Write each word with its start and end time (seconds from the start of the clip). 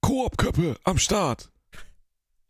Koop-Köppe 0.00 0.76
am 0.82 0.98
Start. 0.98 1.49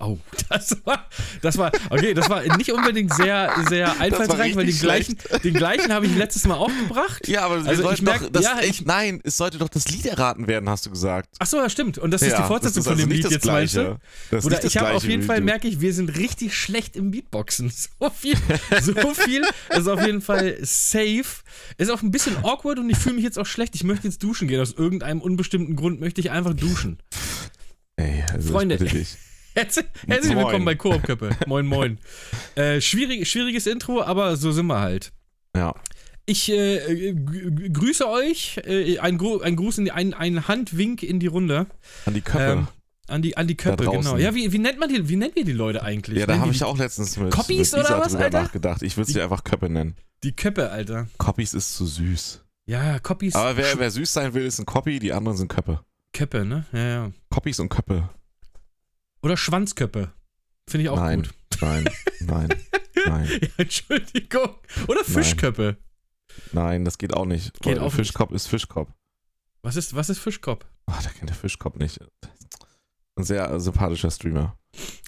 Oh, 0.03 0.19
das 0.49 0.77
war, 0.85 1.07
das 1.43 1.59
war, 1.59 1.71
okay, 1.91 2.15
das 2.15 2.31
war 2.31 2.43
nicht 2.57 2.73
unbedingt 2.73 3.13
sehr, 3.15 3.53
sehr 3.69 4.01
einfallsreich, 4.01 4.57
weil 4.57 4.65
den 4.67 4.79
gleichen, 4.79 5.19
den 5.45 5.55
gleichen 5.55 5.93
habe 5.93 6.07
ich 6.07 6.17
letztes 6.17 6.47
Mal 6.47 6.55
auch 6.57 6.71
gebracht. 6.75 7.29
Ja, 7.29 7.43
aber 7.43 7.57
Also 7.57 7.71
ich 7.71 7.79
sollten 7.81 8.05
merk- 8.05 8.21
doch, 8.23 8.31
das, 8.31 8.45
ja, 8.45 8.61
ich, 8.63 8.85
nein, 8.87 9.21
es 9.25 9.37
sollte 9.37 9.59
doch 9.59 9.69
das 9.69 9.89
Lied 9.89 10.07
erraten 10.07 10.47
werden, 10.49 10.69
hast 10.71 10.87
du 10.87 10.91
gesagt. 10.91 11.29
Ach 11.39 11.47
so, 11.47 11.59
ja, 11.59 11.69
stimmt. 11.69 11.99
Und 11.99 12.13
das 12.13 12.23
ist 12.23 12.37
die 12.37 12.43
Fortsetzung 12.43 12.83
von 12.83 12.93
also 12.95 13.05
dem 13.07 13.11
Lied 13.13 13.31
jetzt, 13.31 13.45
meinst 13.45 13.77
du? 13.77 14.01
Oder 14.43 14.65
ich 14.65 14.77
habe 14.79 14.93
auf 14.93 15.05
jeden 15.05 15.23
Fall, 15.23 15.41
merke 15.43 15.69
ich, 15.69 15.81
wir 15.81 15.93
sind 15.93 16.17
richtig 16.17 16.57
schlecht 16.57 16.97
im 16.97 17.11
Beatboxen. 17.11 17.71
So 18.01 18.09
viel, 18.11 18.37
so 18.81 19.15
viel 19.15 19.43
ist 19.77 19.87
auf 19.89 20.05
jeden 20.05 20.23
Fall 20.23 20.57
safe. 20.63 21.25
Ist 21.77 21.91
auch 21.91 22.03
ein 22.03 22.11
bisschen 22.11 22.37
awkward 22.45 22.79
und 22.79 22.89
ich 22.89 22.97
fühle 22.97 23.17
mich 23.17 23.25
jetzt 23.25 23.39
auch 23.39 23.47
schlecht. 23.47 23.75
Ich 23.75 23.85
möchte 23.85 24.07
jetzt 24.09 24.23
duschen 24.23 24.49
gehen. 24.49 24.61
Aus 24.61 24.73
irgendeinem 24.73 25.21
unbestimmten 25.21 25.77
Grund 25.77 26.01
möchte 26.01 26.21
ich 26.21 26.31
einfach 26.31 26.55
duschen. 26.55 26.99
Ey, 27.97 28.25
also 28.33 28.53
Freunde. 28.53 28.77
Ich. 28.77 29.17
Herzlich, 29.61 29.85
herzlich 30.07 30.37
willkommen 30.37 30.65
bei 30.65 30.75
Koop-Köppe. 30.75 31.37
Moin, 31.47 31.67
moin. 31.67 31.99
Äh, 32.55 32.81
schwierig, 32.81 33.29
schwieriges 33.31 33.67
Intro, 33.67 34.01
aber 34.01 34.37
so 34.37 34.53
sind 34.53 34.67
wir 34.69 34.81
halt. 34.81 35.13
Ja. 35.55 35.75
Ich 36.25 36.51
äh, 36.51 37.15
grüße 37.15 38.09
euch. 38.09 38.59
Äh, 38.65 38.99
ein, 39.01 39.19
Gru 39.19 39.41
ein 39.41 39.57
Gruß, 39.57 39.77
in 39.77 39.85
die, 39.85 39.93
ein, 39.93 40.15
ein 40.15 40.49
Handwink 40.49 41.03
in 41.03 41.21
die 41.21 41.27
Runde. 41.27 41.67
An 42.07 42.15
die 42.15 42.23
Köppe. 42.23 42.53
Ähm, 42.53 42.69
an 43.07 43.21
die, 43.21 43.37
an 43.37 43.49
die 43.49 43.57
Köppe, 43.57 43.85
genau. 43.85 44.17
Ja, 44.17 44.35
wie, 44.35 44.51
wie 44.51 44.59
nennt 44.59 44.79
man 44.79 44.89
die, 44.89 45.07
wie 45.11 45.17
nennen 45.17 45.33
wir 45.35 45.45
die 45.45 45.53
Leute 45.53 45.83
eigentlich? 45.83 46.21
ja, 46.21 46.27
da 46.27 46.39
habe 46.39 46.53
ich 46.53 46.65
auch 46.65 46.79
letztens 46.79 47.19
mit, 47.19 47.31
Copies 47.31 47.73
mit 47.73 47.85
oder 47.85 47.99
was, 47.99 48.15
Alter? 48.15 48.41
nachgedacht. 48.41 48.81
Ich 48.81 48.97
würde 48.97 49.13
sie 49.13 49.21
einfach 49.21 49.45
Köppe 49.45 49.69
nennen. 49.69 49.95
Die 50.23 50.33
Köppe, 50.33 50.71
Alter. 50.71 51.07
Copies 51.19 51.53
ist 51.53 51.77
zu 51.77 51.85
süß. 51.85 52.43
Ja, 52.65 52.99
Copies. 52.99 53.35
Aber 53.35 53.59
wer, 53.59 53.79
wer 53.79 53.91
süß 53.91 54.11
sein 54.11 54.33
will, 54.33 54.47
ist 54.47 54.59
ein 54.59 54.65
Copy, 54.65 55.01
die 55.01 55.13
anderen 55.13 55.37
sind 55.37 55.49
Köppe. 55.49 55.81
Köppe, 56.15 56.47
ne? 56.47 56.65
Ja, 56.73 56.89
ja. 56.89 57.13
Copies 57.29 57.61
und 57.61 57.69
Köppe. 57.69 58.09
Oder 59.23 59.37
Schwanzköppe. 59.37 60.13
Finde 60.69 60.85
ich 60.85 60.89
auch 60.91 60.97
nein, 60.97 61.23
gut. 61.23 61.35
nein, 61.61 61.85
nein, 62.21 62.49
nein, 63.07 63.29
Ja, 63.43 63.49
Entschuldigung. 63.59 64.55
Oder 64.89 65.05
Fischköppe. 65.05 65.77
nein, 66.53 66.85
das 66.85 66.97
geht 66.99 67.15
auch 67.15 67.27
nicht. 67.27 67.53
Geht 67.61 67.77
Weil 67.77 67.81
auch 67.85 67.93
Fischkopf 67.93 68.33
ist 68.33 68.47
Fischkopf. 68.47 68.89
Was 69.63 69.77
ist, 69.77 69.95
was 69.95 70.09
ist 70.09 70.19
Fischkopf? 70.21 70.65
Ach, 70.87 71.03
der 71.03 71.13
kennt 71.13 71.29
der 71.29 71.37
Fischkopf 71.37 71.77
nicht. 71.77 71.99
Ein 73.17 73.25
sehr 73.25 73.59
sympathischer 73.61 74.11
Streamer. 74.11 74.57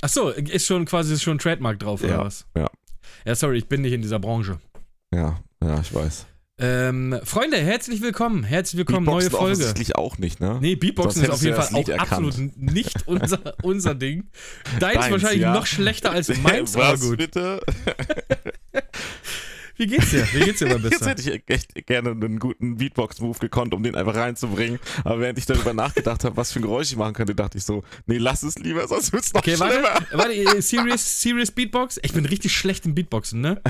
Ach 0.02 0.08
so, 0.08 0.28
ist 0.30 0.66
schon 0.66 0.84
quasi 0.84 1.14
ist 1.14 1.22
schon 1.22 1.36
ein 1.36 1.38
Trademark 1.38 1.78
drauf, 1.78 2.02
oder 2.02 2.12
Ja, 2.12 2.24
was? 2.24 2.46
ja. 2.56 2.68
Ja, 3.24 3.34
sorry, 3.34 3.58
ich 3.58 3.68
bin 3.68 3.83
nicht 3.83 3.92
in 3.92 4.02
dieser 4.02 4.18
Branche. 4.18 4.60
Ja, 5.14 5.40
ja, 5.62 5.80
ich 5.80 5.94
weiß. 5.94 6.27
Ähm, 6.58 7.19
Freunde, 7.25 7.56
herzlich 7.56 8.03
willkommen. 8.03 8.45
Herzlich 8.45 8.77
willkommen, 8.78 9.06
neue 9.06 9.20
Beatboxen 9.20 9.39
Folge. 9.39 9.53
offensichtlich 9.55 9.97
auch 9.97 10.19
nicht, 10.19 10.39
ne? 10.41 10.58
Nee, 10.61 10.77
Beatboxen 10.77 11.22
ist 11.22 11.31
auf 11.31 11.42
jeden 11.42 11.56
Fall 11.56 11.67
auch 11.67 11.86
Lied 11.89 11.98
absolut 11.98 12.34
nicht 12.56 12.97
unser, 13.06 13.55
unser 13.62 13.95
Ding. 13.95 14.31
Deins 14.78 14.95
Deins, 14.95 15.11
wahrscheinlich 15.11 15.42
ja. 15.42 15.55
noch 15.55 15.67
schlechter 15.67 16.11
als 16.11 16.28
meins, 16.42 16.77
aber 16.77 16.92
Was 16.92 17.00
gut. 17.00 17.19
bitte? 17.19 17.61
Wie 19.76 19.86
geht's 19.86 20.10
dir? 20.10 20.26
Wie 20.32 20.40
geht's 20.40 20.58
dir, 20.58 20.66
mein 20.68 20.82
Jetzt 20.90 21.04
hätte 21.06 21.22
ich 21.22 21.42
echt 21.48 21.86
gerne 21.86 22.10
einen 22.10 22.38
guten 22.38 22.76
Beatbox-Move 22.76 23.38
gekonnt, 23.38 23.72
um 23.74 23.82
den 23.82 23.94
einfach 23.94 24.14
reinzubringen. 24.14 24.78
Aber 25.04 25.20
während 25.20 25.38
ich 25.38 25.46
darüber 25.46 25.72
nachgedacht 25.72 26.24
habe, 26.24 26.36
was 26.36 26.52
für 26.52 26.58
ein 26.60 26.62
Geräusch 26.62 26.90
ich 26.90 26.96
machen 26.96 27.14
könnte, 27.14 27.34
dachte 27.34 27.58
ich 27.58 27.64
so, 27.64 27.82
nee, 28.06 28.18
lass 28.18 28.42
es 28.42 28.56
lieber, 28.58 28.86
sonst 28.86 29.12
wird's 29.12 29.32
noch 29.32 29.40
Okay, 29.40 29.58
warte, 29.58 29.74
schlimmer. 29.74 30.06
warte, 30.12 30.34
äh, 30.34 30.60
serious, 30.62 31.22
serious 31.22 31.50
Beatbox? 31.50 31.98
Ich 32.02 32.12
bin 32.12 32.24
richtig 32.26 32.54
schlecht 32.54 32.84
im 32.86 32.94
Beatboxen, 32.94 33.40
ne? 33.40 33.60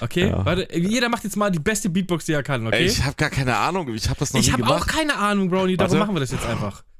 Okay, 0.00 0.28
Ja. 0.30 0.44
warte, 0.44 0.68
jeder 0.76 1.08
macht 1.08 1.24
jetzt 1.24 1.36
mal 1.36 1.50
die 1.50 1.58
beste 1.60 1.90
Beatbox, 1.90 2.24
die 2.24 2.32
er 2.32 2.42
kann, 2.42 2.66
okay? 2.66 2.76
Ey, 2.78 2.86
ich 2.86 3.04
habe 3.04 3.14
gar 3.16 3.30
keine 3.30 3.56
Ahnung, 3.56 3.92
ich 3.94 4.08
habe 4.08 4.18
das 4.18 4.32
noch 4.32 4.40
Ich 4.40 4.46
nie 4.46 4.52
habe 4.54 4.62
gemacht. 4.62 4.82
auch 4.82 4.86
keine 4.86 5.16
Ahnung, 5.16 5.48
Brownie, 5.50 5.76
darum 5.76 5.92
Warte. 5.92 6.04
machen 6.06 6.16
wir 6.16 6.20
das 6.20 6.30
jetzt 6.30 6.46
einfach. 6.46 6.82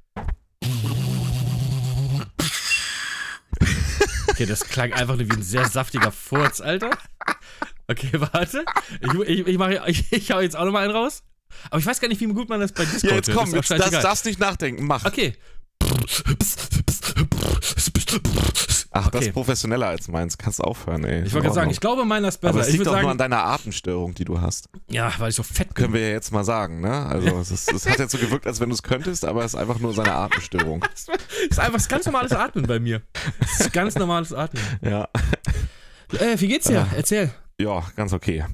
Okay, 4.29 4.47
das 4.47 4.65
klang 4.65 4.93
einfach 4.93 5.17
nur 5.17 5.27
wie 5.29 5.33
ein 5.37 5.43
sehr 5.43 5.69
saftiger 5.69 6.13
Furz, 6.13 6.61
Alter. 6.61 6.91
Okay, 7.91 8.11
warte. 8.33 8.65
Ich, 9.01 9.15
ich, 9.29 9.47
ich, 9.47 9.59
mach, 9.59 9.71
ich, 9.87 10.13
ich 10.13 10.31
hau 10.31 10.41
jetzt 10.41 10.57
auch 10.57 10.65
nochmal 10.65 10.85
einen 10.85 10.95
raus. 10.95 11.25
Aber 11.71 11.81
ich 11.81 11.87
weiß 11.87 12.01
gar 12.01 12.09
nicht, 12.09 12.21
wie 12.21 12.27
gut 12.27 12.49
man 12.49 12.61
das 12.61 12.73
bei 12.73 12.85
Discord 12.85 13.11
ja, 13.11 13.17
jetzt 13.17 13.33
komm, 13.33 13.51
Das 13.51 13.69
jetzt 13.69 13.93
das, 13.93 14.03
darfst 14.03 14.25
nicht 14.25 14.39
nachdenken, 14.39 14.87
mach. 14.87 15.05
Okay. 15.05 15.35
Ach, 18.93 19.09
das 19.09 19.21
okay. 19.21 19.27
ist 19.27 19.33
professioneller 19.33 19.89
als 19.89 20.09
meins, 20.09 20.39
kannst 20.39 20.61
aufhören, 20.61 21.05
ey. 21.05 21.25
Ich 21.25 21.33
wollte 21.33 21.47
gerade 21.47 21.55
sagen, 21.55 21.71
ich 21.71 21.81
glaube, 21.81 22.05
meiner 22.05 22.29
ist 22.29 22.39
besser. 22.39 22.55
Aber 22.55 22.61
es 22.61 22.69
ich 22.69 22.75
liegt 22.75 22.87
auch 22.87 22.93
nur 22.93 23.01
sagen, 23.01 23.11
an 23.11 23.19
deiner 23.19 23.45
Atemstörung, 23.45 24.15
die 24.15 24.25
du 24.25 24.41
hast. 24.41 24.69
ja, 24.89 25.13
weil 25.19 25.31
ich 25.31 25.37
so 25.37 25.43
fett 25.43 25.69
bin. 25.69 25.75
Können 25.75 25.95
wir 25.95 26.01
ja 26.01 26.09
jetzt 26.11 26.33
mal 26.33 26.45
sagen, 26.45 26.81
ne? 26.81 27.07
Also, 27.07 27.39
es, 27.39 27.51
ist, 27.51 27.73
es 27.73 27.89
hat 27.89 27.99
jetzt 27.99 28.13
so 28.13 28.19
gewirkt, 28.19 28.47
als 28.47 28.61
wenn 28.61 28.69
du 28.69 28.75
es 28.75 28.83
könntest, 28.83 29.25
aber 29.25 29.45
es 29.45 29.55
ist 29.55 29.61
einfach 29.61 29.79
nur 29.81 29.93
seine 29.95 30.13
Atemstörung. 30.13 30.85
Das 30.95 31.09
ist 31.51 31.59
einfach 31.59 31.79
das 31.79 31.89
ganz 31.89 32.07
normales 32.07 32.33
Atmen 32.33 32.67
bei 32.67 32.79
mir. 32.79 33.03
Das 33.41 33.61
ist 33.61 33.73
ganz 33.73 33.95
normales 33.97 34.33
Atmen. 34.33 34.63
Ja. 34.83 35.09
Äh, 36.13 36.39
wie 36.39 36.49
geht's 36.49 36.67
dir? 36.67 36.83
Ah. 36.83 36.95
Erzähl. 36.97 37.33
Ja, 37.61 37.85
ganz 37.95 38.15
okay. 38.15 38.45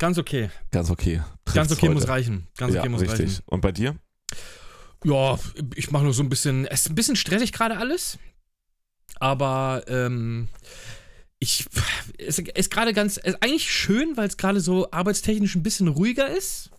Ganz 0.00 0.18
okay. 0.18 0.50
Ganz 0.72 0.90
okay. 0.90 1.16
Ganz 1.16 1.68
Trifft's 1.68 1.72
okay 1.72 1.88
muss 1.88 2.02
heute. 2.02 2.12
reichen. 2.12 2.46
Ganz 2.56 2.74
ja, 2.74 2.80
okay 2.80 2.88
muss 2.88 3.00
richtig. 3.02 3.20
reichen. 3.20 3.42
Und 3.46 3.60
bei 3.60 3.70
dir? 3.70 3.96
Ja, 5.04 5.38
ich 5.76 5.92
mache 5.92 6.02
nur 6.02 6.12
so 6.12 6.24
ein 6.24 6.28
bisschen. 6.28 6.66
Es 6.66 6.80
ist 6.80 6.90
ein 6.90 6.96
bisschen 6.96 7.14
stressig 7.14 7.52
gerade 7.52 7.78
alles. 7.78 8.18
Aber 9.20 9.84
ähm, 9.86 10.48
ich. 11.38 11.66
Es 12.18 12.40
ist 12.40 12.70
gerade 12.72 12.92
ganz. 12.92 13.16
Ist 13.16 13.42
eigentlich 13.44 13.70
schön, 13.70 14.16
weil 14.16 14.26
es 14.26 14.36
gerade 14.36 14.60
so 14.60 14.90
arbeitstechnisch 14.90 15.54
ein 15.54 15.62
bisschen 15.62 15.86
ruhiger 15.86 16.28
ist. 16.28 16.70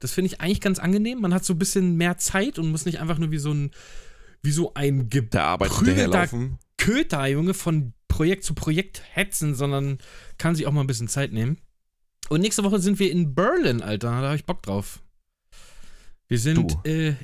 Das 0.00 0.10
finde 0.10 0.26
ich 0.26 0.40
eigentlich 0.40 0.60
ganz 0.60 0.80
angenehm. 0.80 1.20
Man 1.20 1.32
hat 1.32 1.44
so 1.44 1.54
ein 1.54 1.58
bisschen 1.58 1.96
mehr 1.96 2.18
Zeit 2.18 2.58
und 2.58 2.68
muss 2.72 2.84
nicht 2.84 2.98
einfach 2.98 3.18
nur 3.18 3.30
wie 3.30 3.38
so 3.38 3.52
ein. 3.52 3.70
Wie 4.42 4.50
so 4.50 4.74
ein 4.74 5.08
hinterherlaufen. 5.08 6.58
Köter, 6.78 7.26
Junge, 7.28 7.54
von 7.54 7.92
Projekt 8.12 8.44
zu 8.44 8.54
Projekt 8.54 9.02
hetzen, 9.12 9.54
sondern 9.54 9.98
kann 10.38 10.54
sich 10.54 10.66
auch 10.66 10.72
mal 10.72 10.82
ein 10.82 10.86
bisschen 10.86 11.08
Zeit 11.08 11.32
nehmen. 11.32 11.58
Und 12.28 12.40
nächste 12.40 12.62
Woche 12.64 12.78
sind 12.78 12.98
wir 12.98 13.10
in 13.10 13.34
Berlin, 13.34 13.82
Alter. 13.82 14.08
Da 14.10 14.26
habe 14.28 14.36
ich 14.36 14.44
Bock 14.44 14.62
drauf. 14.62 15.02
Wir 16.28 16.38
sind 16.38 16.78
äh, 16.86 17.14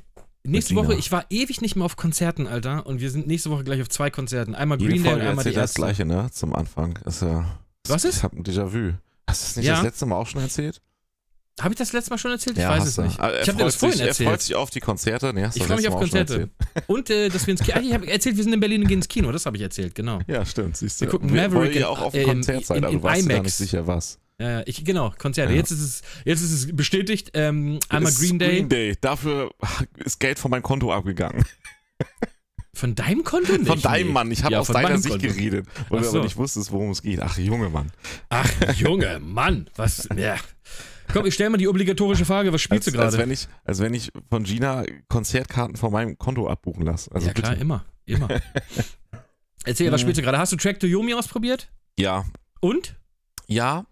nächste. 0.45 0.75
Woche, 0.75 0.95
ich 0.95 1.13
war 1.13 1.27
ewig 1.31 1.61
nicht 1.61 1.77
mehr 1.77 1.85
auf 1.85 1.97
Konzerten, 1.97 2.47
Alter. 2.47 2.87
Und 2.87 3.01
wir 3.01 3.11
sind 3.11 3.27
nächste 3.27 3.51
Woche 3.51 3.65
gleich 3.65 3.81
auf 3.81 3.89
zwei 3.89 4.11
Konzerten. 4.11 4.55
Einmal 4.55 4.79
Jede 4.81 4.93
Green 4.93 5.03
Day 5.03 5.13
und 5.13 5.19
Folge 5.19 5.31
einmal 5.31 5.45
die 5.45 5.51
das 5.53 5.61
erste. 5.71 5.81
Gleiche, 5.81 6.05
ne? 6.05 6.29
Zum 6.33 6.55
Anfang. 6.55 6.99
Ist 7.05 7.23
ja, 7.23 7.59
Was 7.87 8.05
ist? 8.05 8.17
Ich 8.19 8.23
hab 8.23 8.33
ein 8.33 8.43
Déjà-vu. 8.45 8.95
Hast 9.27 9.43
du 9.43 9.47
das 9.47 9.57
nicht 9.57 9.67
Ja. 9.67 9.75
das 9.75 9.85
letzte 9.85 10.07
Mal 10.07 10.17
auch 10.17 10.27
schon 10.27 10.41
erzählt? 10.41 10.81
Habe 11.61 11.75
ich 11.75 11.79
das 11.79 11.93
letzte 11.93 12.11
Mal 12.11 12.19
schon 12.19 12.31
erzählt? 12.31 12.57
Ich 12.59 12.65
weiß 12.65 12.81
hast 12.81 12.89
es 12.89 12.95
du. 12.97 13.03
nicht. 13.03 13.21
Ah, 13.21 13.31
er 13.31 13.43
Ich 13.43 13.49
habe 13.49 13.59
dir 13.59 13.65
das 13.65 13.75
freut 13.77 13.81
vorhin 13.95 13.99
sich, 13.99 14.07
Er 14.09 14.15
freut 14.15 14.27
erzählt. 14.27 14.41
sich 14.43 14.55
auf 14.57 14.71
die 14.71 14.81
Konzerte. 14.81 15.33
Nee, 15.35 15.49
Ich 15.55 15.63
freue 15.65 15.77
mich 15.77 15.89
auf 15.89 15.97
Konzerte. 15.97 16.33
erzählt. 16.35 16.51
Und 16.87 17.11
äh, 17.11 17.29
dass 17.29 17.47
wir 17.47 17.53
ins 17.53 17.63
Kino. 17.63 17.77
Ah, 17.77 17.81
ich 17.81 17.93
habe 17.93 18.07
erzählt, 18.09 18.37
wir 18.37 18.45
sind 18.45 18.53
in 18.53 18.61
Berlin 18.61 18.83
und 18.83 18.89
gehen 18.89 18.99
ins 18.99 19.09
Kino. 19.09 19.31
Das 19.33 19.47
habe 19.47 19.57
ich 19.57 19.63
erzählt, 19.63 19.95
genau. 19.95 20.21
Ja, 20.27 20.45
stimmt. 20.47 20.77
Siehst 20.77 21.01
du. 21.01 21.05
Wir 21.07 21.11
gucken 21.11 21.33
Wir- 21.33 21.49
Maverick 21.49 21.77
in- 21.77 21.85
auch 21.85 22.01
auf 22.01 22.15
äh, 22.15 22.19
dem 22.21 22.23
in- 22.23 22.35
Konzert 22.37 22.67
seid, 22.67 22.79
in- 22.79 22.85
aber 22.85 22.93
in 22.93 22.99
du 23.01 23.07
dir 23.07 23.09
gar 23.09 23.19
IMAX. 23.19 23.45
nicht 23.45 23.55
sicher, 23.57 23.87
was. 23.87 24.19
Ja, 24.41 24.51
ja, 24.51 24.63
ich, 24.67 24.85
genau, 24.85 25.13
Konzerte. 25.19 25.53
Ja. 25.53 25.59
Jetzt, 25.59 25.73
ist 25.73 25.81
es, 25.81 26.03
jetzt 26.25 26.43
ist 26.43 26.53
es 26.53 26.77
bestätigt. 26.77 27.31
Ähm, 27.35 27.81
einmal 27.89 28.13
Green 28.13 28.39
Day. 28.39 28.51
Green 28.59 28.69
Day. 28.69 28.97
Dafür 29.01 29.51
ist 29.97 30.21
Geld 30.21 30.39
von 30.39 30.51
meinem 30.53 30.63
Konto 30.63 30.93
abgegangen. 30.93 31.45
Von 32.75 32.95
deinem 32.95 33.25
Konto 33.25 33.53
nicht? 33.55 33.67
Von 33.67 33.81
deinem 33.83 34.07
Nee. 34.09 34.13
Mann. 34.13 34.31
Ich 34.31 34.45
habe 34.45 34.53
Ja, 34.53 34.61
aus 34.61 34.67
von 34.67 34.75
deiner 34.75 34.91
meinem 34.91 34.99
Sicht 35.03 35.19
Konto. 35.19 35.27
geredet, 35.35 35.67
weil 35.89 35.99
Ach 35.99 36.05
du 36.05 36.11
so. 36.11 36.17
aber 36.19 36.25
nicht 36.27 36.37
wusstest, 36.37 36.71
worum 36.71 36.91
es 36.91 37.03
geht. 37.03 37.21
Ach, 37.21 37.37
Junge 37.37 37.69
Mann. 37.71 37.91
Ach, 38.29 38.49
Junge, 38.77 39.19
Mann, 39.19 39.69
was. 39.75 40.09
Ja. 40.17 40.37
Komm, 41.13 41.27
ich 41.27 41.35
stelle 41.35 41.51
mal 41.51 41.57
die 41.57 41.69
obligatorische 41.69 42.25
Frage, 42.25 42.53
was 42.53 42.61
spielst 42.61 42.89
Als, 42.89 42.95
du 42.95 43.01
als, 43.01 43.15
gerade? 43.15 43.23
wenn 43.25 43.31
ich, 43.33 43.49
als 43.65 43.81
wenn 43.81 43.95
ich 43.95 44.13
von 44.29 44.45
Gina 44.45 44.85
Konzertkarten 45.09 45.77
von 45.77 45.93
meinem 45.93 46.19
Konto 46.19 46.49
abbuchen 46.49 46.85
lasse. 46.85 47.11
Also 47.13 47.27
ja, 47.29 47.33
klar, 47.33 47.51
bitte. 47.53 47.63
immer, 47.63 47.85
immer. 48.05 48.29
Erzähl, 49.65 49.91
was 49.93 50.01
Mhm. 50.01 50.03
spielst 50.07 50.19
du 50.19 50.23
gerade? 50.23 50.39
Hast 50.39 50.53
du 50.53 50.57
Track 50.57 50.81
to 50.81 50.87
Yomi 50.87 51.15
ausprobiert? 51.15 51.71
Ja, 51.99 52.25
Und? 52.61 52.97
Ja, 53.47 53.87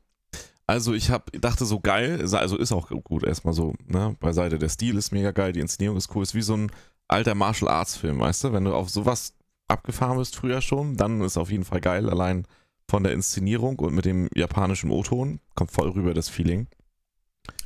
also 0.67 0.93
ich 0.95 1.11
hab, 1.11 1.31
dachte 1.41 1.65
so 1.65 1.81
geil, 1.81 2.21
also 2.21 2.57
ist 2.57 2.73
auch 2.73 2.91
gut 3.05 3.25
erstmal 3.25 3.55
so, 3.55 3.75
ne, 3.87 4.17
beiseite. 4.21 4.59
Der 4.59 4.69
Stil 4.69 4.97
ist 4.97 5.13
mega 5.13 5.31
geil, 5.31 5.53
die 5.53 5.61
Inszenierung 5.61 5.97
ist 5.97 6.15
cool, 6.15 6.23
ist 6.23 6.35
wie 6.35 6.43
so 6.43 6.55
ein 6.57 6.71
alter 7.09 7.35
Martial 7.35 7.71
Arts 7.71 7.97
Film, 7.97 8.19
weißt 8.21 8.45
du? 8.45 8.53
Wenn 8.53 8.65
du 8.65 8.75
auf 8.75 8.91
sowas 8.91 9.33
abgefahren 9.69 10.19
bist 10.19 10.37
früher 10.37 10.61
schon, 10.61 10.97
dann 10.97 11.21
ist 11.21 11.37
auf 11.37 11.51
jeden 11.51 11.65
Fall 11.65 11.81
geil, 11.81 12.11
allein 12.11 12.47
von 12.89 13.03
der 13.03 13.13
Inszenierung 13.13 13.79
und 13.79 13.95
mit 13.95 14.05
dem 14.05 14.29
japanischen 14.35 14.91
O-Ton 14.91 15.41
kommt 15.55 15.71
voll 15.73 15.89
rüber 15.91 16.15
das 16.15 16.29
Feeling. 16.29 16.67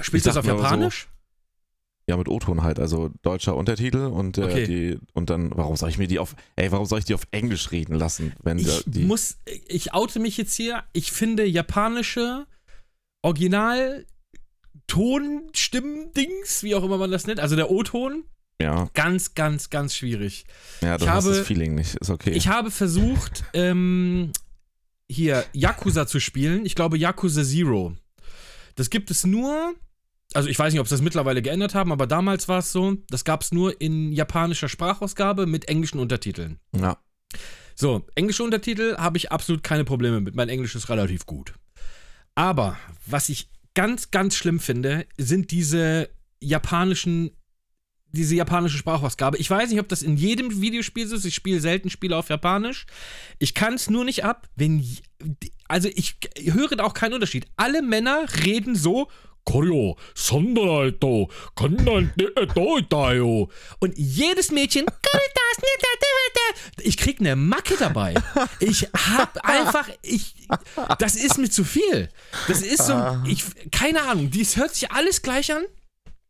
Spielst 0.00 0.26
du 0.26 0.30
das 0.30 0.36
auf 0.36 0.46
aber 0.48 0.58
so, 0.58 0.64
Japanisch? 0.64 1.08
Ja, 2.08 2.16
mit 2.16 2.28
O-Ton 2.28 2.62
halt, 2.64 2.80
also 2.80 3.10
deutscher 3.22 3.56
Untertitel 3.56 3.98
und 4.06 4.36
äh, 4.38 4.42
Okay. 4.42 4.66
die 4.66 4.98
und 5.12 5.30
dann, 5.30 5.50
warum 5.56 5.76
soll 5.76 5.90
ich 5.90 5.98
mir 5.98 6.08
die 6.08 6.18
auf, 6.18 6.34
ey, 6.56 6.72
warum 6.72 6.86
soll 6.86 6.98
ich 6.98 7.04
die 7.04 7.14
auf 7.14 7.22
Englisch 7.30 7.70
reden 7.70 7.94
lassen, 7.94 8.32
wenn 8.42 8.58
Ich 8.58 8.82
die, 8.86 9.04
muss, 9.04 9.36
ich 9.68 9.94
oute 9.94 10.18
mich 10.18 10.36
jetzt 10.36 10.54
hier. 10.54 10.82
Ich 10.92 11.12
finde 11.12 11.44
japanische 11.44 12.46
Original 13.22 14.06
Tonstimmen-Dings, 14.88 16.62
wie 16.62 16.74
auch 16.74 16.82
immer 16.82 16.98
man 16.98 17.10
das 17.10 17.26
nennt, 17.26 17.40
also 17.40 17.56
der 17.56 17.70
O-Ton, 17.70 18.24
ja, 18.60 18.88
ganz, 18.94 19.34
ganz, 19.34 19.70
ganz 19.70 19.94
schwierig. 19.94 20.44
ja, 20.82 20.98
du 20.98 21.04
Ich 21.04 21.10
hast 21.10 21.24
habe- 21.26 21.36
das 21.36 21.46
Feeling 21.46 21.74
nicht, 21.74 21.94
ist 21.96 22.10
okay. 22.10 22.30
Ich 22.32 22.48
habe 22.48 22.70
versucht, 22.70 23.44
ähm, 23.54 24.32
hier 25.08 25.44
Yakuza 25.52 26.06
zu 26.06 26.20
spielen. 26.20 26.66
Ich 26.66 26.74
glaube 26.74 26.98
Yakuza 26.98 27.42
Zero. 27.42 27.94
Das 28.75 28.90
gibt 28.90 29.11
es 29.11 29.25
nur 29.25 29.75
Also 30.32 30.49
ich 30.49 30.58
weiß 30.58 30.72
nicht, 30.72 30.81
ob 30.81 30.87
sie 30.87 30.94
das 30.94 31.02
mittlerweile 31.02 31.43
geändert 31.43 31.75
haben, 31.75 31.90
aber 31.90 32.06
damals 32.06 32.46
war 32.49 32.58
es 32.58 32.70
so, 32.70 32.96
das 33.08 33.25
gab 33.25 33.43
es 33.43 33.52
nur 33.52 33.81
in 33.81 34.12
japanischer 34.12 34.69
Sprachausgabe 34.69 35.46
mit 35.46 35.69
englischen 35.69 35.99
Untertiteln. 35.99 36.58
Ja. 36.75 36.99
So, 37.75 38.06
englische 38.14 38.44
Untertitel 38.44 38.96
habe 38.96 39.17
ich 39.17 39.32
absolut 39.32 39.62
keine 39.62 39.84
Probleme 39.84 40.20
mit. 40.20 40.34
Mein 40.37 40.49
Englisch 40.49 40.75
ist 40.75 40.88
relativ 40.88 41.26
gut. 41.26 41.55
Aber 42.34 42.76
was 43.06 43.28
ich 43.28 43.49
ganz, 43.75 44.11
ganz 44.11 44.37
schlimm 44.37 44.61
finde, 44.61 45.06
sind 45.16 45.50
diese 45.50 46.11
japanischen, 46.40 47.31
diese 48.12 48.34
japanische 48.37 48.78
Sprachausgabe. 48.78 49.38
Ich 49.38 49.50
weiß 49.50 49.70
nicht, 49.70 49.81
ob 49.81 49.88
das 49.88 50.02
in 50.02 50.16
jedem 50.16 50.61
Videospiel 50.61 51.06
so 51.06 51.16
ist. 51.16 51.25
Ich 51.25 51.34
spiele 51.34 51.61
selten 51.61 51.90
Spiele 51.90 52.16
auf 52.16 52.28
Japanisch. 52.28 52.87
Ich 53.38 53.55
kann 53.55 53.75
es 53.75 53.90
nur 53.90 54.05
nicht 54.05 54.25
ab, 54.25 54.49
wenn. 54.56 54.87
Also 55.70 55.88
ich 55.94 56.17
höre 56.38 56.76
da 56.76 56.84
auch 56.84 56.94
keinen 56.94 57.14
Unterschied. 57.14 57.46
Alle 57.56 57.81
Männer 57.82 58.26
reden 58.44 58.75
so. 58.76 59.08
Koryo, 59.44 59.96
Doitayo. 62.55 63.49
Und 63.78 63.96
jedes 63.96 64.50
Mädchen, 64.50 64.84
ich 66.82 66.96
krieg 66.96 67.20
eine 67.20 67.37
Macke 67.37 67.75
dabei. 67.78 68.14
Ich 68.61 68.88
hab 68.94 69.38
einfach, 69.46 69.88
ich, 70.02 70.34
das 70.99 71.14
ist 71.17 71.38
mir 71.38 71.49
zu 71.50 71.64
viel. 71.64 72.08
Das 72.49 72.62
ist 72.62 72.87
so, 72.87 72.94
ich, 73.26 73.44
keine 73.70 74.02
Ahnung, 74.02 74.31
dies 74.31 74.56
hört 74.56 74.75
sich 74.75 74.90
alles 74.93 75.23
gleich 75.23 75.52
an. 75.52 75.62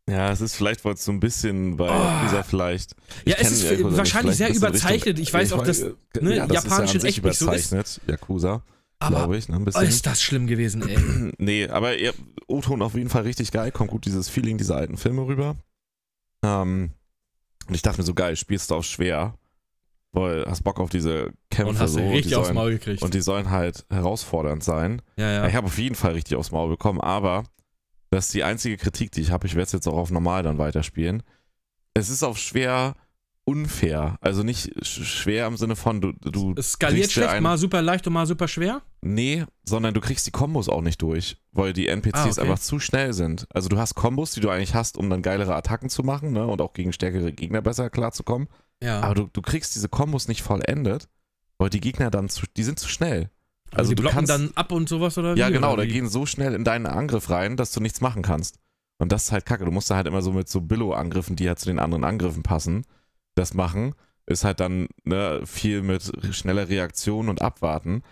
Ja, 0.09 0.31
es 0.31 0.41
ist 0.41 0.55
vielleicht 0.55 0.81
so 0.81 1.11
ein 1.11 1.19
bisschen 1.19 1.77
bei 1.77 1.87
Oh. 1.89 2.25
dieser 2.25 2.43
vielleicht. 2.43 2.95
Ja, 3.25 3.35
Ich 3.39 3.45
es 3.45 3.51
ist 3.63 3.83
wahrscheinlich 3.97 4.35
sehr 4.35 4.53
überzeichnet. 4.53 5.19
Ich 5.19 5.33
weiß 5.33 5.53
auch, 5.53 5.63
dass, 5.63 5.79
ne, 6.19 6.37
ja, 6.37 6.47
das 6.47 6.63
Japanisch 6.63 6.95
ist 6.95 7.03
ja 7.03 7.09
echt 7.09 7.23
nicht 7.23 7.37
so 7.37 7.51
ist. 7.51 7.71
überzeichnet, 7.71 8.01
Yakuza, 8.07 8.63
glaube 9.07 9.37
ich, 9.37 9.49
ne, 9.49 9.55
ein 9.55 9.65
bisschen. 9.65 9.83
ist 9.83 10.05
das 10.05 10.21
schlimm 10.21 10.47
gewesen, 10.47 10.87
ey. 10.87 11.31
Nee, 11.37 11.67
aber 11.67 11.99
ja, 11.99 12.11
O-Ton 12.47 12.81
auf 12.81 12.93
jeden 12.95 13.09
Fall 13.09 13.23
richtig 13.23 13.51
geil. 13.51 13.71
Kommt 13.71 13.91
gut 13.91 14.05
dieses 14.05 14.29
Feeling 14.29 14.57
dieser 14.57 14.75
alten 14.75 14.97
Filme 14.97 15.25
rüber. 15.25 15.55
Ähm, 16.43 16.91
und 17.67 17.75
ich 17.75 17.81
dachte 17.81 17.99
mir 17.99 18.05
so, 18.05 18.13
geil, 18.13 18.35
spielst 18.35 18.71
du 18.71 18.75
auch 18.75 18.83
schwer. 18.83 19.35
Weil 20.13 20.43
hast 20.45 20.63
Bock 20.63 20.79
auf 20.79 20.89
diese 20.89 21.31
Kämpfe 21.49 21.69
Und 21.69 21.79
hast 21.79 21.93
so. 21.93 21.99
richtig 21.99 22.27
die 22.27 22.35
aufs 22.35 22.47
sollen, 22.47 22.55
Maul 22.55 22.71
gekriegt. 22.71 23.01
Und 23.01 23.13
die 23.13 23.21
sollen 23.21 23.49
halt 23.49 23.85
herausfordernd 23.89 24.63
sein. 24.63 25.01
ja, 25.15 25.31
Ja. 25.31 25.47
Ich 25.47 25.55
habe 25.55 25.67
auf 25.67 25.77
jeden 25.77 25.95
Fall 25.95 26.11
richtig 26.13 26.35
aufs 26.35 26.51
Maul 26.51 26.69
bekommen, 26.69 26.99
aber 26.99 27.45
das 28.09 28.25
ist 28.25 28.33
die 28.33 28.43
einzige 28.43 28.75
Kritik, 28.75 29.11
die 29.13 29.21
ich 29.21 29.31
habe. 29.31 29.47
Ich 29.47 29.55
werde 29.55 29.67
es 29.67 29.71
jetzt 29.71 29.87
auch 29.87 29.95
auf 29.97 30.11
normal 30.11 30.43
dann 30.43 30.57
weiterspielen. 30.57 31.23
Es 31.93 32.09
ist 32.09 32.23
auf 32.23 32.37
schwer 32.37 32.95
unfair. 33.45 34.17
Also 34.21 34.43
nicht 34.43 34.67
sch- 34.83 35.03
schwer 35.03 35.47
im 35.47 35.57
Sinne 35.57 35.75
von, 35.75 35.99
du, 36.01 36.11
du 36.13 36.53
Es 36.57 36.73
skaliert 36.73 37.11
schlecht, 37.11 37.29
einen- 37.29 37.43
mal 37.43 37.57
super 37.57 37.81
leicht 37.81 38.05
und 38.07 38.13
mal 38.13 38.25
super 38.25 38.47
schwer. 38.47 38.81
Nee, 39.01 39.45
sondern 39.63 39.93
du 39.93 40.01
kriegst 40.01 40.25
die 40.27 40.31
Kombos 40.31 40.69
auch 40.69 40.81
nicht 40.81 41.01
durch, 41.01 41.37
weil 41.51 41.73
die 41.73 41.87
NPCs 41.87 42.13
Ah, 42.15 42.27
okay. 42.29 42.41
einfach 42.41 42.59
zu 42.59 42.79
schnell 42.79 43.13
sind. 43.13 43.47
Also 43.53 43.67
du 43.69 43.77
hast 43.77 43.95
Kombos, 43.95 44.31
die 44.31 44.39
du 44.41 44.49
eigentlich 44.49 44.75
hast, 44.75 44.97
um 44.97 45.09
dann 45.09 45.21
geilere 45.21 45.55
Attacken 45.55 45.89
zu 45.89 46.03
machen 46.03 46.31
ne, 46.33 46.45
und 46.45 46.61
auch 46.61 46.73
gegen 46.73 46.93
stärkere 46.93 47.31
Gegner 47.33 47.61
besser 47.61 47.89
klarzukommen. 47.89 48.47
Ja. 48.81 49.01
Aber 49.01 49.15
du, 49.15 49.29
du 49.31 49.41
kriegst 49.41 49.75
diese 49.75 49.89
Kombos 49.89 50.27
nicht 50.27 50.41
vollendet, 50.43 51.07
weil 51.57 51.69
die 51.69 51.81
Gegner 51.81 52.09
dann 52.11 52.29
zu, 52.29 52.45
die 52.57 52.63
sind 52.63 52.79
zu 52.79 52.87
schnell. 52.89 53.29
also 53.71 53.77
Also 53.79 53.89
die 53.91 53.95
du 53.95 54.01
blocken 54.03 54.15
kannst, 54.17 54.31
dann 54.31 54.51
ab 54.55 54.71
und 54.71 54.87
sowas 54.89 55.17
oder 55.17 55.35
ja 55.35 55.49
wie, 55.49 55.53
genau, 55.53 55.73
oder 55.73 55.83
da 55.85 55.91
gehen 55.91 56.07
so 56.07 56.25
schnell 56.25 56.53
in 56.53 56.63
deinen 56.63 56.85
Angriff 56.85 57.29
rein, 57.29 57.57
dass 57.57 57.71
du 57.71 57.79
nichts 57.79 58.01
machen 58.01 58.21
kannst. 58.21 58.59
Und 58.99 59.11
das 59.11 59.23
ist 59.25 59.31
halt 59.31 59.47
kacke. 59.47 59.65
Du 59.65 59.71
musst 59.71 59.89
da 59.89 59.95
halt 59.95 60.05
immer 60.05 60.21
so 60.21 60.31
mit 60.31 60.47
so 60.47 60.61
Billo-Angriffen, 60.61 61.35
die 61.35 61.47
halt 61.47 61.57
zu 61.57 61.65
den 61.65 61.79
anderen 61.79 62.03
Angriffen 62.03 62.43
passen, 62.43 62.85
das 63.41 63.53
machen. 63.53 63.95
Ist 64.25 64.43
halt 64.43 64.59
dann 64.59 64.87
ne, 65.03 65.41
viel 65.45 65.81
mit 65.81 66.11
schneller 66.33 66.69
Reaktion 66.69 67.27
und 67.27 67.41
Abwarten. 67.41 68.03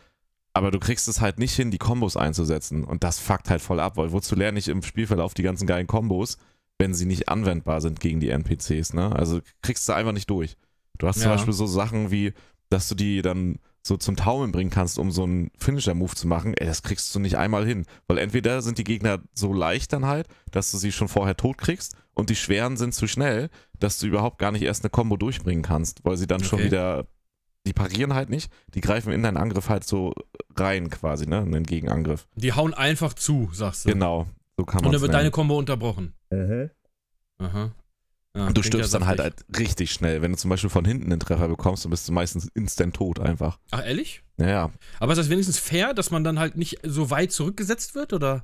Aber 0.53 0.71
du 0.71 0.79
kriegst 0.79 1.07
es 1.07 1.21
halt 1.21 1.39
nicht 1.39 1.55
hin, 1.55 1.71
die 1.71 1.77
Kombos 1.77 2.17
einzusetzen. 2.17 2.83
Und 2.83 3.03
das 3.03 3.19
fuckt 3.19 3.49
halt 3.49 3.61
voll 3.61 3.79
ab, 3.79 3.95
weil 3.97 4.11
wozu 4.11 4.35
lerne 4.35 4.59
ich 4.59 4.67
im 4.67 4.81
Spielverlauf 4.81 5.33
die 5.33 5.43
ganzen 5.43 5.67
geilen 5.67 5.87
Kombos, 5.87 6.37
wenn 6.79 6.93
sie 6.93 7.05
nicht 7.05 7.29
anwendbar 7.29 7.81
sind 7.81 7.99
gegen 7.99 8.19
die 8.19 8.29
NPCs, 8.29 8.93
ne? 8.93 9.15
Also 9.15 9.39
kriegst 9.61 9.87
du 9.87 9.93
einfach 9.93 10.11
nicht 10.11 10.29
durch. 10.29 10.57
Du 10.97 11.07
hast 11.07 11.19
zum 11.19 11.29
Ja. 11.29 11.35
Beispiel 11.35 11.53
so 11.53 11.67
Sachen 11.67 12.11
wie, 12.11 12.33
dass 12.69 12.89
du 12.89 12.95
die 12.95 13.21
dann 13.21 13.59
so 13.81 13.95
zum 13.95 14.15
Taumeln 14.15 14.51
bringen 14.51 14.71
kannst, 14.71 14.99
um 14.99 15.11
so 15.11 15.23
einen 15.23 15.51
Finisher-Move 15.57 16.15
zu 16.15 16.27
machen. 16.27 16.53
Ey, 16.55 16.65
das 16.67 16.83
kriegst 16.83 17.13
du 17.15 17.19
nicht 17.19 17.37
einmal 17.37 17.65
hin. 17.65 17.85
Weil 18.07 18.17
entweder 18.17 18.61
sind 18.61 18.77
die 18.77 18.83
Gegner 18.83 19.19
so 19.33 19.53
leicht 19.53 19.93
dann 19.93 20.05
halt, 20.05 20.27
dass 20.51 20.71
du 20.71 20.77
sie 20.77 20.91
schon 20.91 21.07
vorher 21.07 21.37
tot 21.37 21.57
kriegst 21.57 21.95
und 22.19 22.29
die 22.29 22.35
schweren 22.35 22.77
sind 22.77 22.93
zu 22.93 23.07
schnell, 23.07 23.49
dass 23.79 23.97
du 23.99 24.07
überhaupt 24.07 24.37
gar 24.39 24.51
nicht 24.51 24.61
erst 24.63 24.83
eine 24.83 24.89
Combo 24.89 25.17
durchbringen 25.17 25.63
kannst, 25.63 26.03
weil 26.05 26.17
sie 26.17 26.27
dann 26.27 26.43
schon 26.43 26.59
Okay. 26.59 26.65
wieder, 26.67 27.07
die 27.65 27.73
parieren 27.73 28.13
halt 28.13 28.29
nicht, 28.29 28.51
die 28.73 28.81
greifen 28.81 29.11
in 29.13 29.23
deinen 29.23 29.37
Angriff 29.37 29.69
halt 29.69 29.83
so 29.83 30.13
rein 30.55 30.89
quasi, 30.89 31.25
ne, 31.27 31.39
in 31.39 31.51
den 31.51 31.63
Gegenangriff. 31.63 32.27
Die 32.35 32.53
hauen 32.53 32.73
einfach 32.73 33.13
zu, 33.13 33.49
sagst 33.53 33.85
du. 33.85 33.89
Genau, 33.89 34.27
so 34.57 34.65
kann 34.65 34.77
man 34.81 34.87
Und 34.87 34.93
dann 34.93 35.01
wird 35.01 35.13
deine 35.13 35.31
Combo 35.31 35.57
unterbrochen. 35.57 36.13
Mhm. 36.29 36.69
Aha. 37.39 37.71
Ja, 38.35 38.47
Und 38.47 38.55
du 38.57 38.61
stirbst 38.61 38.93
dann 38.93 39.07
halt, 39.07 39.19
halt 39.19 39.45
richtig 39.57 39.91
schnell. 39.91 40.21
Wenn 40.21 40.31
du 40.31 40.37
zum 40.37 40.49
Beispiel 40.49 40.69
von 40.69 40.85
hinten 40.85 41.11
einen 41.11 41.19
Treffer 41.19 41.47
bekommst, 41.47 41.83
dann 41.83 41.89
bist 41.89 42.07
du 42.07 42.11
meistens 42.13 42.47
instant 42.53 42.95
tot 42.95 43.19
einfach. 43.19 43.57
Ach, 43.71 43.83
ehrlich? 43.83 44.23
Ja, 44.37 44.47
ja. 44.47 44.71
Aber 44.99 45.13
ist 45.13 45.17
das 45.17 45.29
wenigstens 45.29 45.57
fair, 45.57 45.93
dass 45.95 46.11
man 46.11 46.23
dann 46.23 46.37
halt 46.37 46.55
nicht 46.55 46.79
so 46.83 47.09
weit 47.09 47.31
zurückgesetzt 47.31 47.95
wird, 47.95 48.13
oder? 48.13 48.43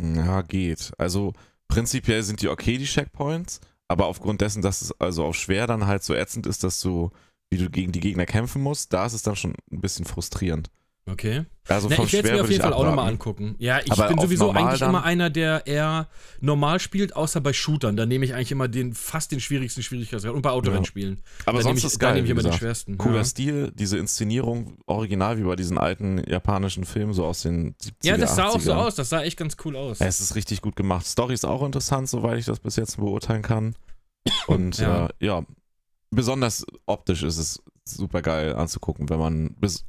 Ja, 0.00 0.42
geht. 0.42 0.92
Also 0.98 1.32
prinzipiell 1.68 2.22
sind 2.22 2.42
die 2.42 2.48
okay, 2.48 2.78
die 2.78 2.84
Checkpoints, 2.84 3.60
aber 3.88 4.06
aufgrund 4.06 4.40
dessen, 4.40 4.62
dass 4.62 4.82
es 4.82 4.92
also 5.00 5.24
auf 5.24 5.36
schwer 5.36 5.66
dann 5.66 5.86
halt 5.86 6.02
so 6.02 6.14
ätzend 6.14 6.46
ist, 6.46 6.64
dass 6.64 6.80
du, 6.80 7.10
wie 7.50 7.58
du 7.58 7.70
gegen 7.70 7.92
die 7.92 8.00
Gegner 8.00 8.26
kämpfen 8.26 8.62
musst, 8.62 8.92
da 8.92 9.06
ist 9.06 9.12
es 9.12 9.22
dann 9.22 9.36
schon 9.36 9.54
ein 9.70 9.80
bisschen 9.80 10.04
frustrierend. 10.04 10.70
Okay. 11.06 11.44
Also 11.68 11.88
Na, 11.88 12.02
ich 12.02 12.12
werde 12.14 12.28
es 12.28 12.34
mir 12.34 12.42
auf 12.42 12.50
jeden 12.50 12.62
Fall 12.62 12.72
auch 12.72 12.84
nochmal 12.84 13.08
angucken. 13.10 13.56
Ja, 13.58 13.78
ich 13.84 13.92
Aber 13.92 14.08
bin 14.08 14.18
sowieso 14.18 14.50
eigentlich 14.52 14.80
dann? 14.80 14.90
immer 14.90 15.04
einer, 15.04 15.28
der 15.28 15.66
eher 15.66 16.08
normal 16.40 16.80
spielt, 16.80 17.14
außer 17.14 17.40
bei 17.40 17.52
Shootern. 17.52 17.96
Da 17.96 18.06
nehme 18.06 18.24
ich 18.24 18.34
eigentlich 18.34 18.52
immer 18.52 18.68
den 18.68 18.94
fast 18.94 19.30
den 19.32 19.40
schwierigsten 19.40 19.82
Schwierigkeitsgrad. 19.82 20.34
Und 20.34 20.42
bei 20.42 20.50
Autorennspielen. 20.50 21.22
Aber 21.44 21.58
da 21.58 21.58
nehme 21.58 21.62
sonst 21.62 21.78
ich, 21.80 21.84
ist 21.84 22.02
da 22.02 22.06
geil, 22.06 22.14
nehme 22.14 22.26
ich 22.26 22.30
immer 22.30 22.42
den 22.42 22.52
schwersten. 22.54 22.96
Cooler 22.96 23.18
ja. 23.18 23.24
Stil, 23.24 23.72
diese 23.74 23.98
Inszenierung, 23.98 24.78
original 24.86 25.38
wie 25.38 25.42
bei 25.42 25.56
diesen 25.56 25.76
alten 25.76 26.22
japanischen 26.26 26.84
Filmen, 26.84 27.12
so 27.12 27.24
aus 27.26 27.42
den 27.42 27.74
70er, 27.74 27.92
ja, 28.02 28.16
das 28.16 28.36
sah 28.36 28.48
auch 28.48 28.60
so 28.60 28.72
80er. 28.72 28.76
aus. 28.76 28.94
Das 28.94 29.08
sah 29.10 29.22
echt 29.22 29.36
ganz 29.36 29.56
cool 29.64 29.76
aus. 29.76 30.00
Es 30.00 30.20
ist 30.20 30.34
richtig 30.36 30.62
gut 30.62 30.76
gemacht. 30.76 31.06
Story 31.06 31.34
ist 31.34 31.44
auch 31.44 31.64
interessant, 31.64 32.08
soweit 32.08 32.38
ich 32.38 32.46
das 32.46 32.60
bis 32.60 32.76
jetzt 32.76 32.96
beurteilen 32.96 33.42
kann. 33.42 33.74
Und 34.46 34.78
Ja. 34.78 34.84
ja, 34.88 35.06
äh, 35.06 35.26
ja 35.26 35.46
besonders 36.10 36.64
optisch 36.86 37.22
ist 37.22 37.38
es 37.38 37.62
super 37.84 38.22
geil 38.22 38.54
anzugucken, 38.54 39.08
wenn 39.10 39.18
man, 39.18 39.54
bes 39.60 39.84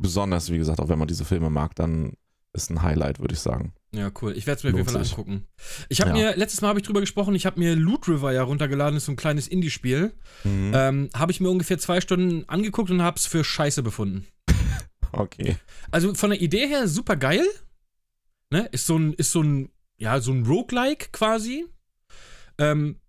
besonders 0.00 0.50
wie 0.50 0.58
gesagt, 0.58 0.80
auch 0.80 0.88
wenn 0.88 0.98
man 0.98 1.08
diese 1.08 1.24
Filme 1.24 1.50
mag, 1.50 1.74
dann 1.76 2.14
ist 2.52 2.70
ein 2.70 2.82
Highlight, 2.82 3.20
würde 3.20 3.34
ich 3.34 3.40
sagen. 3.40 3.74
Ja, 3.92 4.10
cool. 4.20 4.36
Ich 4.36 4.46
werde 4.46 4.58
es 4.58 4.64
mir 4.64 4.70
auf 4.70 4.76
jeden 4.76 4.92
Lohnt 4.92 5.06
Fall 5.06 5.18
angucken. 5.18 5.46
Ich 5.88 6.00
habe 6.00 6.10
Ja. 6.10 6.16
mir, 6.16 6.36
letztes 6.36 6.60
Mal 6.62 6.68
habe 6.68 6.80
ich 6.80 6.86
drüber 6.86 7.00
gesprochen, 7.00 7.34
ich 7.36 7.46
habe 7.46 7.60
mir 7.60 7.76
Loot 7.76 8.08
River 8.08 8.32
ja 8.32 8.42
runtergeladen, 8.42 8.96
ist 8.96 9.04
so 9.04 9.12
ein 9.12 9.16
kleines 9.16 9.46
Indie-Spiel. 9.46 10.12
Mhm. 10.42 10.72
Ähm, 10.74 11.10
habe 11.14 11.30
ich 11.30 11.40
mir 11.40 11.48
ungefähr 11.50 11.78
zwei 11.78 12.00
Stunden 12.00 12.48
angeguckt 12.48 12.90
und 12.90 13.02
habe 13.02 13.16
es 13.18 13.26
für 13.26 13.44
scheiße 13.44 13.82
befunden. 13.82 14.26
Okay. 15.12 15.56
Also 15.90 16.14
von 16.14 16.30
der 16.30 16.40
Idee 16.40 16.68
her 16.68 16.86
super 16.86 17.16
geil. 17.16 17.44
Ne? 18.50 18.68
Ist 18.70 18.86
so 18.86 18.96
ein, 18.96 19.12
ist 19.14 19.32
so 19.32 19.42
ein, 19.42 19.70
ja, 19.96 20.20
so 20.20 20.30
ein 20.30 20.46
Roguelike 20.46 21.08
quasi. 21.10 21.66
Ähm, 22.58 23.00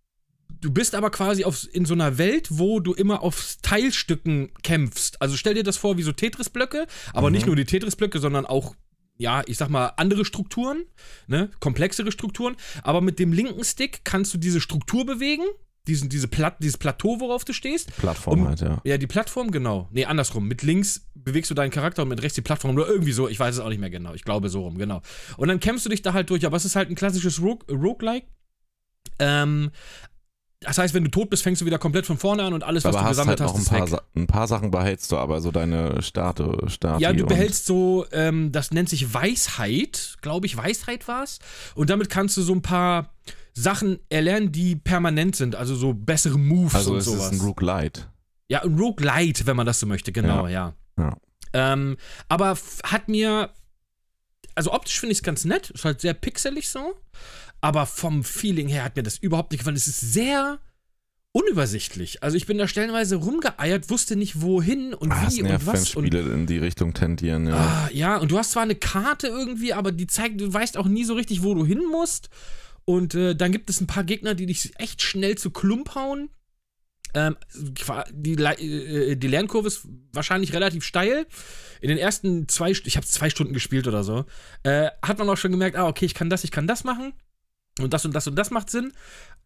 du 0.62 0.72
bist 0.72 0.96
aber 0.96 1.10
quasi 1.10 1.44
auf, 1.44 1.68
in 1.74 1.86
so 1.86 1.94
einer 1.94 2.18
Welt, 2.18 2.48
wo 2.52 2.80
du 2.80 2.94
immer 2.94 3.22
auf 3.24 3.58
Teilstücken 3.62 4.52
kämpfst. 4.64 5.22
Also 5.22 5.36
stell 5.38 5.56
dir 5.56 5.64
das 5.64 5.78
vor 5.78 5.98
wie 5.98 6.04
so 6.04 6.12
Tetris-Blöcke, 6.12 6.88
aber 7.14 7.28
Mhm. 7.30 7.34
nicht 7.34 7.46
nur 7.48 7.56
die 7.56 7.66
Tetris-Blöcke, 7.66 8.20
sondern 8.20 8.46
auch, 8.46 8.76
ja, 9.18 9.44
ich 9.46 9.58
sag 9.58 9.70
mal, 9.70 9.94
andere 9.98 10.24
Strukturen, 10.26 10.86
ne? 11.28 11.50
komplexere 11.60 12.12
Strukturen. 12.12 12.56
Aber 12.84 13.02
mit 13.02 13.20
dem 13.20 13.34
linken 13.34 13.64
Stick 13.64 14.02
kannst 14.04 14.34
du 14.34 14.38
diese 14.38 14.62
Struktur 14.62 15.06
bewegen, 15.06 15.44
diesen, 15.88 16.10
diese 16.10 16.28
Plat 16.28 16.58
dieses 16.62 16.78
Plateau, 16.78 17.20
worauf 17.20 17.44
du 17.44 17.54
stehst. 17.54 17.96
Plattform 17.98 18.42
Um- 18.42 18.48
halt, 18.50 18.62
ja. 18.62 18.80
Ja, 18.84 18.98
die 19.00 19.08
Plattform, 19.08 19.50
genau. 19.50 19.88
Nee, 19.92 20.06
andersrum. 20.06 20.48
Mit 20.48 20.62
links 20.62 21.08
bewegst 21.16 21.50
du 21.50 21.56
deinen 21.56 21.72
Charakter 21.72 22.04
und 22.04 22.10
mit 22.10 22.22
rechts 22.22 22.36
die 22.36 22.42
Plattform 22.44 22.76
oder 22.76 22.88
irgendwie 22.88 23.14
so. 23.14 23.28
Ich 23.28 23.40
weiß 23.40 23.56
es 23.56 23.62
auch 23.62 23.70
nicht 23.70 23.80
mehr 23.80 23.90
genau. 23.90 24.14
Ich 24.14 24.24
glaube 24.24 24.50
so 24.50 24.62
rum, 24.62 24.78
genau. 24.78 25.02
Und 25.38 25.48
dann 25.48 25.60
kämpfst 25.60 25.84
du 25.86 25.90
dich 25.90 26.04
da 26.04 26.14
halt 26.14 26.30
durch. 26.30 26.46
Aber 26.46 26.56
es 26.56 26.66
ist 26.66 26.76
halt 26.76 26.90
ein 26.92 26.96
klassisches 26.96 27.42
Rogue 27.42 27.66
Roguelike. 27.68 28.28
Ähm, 29.18 29.72
das 30.64 30.78
heißt, 30.78 30.94
wenn 30.94 31.04
du 31.04 31.10
tot 31.10 31.30
bist, 31.32 31.42
fängst 31.42 31.62
du 31.62 31.66
wieder 31.66 31.80
komplett 31.80 32.06
von 32.06 32.18
vorne 32.18 32.44
an 32.44 32.54
und 32.54 32.64
alles, 32.64 32.84
was 32.84 32.96
Aber 32.96 33.04
du 33.04 33.10
gesammelt 33.10 33.40
halt 33.40 33.50
noch 33.50 33.56
hast, 33.56 33.60
ein 33.60 33.64
ist 33.64 33.70
paar, 33.70 33.82
weg. 33.82 33.90
Sa 33.90 34.02
ein 34.16 34.28
paar 34.28 34.48
Sachen 34.48 34.70
behältst 34.70 35.12
du 35.12 35.18
aber, 35.18 35.42
so 35.42 35.52
deine 35.52 36.02
Starte, 36.04 36.56
Stati 36.68 37.02
Ja, 37.02 37.14
du 37.14 37.26
behältst 37.26 37.66
so, 37.66 38.06
ähm, 38.12 38.52
das 38.52 38.70
nennt 38.72 38.88
sich 38.88 39.12
Weisheit, 39.12 40.18
glaube 40.22 40.46
ich, 40.46 40.56
Weisheit 40.56 41.08
war's. 41.08 41.40
Und 41.74 41.90
damit 41.90 42.10
kannst 42.12 42.38
du 42.38 42.44
so 42.44 42.54
ein 42.54 42.62
paar 42.62 43.12
Sachen 43.54 44.00
erlernen, 44.10 44.52
die 44.52 44.76
permanent 44.76 45.36
sind, 45.36 45.56
also 45.56 45.76
so 45.76 45.94
bessere 45.94 46.38
Moves 46.38 46.76
Also 46.76 46.92
und 46.92 46.98
es 47.00 47.06
sowas. 47.06 47.32
ist 47.32 47.42
ein 47.42 47.46
Roguelite. 47.46 48.02
Ja, 48.48 48.62
ein 48.62 48.78
Roguelite, 48.78 49.48
wenn 49.48 49.56
man 49.56 49.66
das 49.66 49.80
so 49.80 49.88
möchte, 49.88 50.12
genau, 50.12 50.48
ja. 50.48 50.74
Ja. 50.98 51.18
Ähm, 51.54 51.98
aber 52.30 52.56
hat 52.84 53.08
mir, 53.08 53.50
also 54.54 54.72
optisch 54.74 55.00
finde 55.00 55.14
ich 55.14 55.20
es 55.20 55.24
ganz 55.24 55.44
nett, 55.44 55.72
ist 55.72 55.86
halt 55.86 56.02
sehr 56.02 56.14
pixelig 56.14 56.70
so, 56.70 56.94
aber 57.62 57.86
vom 57.86 58.24
Feeling 58.24 58.68
her 58.68 58.84
hat 58.84 58.96
mir 58.96 59.04
das 59.04 59.18
überhaupt 59.18 59.52
nicht 59.52 59.60
gefallen. 59.60 59.78
Es 59.78 59.88
ist 59.88 60.00
sehr 60.00 60.60
unübersichtlich. 61.32 62.24
Also 62.24 62.36
ich 62.36 62.46
bin 62.46 62.58
da 62.58 62.68
stellenweise 62.68 63.16
rumgeeiert, 63.16 63.90
wusste 63.90 64.16
nicht 64.16 64.42
wohin 64.42 64.94
und 64.94 65.12
Ah, 65.12 65.28
wie 65.30 65.42
und 65.42 65.48
nervt, 65.48 65.66
wenn 65.66 65.74
was. 65.74 65.96
Und, 65.96 66.08
Spiele 66.08 66.22
in 66.34 66.46
die 66.46 66.58
Richtung 66.58 66.94
tendieren, 66.94 67.48
ja. 67.48 67.56
ah, 67.56 67.90
ja, 67.94 68.18
und 68.18 68.32
du 68.32 68.38
hast 68.38 68.52
zwar 68.52 68.64
eine 68.64 68.76
Karte 68.76 69.28
irgendwie, 69.28 69.74
aber 69.74 69.92
die 69.92 70.08
zeigt, 70.08 70.42
du 70.42 70.52
weißt 70.52 70.78
auch 70.78 70.88
nie 70.88 71.06
so 71.06 71.14
richtig, 71.14 71.44
wo 71.44 71.54
du 71.54 71.66
hin 71.66 71.84
musst. 71.90 72.30
Und 72.84 73.16
äh, 73.16 73.36
dann 73.36 73.52
gibt 73.52 73.70
es 73.70 73.80
ein 73.80 73.88
paar 73.88 74.04
Gegner, 74.04 74.34
die 74.34 74.48
dich 74.48 74.74
echt 74.78 75.02
schnell 75.02 75.38
zu 75.38 75.52
Klump 75.52 75.96
hauen. 75.96 76.30
Ähm, 77.14 77.38
die, 78.12 78.34
äh, 78.34 79.16
die, 79.16 79.28
Lernkurve 79.28 79.68
ist 79.68 79.88
wahrscheinlich 80.14 80.54
relativ 80.54 80.84
steil. 80.84 81.28
In 81.82 81.90
den 81.90 81.98
ersten 81.98 82.48
zwei, 82.48 82.72
ich 82.72 82.98
habe 82.98 83.06
zwei 83.06 83.30
Stunden 83.30 83.54
gespielt 83.54 83.88
oder 83.88 84.04
so, 84.04 84.26
äh, 84.64 84.90
hat 85.02 85.20
man 85.20 85.30
auch 85.30 85.38
schon 85.38 85.52
gemerkt, 85.52 85.78
ah, 85.78 85.88
okay, 85.88 86.06
ich 86.06 86.14
kann 86.14 86.30
das, 86.30 86.44
ich 86.44 86.52
kann 86.52 86.68
das 86.68 86.84
machen. 86.84 87.14
Und 87.80 87.94
das 87.94 88.06
und 88.06 88.14
das 88.14 88.28
und 88.28 88.36
das 88.36 88.52
macht 88.52 88.70
Sinn. 88.70 88.92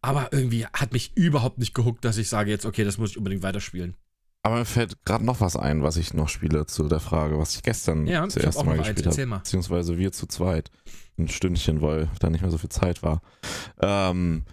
Aber 0.02 0.32
irgendwie 0.32 0.66
hat 0.66 0.92
mich 0.92 1.16
überhaupt 1.16 1.58
nicht 1.58 1.74
gehuckt, 1.74 2.04
dass 2.04 2.18
ich 2.18 2.28
sage 2.28 2.50
jetzt, 2.50 2.66
okay, 2.66 2.84
das 2.84 2.98
muss 2.98 3.10
ich 3.10 3.18
unbedingt 3.18 3.42
weiterspielen. 3.42 3.94
Aber 4.42 4.58
mir 4.58 4.64
fällt 4.64 5.04
gerade 5.04 5.24
noch 5.24 5.40
was 5.40 5.56
ein, 5.56 5.82
was 5.82 5.96
ich 5.96 6.14
noch 6.14 6.28
spiele 6.28 6.66
zu 6.66 6.88
der 6.88 7.00
Frage, 7.00 7.38
was 7.38 7.56
ich 7.56 7.62
gestern 7.62 8.06
ja, 8.06 8.28
zuerst 8.28 8.64
Mal 8.64 8.78
gespielt 8.78 9.06
habe. 9.06 9.38
Beziehungsweise 9.38 9.98
wir 9.98 10.12
zu 10.12 10.26
zweit. 10.26 10.70
Ein 11.18 11.28
Stündchen, 11.28 11.82
weil 11.82 12.08
da 12.20 12.30
nicht 12.30 12.42
mehr 12.42 12.50
so 12.50 12.58
viel 12.58 12.68
Zeit 12.68 13.02
war. 13.02 13.22
Ähm, 13.80 14.44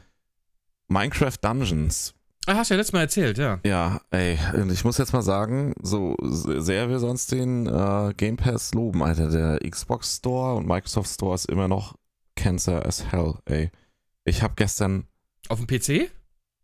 Minecraft 0.87 1.37
Dungeons 1.41 2.15
Ah, 2.45 2.55
hast 2.55 2.69
du 2.69 2.73
ja 2.73 2.77
letztes 2.77 2.93
Mal 2.93 3.01
erzählt, 3.01 3.37
ja. 3.37 3.59
Ja, 3.63 4.01
ey, 4.11 4.37
ich 4.69 4.83
muss 4.83 4.97
jetzt 4.97 5.13
mal 5.13 5.21
sagen, 5.21 5.73
so 5.81 6.17
sehr 6.21 6.89
wir 6.89 6.99
sonst 6.99 7.31
den 7.31 7.67
äh, 7.67 8.13
Game 8.17 8.35
Pass 8.35 8.73
loben, 8.73 9.01
Alter, 9.01 9.29
der 9.29 9.59
Xbox 9.69 10.17
Store 10.17 10.55
und 10.55 10.67
Microsoft 10.67 11.09
Store 11.09 11.35
ist 11.35 11.45
immer 11.45 11.69
noch 11.69 11.95
Cancer 12.35 12.85
as 12.85 13.11
hell, 13.11 13.35
ey. 13.45 13.71
Ich 14.25 14.41
habe 14.41 14.53
gestern. 14.55 15.07
Auf 15.49 15.59
dem 15.59 15.67
PC? 15.67 16.11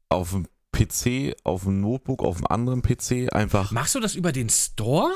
Auf 0.09 0.31
dem 0.31 0.47
PC, 0.71 1.35
auf 1.43 1.63
dem 1.63 1.81
Notebook, 1.81 2.23
auf 2.23 2.37
einem 2.37 2.47
anderen 2.47 2.81
PC 2.81 3.33
einfach. 3.33 3.71
Machst 3.71 3.95
du 3.95 3.99
das 3.99 4.15
über 4.15 4.31
den 4.31 4.49
Store? 4.49 5.11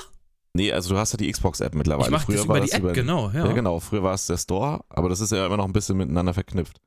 Nee, 0.54 0.72
also 0.72 0.94
du 0.94 1.00
hast 1.00 1.14
ja 1.14 1.18
die 1.18 1.32
Xbox-App 1.32 1.74
mittlerweile. 1.74 2.08
Ich 2.08 2.12
mach 2.12 2.26
früher 2.26 2.36
das 2.36 2.46
über 2.46 2.60
die 2.60 2.72
App, 2.72 2.82
über, 2.82 2.94
genau, 2.94 3.30
ja. 3.32 3.46
Ja, 3.46 3.54
genau. 3.54 3.80
Früher 3.80 4.04
war 4.04 4.14
es 4.14 4.28
der 4.28 4.38
Store, 4.38 4.84
aber 4.90 5.10
das 5.10 5.20
ist 5.20 5.32
ja 5.32 5.46
immer 5.46 5.58
noch 5.58 5.66
ein 5.66 5.74
bisschen 5.74 5.98
miteinander 5.98 6.34
verknüpft. 6.34 6.80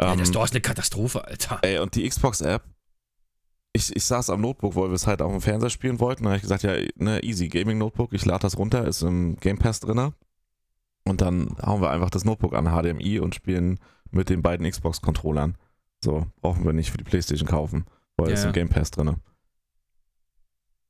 Ja, 0.00 0.14
der 0.14 0.18
ähm, 0.18 0.26
Store 0.26 0.44
ist 0.44 0.52
eine 0.52 0.60
Katastrophe, 0.62 1.24
Alter. 1.24 1.58
Ey, 1.62 1.78
und 1.78 1.94
die 1.94 2.08
Xbox-App 2.08 2.62
ich, 3.76 3.94
ich 3.94 4.04
saß 4.04 4.30
am 4.30 4.40
Notebook, 4.40 4.74
weil 4.74 4.88
wir 4.88 4.94
es 4.94 5.06
halt 5.06 5.22
auf 5.22 5.30
dem 5.30 5.40
Fernseher 5.40 5.70
spielen 5.70 6.00
wollten. 6.00 6.24
Da 6.24 6.30
habe 6.30 6.36
ich 6.36 6.42
gesagt, 6.42 6.62
ja, 6.62 6.74
ne, 6.96 7.22
easy, 7.22 7.48
Gaming 7.48 7.78
Notebook, 7.78 8.12
ich 8.12 8.24
lade 8.24 8.40
das 8.40 8.58
runter, 8.58 8.86
ist 8.86 9.02
im 9.02 9.36
Game 9.36 9.58
Pass 9.58 9.80
drin. 9.80 10.12
Und 11.06 11.20
dann 11.20 11.56
hauen 11.64 11.80
wir 11.80 11.90
einfach 11.90 12.10
das 12.10 12.24
Notebook 12.24 12.54
an 12.54 12.66
HDMI 12.66 13.20
und 13.20 13.34
spielen 13.34 13.78
mit 14.10 14.28
den 14.28 14.42
beiden 14.42 14.68
Xbox-Controllern. 14.68 15.56
So, 16.02 16.26
brauchen 16.40 16.64
wir 16.64 16.72
nicht 16.72 16.90
für 16.90 16.98
die 16.98 17.04
Playstation 17.04 17.48
kaufen, 17.48 17.86
weil 18.16 18.32
es 18.32 18.42
ja, 18.42 18.48
im 18.48 18.52
Game 18.52 18.68
Pass 18.68 18.90
drin. 18.90 19.16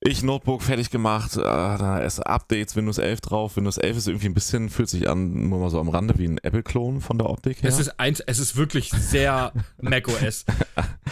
Ich 0.00 0.22
Notebook 0.22 0.62
fertig 0.62 0.90
gemacht, 0.90 1.36
äh, 1.36 1.42
da 1.42 1.98
ist 1.98 2.20
Updates, 2.20 2.76
Windows 2.76 2.98
11 2.98 3.20
drauf. 3.20 3.56
Windows 3.56 3.76
11 3.76 3.96
ist 3.96 4.08
irgendwie 4.08 4.26
ein 4.26 4.34
bisschen, 4.34 4.70
fühlt 4.70 4.88
sich 4.88 5.08
an, 5.08 5.48
nur 5.48 5.58
mal 5.58 5.70
so 5.70 5.80
am 5.80 5.88
Rande, 5.88 6.18
wie 6.18 6.26
ein 6.26 6.38
Apple-Klon 6.38 7.00
von 7.00 7.18
der 7.18 7.28
Optik 7.28 7.62
her. 7.62 7.68
Es 7.68 7.78
ist, 7.78 7.98
eins, 8.00 8.20
es 8.20 8.38
ist 8.38 8.56
wirklich 8.56 8.90
sehr 8.90 9.52
macOS. 9.82 10.44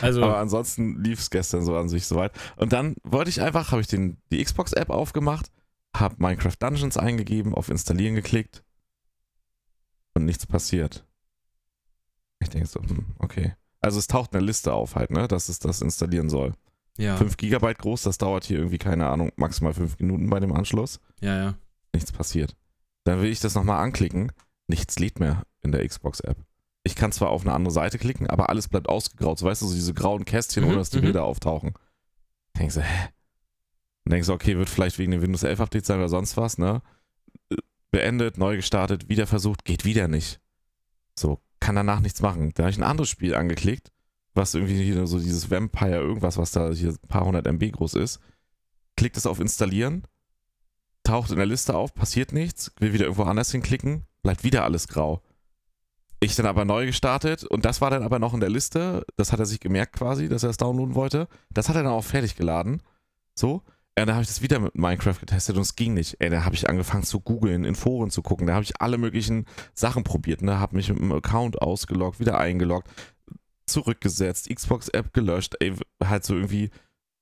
Also 0.01 0.23
Aber 0.23 0.39
ansonsten 0.39 1.03
lief 1.03 1.19
es 1.19 1.31
gestern 1.31 1.65
so 1.65 1.77
an 1.77 1.89
sich 1.89 2.07
soweit. 2.07 2.33
Und 2.57 2.73
dann 2.73 2.97
wollte 3.03 3.31
ich 3.31 3.43
einfach, 3.43 3.73
habe 3.73 3.83
ich 3.83 3.87
den, 3.87 4.19
die 4.31 4.43
Xbox-App 4.43 4.91
aufgemacht, 4.91 5.51
habe 5.95 6.17
Minecraft 6.19 6.57
Dungeons 6.59 6.97
eingegeben, 6.97 7.55
auf 7.55 7.69
Installieren 7.69 8.15
geklickt 8.15 8.65
und 10.15 10.25
nichts 10.25 10.47
passiert. 10.47 11.05
Ich 12.41 12.49
denke 12.49 12.67
so, 12.67 12.81
hm, 12.81 13.07
okay. 13.19 13.55
Also 13.81 13.99
es 13.99 14.07
taucht 14.07 14.35
eine 14.35 14.45
Liste 14.45 14.73
auf 14.73 14.97
halt, 14.97 15.11
ne, 15.11 15.29
dass 15.29 15.49
es 15.49 15.59
das 15.59 15.83
installieren 15.83 16.31
soll. 16.31 16.55
Ja. 16.97 17.17
5 17.17 17.37
Gigabyte 17.37 17.79
groß, 17.79 18.03
das 18.03 18.19
dauert 18.19 18.45
hier 18.45 18.59
irgendwie, 18.59 18.79
keine 18.79 19.09
Ahnung, 19.09 19.33
maximal 19.37 19.75
5 19.75 19.99
Minuten 19.99 20.31
bei 20.31 20.41
dem 20.41 20.53
Anschluss. 20.53 21.01
Ja, 21.21 21.37
ja. 21.37 21.55
Nichts 21.93 22.13
passiert. 22.13 22.57
Dann 23.05 23.21
will 23.21 23.31
ich 23.31 23.41
das 23.41 23.55
nochmal 23.55 23.83
anklicken. 23.83 24.33
Nichts 24.69 24.99
lädt 24.99 25.21
mehr 25.21 25.43
in 25.63 25.73
der 25.73 25.87
Xbox-App. 25.87 26.39
Ich 26.85 26.97
kann 26.97 27.13
zwar 27.13 27.31
auf 27.31 27.43
eine 27.43 27.53
andere 27.53 27.73
Seite 27.73 27.99
klicken, 27.99 28.29
aber 28.29 28.49
alles 28.51 28.69
bleibt 28.69 28.89
ausgegraut. 28.89 29.39
So 29.39 29.47
weißt 29.47 29.63
du, 29.63 29.67
so 29.67 29.75
diese 29.75 29.95
grauen 29.95 30.25
Kästchen, 30.25 30.65
mhm, 30.65 30.71
ohne 30.71 30.79
dass 30.79 30.91
die 30.91 30.99
mhm. 30.99 31.03
Bilder 31.03 31.25
auftauchen. 31.25 31.75
Denkst 32.59 32.77
du, 32.77 32.83
hä? 32.83 33.09
Dann 34.05 34.13
denkst 34.13 34.29
du, 34.29 34.35
okay, 34.35 34.57
wird 34.57 34.69
vielleicht 34.69 34.99
wegen 34.99 35.11
dem 35.11 35.23
Windows 35.23 35.43
11 35.43 35.61
Update 35.61 35.87
sein 35.87 35.99
oder 35.99 36.09
sonst 36.09 36.37
was, 36.37 36.59
ne? 36.59 36.83
Beendet, 37.95 38.39
neu 38.39 38.57
gestartet, 38.57 39.09
wieder 39.09 39.27
versucht, 39.27 39.65
geht 39.65 39.85
wieder 39.85 40.09
nicht. 40.09 40.41
So, 41.19 41.41
kann 41.61 41.77
danach 41.77 42.01
nichts 42.01 42.21
machen. 42.21 42.53
Dann 42.55 42.65
habe 42.65 42.71
ich 42.71 42.79
ein 42.79 42.83
anderes 42.83 43.09
Spiel 43.09 43.35
angeklickt 43.35 43.95
was 44.35 44.55
irgendwie 44.55 44.83
hier 44.83 45.07
so 45.07 45.19
dieses 45.19 45.51
Vampire, 45.51 46.01
irgendwas, 46.01 46.37
was 46.37 46.51
da 46.53 46.71
hier 46.73 46.91
ein 46.91 47.09
paar 47.09 47.25
hundert 47.25 47.47
MB 47.47 47.73
groß 47.73 47.95
ist. 47.95 48.21
Klickt 48.97 49.17
es 49.17 49.27
auf 49.27 49.41
Installieren, 49.41 50.05
taucht 51.05 51.31
in 51.31 51.37
der 51.37 51.47
Liste 51.47 51.75
auf, 51.75 51.95
passiert 51.95 52.33
nichts, 52.33 52.73
will 52.79 52.93
wieder 52.93 53.05
irgendwo 53.05 53.25
anders 53.25 53.53
hinklicken, 53.53 54.07
bleibt 54.23 54.45
wieder 54.45 54.65
alles 54.65 54.89
grau. 54.89 55.23
Ich 56.21 56.37
dann 56.37 56.47
aber 56.47 56.65
neu 56.65 56.87
gestartet 56.87 57.45
und 57.45 57.65
das 57.65 57.81
war 57.81 57.91
dann 57.91 58.03
aber 58.03 58.19
noch 58.19 58.35
in 58.35 58.41
der 58.41 58.51
Liste. 58.51 59.05
Das 59.17 59.31
hat 59.31 59.41
er 59.41 59.47
sich 59.47 59.61
gemerkt 59.61 59.95
quasi, 59.97 60.29
dass 60.29 60.43
er 60.43 60.51
es 60.51 60.57
downloaden 60.57 60.95
wollte. 60.95 61.29
Das 61.51 61.69
hat 61.69 61.77
er 61.77 61.83
dann 61.83 61.93
auch 61.93 62.05
fertig 62.05 62.35
geladen. 62.35 62.83
So. 63.35 63.63
Ja, 63.97 64.07
da 64.07 64.15
habe 64.15 64.23
ich 64.23 64.29
das 64.29 64.43
wieder 64.43 64.59
mit 64.59 64.75
Minecraft 64.75 65.21
getestet 65.21 65.55
und 65.55 65.63
es 65.63 65.77
ging 65.77 65.95
nicht. 65.95 66.17
Ey, 66.19 66.29
da 66.29 66.45
habe 66.45 66.57
ich 66.57 66.69
angefangen 66.69 67.05
zu 67.05 67.21
googeln, 67.21 67.65
in 67.65 67.77
Foren 67.77 68.11
zu 68.11 68.23
gucken. 68.23 68.49
Da 68.49 68.55
habe 68.55 68.65
ich 68.65 68.81
alle 68.81 68.99
möglichen 68.99 69.47
Sachen 69.73 70.03
probiert. 70.03 70.43
Ne? 70.43 70.59
Habe 70.59 70.75
mich 70.75 70.89
mit 70.89 70.99
dem 70.99 71.13
Account 71.13 71.63
ausgeloggt, 71.63 72.19
wieder 72.19 72.39
eingeloggt 72.39 72.91
zurückgesetzt, 73.67 74.49
Xbox-App 74.55 75.13
gelöscht, 75.13 75.55
ey, 75.61 75.75
halt 76.03 76.25
so 76.25 76.35
irgendwie, 76.35 76.71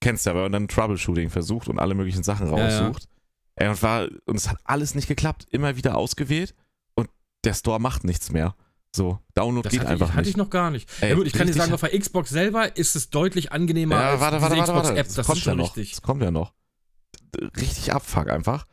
kennst 0.01 0.27
du 0.27 0.31
ja, 0.31 0.37
wenn 0.37 0.43
man 0.43 0.53
dann 0.53 0.69
Troubleshooting 0.69 1.31
versucht 1.31 1.69
und 1.69 1.79
alle 1.79 1.95
möglichen 1.95 2.23
Sachen 2.23 2.49
raussucht. 2.49 3.05
Ja, 3.59 3.65
ja. 3.65 3.67
Ey, 3.67 3.69
und, 3.69 3.83
war, 3.83 4.09
und 4.27 4.37
es 4.37 4.49
hat 4.49 4.59
alles 4.65 4.95
nicht 4.95 5.09
geklappt, 5.09 5.47
immer 5.51 5.77
wieder 5.77 5.97
ausgewählt 5.97 6.55
und 6.95 7.09
der 7.45 7.55
Store 7.55 7.81
macht 7.81 8.05
nichts 8.05 8.33
mehr. 8.33 8.55
So, 8.95 9.19
Download 9.35 9.67
das 9.67 9.73
geht 9.73 9.87
einfach 9.87 10.09
ich, 10.09 10.11
nicht. 10.11 10.17
Hatte 10.17 10.29
ich 10.29 10.37
noch 10.37 10.51
gar 10.51 10.71
nicht. 10.71 10.89
Ey, 11.01 11.11
ja 11.11 11.15
gut, 11.15 11.27
ich 11.27 11.33
kann 11.33 11.47
dir 11.47 11.55
sagen, 11.55 11.73
auf 11.73 11.81
der 11.81 11.99
Xbox 11.99 12.29
selber 12.29 12.77
ist 12.77 12.95
es 12.95 13.09
deutlich 13.09 13.51
angenehmer 13.51 13.95
ja, 13.95 14.21
warte, 14.21 14.37
als 14.37 14.43
warte, 14.43 14.55
diese 14.57 14.67
Xbox-App. 14.67 15.07
Das, 15.07 15.15
das 15.15 15.27
kommt 15.27 15.45
ja 15.45 15.55
noch. 15.55 15.77
Richtig. 15.77 15.91
Das 15.93 16.03
kommt 16.03 16.23
ja 16.23 16.31
noch. 16.31 16.53
Richtig 17.57 17.93
Abfuck 17.93 18.31
einfach. 18.31 18.67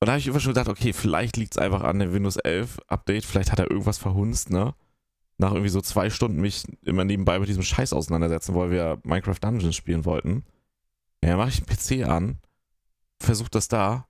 Und 0.00 0.06
da 0.06 0.12
habe 0.12 0.20
ich 0.20 0.26
immer 0.26 0.40
schon 0.40 0.52
gedacht, 0.52 0.68
okay, 0.68 0.92
vielleicht 0.92 1.36
liegt 1.36 1.54
es 1.54 1.58
einfach 1.58 1.82
an 1.82 1.98
dem 1.98 2.12
Windows 2.12 2.36
11 2.36 2.78
Update, 2.88 3.24
vielleicht 3.24 3.52
hat 3.52 3.58
er 3.58 3.70
irgendwas 3.70 3.98
verhunzt, 3.98 4.50
ne? 4.50 4.74
nach 5.38 5.52
irgendwie 5.52 5.70
so 5.70 5.80
zwei 5.80 6.10
Stunden 6.10 6.40
mich 6.40 6.64
immer 6.82 7.04
nebenbei 7.04 7.38
mit 7.38 7.48
diesem 7.48 7.62
Scheiß 7.62 7.92
auseinandersetzen, 7.92 8.54
weil 8.54 8.70
wir 8.70 8.98
Minecraft 9.02 9.38
Dungeons 9.40 9.74
spielen 9.74 10.04
wollten. 10.04 10.44
Ja, 11.24 11.36
mache 11.36 11.48
ich 11.50 11.58
einen 11.58 12.04
PC 12.04 12.08
an, 12.08 12.38
versuche 13.20 13.50
das 13.50 13.68
da, 13.68 14.06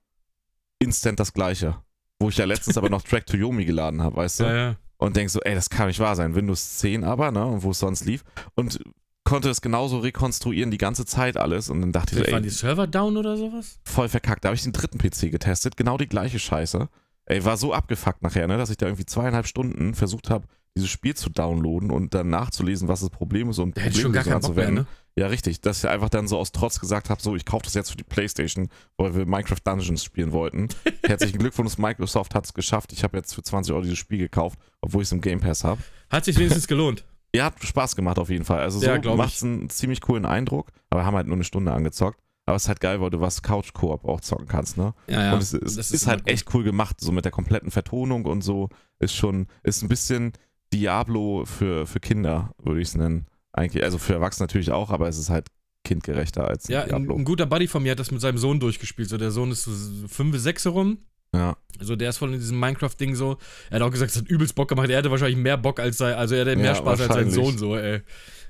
instant 0.79 1.21
das 1.21 1.33
gleiche. 1.33 1.79
Wo 2.19 2.29
ich 2.29 2.37
ja 2.37 2.45
letztens 2.45 2.76
aber 2.76 2.88
noch 2.91 3.03
Track 3.03 3.26
to 3.26 3.37
Yomi 3.37 3.64
geladen 3.64 4.03
habe, 4.03 4.17
weißt 4.17 4.41
du? 4.41 4.45
Ja, 4.45 4.55
ja. 4.55 4.76
Und 4.97 5.17
denk 5.17 5.31
so, 5.31 5.41
ey, 5.41 5.55
das 5.55 5.71
kann 5.71 5.88
nicht 5.88 6.00
wahr 6.00 6.17
sein. 6.17 6.35
Windows 6.35 6.79
10 6.79 7.05
aber, 7.05 7.31
ne? 7.31 7.45
Und 7.45 7.62
wo 7.62 7.73
es 7.73 7.79
sonst 7.79 8.05
lief. 8.05 8.25
Und 8.55 8.79
konnte 9.25 9.49
es 9.49 9.61
genauso 9.61 9.99
rekonstruieren, 9.99 10.71
die 10.71 10.78
ganze 10.78 11.04
Zeit 11.04 11.37
alles. 11.37 11.71
Und 11.71 11.81
dann 11.81 11.93
dachte 11.93 12.14
ich 12.14 12.19
so, 12.19 12.25
ey. 12.25 12.33
Waren 12.33 12.43
die 12.43 12.50
Server 12.50 12.87
down 12.87 13.16
oder 13.16 13.37
sowas? 13.37 13.78
Voll 13.85 14.09
verkackt. 14.09 14.45
Da 14.45 14.49
habe 14.49 14.57
ich 14.57 14.62
den 14.62 14.73
dritten 14.73 14.99
PC 14.99 15.31
getestet, 15.31 15.76
genau 15.76 15.97
die 15.97 16.09
gleiche 16.09 16.38
Scheiße. 16.38 16.88
Ey, 17.26 17.45
war 17.45 17.57
so 17.57 17.73
abgefuckt 17.73 18.23
nachher, 18.23 18.47
ne, 18.47 18.59
dass 18.59 18.71
ich 18.71 18.76
da 18.76 18.87
irgendwie 18.87 19.07
zweieinhalb 19.07 19.47
Stunden 19.47 19.95
versucht 19.95 20.28
habe, 20.28 20.47
dieses 20.76 20.90
Spiel 20.90 21.14
zu 21.14 21.31
downloaden 21.31 21.90
und 21.90 22.14
dann 22.14 22.28
nachzulesen, 22.28 22.88
was 22.88 23.00
das 23.00 23.11
Problem 23.11 23.49
ist 23.49 23.59
und 23.61 23.75
Problemlösung 23.75 24.35
anzuwenden. 24.35 24.75
Ne? 24.75 24.87
Ja, 25.16 25.28
richtig. 25.28 25.61
Dass 25.61 25.85
ich 25.85 25.88
einfach 25.88 26.09
dann 26.09 26.26
so 26.26 26.37
aus 26.37 26.50
Trotz 26.50 26.81
gesagt 26.81 27.09
habe, 27.09 27.23
so, 27.23 27.37
ich 27.37 27.45
kaufe 27.45 27.64
das 27.64 27.75
jetzt 27.75 27.90
für 27.90 27.97
die 27.97 28.04
Playstation, 28.04 28.69
weil 28.97 29.14
wir 29.14 29.25
Minecraft 29.25 29.61
Dungeons 29.64 30.02
spielen 30.02 30.33
wollten. 30.33 30.69
Herzlichen 31.04 31.38
Glückwunsch, 31.38 31.78
Microsoft 31.78 32.35
hat 32.35 32.45
es 32.45 32.52
geschafft. 32.52 32.93
Ich 32.93 33.04
habe 33.04 33.16
jetzt 33.16 33.35
für 33.35 33.43
20 33.43 33.73
Euro 33.73 33.83
dieses 33.83 33.99
Spiel 33.99 34.19
gekauft, 34.19 34.59
obwohl 34.81 35.02
ich 35.02 35.09
es 35.09 35.12
im 35.12 35.21
Game 35.21 35.40
Pass 35.40 35.62
habe. 35.62 35.81
Hat 36.11 36.25
sich 36.25 36.37
wenigstens 36.37 36.66
gelohnt. 36.66 37.04
Ja, 37.35 37.47
hat 37.47 37.62
Spaß 37.62 37.97
gemacht 37.97 38.19
auf 38.19 38.31
jeden 38.31 38.45
Fall. 38.45 38.61
Also 38.61 38.79
so 38.79 38.87
ja, 38.87 39.17
macht 39.17 39.35
es 39.35 39.43
einen 39.43 39.69
ziemlich 39.69 40.00
coolen 40.00 40.25
Eindruck, 40.25 40.69
aber 40.91 41.00
wir 41.00 41.07
haben 41.07 41.17
halt 41.17 41.26
nur 41.26 41.37
eine 41.37 41.45
Stunde 41.45 41.73
angezockt. 41.73 42.21
Aber 42.47 42.57
es 42.57 42.64
ist 42.64 42.69
halt 42.69 42.81
geil, 42.81 43.00
weil 43.00 43.09
du 43.11 43.21
was 43.21 43.43
Couch-Koop 43.43 44.05
auch 44.05 44.21
zocken 44.21 44.47
kannst, 44.47 44.76
ne? 44.76 44.93
Ja, 45.07 45.23
ja. 45.23 45.33
Und 45.33 45.43
es, 45.43 45.55
es 45.55 45.79
ist, 45.79 45.91
ist 45.93 46.07
halt 46.07 46.25
cool. 46.26 46.33
echt 46.33 46.55
cool 46.55 46.62
gemacht, 46.62 47.00
so 47.00 47.11
mit 47.11 47.25
der 47.25 47.33
kompletten 47.33 47.71
Vertonung 47.71 48.26
und 48.26 48.43
so. 48.43 48.69
Ist 48.99 49.14
schon, 49.14 49.47
ist 49.62 49.83
ein 49.83 49.88
bisschen, 49.88 50.35
Diablo 50.75 51.45
für, 51.47 51.87
für 51.87 52.00
Kinder, 52.00 52.53
würde 52.62 52.81
ich 52.81 52.88
es 52.88 52.95
nennen. 52.97 53.26
Eigentlich, 53.53 53.85
also 53.85 53.99
für 53.99 54.14
Erwachsene 54.14 54.45
natürlich 54.45 54.73
auch, 54.73 54.91
aber 54.91 55.09
es 55.09 55.19
ist 55.19 55.31
halt 55.31 55.47
kindgerechter 55.85 56.49
als 56.49 56.69
ja, 56.69 56.85
Diablo. 56.85 57.14
Ein, 57.14 57.21
ein 57.21 57.25
guter 57.25 57.47
Buddy 57.47 57.69
von 57.69 57.83
mir 57.83 57.93
hat 57.93 58.00
das 58.00 58.11
mit 58.11 58.21
seinem 58.21 58.38
Sohn 58.38 58.59
durchgespielt. 58.59 59.09
So, 59.09 59.17
der 59.17 59.31
Sohn 59.31 59.50
ist 59.53 59.64
so 59.64 60.09
5, 60.09 60.37
6 60.37 60.64
herum. 60.64 60.99
Ja. 61.35 61.57
Also 61.79 61.97
der 61.97 62.11
ist 62.11 62.19
voll 62.19 62.33
in 62.33 62.38
diesem 62.38 62.59
Minecraft-Ding 62.61 63.14
so. 63.14 63.37
Er 63.71 63.76
hat 63.76 63.83
auch 63.83 63.91
gesagt, 63.91 64.12
es 64.12 64.17
hat 64.17 64.29
übelst 64.29 64.55
Bock 64.55 64.69
gemacht. 64.69 64.88
Er 64.91 64.99
hatte 64.99 65.11
wahrscheinlich 65.11 65.37
mehr 65.37 65.57
Bock 65.57 65.81
als 65.81 65.99
sein, 65.99 66.14
also 66.14 66.35
er 66.35 66.43
hatte 66.43 66.57
mehr 66.57 66.67
ja, 66.67 66.75
Spaß 66.75 67.00
als 67.00 67.14
sein 67.14 67.31
Sohn 67.31 67.59
so, 67.59 67.76
ey. 67.76 68.03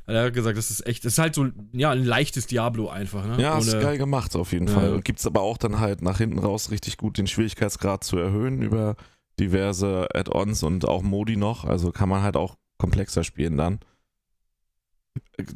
Er 0.06 0.24
hat 0.24 0.34
gesagt, 0.34 0.58
das 0.58 0.70
ist 0.70 0.86
echt, 0.86 1.04
das 1.06 1.14
ist 1.14 1.18
halt 1.18 1.34
so, 1.34 1.46
ja, 1.72 1.90
ein 1.90 2.04
leichtes 2.04 2.46
Diablo 2.46 2.90
einfach, 2.90 3.26
ne? 3.26 3.40
Ja, 3.40 3.54
Ohne, 3.54 3.62
ist 3.64 3.80
geil 3.80 3.96
gemacht 3.96 4.36
auf 4.36 4.52
jeden 4.52 4.68
ja. 4.68 4.74
Fall. 4.74 5.00
Gibt 5.00 5.18
es 5.18 5.26
aber 5.26 5.40
auch 5.40 5.56
dann 5.56 5.80
halt 5.80 6.02
nach 6.02 6.18
hinten 6.18 6.38
raus 6.38 6.70
richtig 6.70 6.98
gut 6.98 7.16
den 7.16 7.26
Schwierigkeitsgrad 7.26 8.04
zu 8.04 8.18
erhöhen 8.18 8.60
über 8.60 8.96
diverse 9.40 10.08
Add-ons 10.14 10.62
und 10.62 10.86
auch 10.86 11.02
Modi 11.02 11.36
noch. 11.36 11.64
Also 11.64 11.90
kann 11.90 12.10
man 12.10 12.22
halt 12.22 12.36
auch 12.36 12.56
komplexer 12.76 13.24
spielen 13.24 13.56
dann. 13.56 13.80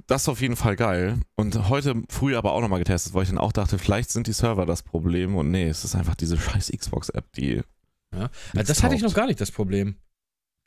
Das 0.06 0.22
ist 0.22 0.28
auf 0.28 0.40
jeden 0.40 0.56
Fall 0.56 0.76
geil. 0.76 1.18
Und 1.36 1.68
heute 1.68 2.02
früh 2.08 2.36
aber 2.36 2.52
auch 2.52 2.60
nochmal 2.60 2.80
getestet, 2.80 3.14
weil 3.14 3.22
ich 3.22 3.28
dann 3.28 3.38
auch 3.38 3.52
dachte, 3.52 3.78
vielleicht 3.78 4.10
sind 4.10 4.26
die 4.26 4.32
Server 4.32 4.66
das 4.66 4.82
Problem. 4.82 5.36
Und 5.36 5.50
nee, 5.50 5.68
es 5.68 5.84
ist 5.84 5.94
einfach 5.94 6.14
diese 6.14 6.36
scheiß 6.36 6.72
Xbox-App, 6.76 7.32
die. 7.32 7.62
Ja, 8.12 8.30
das 8.54 8.82
hatte 8.82 8.94
ich 8.94 9.02
noch 9.02 9.14
gar 9.14 9.26
nicht, 9.26 9.40
das 9.40 9.52
Problem. 9.52 9.96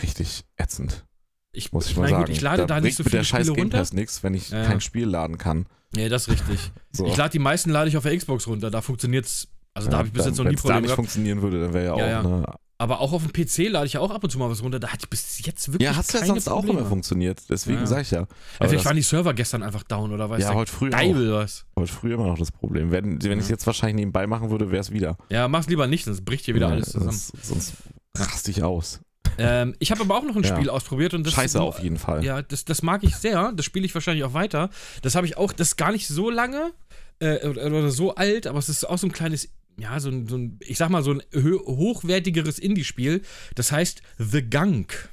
Richtig 0.02 0.46
ätzend. 0.58 1.06
Ich, 1.52 1.74
muss 1.74 1.90
ich 1.90 1.98
mal 1.98 2.10
sagen. 2.10 2.26
Gut, 2.26 2.30
ich 2.30 2.42
lade 2.42 2.66
da, 2.66 2.76
nicht 2.76 2.84
bringt 2.84 2.98
so 2.98 3.04
viele 3.04 3.18
der 3.18 3.24
scheiß 3.24 3.42
Spiele 3.42 3.56
Game 3.56 3.64
runter. 3.66 3.78
Pass 3.80 3.94
nichts, 3.94 4.24
wenn 4.24 4.34
ich 4.34 4.50
Ja, 4.50 4.64
kein 4.64 4.80
Spiel 4.80 5.08
laden 5.08 5.38
kann. 5.38 5.66
Nee, 5.94 6.08
das 6.08 6.28
ist 6.28 6.30
richtig. 6.30 6.72
So. 6.94 7.08
Ich 7.08 7.16
lade 7.16 7.32
die 7.32 7.40
meisten 7.40 7.70
lade 7.70 7.88
ich 7.88 7.96
auf 7.96 8.04
der 8.04 8.18
Xbox 8.18 8.48
runter. 8.48 8.70
Da 8.70 8.82
funktioniert's. 8.82 9.48
Also 9.74 9.90
da 9.90 10.00
habe 10.00 10.10
ich 10.10 10.14
bis 10.14 10.26
jetzt 10.26 10.38
noch 10.38 10.44
nie 10.44 10.50
wenn's 10.50 10.62
da 10.62 10.68
Probleme 10.68 10.82
nicht 10.82 10.88
gehabt. 10.88 10.96
funktionieren 10.98 11.42
würde, 11.42 11.62
dann 11.62 11.74
wäre 11.74 11.86
ja, 11.86 11.94
auch 11.94 12.00
ja. 12.00 12.22
ne. 12.22 12.46
Aber 12.82 13.00
auch 13.00 13.14
auf 13.14 13.22
dem 13.26 13.32
PC 13.32 13.70
lade 13.70 13.86
ich 13.86 13.94
ja 13.94 14.00
auch 14.00 14.10
ab 14.10 14.24
und 14.24 14.32
zu 14.32 14.40
mal 14.40 14.50
was 14.50 14.64
runter. 14.64 14.80
Da 14.80 14.88
ich 15.00 15.08
bis 15.08 15.46
jetzt 15.46 15.68
wirklich 15.72 15.88
Ja, 15.88 15.96
hat's 15.96 16.12
ja 16.14 16.26
sonst 16.26 16.48
auch 16.50 16.62
Probleme. 16.62 16.80
immer 16.80 16.90
funktioniert. 16.90 17.40
Deswegen 17.48 17.78
Ja. 17.80 17.86
sag 17.86 18.02
ich 18.02 18.10
ja. 18.12 18.22
Ja, 18.22 18.28
vielleicht 18.68 18.86
waren 18.86 18.96
die 18.96 19.04
Server 19.04 19.34
gestern 19.36 19.62
einfach 19.62 19.84
down 19.84 20.12
oder 20.12 20.32
was? 20.32 20.42
ja, 20.42 20.54
heute 20.56 20.72
früh 20.72 20.88
auch. 20.88 20.92
Geil 20.98 21.32
was. 21.32 21.66
Heute 21.78 21.92
früh 21.94 22.12
immer 22.14 22.26
noch 22.26 22.40
das 22.40 22.52
Problem. 22.52 22.92
Wenn, 22.92 23.22
wenn 23.24 23.34
ich 23.34 23.44
es 23.44 23.50
Ja. 23.50 23.54
jetzt 23.54 23.68
wahrscheinlich 23.68 23.98
nebenbei 23.98 24.26
machen 24.26 24.50
würde, 24.50 24.72
wäre 24.72 24.82
es 24.82 24.92
wieder. 24.92 25.16
Ja, 25.30 25.48
mach's 25.48 25.68
lieber 25.68 25.86
nicht, 25.86 26.06
sonst 26.06 26.26
bricht 26.26 26.46
hier 26.46 26.56
wieder 26.56 26.68
Ja, 26.70 26.74
alles 26.74 26.90
zusammen. 26.92 27.06
das- 27.12 27.32
Sonst 27.44 27.74
raste 28.18 28.50
ich 28.50 28.64
aus. 28.64 29.00
Ähm, 29.38 29.76
ich 29.78 29.92
habe 29.92 30.02
aber 30.02 30.18
auch 30.18 30.24
noch 30.24 30.36
ein 30.36 30.42
Ja. 30.44 30.56
Spiel 30.56 30.70
ausprobiert 30.70 31.14
und 31.14 31.26
das 31.26 31.34
Scheiße 31.34 31.62
auf 31.62 31.80
jeden 31.84 31.98
Fall. 32.00 32.26
Ja, 32.26 32.42
das, 32.42 32.66
das 32.66 32.82
mag 32.82 33.04
ich 33.04 33.16
sehr. 33.16 33.52
Das 33.56 33.64
spiele 33.64 33.86
ich 33.86 33.94
wahrscheinlich 33.94 34.24
auch 34.26 34.34
weiter. 34.34 34.70
Das 35.04 35.14
habe 35.16 35.28
ich 35.28 35.38
auch, 35.38 35.54
das 35.54 35.70
ist 35.70 35.76
gar 35.78 35.92
nicht 35.92 36.08
so 36.08 36.30
lange 36.32 36.72
äh, 37.20 37.48
oder, 37.48 37.68
oder 37.68 37.92
so 37.92 38.16
alt, 38.16 38.48
aber 38.48 38.58
es 38.58 38.68
ist 38.70 38.84
auch 38.90 38.98
so 38.98 39.06
ein 39.06 39.12
kleines, 39.14 39.50
ja, 39.78 40.00
so 40.00 40.10
ein, 40.10 40.28
so 40.28 40.38
ein 40.38 40.60
ich 40.62 40.78
sag 40.78 40.90
mal, 40.90 41.04
so 41.04 41.14
ein 41.14 41.22
hochwertigeres 41.34 42.60
Indie-Spiel. 42.60 43.22
Das 43.56 43.72
heißt 43.72 44.02
The 44.18 44.48
Gunk. 44.48 45.10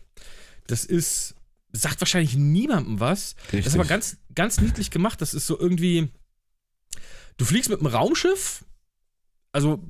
Das 0.67 0.85
ist, 0.85 1.35
sagt 1.73 2.01
wahrscheinlich 2.01 2.37
niemandem 2.37 3.01
was. 3.01 3.35
Das 3.53 3.67
ist 3.67 3.75
aber 3.75 3.85
ganz, 3.85 4.19
ganz 4.35 4.61
niedlich 4.61 4.91
gemacht. 4.91 5.21
Das 5.21 5.35
ist 5.35 5.47
so 5.47 5.59
irgendwie, 5.59 6.09
du 7.37 7.45
fliegst 7.45 7.71
mit 7.71 7.81
einem 7.81 7.89
Raumschiff, 7.89 8.65
also 9.53 9.83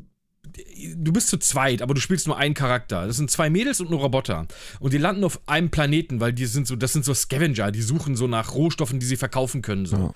du 0.97 1.13
bist 1.13 1.29
zu 1.29 1.39
zweit, 1.39 1.83
aber 1.83 1.95
du 1.95 2.01
spielst 2.01 2.27
nur 2.27 2.37
einen 2.37 2.55
Charakter. 2.55 3.07
Das 3.07 3.17
sind 3.17 3.31
zwei 3.31 3.51
Mädels 3.51 3.81
und 3.81 3.89
ein 3.89 3.95
Roboter. 3.95 4.47
Und 4.81 4.93
die 4.93 4.99
landen 4.99 5.25
auf 5.25 5.47
einem 5.49 5.71
Planeten, 5.71 6.21
weil 6.21 6.33
die 6.33 6.47
sind 6.47 6.67
so, 6.67 6.77
das 6.77 6.93
sind 6.93 7.05
so 7.05 7.15
Scavenger, 7.15 7.71
die 7.71 7.83
suchen 7.83 8.17
so 8.17 8.27
nach 8.27 8.55
Rohstoffen, 8.55 9.01
die 9.01 9.07
sie 9.07 9.17
verkaufen 9.17 9.63
können. 9.63 9.87
So. 9.87 9.97
Ja. 9.97 10.13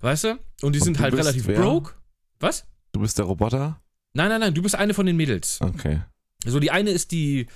Weißt 0.00 0.24
du? 0.24 0.38
Und 0.62 0.74
die 0.74 0.80
Und 0.80 0.84
sind 0.84 0.98
halt 0.98 1.14
relativ 1.14 1.46
wer? 1.46 1.60
broke. 1.60 1.94
Was? 2.40 2.64
Du 2.92 3.00
bist 3.00 3.18
der 3.18 3.26
Roboter? 3.26 3.80
Nein, 4.16 4.30
nein, 4.30 4.40
nein, 4.40 4.54
du 4.54 4.62
bist 4.62 4.74
eine 4.74 4.94
von 4.94 5.04
den 5.04 5.16
Mädels. 5.16 5.58
Okay. 5.60 6.00
So, 6.46 6.58
die 6.58 6.70
eine 6.70 6.90
ist 6.90 7.10
die, 7.10 7.48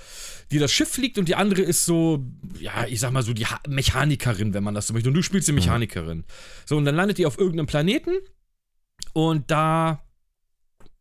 die 0.50 0.58
das 0.58 0.70
Schiff 0.70 0.90
fliegt 0.90 1.16
und 1.16 1.26
die 1.26 1.34
andere 1.34 1.62
ist 1.62 1.86
so, 1.86 2.26
ja, 2.58 2.86
ich 2.86 3.00
sag 3.00 3.12
mal 3.12 3.22
so 3.22 3.32
die 3.32 3.46
ha 3.46 3.60
Mechanikerin, 3.66 4.52
wenn 4.52 4.62
man 4.62 4.74
das 4.74 4.86
so 4.86 4.92
möchte. 4.92 5.08
Und 5.08 5.14
du 5.14 5.22
spielst 5.22 5.48
die 5.48 5.52
Mechanikerin. 5.52 6.24
So, 6.66 6.76
und 6.76 6.84
dann 6.84 6.94
landet 6.94 7.18
ihr 7.18 7.28
auf 7.28 7.38
irgendeinem 7.38 7.66
Planeten 7.66 8.10
und 9.14 9.50
da, 9.50 10.04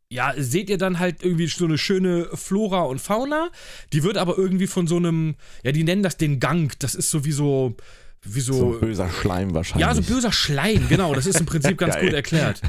ja, 0.10 0.34
seht 0.38 0.70
ihr 0.70 0.78
dann 0.78 0.98
halt 1.00 1.24
irgendwie 1.24 1.48
so 1.48 1.66
eine 1.66 1.78
schöne 1.78 2.30
Flora 2.36 2.82
und 2.84 3.00
Fauna. 3.00 3.50
Die 3.92 4.04
wird 4.04 4.18
aber 4.18 4.38
irgendwie 4.38 4.68
von 4.68 4.88
so 4.88 4.96
einem, 4.96 5.36
ja, 5.64 5.74
die 5.74 5.84
nennen 5.84 6.04
das 6.04 6.16
den 6.16 6.40
Gang. 6.40 6.74
Das 6.80 6.96
ist 6.96 7.10
so 7.10 7.26
wie 7.26 7.34
so, 7.34 7.76
wie 8.24 8.40
so. 8.40 8.54
So 8.54 8.80
böser 8.80 9.10
Schleim 9.10 9.54
wahrscheinlich. 9.54 9.88
Ja, 9.88 9.94
so 9.94 10.04
böser 10.04 10.32
Schleim, 10.32 10.88
genau. 10.88 11.14
Das 11.14 11.26
ist 11.26 11.40
im 11.40 11.46
Prinzip 11.46 11.78
ganz 11.78 11.98
gut 11.98 12.14
erklärt. 12.14 12.62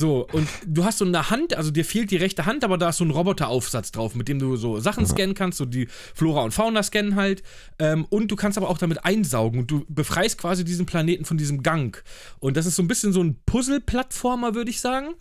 So, 0.00 0.26
und 0.32 0.48
du 0.66 0.86
hast 0.86 0.96
so 0.96 1.04
eine 1.04 1.28
Hand, 1.28 1.54
also 1.54 1.70
dir 1.70 1.84
fehlt 1.84 2.10
die 2.10 2.16
rechte 2.16 2.46
Hand, 2.46 2.64
aber 2.64 2.78
da 2.78 2.88
ist 2.88 2.96
so 2.96 3.04
ein 3.04 3.10
Roboteraufsatz 3.10 3.92
drauf, 3.92 4.14
mit 4.14 4.28
dem 4.28 4.38
du 4.38 4.56
so 4.56 4.80
Sachen 4.80 5.04
scannen 5.04 5.34
kannst, 5.34 5.58
so 5.58 5.66
die 5.66 5.88
Flora 6.14 6.40
und 6.40 6.52
Fauna 6.52 6.82
scannen 6.82 7.16
halt. 7.16 7.42
Ähm, 7.78 8.06
und 8.06 8.30
du 8.30 8.36
kannst 8.36 8.56
aber 8.56 8.70
auch 8.70 8.78
damit 8.78 9.04
einsaugen 9.04 9.60
und 9.60 9.70
du 9.70 9.84
befreist 9.90 10.38
quasi 10.38 10.64
diesen 10.64 10.86
Planeten 10.86 11.26
von 11.26 11.36
diesem 11.36 11.62
Gang. 11.62 12.02
Und 12.38 12.56
das 12.56 12.64
ist 12.64 12.76
so 12.76 12.82
ein 12.82 12.88
bisschen 12.88 13.12
so 13.12 13.22
ein 13.22 13.42
Puzzle-Plattformer, 13.44 14.54
würde 14.54 14.70
ich 14.70 14.80
sagen. 14.80 15.16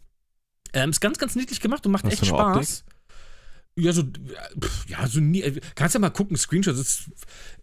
Ähm, 0.71 0.91
ist 0.91 1.01
ganz, 1.01 1.17
ganz 1.17 1.35
niedlich 1.35 1.59
gemacht 1.59 1.85
und 1.85 1.91
macht 1.91 2.05
Was 2.05 2.13
echt 2.13 2.27
Spaß. 2.27 2.85
Ja, 3.75 3.91
so, 3.91 4.03
pf, 4.03 4.87
ja, 4.87 5.07
so 5.07 5.19
nie, 5.19 5.41
äh, 5.41 5.59
kannst 5.75 5.93
ja 5.93 5.99
mal 5.99 6.09
gucken, 6.09 6.37
Screenshots. 6.37 6.79
Ist, 6.79 7.11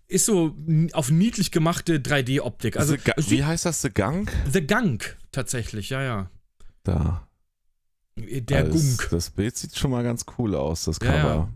ist 0.07 0.27
so 0.27 0.55
auf 0.93 1.11
niedlich 1.11 1.51
gemachte 1.51 1.99
3D-Optik. 1.99 2.77
Also, 2.77 2.95
Wie 3.17 3.43
heißt 3.43 3.65
das? 3.65 3.81
The 3.81 3.89
Gang? 3.89 4.31
The 4.53 4.67
Gunk, 4.67 5.17
tatsächlich, 5.33 5.89
ja, 5.89 6.03
ja. 6.03 6.31
Da. 6.87 7.27
Der 8.17 8.65
das, 8.65 8.73
Gunk. 8.73 9.09
Das 9.11 9.31
Bild 9.31 9.57
sieht 9.57 9.77
schon 9.77 9.91
mal 9.91 10.03
ganz 10.05 10.25
cool 10.39 10.55
aus, 10.55 10.85
das 10.85 10.99
Ja, 11.03 11.11
Cover. 11.11 11.35
ja. 11.35 11.49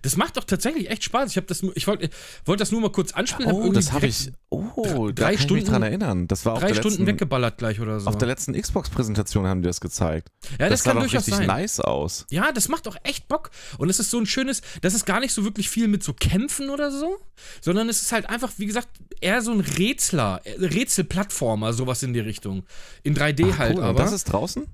Das 0.00 0.16
macht 0.16 0.36
doch 0.36 0.44
tatsächlich 0.44 0.88
echt 0.90 1.04
Spaß. 1.04 1.30
Ich 1.30 1.36
habe 1.36 1.46
das, 1.46 1.62
ich 1.74 1.86
wollte 1.86 2.08
wollt 2.44 2.60
das 2.60 2.72
nur 2.72 2.80
mal 2.80 2.90
kurz 2.90 3.12
anspielen. 3.12 3.52
Oh, 3.52 3.70
das 3.72 3.92
habe 3.92 4.06
ich. 4.06 4.32
Oh, 4.48 5.10
drei 5.14 5.32
ich 5.34 5.38
mich 5.40 5.42
Stunden- 5.46 5.66
dran 5.66 5.82
erinnern. 5.82 6.28
Das 6.28 6.44
war 6.46 6.54
auf 6.54 6.60
drei 6.60 6.68
der, 6.68 6.74
Stunden 6.76 6.98
letzten, 6.98 7.06
weggeballert 7.06 7.58
gleich 7.58 7.80
oder 7.80 8.00
so. 8.00 8.08
auf 8.08 8.18
der 8.18 8.28
letzten 8.28 8.52
Xbox-Präsentation 8.60 9.46
haben 9.46 9.62
die 9.62 9.66
das 9.68 9.80
gezeigt. 9.80 10.28
ja, 10.58 10.68
das, 10.68 10.82
sah 10.82 10.90
kann 10.90 10.96
doch 10.96 11.02
durchaus 11.04 11.26
richtig 11.26 11.34
sein. 11.36 11.46
nice 11.46 11.80
aus. 11.80 12.26
Ja, 12.30 12.52
das 12.52 12.68
macht 12.68 12.86
doch 12.86 12.96
echt 13.02 13.28
Bock. 13.28 13.50
Und 13.78 13.88
es 13.90 13.98
ist 13.98 14.10
so 14.10 14.18
ein 14.18 14.26
schönes, 14.26 14.62
das 14.80 14.94
ist 14.94 15.06
gar 15.06 15.20
nicht 15.20 15.32
so 15.32 15.44
wirklich 15.44 15.68
viel 15.70 15.88
mit 15.88 16.02
so 16.02 16.12
Kämpfen 16.12 16.70
oder 16.70 16.90
so, 16.90 17.18
sondern 17.60 17.88
es 17.88 18.02
ist 18.02 18.12
halt 18.12 18.28
einfach, 18.28 18.52
wie 18.58 18.66
gesagt, 18.66 18.88
eher 19.20 19.40
so 19.42 19.52
ein 19.52 19.60
Rätsler, 19.60 20.40
äh, 20.44 20.64
Rätselplattformer, 20.66 21.72
sowas 21.72 22.02
in 22.02 22.12
die 22.12 22.20
Richtung. 22.20 22.64
In 23.02 23.14
3D 23.16 23.50
Ach, 23.52 23.58
halt 23.58 23.74
cool. 23.76 23.82
Und 23.82 23.88
aber. 23.88 24.02
das 24.02 24.12
ist 24.12 24.24
draußen? 24.24 24.66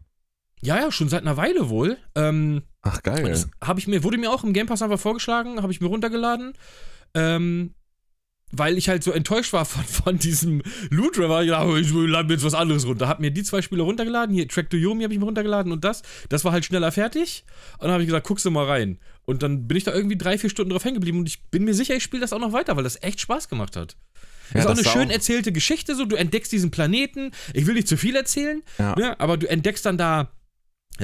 Ja, 0.60 0.76
ja, 0.78 0.90
schon 0.92 1.08
seit 1.08 1.22
einer 1.22 1.36
Weile 1.36 1.68
wohl. 1.68 1.96
Ähm, 2.14 2.62
Ach, 2.82 3.02
geil. 3.02 3.22
Das 3.24 3.48
ich 3.76 3.88
mir, 3.88 4.02
wurde 4.04 4.18
mir 4.18 4.30
auch 4.30 4.44
im 4.44 4.52
Game 4.52 4.66
Pass 4.66 4.82
einfach 4.82 5.00
vorgeschlagen, 5.00 5.62
habe 5.62 5.72
ich 5.72 5.80
mir 5.80 5.88
runtergeladen. 5.88 6.54
Ähm, 7.14 7.74
weil 8.50 8.78
ich 8.78 8.88
halt 8.88 9.04
so 9.04 9.12
enttäuscht 9.12 9.52
war 9.52 9.64
von, 9.64 9.84
von 9.84 10.18
diesem 10.18 10.62
Loot 10.90 11.18
River. 11.18 11.42
Ich 11.42 11.50
dachte, 11.50 11.78
ich 11.78 11.92
lade 11.92 12.28
mir 12.28 12.34
jetzt 12.34 12.44
was 12.44 12.54
anderes 12.54 12.86
runter. 12.86 13.08
Hab 13.08 13.20
mir 13.20 13.30
die 13.30 13.42
zwei 13.42 13.60
Spiele 13.62 13.82
runtergeladen. 13.82 14.34
Hier, 14.34 14.48
Track 14.48 14.70
to 14.70 14.76
Yomi 14.76 15.02
habe 15.02 15.12
ich 15.12 15.18
mir 15.18 15.26
runtergeladen 15.26 15.70
und 15.72 15.84
das. 15.84 16.02
Das 16.28 16.44
war 16.44 16.52
halt 16.52 16.64
schneller 16.64 16.90
fertig. 16.92 17.44
Und 17.74 17.82
dann 17.84 17.92
habe 17.92 18.02
ich 18.02 18.08
gesagt, 18.08 18.26
guckst 18.26 18.44
du 18.44 18.50
mal 18.50 18.64
rein. 18.66 18.98
Und 19.26 19.42
dann 19.42 19.66
bin 19.68 19.76
ich 19.76 19.84
da 19.84 19.92
irgendwie 19.92 20.16
drei, 20.16 20.38
vier 20.38 20.48
Stunden 20.48 20.70
drauf 20.70 20.84
hängen 20.84 20.94
geblieben 20.94 21.18
und 21.18 21.28
ich 21.28 21.42
bin 21.50 21.64
mir 21.64 21.74
sicher, 21.74 21.94
ich 21.94 22.02
spiele 22.02 22.22
das 22.22 22.32
auch 22.32 22.38
noch 22.38 22.52
weiter, 22.54 22.76
weil 22.76 22.84
das 22.84 23.02
echt 23.02 23.20
Spaß 23.20 23.48
gemacht 23.50 23.76
hat. 23.76 23.96
Das 24.54 24.64
ist 24.64 24.70
auch 24.70 24.74
eine 24.74 24.84
schön 24.84 25.10
erzählte 25.10 25.52
Geschichte, 25.52 25.94
so 25.94 26.06
du 26.06 26.16
entdeckst 26.16 26.50
diesen 26.50 26.70
Planeten. 26.70 27.32
Ich 27.52 27.66
will 27.66 27.74
nicht 27.74 27.86
zu 27.88 27.98
viel 27.98 28.16
erzählen, 28.16 28.62
Ja. 28.78 28.94
ne, 28.96 29.20
aber 29.20 29.36
du 29.36 29.46
entdeckst 29.46 29.84
dann 29.84 29.98
da 29.98 30.30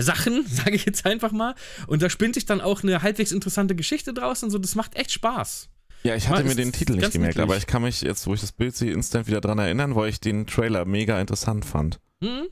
Sachen, 0.02 0.46
sage 0.48 0.72
ich 0.76 0.84
jetzt 0.84 1.06
einfach 1.06 1.32
mal. 1.32 1.54
Und 1.86 2.02
da 2.02 2.10
spinnt 2.10 2.34
sich 2.34 2.46
dann 2.46 2.60
auch 2.60 2.82
eine 2.82 3.02
halbwegs 3.02 3.32
interessante 3.32 3.74
Geschichte 3.74 4.12
draus 4.12 4.42
und 4.42 4.50
so. 4.50 4.58
Das 4.58 4.74
macht 4.74 4.96
echt 4.96 5.12
Spaß. 5.12 5.68
Ja, 6.02 6.14
ich 6.14 6.28
hatte 6.28 6.42
Mal, 6.42 6.50
mir 6.50 6.54
den 6.54 6.72
Titel 6.72 6.96
nicht 6.96 7.12
gemerkt, 7.12 7.36
niedlich. 7.36 7.42
aber 7.42 7.56
ich 7.56 7.66
kann 7.66 7.82
mich 7.82 8.02
jetzt, 8.02 8.26
wo 8.26 8.34
ich 8.34 8.40
das 8.42 8.52
Bild 8.52 8.76
sehe, 8.76 8.92
instant 8.92 9.26
wieder 9.26 9.40
dran 9.40 9.58
erinnern, 9.58 9.94
weil 9.94 10.10
ich 10.10 10.20
den 10.20 10.46
Trailer 10.46 10.84
mega 10.84 11.18
interessant 11.18 11.64
fand. 11.64 11.98
Mhm. 12.20 12.48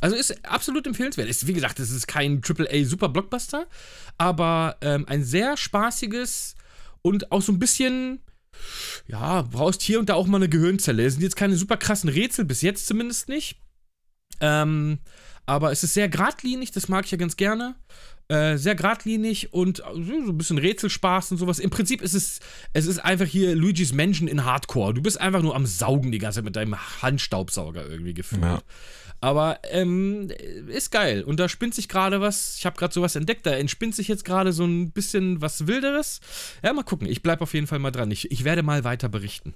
Also 0.00 0.16
ist 0.16 0.44
absolut 0.44 0.86
empfehlenswert. 0.86 1.28
Ist, 1.28 1.46
wie 1.46 1.52
gesagt, 1.52 1.78
es 1.78 1.90
ist 1.90 2.08
kein 2.08 2.42
AAA 2.44 2.84
Super 2.84 3.08
Blockbuster, 3.08 3.68
aber 4.18 4.76
ähm, 4.80 5.06
ein 5.08 5.22
sehr 5.22 5.56
spaßiges 5.56 6.56
und 7.00 7.30
auch 7.30 7.42
so 7.42 7.52
ein 7.52 7.60
bisschen, 7.60 8.20
ja, 9.06 9.42
brauchst 9.42 9.82
hier 9.82 10.00
und 10.00 10.08
da 10.08 10.14
auch 10.14 10.26
mal 10.26 10.38
eine 10.38 10.48
Gehirnzelle. 10.48 11.04
Es 11.04 11.14
sind 11.14 11.22
jetzt 11.22 11.36
keine 11.36 11.56
super 11.56 11.76
krassen 11.76 12.10
Rätsel, 12.10 12.44
bis 12.44 12.60
jetzt 12.60 12.86
zumindest 12.86 13.28
nicht. 13.28 13.60
Ähm, 14.40 14.98
aber 15.46 15.72
es 15.72 15.82
ist 15.82 15.94
sehr 15.94 16.08
geradlinig, 16.08 16.70
das 16.72 16.88
mag 16.88 17.04
ich 17.04 17.10
ja 17.10 17.18
ganz 17.18 17.36
gerne. 17.36 17.74
Äh, 18.28 18.56
sehr 18.56 18.74
geradlinig 18.74 19.52
und 19.52 19.78
so 19.78 20.02
so 20.02 20.32
ein 20.32 20.38
bisschen 20.38 20.56
Rätselspaß 20.56 21.32
und 21.32 21.36
sowas. 21.36 21.58
Im 21.58 21.68
Prinzip 21.68 22.00
ist 22.00 22.14
es, 22.14 22.40
es 22.72 22.86
ist 22.86 22.98
einfach 22.98 23.26
hier 23.26 23.54
Luigi's 23.54 23.92
Mansion 23.92 24.28
in 24.28 24.46
Hardcore. 24.46 24.94
Du 24.94 25.02
bist 25.02 25.20
einfach 25.20 25.42
nur 25.42 25.54
am 25.54 25.66
Saugen 25.66 26.10
die 26.10 26.18
ganze 26.18 26.36
Zeit 26.36 26.44
mit 26.46 26.56
deinem 26.56 26.74
Handstaubsauger 27.02 27.86
irgendwie 27.86 28.14
gefühlt. 28.14 28.42
Ja. 28.42 28.62
Aber 29.20 29.58
ähm, 29.70 30.30
ist 30.68 30.90
geil. 30.90 31.22
Und 31.22 31.38
da 31.38 31.50
spinnt 31.50 31.74
sich 31.74 31.86
gerade 31.88 32.22
was. 32.22 32.56
Ich 32.56 32.64
habe 32.64 32.76
gerade 32.76 32.94
sowas 32.94 33.14
entdeckt. 33.14 33.44
Da 33.44 33.52
entspinnt 33.52 33.94
sich 33.94 34.08
jetzt 34.08 34.24
gerade 34.24 34.54
so 34.54 34.64
ein 34.64 34.92
bisschen 34.92 35.42
was 35.42 35.66
Wilderes. 35.66 36.20
Ja, 36.62 36.72
mal 36.72 36.82
gucken. 36.82 37.06
Ich 37.06 37.22
bleibe 37.22 37.42
auf 37.42 37.52
jeden 37.52 37.66
Fall 37.66 37.78
mal 37.78 37.90
dran. 37.90 38.10
Ich, 38.10 38.30
ich 38.30 38.44
werde 38.44 38.62
mal 38.62 38.84
weiter 38.84 39.10
berichten. 39.10 39.54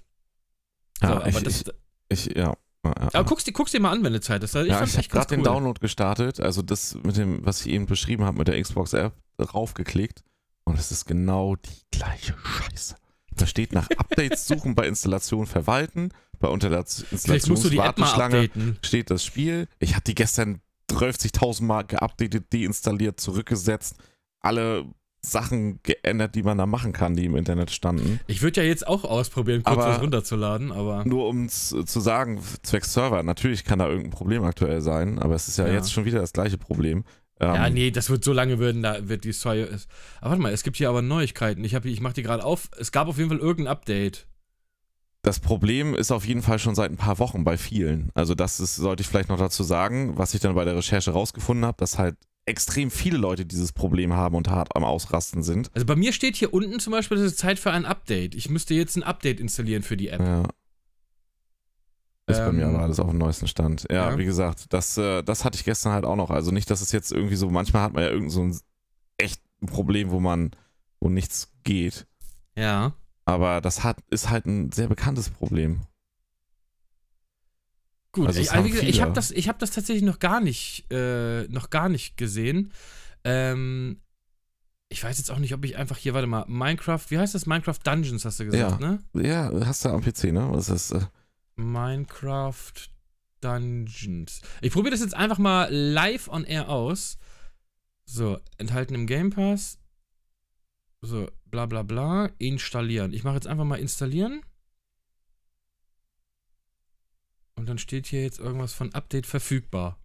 Ja, 1.01 1.09
so, 1.09 1.15
aber 1.17 1.29
ich, 1.29 1.43
das, 1.43 1.65
ich, 2.11 2.27
ich, 2.29 2.37
ja. 2.37 2.55
Ja, 2.85 2.93
aber 3.13 3.25
guck's, 3.25 3.45
dir- 3.45 3.53
guck's 3.53 3.73
dir 3.73 3.81
mal 3.81 3.91
an, 3.93 4.03
wenn 4.05 4.13
du 4.13 4.21
Zeit 4.21 4.43
hast. 4.43 4.55
Ich 4.55 4.67
ja, 4.69 4.83
ich 4.83 4.97
habe 4.97 5.09
gerade 5.09 5.27
den 5.29 5.41
cool. 5.41 5.45
Download 5.45 5.81
gestartet, 5.81 6.41
also 6.41 6.63
das 6.63 6.95
mit 7.03 7.17
dem, 7.17 7.45
was 7.45 7.61
ich 7.67 7.73
eben 7.73 7.87
beschrieben 7.87 8.25
habe, 8.25 8.39
mit 8.39 8.49
der 8.49 8.61
Xbox-App 8.61 9.13
raufgeklickt 9.53 10.23
und 10.65 10.79
es 10.79 10.91
ist 10.93 11.05
genau 11.07 11.57
die 11.57 11.83
gleiche 11.97 12.35
Scheiße. 12.43 12.95
Da 13.37 13.47
steht 13.47 13.73
nach 13.73 13.89
Updates 13.97 14.47
suchen 14.47 14.75
bei 14.75 14.87
Installation 14.89 15.47
verwalten, 15.47 16.11
bei 16.41 16.49
Installationswarteschlange 16.53 18.51
steht 18.83 19.11
das 19.11 19.25
Spiel. 19.25 19.69
Ich 19.79 19.95
hatte 19.95 20.05
die 20.05 20.15
gestern 20.15 20.61
30.000 20.91 21.63
Mal 21.65 21.83
geupdatet, 21.85 22.53
deinstalliert, 22.53 23.21
zurückgesetzt, 23.21 23.97
alle 24.41 24.87
Sachen 25.21 25.81
geändert, 25.83 26.35
die 26.35 26.43
man 26.43 26.59
da 26.59 26.67
machen 26.67 26.93
kann, 26.93 27.15
die 27.17 27.25
im 27.25 27.35
Internet 27.37 27.71
standen. 27.71 28.21
Ich 28.29 28.41
würde 28.43 28.63
ja 28.63 28.67
jetzt 28.67 28.87
auch 28.87 29.05
ausprobieren, 29.05 29.63
kurz 29.65 29.77
Aber- 29.79 29.89
was 29.95 30.01
runterzuladen, 30.01 30.71
aber. 30.73 31.05
Nur 31.05 31.27
um 31.29 31.45
es 31.47 31.75
zu 31.87 32.01
sagen, 32.01 32.41
zwecks 32.63 32.93
Server, 32.93 33.23
natürlich 33.23 33.65
kann 33.65 33.79
da 33.81 33.89
irgendein 33.89 34.11
Problem 34.13 34.45
aktuell 34.45 34.81
sein, 34.81 35.19
aber 35.19 35.35
es 35.35 35.49
ist 35.49 35.59
ja, 35.59 35.67
Ja. 35.67 35.75
jetzt 35.75 35.93
schon 35.93 36.05
wieder 36.05 36.21
das 36.21 36.33
gleiche 36.33 36.57
Problem. 36.57 37.05
Ähm, 37.41 37.55
Ja, 37.55 37.71
nee, 37.71 37.91
das 37.91 38.11
wird 38.11 38.25
so 38.25 38.33
lange 38.33 38.59
werden, 38.59 38.83
da 38.83 39.09
wird 39.09 39.25
die 39.25 39.33
Soy. 39.33 39.63
Aber 40.21 40.31
warte 40.31 40.43
mal, 40.43 40.53
es 40.53 40.63
gibt 40.63 40.77
hier 40.77 40.89
aber 40.89 41.03
Neuigkeiten. 41.03 41.63
Ich, 41.65 41.75
hab, 41.75 41.85
ich 41.85 42.01
mach 42.01 42.13
die 42.13 42.23
gerade 42.23 42.45
auf. 42.45 42.69
Es 42.79 42.91
gab 42.93 43.07
auf 43.09 43.17
jeden 43.19 43.29
Fall 43.31 43.39
irgendein 43.39 43.71
Update. 43.73 44.27
Das 45.23 45.41
Problem 45.41 45.95
ist 45.95 46.13
auf 46.13 46.25
jeden 46.25 46.43
Fall 46.43 46.59
schon 46.61 46.75
seit 46.77 46.91
ein 46.91 46.97
paar 46.97 47.19
Wochen 47.19 47.43
bei 47.45 47.57
vielen. 47.59 48.11
Also 48.15 48.35
das 48.35 48.61
ist, 48.61 48.77
sollte 48.77 49.03
ich 49.03 49.09
vielleicht 49.09 49.29
noch 49.29 49.39
dazu 49.39 49.63
sagen, 49.65 50.17
was 50.17 50.33
ich 50.35 50.41
dann 50.41 50.55
bei 50.55 50.65
der 50.65 50.77
Recherche 50.77 51.11
rausgefunden 51.11 51.65
habe, 51.67 51.77
dass 51.79 51.99
halt 51.99 52.17
extrem 52.49 52.91
viele 52.91 53.19
Leute 53.19 53.47
dieses 53.47 53.73
Problem 53.73 54.15
haben 54.15 54.35
und 54.35 54.49
hart 54.49 54.75
am 54.75 54.85
Ausrasten 54.85 55.43
sind. 55.43 55.71
Also 55.75 55.87
bei 55.87 55.97
mir 55.97 56.13
steht 56.13 56.37
hier 56.37 56.53
unten 56.53 56.81
zum 56.81 56.93
Beispiel, 56.93 57.19
das 57.19 57.27
ist 57.27 57.39
Zeit 57.39 57.59
für 57.59 57.71
ein 57.71 57.85
Update. 57.85 58.35
Ich 58.35 58.49
müsste 58.51 58.75
jetzt 58.75 58.97
ein 58.97 59.03
Update 59.03 59.41
installieren 59.41 59.83
für 59.83 59.97
die 59.97 60.09
App. 60.09 60.21
Ja. 60.21 60.45
Ist 62.27 62.39
bei 62.39 62.53
mir 62.53 62.65
Ähm, 62.65 62.75
aber 62.75 62.85
alles 62.85 63.01
auf 63.01 63.09
dem 63.09 63.19
neuesten 63.19 63.49
Stand. 63.49 63.87
Ja, 63.91 64.11
ja. 64.11 64.19
wie 64.19 64.25
gesagt, 64.25 64.67
das, 64.71 64.99
äh, 64.99 65.23
das 65.23 65.45
hatte 65.45 65.57
ich 65.57 65.65
gestern 65.65 65.93
halt 65.93 66.05
auch 66.05 66.17
noch. 66.17 66.31
Also 66.31 66.51
nicht, 66.51 66.71
dass 66.71 66.81
es 66.81 66.93
jetzt 66.93 67.13
irgendwie 67.13 67.37
so, 67.37 67.49
manchmal 67.49 67.83
hat 67.83 67.95
man 67.95 68.03
ja 68.03 68.11
irgend 68.11 68.33
so 68.33 68.43
ein 68.43 68.59
echt 69.17 69.41
ein 69.63 69.67
Problem, 69.67 70.11
wo 70.11 70.21
man, 70.21 70.51
wo 71.01 71.09
nichts 71.09 71.53
geht. 71.65 72.07
Ja. 72.57 72.93
Aber 73.25 73.61
das 73.61 73.83
hat, 73.85 73.99
ist 74.11 74.31
halt 74.31 74.47
ein 74.47 74.73
sehr 74.73 74.89
bekanntes 74.89 75.31
Problem. 75.31 75.81
Gut, 78.13 78.27
Also 78.27 78.41
ich, 78.41 78.51
gesagt, 78.51 78.83
ich 78.83 79.01
habe 79.01 79.13
das, 79.13 79.31
ich 79.31 79.49
hab 79.49 79.59
das 79.59 79.71
tatsächlich 79.71 80.05
noch 80.05 80.19
gar 80.19 80.41
nicht, 80.41 80.91
äh, 80.91 81.45
noch 81.49 81.71
gar 81.71 81.89
nicht 81.89 82.17
gesehen. 82.17 82.73
Ähm, 83.25 84.01
ich 84.89 85.05
weiß 85.05 85.19
jetzt 85.19 85.31
auch 85.31 85.39
nicht, 85.39 85.53
ob 85.53 85.65
ich 85.65 85.77
einfach 85.77 85.99
hier, 85.99 86.15
warte 86.15 86.27
mal, 86.27 86.45
Minecraft, 86.49 87.03
wie 87.09 87.19
heißt 87.19 87.35
das? 87.35 87.47
Minecraft 87.47 87.79
Dungeons, 87.85 88.25
hast 88.25 88.41
du 88.41 88.47
gesagt, 88.47 88.81
ne? 88.81 89.03
Ja, 89.15 89.51
hast 89.67 89.85
du 89.85 89.91
am 89.91 90.01
PC, 90.03 90.33
ne? 90.33 90.49
Was 90.51 90.69
ist 90.71 90.93
das? 90.93 91.03
Äh, 91.03 91.07
Minecraft 91.57 92.73
Dungeons. 93.41 94.41
Ich 94.63 94.73
probiere 94.73 94.93
das 94.93 95.01
jetzt 95.01 95.15
einfach 95.15 95.39
mal 95.39 95.69
live 95.71 96.29
on 96.29 96.45
air 96.45 96.69
aus. 96.69 97.19
So, 98.05 98.39
enthalten 98.57 98.95
im 98.95 99.07
Game 99.07 99.31
Pass. 99.31 99.79
So, 101.03 101.29
bla 101.45 101.67
bla 101.67 101.83
bla. 101.83 102.31
Installieren. 102.39 103.13
Ich 103.13 103.25
mache 103.25 103.35
jetzt 103.35 103.47
einfach 103.47 103.65
mal 103.65 103.79
installieren. 103.79 104.41
Und 107.59 107.69
dann 107.69 107.79
steht 107.79 108.07
hier 108.07 108.23
jetzt 108.23 108.39
irgendwas 108.39 108.73
von 108.73 108.95
Update 108.95 109.27
verfügbar. 109.27 109.99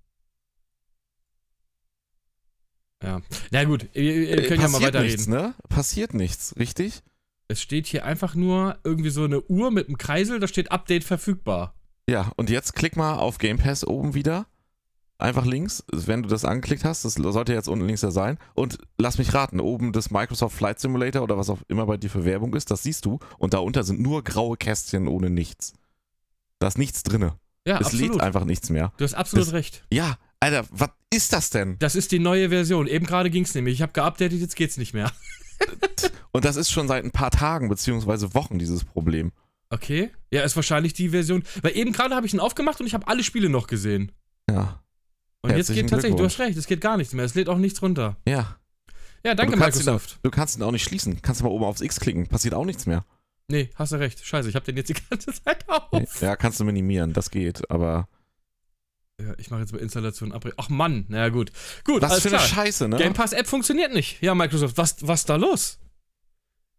Ja. 3.04 3.22
Na 3.52 3.64
gut, 3.66 3.90
ihr, 3.94 4.28
ihr 4.30 4.48
könnt 4.48 4.62
ja 4.62 4.70
mal 4.70 4.80
Passiert 4.80 4.82
weiterreden. 4.82 5.12
nichts, 5.12 5.28
ne? 5.28 5.54
Passiert 5.70 6.14
nichts, 6.16 6.56
richtig? 6.58 7.04
Es 7.50 7.62
steht 7.62 7.86
hier 7.86 8.06
einfach 8.06 8.34
nur 8.34 8.80
irgendwie 8.84 9.12
so 9.12 9.26
eine 9.26 9.42
Uhr 9.44 9.70
mit 9.70 9.88
einem 9.88 10.00
Kreisel, 10.00 10.40
da 10.40 10.48
steht 10.48 10.72
Update 10.72 11.04
verfügbar. 11.04 11.76
Ja, 12.10 12.32
und 12.38 12.50
jetzt 12.50 12.74
klick 12.74 12.96
mal 12.96 13.18
auf 13.18 13.38
Game 13.38 13.58
Pass 13.58 13.86
oben 13.86 14.16
wieder. 14.16 14.48
Einfach 15.20 15.46
links, 15.46 15.84
wenn 15.92 16.24
du 16.24 16.30
das 16.30 16.46
angeklickt 16.46 16.84
hast, 16.84 17.06
das 17.06 17.14
sollte 17.14 17.54
jetzt 17.54 17.68
unten 17.68 17.86
links 17.86 18.02
ja 18.02 18.10
sein. 18.10 18.40
Und 18.56 18.80
lass 18.98 19.20
mich 19.20 19.34
raten, 19.36 19.60
oben 19.60 19.94
das 19.94 20.10
Microsoft 20.10 20.56
Flight 20.58 20.80
Simulator 20.80 21.22
oder 21.22 21.38
was 21.38 21.52
auch 21.52 21.60
immer 21.68 21.86
bei 21.86 21.98
dir 21.98 22.10
für 22.10 22.26
Werbung 22.26 22.56
ist, 22.56 22.72
das 22.72 22.82
siehst 22.82 23.06
du. 23.06 23.20
Und 23.38 23.54
darunter 23.54 23.84
sind 23.84 24.00
nur 24.00 24.24
graue 24.24 24.58
Kästchen 24.58 25.08
ohne 25.08 25.30
nichts. 25.30 25.74
Da 26.64 26.68
ist 26.70 26.78
nichts 26.78 27.04
drinne. 27.04 27.38
Ja, 27.68 27.78
es 27.80 27.88
absolut. 27.88 28.14
lädt 28.14 28.22
einfach 28.22 28.46
nichts 28.46 28.70
mehr. 28.70 28.94
Du 28.96 29.04
hast 29.04 29.16
absolut 29.16 29.48
Das- 29.48 29.54
recht. 29.54 29.84
Ja, 29.92 30.18
Alter, 30.40 30.66
was 30.72 30.92
ist 31.14 31.34
das 31.34 31.50
denn? 31.50 31.78
Das 31.80 31.94
ist 31.94 32.14
die 32.14 32.20
neue 32.20 32.48
Version. 32.48 32.88
Eben 32.88 33.06
gerade 33.06 33.30
ging 33.30 33.44
es 33.44 33.54
nämlich. 33.54 33.74
Ich 33.74 33.82
habe 33.82 33.92
geupdatet, 33.92 34.40
jetzt 34.40 34.56
geht's 34.56 34.78
nicht 34.78 34.94
mehr. 34.94 35.12
Und 36.32 36.46
das 36.46 36.56
ist 36.56 36.72
schon 36.72 36.88
seit 36.88 37.04
ein 37.04 37.12
paar 37.12 37.32
Tagen 37.32 37.68
beziehungsweise 37.68 38.34
Wochen 38.34 38.60
dieses 38.60 38.86
Problem. 38.86 39.34
Okay. 39.72 40.10
Ja, 40.32 40.44
ist 40.44 40.56
wahrscheinlich 40.56 40.94
die 40.94 41.10
Version. 41.10 41.44
Weil 41.62 41.76
eben 41.76 41.92
gerade 41.92 42.16
habe 42.16 42.26
ich 42.26 42.34
ihn 42.34 42.40
aufgemacht 42.40 42.80
und 42.80 42.88
ich 42.88 42.94
habe 42.94 43.10
alle 43.10 43.24
Spiele 43.24 43.50
noch 43.50 43.68
gesehen. 43.68 44.14
Ja, 44.50 44.82
Und 45.42 45.50
jetzt 45.52 45.68
Herzlichen 45.68 45.82
geht 45.82 45.90
tatsächlich, 45.90 46.18
du 46.18 46.24
hast 46.26 46.40
recht, 46.40 46.58
es 46.58 46.68
geht 46.68 46.80
gar 46.80 46.96
nichts 46.96 47.14
mehr. 47.14 47.26
Es 47.26 47.36
lädt 47.36 47.50
auch 47.50 47.58
nichts 47.58 47.82
runter. 47.82 48.16
ja. 48.26 48.56
Ja, 49.26 49.36
danke, 49.36 49.54
du 49.56 49.60
kannst 49.62 49.78
ihn 49.80 49.86
Microsoft. 49.86 50.20
Du 50.22 50.30
kannst 50.32 50.58
ihn 50.58 50.64
auch 50.64 50.72
nicht 50.72 50.84
schließen. 50.84 51.22
Kannst 51.22 51.40
du 51.42 51.46
mal 51.46 51.52
oben 51.52 51.64
aufs 51.64 51.80
X 51.80 52.00
klicken, 52.02 52.28
passiert 52.28 52.54
auch 52.54 52.66
nichts 52.66 52.86
mehr. 52.86 53.06
Nee, 53.48 53.70
hast 53.76 53.92
du 53.92 53.98
recht. 53.98 54.26
Scheiße, 54.26 54.50
ich 54.50 54.56
habe 54.56 54.66
den 54.66 54.78
jetzt 54.78 54.90
die 54.90 54.96
ganze 55.10 55.34
Zeit 55.44 55.68
auf. 55.70 56.22
Ja, 56.22 56.36
kannst 56.36 56.60
du 56.60 56.64
minimieren, 56.64 57.14
das 57.14 57.30
geht, 57.30 57.70
aber. 57.70 58.08
Ja, 59.22 59.34
ich 59.38 59.52
mache 59.52 59.62
jetzt 59.62 59.72
mal 59.72 59.80
Installation 59.80 60.32
abbrechen. 60.32 60.58
Ach 60.60 60.70
Mann, 60.70 61.06
naja 61.08 61.30
gut. 61.30 61.52
Gut, 61.84 62.02
Was 62.02 62.12
alles 62.12 62.24
für 62.24 62.30
eine. 62.30 62.40
Scheiße, 62.40 62.88
ne? 62.88 62.98
Game 62.98 63.14
Pass 63.14 63.34
App 63.34 63.48
funktioniert 63.48 63.94
nicht. 63.94 64.22
Ja, 64.22 64.34
Microsoft, 64.34 64.78
was 64.78 64.98
was 65.02 65.26
da 65.26 65.36
los? 65.36 65.80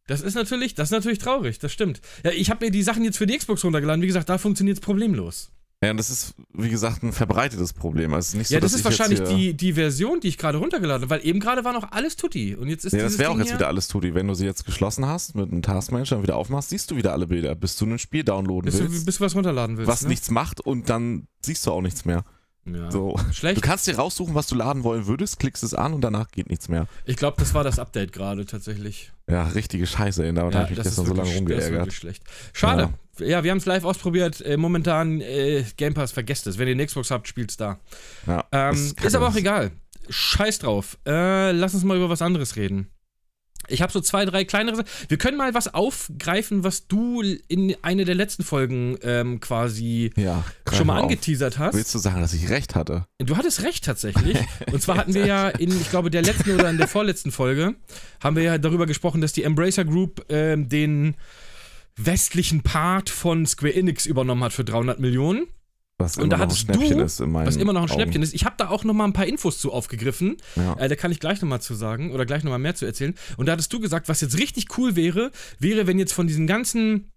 Das 0.07 0.21
ist 0.21 0.35
natürlich, 0.35 0.75
das 0.75 0.89
ist 0.89 0.93
natürlich 0.93 1.19
traurig, 1.19 1.59
das 1.59 1.73
stimmt. 1.73 2.01
Ja, 2.25 2.31
ich 2.31 2.51
habe 2.51 2.67
mir 2.67 2.71
die 2.71 2.83
Sachen 2.83 3.05
jetzt 3.05 3.17
für 3.17 3.27
die 3.27 3.39
Xbox 3.39 3.65
runtergeladen. 3.65 4.03
Wie 4.03 4.07
gesagt, 4.07 4.29
da 4.29 4.37
funktioniert 4.37 4.77
es 4.77 4.81
problemlos. 4.83 5.51
Ja, 5.83 5.91
und 5.91 5.99
das 5.99 6.09
ist, 6.09 6.35
wie 6.55 6.71
gesagt, 6.71 7.03
ein 7.03 7.13
verbreitetes 7.13 7.75
Problem. 7.75 8.15
Also 8.15 8.39
nicht 8.39 8.49
so, 8.49 8.55
ja, 8.55 8.61
das 8.61 8.73
ist 8.73 8.79
ich 8.79 8.85
wahrscheinlich 8.85 9.21
die, 9.21 9.55
die 9.55 9.75
Version, 9.75 10.21
die 10.21 10.29
ich 10.29 10.39
gerade 10.39 10.57
runtergeladen 10.59 11.03
habe, 11.03 11.11
weil 11.11 11.27
eben 11.27 11.41
gerade 11.41 11.65
war 11.65 11.75
noch 11.75 11.93
alles 11.93 12.17
Tutti. 12.17 12.55
Und 12.55 12.69
jetzt 12.69 12.87
ist 12.87 12.93
Ja, 12.93 13.03
das 13.03 13.19
wäre 13.19 13.31
auch 13.31 13.39
jetzt 13.39 13.53
wieder 13.53 13.69
alles 13.69 13.89
Tutti. 13.89 14.15
Wenn 14.15 14.27
du 14.27 14.35
sie 14.35 14.47
jetzt 14.47 14.65
geschlossen 14.65 15.07
hast, 15.07 15.35
mit 15.35 15.51
einem 15.51 15.61
Taskmanager 15.61 16.17
und 16.17 16.23
wieder 16.23 16.37
aufmachst, 16.37 16.71
siehst 16.71 16.91
du 16.91 16.97
wieder 16.97 17.13
alle 17.13 17.27
Bilder, 17.27 17.55
bis 17.55 17.77
du 17.77 17.85
ein 17.85 17.99
Spiel 17.99 18.25
downloaden 18.25 18.65
bis 18.65 18.79
du, 18.79 18.91
willst, 18.91 19.05
bis 19.05 19.19
du 19.19 19.25
was 19.25 19.35
runterladen 19.35 19.77
willst. 19.77 19.91
was 19.91 20.03
ne? 20.03 20.09
nichts 20.09 20.31
macht 20.31 20.61
und 20.61 20.89
dann 20.89 21.27
siehst 21.43 21.67
du 21.67 21.73
auch 21.73 21.83
nichts 21.83 22.05
mehr. 22.05 22.25
Ja. 22.67 22.91
So. 22.91 23.17
Schlecht. 23.33 23.59
Du 23.59 23.61
kannst 23.61 23.87
dir 23.87 23.97
raussuchen, 23.97 24.35
was 24.35 24.47
du 24.47 24.55
laden 24.55 24.85
wollen 24.85 25.07
würdest, 25.07 25.39
klickst 25.39 25.63
es 25.63 25.75
an 25.75 25.93
und 25.93 26.01
danach 26.01 26.29
geht 26.31 26.49
nichts 26.49 26.69
mehr. 26.69 26.87
Ich 27.05 27.17
glaube, 27.17 27.37
das 27.39 27.53
war 27.55 27.63
das 27.65 27.79
Update 27.79 28.13
gerade 28.13 28.47
tatsächlich. 28.47 29.13
Ja, 29.29 29.45
richtige 29.49 29.87
Scheiße, 29.87 30.25
ey. 30.25 30.33
Damit 30.33 30.55
habe 30.55 30.65
ich 30.65 30.71
mich 30.79 30.83
gestern 30.83 31.07
so 31.07 31.15
lange 31.15 31.29
wirklich- 31.29 31.35
das 31.35 31.35
ist 31.35 31.41
rumgeärgert. 31.41 31.73
wirklich 31.73 31.97
schlecht. 31.97 32.23
Schade. 32.53 32.91
Ja, 33.19 33.45
wir 33.45 33.51
haben 33.51 33.59
es 33.59 33.67
live 33.67 33.85
ausprobiert. 33.85 34.41
Äh, 34.41 34.57
momentan 34.57 35.21
äh, 35.21 35.65
Game 35.77 35.95
Pass, 35.95 36.11
vergesst 36.13 36.47
es. 36.47 36.59
Wenn 36.59 36.67
ihr 36.69 36.73
eine 36.73 36.85
Xbox 36.87 37.11
habt, 37.11 37.29
spielt's 37.29 37.57
da. 37.57 37.79
Ja, 38.27 38.45
Ähm, 38.51 38.93
ist, 39.03 39.15
aber 39.15 39.29
auch 39.29 39.37
egal. 39.37 39.71
Scheiß 40.09 40.59
drauf. 40.59 40.99
Äh, 41.07 41.53
lass 41.53 41.75
uns 41.75 41.85
mal 41.85 41.97
über 41.97 42.09
was 42.11 42.23
anderes 42.23 42.57
reden. 42.57 42.89
Ich 43.69 43.83
habe 43.83 43.93
so 43.93 44.01
zwei, 44.01 44.25
drei 44.25 44.45
kleinere. 44.45 44.85
Wir 45.09 45.19
können 45.19 45.37
mal 45.37 45.55
was 45.55 45.73
aufgreifen, 45.73 46.65
was 46.65 46.87
du 46.87 47.23
in 47.49 47.75
eine 47.83 48.05
der 48.05 48.15
letzten 48.15 48.45
Folgen 48.45 48.97
ähm, 49.03 49.41
quasi 49.41 50.11
Ja, 50.17 50.45
schon 50.73 50.87
mal 50.87 50.99
auf. 50.99 51.05
angeteasert 51.05 51.59
hast. 51.59 51.75
Willst 51.75 51.95
du 51.95 51.99
sagen, 51.99 52.21
dass 52.21 52.33
ich 52.33 52.49
recht 52.51 52.75
hatte? 52.75 53.07
Du 53.19 53.37
hattest 53.37 53.63
recht 53.63 53.85
tatsächlich. 53.85 54.39
Und 54.73 54.83
zwar 54.83 54.97
hatten 54.97 55.15
wir 55.15 55.27
ja 55.27 55.49
in, 55.49 55.71
ich 55.81 55.91
glaube, 55.91 56.11
der 56.11 56.23
letzten 56.23 56.51
oder 56.53 56.71
in 56.71 56.79
der 56.79 56.89
vorletzten 56.89 57.33
Folge, 57.33 57.75
haben 58.23 58.37
wir 58.37 58.43
ja 58.43 58.59
darüber 58.59 58.87
gesprochen, 58.87 59.21
dass 59.21 59.33
die 59.33 59.43
Embracer 59.45 59.85
Group 59.85 60.25
ähm, 60.29 60.69
den 60.69 61.15
westlichen 61.97 62.63
Part 62.63 63.11
von 63.11 63.47
Square 63.47 63.75
Enix 63.75 64.07
übernommen 64.07 64.43
hat 64.43 64.53
für 64.53 64.65
300 64.65 64.99
Millionen. 64.99 65.47
Was 65.99 66.17
Und 66.17 66.25
immer 66.25 66.31
da 66.31 66.37
noch 66.37 66.43
ein 66.43 66.49
hattest 66.49 66.61
Schnäppchen 66.63 66.99
du, 66.99 67.05
ist 67.05 67.21
in 67.21 67.31
meinen 67.31 67.47
Was 67.47 67.57
immer 67.57 67.73
noch 67.73 67.83
ein 67.83 67.89
Augen. 67.91 67.95
Schnäppchen 68.01 68.23
ist. 68.23 68.35
Ich 68.35 68.45
habe 68.45 68.57
da 68.59 68.69
auch 68.69 68.83
noch 68.85 68.95
mal 68.95 69.05
ein 69.05 69.13
paar 69.13 69.27
Infos 69.27 69.59
zu 69.59 69.73
aufgegriffen. 69.73 70.37
Ja. 70.57 70.75
Äh, 70.79 70.89
da 70.89 70.97
kann 70.97 71.13
ich 71.13 71.21
gleich 71.21 71.41
noch 71.41 71.49
mal 71.49 71.61
zu 71.61 71.75
sagen 71.75 72.11
oder 72.13 72.27
gleich 72.27 72.43
noch 72.43 72.51
mal 72.51 72.59
mehr 72.59 72.75
zu 72.75 72.85
erzählen. 72.85 73.15
Und 73.37 73.47
da 73.47 73.53
hattest 73.53 73.73
du 73.73 73.79
gesagt, 73.79 74.09
was 74.09 74.21
jetzt 74.21 74.37
richtig 74.39 74.77
cool 74.77 74.97
wäre, 74.97 75.31
wäre, 75.61 75.87
wenn 75.87 75.99
jetzt 75.99 76.13
von 76.13 76.27
diesen 76.27 76.47
ganzen 76.47 77.11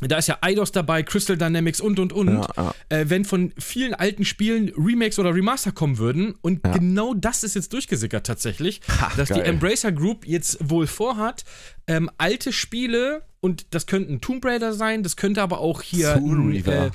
da 0.00 0.18
ist 0.18 0.26
ja 0.26 0.38
Eidos 0.40 0.72
dabei, 0.72 1.04
Crystal 1.04 1.38
Dynamics 1.38 1.80
und 1.80 2.00
und 2.00 2.12
und. 2.12 2.26
Ja, 2.26 2.48
ja. 2.56 2.74
Äh, 2.88 3.10
wenn 3.10 3.24
von 3.24 3.52
vielen 3.56 3.94
alten 3.94 4.24
Spielen 4.24 4.72
Remakes 4.76 5.20
oder 5.20 5.32
Remaster 5.32 5.70
kommen 5.70 5.98
würden. 5.98 6.34
Und 6.42 6.66
Ja. 6.66 6.72
genau 6.72 7.14
das 7.14 7.44
ist 7.44 7.54
jetzt 7.54 7.72
durchgesickert 7.72 8.26
tatsächlich, 8.26 8.80
Ha, 9.00 9.12
dass 9.16 9.28
die 9.28 9.34
geil. 9.34 9.44
Embracer 9.46 9.92
Group 9.92 10.26
jetzt 10.26 10.58
wohl 10.68 10.88
vorhat, 10.88 11.44
ähm, 11.86 12.10
alte 12.18 12.52
Spiele, 12.52 13.22
und 13.38 13.72
das 13.72 13.86
könnten 13.86 14.20
Tomb 14.20 14.44
Raider 14.44 14.72
sein, 14.72 15.04
das 15.04 15.14
könnte 15.14 15.40
aber 15.42 15.60
auch 15.60 15.80
hier 15.80 16.14
Soul 16.14 16.50
Reaver. 16.50 16.86
Äh, 16.86 16.90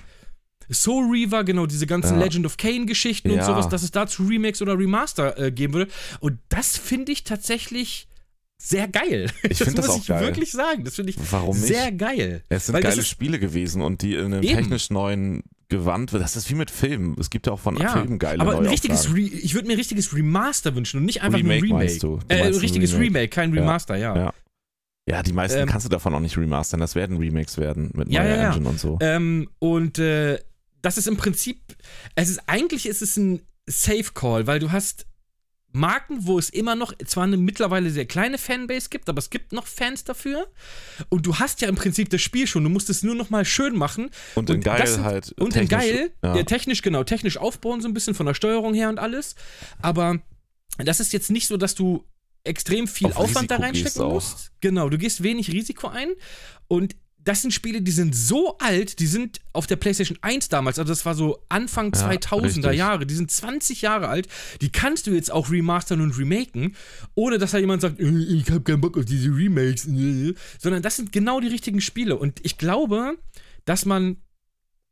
Soul 0.71 1.10
Reaver, 1.12 1.43
genau, 1.43 1.65
diese 1.65 1.88
ganzen 1.88 2.17
Ja. 2.19 2.23
Legend 2.25 2.45
of 2.45 2.58
Kane-Geschichten 2.58 3.32
und 3.32 3.38
Ja. 3.38 3.45
sowas, 3.45 3.69
dass 3.69 3.84
es 3.84 3.91
dazu 3.91 4.23
Remakes 4.23 4.62
oder 4.62 4.77
Remaster 4.77 5.38
äh, 5.38 5.51
geben 5.51 5.73
würde. 5.73 5.91
Und 6.19 6.39
das 6.49 6.77
finde 6.77 7.12
ich 7.12 7.23
tatsächlich 7.23 8.08
sehr 8.62 8.88
geil. 8.88 9.32
Ich 9.49 9.58
finde 9.60 9.75
das 9.75 9.88
muss 9.88 9.95
auch 9.95 10.01
ich 10.01 10.08
geil. 10.08 10.21
wirklich 10.21 10.51
sagen. 10.51 10.84
Das 10.84 10.95
finde 10.95 11.12
ich 11.12 11.17
Warum 11.32 11.55
nicht? 11.58 11.67
sehr 11.67 11.91
geil. 11.91 12.43
Es 12.49 12.65
sind 12.65 12.73
Weil 12.75 12.84
das 12.84 12.95
geile 12.95 13.05
Spiele 13.05 13.39
gewesen 13.39 13.82
und 13.82 14.01
die 14.01 14.15
in 14.15 14.25
einem 14.25 14.43
Eben. 14.43 14.55
technisch 14.58 14.89
neuen 14.89 15.43
Gewand. 15.69 16.13
Das 16.13 16.36
ist 16.36 16.49
wie 16.49 16.55
mit 16.55 16.69
Filmen. 16.71 17.15
Es 17.19 17.29
gibt 17.29 17.47
ja 17.47 17.53
auch 17.53 17.60
von 17.60 17.77
Ja, 17.77 17.89
Filmen 17.93 18.19
geile 18.19 18.41
aber 18.41 18.58
ein 18.58 18.65
richtiges 18.65 19.13
Re 19.13 19.19
ich 19.21 19.53
würde 19.53 19.67
mir 19.67 19.73
ein 19.75 19.77
richtiges 19.79 20.13
Remaster 20.15 20.75
wünschen 20.75 20.97
und 20.99 21.05
nicht 21.05 21.21
einfach 21.21 21.38
Remake 21.39 21.47
nur 21.47 21.55
ein 21.58 21.62
Remake. 21.79 21.86
meinst 21.86 22.03
du? 22.03 22.17
Du 22.27 22.36
Äh, 22.36 22.41
ein 22.43 22.53
richtiges 22.55 22.91
Remake. 22.93 23.05
Remake. 23.05 23.27
kein. 23.29 23.53
Remaster, 23.53 23.95
ja. 23.95 24.15
Ja. 24.15 24.34
Ja, 25.08 25.23
die 25.23 25.34
meisten 25.34 25.60
Ähm, 25.60 25.67
kannst 25.69 25.86
du 25.86 25.89
davon 25.89 26.13
auch 26.13 26.19
nicht 26.19 26.38
remastern. 26.38 26.79
Das 26.79 26.93
werden 26.95 27.17
Remakes 27.17 27.58
werden 27.58 27.89
mit 27.95 28.10
Ja, 28.12 28.23
neuer. 28.23 28.47
Engine 28.49 28.67
und 28.69 28.79
so. 28.79 28.97
Ähm, 29.01 29.49
und 29.60 29.97
äh, 29.99 30.38
das 30.82 30.98
ist 30.98 31.08
im 31.08 31.18
Prinzip, 31.18 31.60
es 32.15 32.30
ist 32.30 32.42
eigentlich 32.48 32.86
ist 32.86 33.02
es 33.02 33.18
ein 33.18 33.42
Safe 33.68 34.12
Call, 34.13 34.48
weil 34.48 34.60
du 34.60 34.72
hast 34.72 35.06
Marken, 35.72 36.26
wo 36.26 36.39
es 36.39 36.50
immer 36.50 36.74
noch 36.76 36.94
zwar 37.06 37.26
eine 37.26 37.38
mittlerweile 37.38 37.92
sehr 37.92 38.08
kleine 38.08 38.39
Fanbase 38.39 38.89
gibt, 38.89 39.08
aber 39.08 39.20
es 39.20 39.30
gibt 39.30 39.52
noch 39.54 39.68
Fans 39.68 40.04
dafür. 40.04 40.48
Und 41.10 41.28
du 41.28 41.36
hast 41.38 41.62
ja 41.62 41.68
im 41.70 41.76
Prinzip 41.76 42.10
das 42.10 42.22
Spiel 42.22 42.48
schon. 42.48 42.63
Du 42.63 42.72
musst 42.72 42.89
es 42.89 43.04
nur 43.04 43.13
noch 43.13 43.30
mal 43.30 43.46
schön 43.46 43.76
machen. 43.78 44.10
und 44.34 44.50
in 44.50 44.56
und 44.58 44.63
geil 44.63 44.88
sind- 44.88 45.04
halt. 45.04 45.32
Und 45.34 45.56
in 45.56 45.68
technisch- 45.68 45.70
geil, 45.70 46.12
Ja. 46.24 46.38
ja. 46.38 46.44
technisch, 46.44 46.82
genau, 46.82 47.04
technisch 47.04 47.38
aufbauen, 47.38 47.82
so 47.82 47.88
ein 47.88 47.94
bisschen 47.94 48.15
von 48.15 48.26
der 48.26 48.34
Steuerung 48.34 48.74
her 48.74 48.89
und 48.89 48.98
alles. 48.98 49.36
Aber 49.80 50.20
das 50.80 51.00
ist 51.00 51.13
jetzt 51.13 51.30
nicht 51.30 51.46
so, 51.48 51.56
dass 51.58 51.76
du 51.76 52.04
extrem 52.44 52.88
viel 52.88 53.08
Auf 53.08 53.18
Aufwand 53.18 53.52
da 53.52 53.58
Risiko 53.58 53.72
gehst 53.74 53.86
reinstecken 54.00 54.10
musst. 54.10 54.52
Genau, 54.62 54.89
du 54.89 54.98
gehst 54.98 55.22
wenig 55.22 55.52
Risiko 55.52 55.88
ein. 55.89 56.10
Und 56.68 56.96
das 57.30 57.44
sind 57.44 57.52
Spiele, 57.52 57.84
die 57.84 57.92
sind 57.92 58.15
so 58.15 58.58
alt, 58.58 58.98
die 58.98 59.06
sind 59.06 59.39
auf 59.54 59.68
der 59.68 59.76
PlayStation 59.76 60.18
1 60.22 60.50
damals, 60.50 60.80
also 60.80 60.92
das 60.92 61.06
war 61.06 61.13
so 61.13 61.46
Anfang 61.48 61.94
Ja, 61.94 62.10
2000er 62.10 62.44
richtig. 62.44 62.74
Jahre, 62.74 63.06
die 63.06 63.13
sind 63.13 63.30
20 63.30 63.84
Jahre 63.84 64.08
alt, 64.08 64.28
die 64.62 64.72
kannst 64.72 65.06
du 65.06 65.12
jetzt 65.12 65.32
auch 65.32 65.52
remastern 65.52 66.02
und 66.02 66.18
remaken, 66.18 66.76
ohne 67.13 67.38
dass 67.38 67.52
da 67.52 67.60
jemand 67.60 67.84
sagt, 67.84 68.00
äh, 68.00 68.10
ich 68.10 68.50
habe 68.50 68.62
keinen 68.62 68.82
Bock 68.82 68.98
auf 68.98 69.06
diese 69.06 69.30
Remakes, 69.30 69.86
äh, 69.86 70.34
sondern 70.58 70.82
das 70.82 70.96
sind 70.96 71.12
genau 71.12 71.39
die 71.39 71.50
richtigen 71.50 71.82
Spiele. 71.82 72.18
Und 72.18 72.44
ich 72.44 72.58
glaube, 72.58 73.20
dass 73.63 73.86
man 73.86 74.18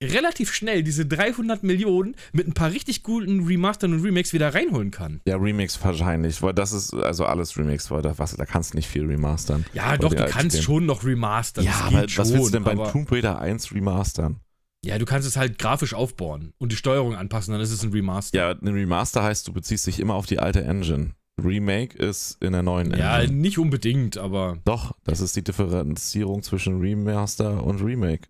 relativ 0.03 0.53
schnell 0.53 0.83
diese 0.83 1.05
300 1.05 1.63
Millionen 1.63 2.15
mit 2.33 2.47
ein 2.47 2.53
paar 2.53 2.71
richtig 2.71 3.03
guten 3.03 3.45
Remastern 3.45 3.93
und 3.93 4.03
Remakes 4.03 4.33
wieder 4.33 4.53
reinholen 4.53 4.91
kann. 4.91 5.21
Ja, 5.27 5.38
Remix 5.38 5.83
wahrscheinlich, 5.83 6.41
weil 6.41 6.53
das 6.53 6.71
ist 6.71 6.93
also 6.93 7.25
alles 7.25 7.57
Remix, 7.57 7.89
weil 7.89 8.01
da, 8.01 8.17
was, 8.17 8.36
da 8.36 8.45
kannst 8.45 8.73
du 8.73 8.77
nicht 8.77 8.88
viel 8.88 9.05
remastern. 9.05 9.65
Ja, 9.73 9.97
doch, 9.97 10.13
du 10.13 10.25
kannst 10.25 10.62
schon 10.62 10.86
noch 10.86 11.03
remastern. 11.03 11.65
Ja, 11.65 11.73
aber 11.86 12.01
geht 12.01 12.17
was 12.17 12.29
willst 12.31 12.53
du 12.53 12.57
schon, 12.57 12.63
denn 12.65 12.77
beim 12.77 12.91
Tomb 12.91 13.12
Raider 13.12 13.39
1 13.39 13.73
remastern? 13.73 14.39
Ja, 14.86 14.97
du 14.99 15.05
kannst 15.05 15.27
es 15.27 15.36
halt 15.36 15.57
grafisch 15.57 15.93
aufbauen 15.93 16.53
und 16.60 16.71
die 16.71 16.75
Steuerung 16.75 17.15
anpassen, 17.15 17.51
dann 17.51 17.62
ist 17.62 17.71
es 17.71 17.83
ein 17.83 17.91
Remaster. 17.91 18.38
Ja, 18.38 18.51
ein 18.51 18.67
Remaster 18.67 19.23
heißt, 19.23 19.47
du 19.47 19.53
beziehst 19.53 19.88
dich 19.88 19.99
immer 19.99 20.13
auf 20.13 20.27
die 20.27 20.39
alte 20.39 20.63
Engine. 20.63 21.12
Remake 21.43 21.95
ist 21.97 22.38
in 22.41 22.54
der 22.54 22.63
neuen 22.63 22.91
Ja, 22.97 23.19
Engine. 23.19 23.39
nicht 23.41 23.60
unbedingt, 23.60 24.17
aber 24.17 24.58
Doch, 24.65 24.93
das 25.04 25.19
ist 25.19 25.36
die 25.36 25.43
Differenzierung 25.43 26.41
zwischen 26.41 26.80
Remaster 26.82 27.63
und 27.63 27.82
Remake. 27.84 28.28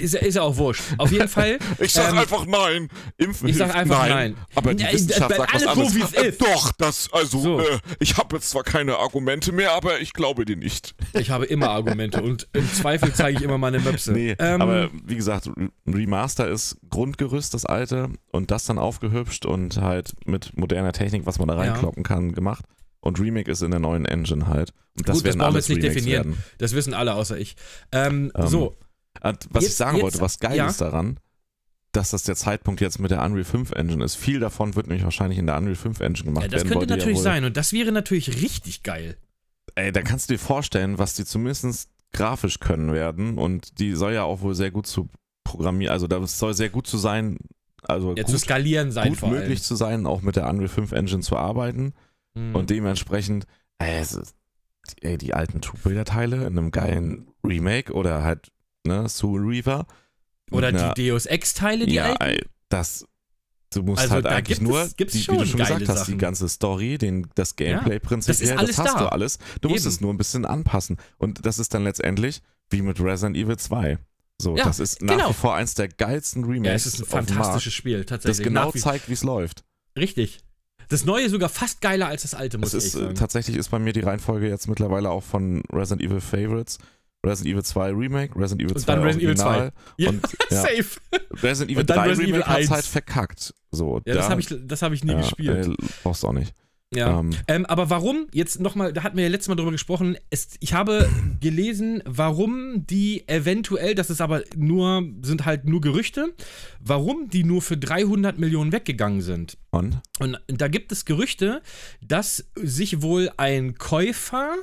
ist, 0.00 0.14
ist 0.14 0.34
ja 0.36 0.42
auch 0.42 0.56
wurscht. 0.56 0.82
Auf 0.98 1.10
jeden 1.10 1.28
Fall. 1.28 1.58
Ich 1.80 1.92
sag 1.92 2.12
ähm, 2.12 2.18
einfach 2.18 2.46
nein. 2.46 2.88
Impfen 3.18 3.48
ich 3.48 3.56
sag 3.56 3.74
einfach 3.74 3.98
nein. 4.06 4.10
nein. 4.10 4.36
Aber 4.54 4.72
die 4.74 4.84
Wissenschaft 4.84 5.34
sagt 5.34 5.40
was 5.40 5.48
alles 5.52 5.62
so, 5.62 5.68
anderes. 5.70 5.94
wie 5.96 6.02
es 6.02 6.12
ist. 6.28 6.40
Doch, 6.40 6.72
das, 6.72 7.08
also, 7.12 7.38
So. 7.40 7.60
äh, 7.60 7.78
ich 7.98 8.16
habe 8.16 8.36
jetzt 8.36 8.50
zwar 8.50 8.62
keine 8.62 8.96
Argumente 8.98 9.50
mehr, 9.52 9.72
aber 9.72 10.00
ich 10.00 10.12
glaube 10.12 10.44
dir 10.44 10.56
nicht. 10.56 10.94
Ich 11.14 11.30
habe 11.30 11.44
immer 11.46 11.70
Argumente 11.70 12.22
und 12.22 12.46
im 12.52 12.72
Zweifel 12.72 13.12
zeige 13.12 13.38
ich 13.38 13.44
immer 13.44 13.58
meine 13.58 13.80
Möpse. 13.80 14.12
Nee, 14.12 14.36
Ähm, 14.38 14.62
aber 14.62 14.90
wie 15.04 15.16
gesagt, 15.16 15.50
Remaster 15.86 16.48
ist 16.48 16.76
Grundgerüst, 16.90 17.52
das 17.54 17.66
alte, 17.66 18.10
und 18.34 18.50
das 18.50 18.64
dann 18.66 18.78
aufgehübscht 18.78 19.46
und 19.46 19.78
halt 19.78 20.12
mit 20.26 20.56
moderner 20.56 20.92
Technik, 20.92 21.24
was 21.26 21.38
man 21.38 21.48
da 21.48 21.54
Ja. 21.54 21.60
reinkloppen 21.72 22.02
kann, 22.02 22.32
gemacht. 22.32 22.64
Und 23.00 23.20
Remake 23.20 23.50
ist 23.50 23.62
in 23.62 23.70
der 23.70 23.80
neuen 23.80 24.06
Engine 24.06 24.46
halt. 24.46 24.70
Und 24.96 25.08
das 25.08 25.16
Gut, 25.18 25.20
das 25.20 25.24
werden 25.24 25.38
brauchen 25.38 25.38
wir 25.38 25.44
alles 25.56 25.68
jetzt 25.68 25.76
nicht 25.76 25.84
Remakes 25.84 25.94
definieren. 26.04 26.24
werden. 26.32 26.44
das 26.58 26.74
wissen 26.74 26.94
alle 26.94 27.14
außer 27.14 27.38
ich. 27.38 27.56
Ähm, 27.92 28.32
Ähm, 28.34 28.46
so, 28.46 28.76
was 29.22 29.34
ich 29.64 29.68
Jetzt- 29.68 29.76
sagen 29.78 29.96
jetzt- 29.96 30.02
wollte, 30.04 30.20
was 30.20 30.38
geil 30.38 30.56
ja. 30.56 30.66
ist 30.68 30.80
daran, 30.80 31.18
dass 31.92 32.10
das 32.10 32.24
der 32.24 32.34
Zeitpunkt 32.34 32.80
jetzt 32.80 32.98
mit 32.98 33.10
der 33.12 33.22
Unreal 33.22 33.44
5 33.44 33.70
Engine 33.72 34.02
ist. 34.04 34.16
Viel 34.16 34.40
davon 34.40 34.74
wird 34.74 34.88
nämlich 34.88 35.04
wahrscheinlich 35.04 35.38
in 35.38 35.46
der 35.46 35.56
Unreal 35.58 35.76
5 35.76 36.00
Engine 36.00 36.24
gemacht 36.26 36.44
ja, 36.44 36.48
das 36.48 36.60
werden. 36.60 36.68
könnte 36.68 36.80
wollte 36.80 36.92
ja 36.94 36.96
natürlich 36.96 37.16
wohl- 37.18 37.22
sein 37.24 37.44
und 37.44 37.56
das 37.56 37.72
wäre 37.72 37.92
natürlich 37.92 38.42
richtig 38.42 38.82
geil. 38.82 39.16
Ey, 39.76 39.92
da 39.92 40.02
kannst 40.02 40.28
du 40.30 40.34
dir 40.34 40.38
vorstellen, 40.40 40.98
was 40.98 41.14
die 41.14 41.24
zumindest 41.24 41.90
grafisch 42.12 42.58
können 42.60 42.92
werden. 42.92 43.38
Und 43.38 43.78
die 43.80 43.92
soll 43.92 44.12
ja 44.14 44.22
auch 44.22 44.40
wohl 44.40 44.54
sehr 44.54 44.70
gut 44.70 44.86
zu 44.86 45.08
programmieren, 45.44 45.92
also 45.92 46.06
das 46.06 46.38
soll 46.38 46.54
sehr 46.54 46.70
gut 46.70 46.86
zu 46.86 46.96
sein, 46.96 47.36
also 47.88 48.14
Ja, 48.16 48.24
zu 48.24 48.32
gut, 48.32 48.40
skalieren 48.40 48.92
sein 48.92 49.14
gut 49.14 49.30
möglich 49.30 49.62
zu 49.62 49.76
sein, 49.76 50.06
auch 50.06 50.22
mit 50.22 50.36
der 50.36 50.48
Unreal 50.48 50.68
5 50.68 50.92
Engine 50.92 51.22
zu 51.22 51.36
arbeiten. 51.36 51.92
Mhm. 52.34 52.54
Und 52.54 52.70
dementsprechend, 52.70 53.46
ey, 53.78 54.00
ist, 54.00 54.34
ey, 55.00 55.18
die 55.18 55.34
alten 55.34 55.60
Tomb 55.60 55.84
Raider 55.86 56.04
Teile 56.04 56.38
in 56.46 56.58
einem 56.58 56.70
geilen 56.70 57.28
Remake 57.44 57.92
oder 57.92 58.22
halt, 58.22 58.50
ne, 58.86 59.08
Soul 59.08 59.40
Reaver. 59.42 59.86
Oder 60.50 60.68
einer- 60.68 60.92
die 60.94 61.08
Deus 61.08 61.26
Ex-Teile, 61.26 61.86
die 61.86 61.94
ja, 61.94 62.12
alten? 62.14 62.48
das. 62.68 63.06
Du 63.72 63.82
musst 63.82 64.02
Also 64.02 64.14
halt 64.14 64.26
eigentlich 64.26 64.58
gibt 64.58 64.68
nur, 64.68 64.82
es- 64.82 64.94
die, 64.94 65.04
wie 65.04 65.36
du 65.38 65.46
schon 65.46 65.58
gesagt 65.58 65.88
hast, 65.88 65.98
Sachen. 66.00 66.12
die 66.12 66.18
ganze 66.18 66.48
Story, 66.48 66.96
den, 66.96 67.26
das 67.34 67.56
Gameplay-Prinzip, 67.56 68.28
das 68.28 68.40
ist 68.40 68.50
her, 68.50 68.58
alles 68.60 68.76
das 68.76 68.86
hast 68.86 68.94
da. 68.94 69.00
du 69.00 69.12
alles. 69.12 69.38
Du 69.62 69.68
musst 69.68 69.84
Eben. 69.84 69.94
es 69.94 70.00
nur 70.00 70.14
ein 70.14 70.16
bisschen 70.16 70.44
anpassen. 70.44 70.96
Und 71.18 71.44
das 71.44 71.58
ist 71.58 71.74
dann 71.74 71.82
letztendlich 71.82 72.40
wie 72.70 72.82
mit 72.82 73.00
Resident 73.00 73.36
Evil 73.36 73.56
2. 73.56 73.98
So, 74.40 74.56
Ja, 74.56 74.64
das 74.64 74.80
ist 74.80 75.00
nach 75.02 75.14
genau. 75.16 75.30
wie 75.30 75.34
vor 75.34 75.54
eins 75.54 75.74
der 75.74 75.88
geilsten 75.88 76.44
Remakes. 76.44 76.66
ja, 76.66 76.72
es 76.74 76.86
ist 76.86 77.00
ein 77.00 77.06
fantastisches 77.06 77.72
Spiel, 77.72 77.98
Das 77.98 78.06
tatsächlich. 78.06 78.44
genau 78.46 78.66
Nach 78.66 78.74
wie- 78.74 78.80
zeigt, 78.80 79.08
wie 79.08 79.12
es 79.12 79.22
läuft. 79.22 79.64
Richtig. 79.96 80.40
Das 80.88 81.04
neue 81.04 81.30
sogar 81.30 81.48
fast 81.48 81.80
geiler 81.80 82.08
als 82.08 82.22
das 82.22 82.34
alte, 82.34 82.58
muss 82.58 82.74
Es 82.74 82.84
ich 82.84 82.88
ist, 82.88 82.94
echt 82.94 83.02
äh, 83.02 83.04
sagen. 83.06 83.14
tatsächlich 83.14 83.56
ist 83.56 83.70
bei 83.70 83.78
mir 83.78 83.92
die 83.92 84.00
Reihenfolge 84.00 84.48
jetzt 84.48 84.66
mittlerweile 84.68 85.08
auch 85.10 85.22
von 85.22 85.62
Resident 85.72 86.02
Evil 86.02 86.20
Favorites. 86.20 86.78
Resident 87.24 87.54
Evil 87.54 87.62
2 87.64 87.90
Remake, 87.92 88.38
Resident 88.38 88.62
Evil 88.62 88.74
Und 88.76 88.80
2 88.82 88.92
dann 88.94 89.02
Resident 89.02 89.22
Evil 89.32 89.40
Original 89.46 89.72
Ja, 89.96 90.10
und 90.10 90.22
ja, 90.50 90.60
safe. 90.60 91.00
Resident 91.42 91.70
Evil 91.70 91.80
Und 91.80 91.90
dann 91.90 91.96
3 91.96 92.02
Resident 92.08 92.28
Evil 92.28 92.42
Remake 92.42 92.58
1. 92.58 92.70
halt 92.70 92.84
verkackt. 92.84 93.54
So, 93.70 94.02
Ja, 94.04 94.14
das 94.14 94.26
da- 94.26 94.30
habe 94.32 94.40
ich, 94.42 94.48
das 94.66 94.82
hab 94.82 94.92
ich 94.92 95.04
nie 95.04 95.12
ja, 95.12 95.20
gespielt. 95.20 95.68
Äh, 95.68 95.74
brauchst 96.02 96.22
du 96.22 96.26
auch 96.28 96.32
nicht. 96.34 96.52
Ja. 96.94 97.20
Ähm, 97.20 97.30
Ähm, 97.48 97.66
aber 97.66 97.90
warum, 97.90 98.26
jetzt 98.32 98.60
nochmal, 98.60 98.92
da 98.92 99.02
hatten 99.02 99.16
wir 99.16 99.24
ja 99.24 99.30
letztes 99.30 99.48
Mal 99.48 99.54
drüber 99.54 99.70
gesprochen, 99.70 100.16
es, 100.30 100.48
ich 100.60 100.74
habe 100.74 101.08
gelesen, 101.40 102.02
warum 102.04 102.86
die 102.86 103.28
eventuell, 103.28 103.94
das 103.94 104.10
ist 104.10 104.20
aber 104.20 104.42
nur, 104.56 105.02
sind 105.22 105.44
halt 105.44 105.64
nur 105.64 105.80
Gerüchte, 105.80 106.34
warum 106.80 107.28
die 107.28 107.44
nur 107.44 107.62
für 107.62 107.76
300 107.76 108.38
Millionen 108.38 108.72
weggegangen 108.72 109.20
sind. 109.20 109.56
und? 109.70 110.00
Und 110.20 110.38
da 110.48 110.68
gibt 110.68 110.92
es 110.92 111.04
Gerüchte, 111.04 111.62
dass 112.00 112.50
sich 112.54 113.02
wohl 113.02 113.30
ein 113.36 113.74
Käufer 113.76 114.54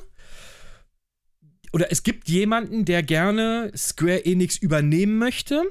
oder 1.72 1.90
es 1.90 2.02
gibt 2.02 2.28
jemanden, 2.28 2.84
der 2.84 3.02
gerne 3.02 3.72
Square 3.76 4.24
Enix 4.24 4.56
übernehmen 4.58 5.18
möchte, 5.18 5.62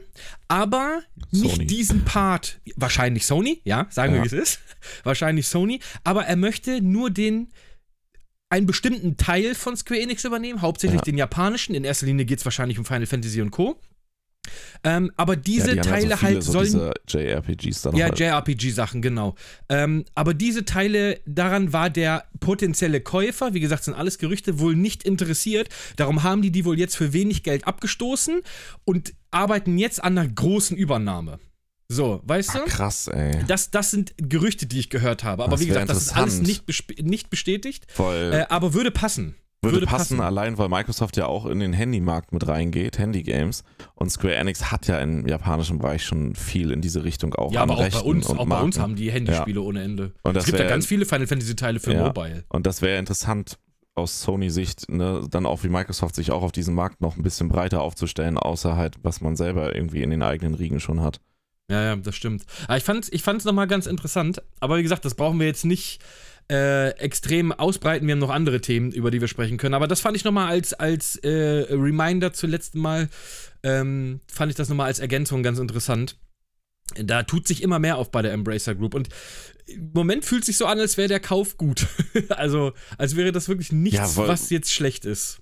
aber 0.47 1.03
nicht 1.31 1.55
Sony. 1.55 1.65
diesen 1.67 2.05
Part, 2.05 2.59
wahrscheinlich 2.75 3.25
Sony, 3.25 3.61
ja, 3.63 3.87
sagen 3.91 4.13
wir 4.13 4.17
Ja. 4.17 4.23
wie 4.31 4.35
es 4.35 4.49
ist, 4.53 4.59
wahrscheinlich 5.03 5.47
Sony, 5.47 5.79
aber 6.03 6.25
er 6.25 6.35
möchte 6.35 6.81
nur 6.81 7.09
den 7.11 7.49
einen 8.49 8.65
bestimmten 8.65 9.15
Teil 9.15 9.55
von 9.55 9.77
Square 9.77 10.01
Enix 10.01 10.25
übernehmen, 10.25 10.61
hauptsächlich 10.61 10.99
Ja. 10.99 11.05
den 11.05 11.17
japanischen. 11.17 11.73
In 11.73 11.83
erster 11.85 12.05
Linie 12.05 12.25
geht 12.25 12.39
es 12.39 12.45
wahrscheinlich 12.45 12.77
um 12.79 12.83
Final 12.85 13.05
Fantasy 13.05 13.41
und 13.41 13.51
Co. 13.51 13.79
Ähm, 14.83 15.11
aber 15.15 15.35
diese 15.35 15.75
ja, 15.75 15.81
die 15.81 15.87
Teile 15.89 16.09
ja 16.09 16.17
so 16.17 16.17
viele, 16.17 16.33
halt 16.33 16.43
so 16.43 16.51
sollen 16.51 16.91
JRPGs 17.07 17.81
dann 17.83 17.95
ja, 17.95 18.05
halt. 18.05 18.19
JRPG-Sachen, 18.19 19.01
genau. 19.01 19.35
Ähm, 19.69 20.05
aber 20.15 20.33
diese 20.33 20.65
Teile, 20.65 21.19
daran 21.25 21.71
war 21.73 21.89
der 21.89 22.25
potenzielle 22.39 23.01
Käufer, 23.01 23.53
wie 23.53 23.59
gesagt, 23.59 23.83
sind 23.83 23.93
alles 23.93 24.17
Gerüchte, 24.17 24.59
wohl 24.59 24.75
nicht 24.75 25.03
interessiert. 25.03 25.69
Darum 25.97 26.23
haben 26.23 26.41
die 26.41 26.51
die 26.51 26.65
wohl 26.65 26.79
jetzt 26.79 26.95
für 26.97 27.13
wenig 27.13 27.43
Geld 27.43 27.67
abgestoßen 27.67 28.41
und 28.83 29.13
arbeiten 29.29 29.77
jetzt 29.77 30.03
an 30.03 30.17
einer 30.17 30.27
großen 30.27 30.75
Übernahme. 30.75 31.39
So, 31.87 32.21
weißt 32.23 32.51
Ah, 32.55 32.59
du? 32.59 32.65
krass, 32.65 33.07
ey. 33.09 33.43
Das, 33.47 33.69
das 33.69 33.91
sind 33.91 34.13
Gerüchte, 34.17 34.65
die 34.65 34.79
ich 34.79 34.89
gehört 34.89 35.23
habe. 35.25 35.43
Aber 35.43 35.51
Das 35.51 35.59
wie 35.61 35.67
gesagt, 35.67 35.89
das 35.89 35.97
ist 36.01 36.15
alles 36.15 36.41
nicht, 36.41 36.63
nicht 37.01 37.29
bestätigt. 37.29 37.85
Voll. 37.91 38.31
Äh, 38.33 38.45
aber 38.49 38.73
würde 38.73 38.91
passen. 38.91 39.35
Würde, 39.61 39.75
würde 39.75 39.85
passen, 39.85 40.17
passen. 40.17 40.21
allein 40.21 40.57
weil 40.57 40.69
Microsoft 40.69 41.17
ja 41.17 41.27
auch 41.27 41.45
in 41.45 41.59
den 41.59 41.73
Handymarkt 41.73 42.31
mit 42.33 42.47
reingeht, 42.47 42.97
Handy-Games. 42.97 43.63
Und 43.95 44.11
Square 44.11 44.35
Enix 44.35 44.71
hat 44.71 44.87
ja 44.87 44.99
im 44.99 45.27
japanischen 45.27 45.77
Bereich 45.77 46.03
schon 46.03 46.35
viel 46.35 46.71
in 46.71 46.81
diese 46.81 47.03
Richtung 47.03 47.35
auch. 47.35 47.51
Ja, 47.51 47.61
aber 47.61 47.75
auch 47.75 47.89
bei 47.89 47.99
uns, 47.99 48.27
auch 48.27 48.35
bei 48.35 48.41
uns 48.41 48.47
Marken. 48.47 48.81
haben 48.81 48.95
die 48.95 49.11
Handyspiele 49.11 49.61
ohne 49.61 49.83
Ende. 49.83 50.13
Und 50.23 50.35
es 50.35 50.45
gibt 50.45 50.59
ja 50.59 50.67
ganz 50.67 50.85
viele 50.85 51.05
Final 51.05 51.27
Fantasy-Teile 51.27 51.79
für 51.79 51.93
Ja. 51.93 52.07
Mobile. 52.07 52.43
Und 52.49 52.65
das 52.65 52.81
wäre 52.81 52.97
interessant 52.97 53.57
aus 53.93 54.21
Sony-Sicht, 54.21 54.89
ne, 54.89 55.21
dann 55.29 55.45
auch 55.45 55.63
wie 55.63 55.69
Microsoft 55.69 56.15
sich 56.15 56.31
auch 56.31 56.43
auf 56.43 56.53
diesem 56.53 56.73
Markt 56.75 57.01
noch 57.01 57.17
ein 57.17 57.23
bisschen 57.23 57.49
breiter 57.49 57.81
aufzustellen, 57.81 58.37
außer 58.37 58.77
halt, 58.77 58.95
was 59.03 59.19
man 59.21 59.35
selber 59.35 59.75
irgendwie 59.75 60.01
in 60.01 60.09
den 60.09 60.23
eigenen 60.23 60.53
Riegen 60.55 60.79
schon 60.79 61.01
hat. 61.01 61.19
Ja, 61.69 61.83
ja, 61.83 61.95
das 61.97 62.15
stimmt. 62.15 62.43
Aber 62.67 62.77
ich 62.77 62.83
fand's, 62.83 63.09
ich 63.11 63.21
fand's 63.21 63.45
nochmal 63.45 63.67
ganz 63.67 63.85
interessant. 63.85 64.41
Aber 64.59 64.77
wie 64.77 64.83
gesagt, 64.83 65.05
das 65.05 65.15
brauchen 65.15 65.39
wir 65.39 65.47
jetzt 65.47 65.65
nicht 65.65 66.01
äh, 66.49 66.89
extrem 66.97 67.51
ausbreiten. 67.51 68.07
Wir 68.07 68.13
haben 68.13 68.19
noch 68.19 68.29
andere 68.29 68.61
Themen, 68.61 68.91
über 68.91 69.11
die 69.11 69.21
wir 69.21 69.27
sprechen 69.27 69.57
können. 69.57 69.73
Aber 69.73 69.87
das 69.87 70.01
fand 70.01 70.15
ich 70.17 70.23
nochmal 70.23 70.47
als, 70.49 70.73
als 70.73 71.15
äh, 71.17 71.65
Reminder 71.69 72.33
zum 72.33 72.49
letzten 72.49 72.79
Mal, 72.79 73.09
ähm, 73.63 74.21
fand 74.31 74.49
ich 74.51 74.55
das 74.55 74.69
nochmal 74.69 74.87
als 74.87 74.99
Ergänzung 74.99 75.43
ganz 75.43 75.59
interessant. 75.59 76.17
Da 76.95 77.23
tut 77.23 77.47
sich 77.47 77.63
immer 77.63 77.79
mehr 77.79 77.97
auf 77.97 78.11
bei 78.11 78.21
der 78.21 78.33
Embracer 78.33 78.75
Group. 78.75 78.95
Und 78.95 79.09
im 79.67 79.91
Moment 79.93 80.25
fühlt 80.25 80.43
sich 80.43 80.57
so 80.57 80.65
an, 80.65 80.79
als 80.79 80.97
wäre 80.97 81.07
der 81.07 81.21
Kauf 81.21 81.57
gut. 81.57 81.87
also, 82.29 82.73
als 82.97 83.15
wäre 83.15 83.31
das 83.31 83.47
wirklich 83.47 83.71
nichts, 83.71 84.15
Ja, 84.17 84.27
was 84.27 84.49
jetzt 84.49 84.73
schlecht 84.73 85.05
ist. 85.05 85.41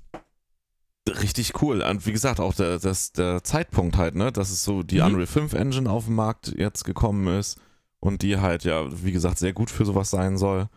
Richtig 1.08 1.62
cool. 1.62 1.82
Und 1.82 2.06
wie 2.06 2.12
gesagt, 2.12 2.40
auch 2.40 2.54
der, 2.54 2.78
das, 2.78 3.14
der 3.14 3.44
Zeitpunkt 3.44 3.98
halt, 3.98 4.16
ne, 4.16 4.32
dass 4.32 4.52
es 4.52 4.64
so 4.64 4.84
die 4.84 4.98
Mhm. 4.98 5.06
Unreal 5.06 5.28
5 5.28 5.54
Engine 5.54 5.90
auf 5.90 6.06
den 6.06 6.14
Markt 6.14 6.54
jetzt 6.56 6.84
gekommen 6.84 7.40
ist 7.40 7.58
und 8.00 8.22
die 8.22 8.38
halt 8.38 8.64
ja, 8.64 8.86
wie 9.04 9.12
gesagt, 9.12 9.40
sehr 9.40 9.54
gut 9.54 9.72
für 9.72 9.86
sowas 9.86 10.12
sein 10.12 10.38
soll. 10.38 10.70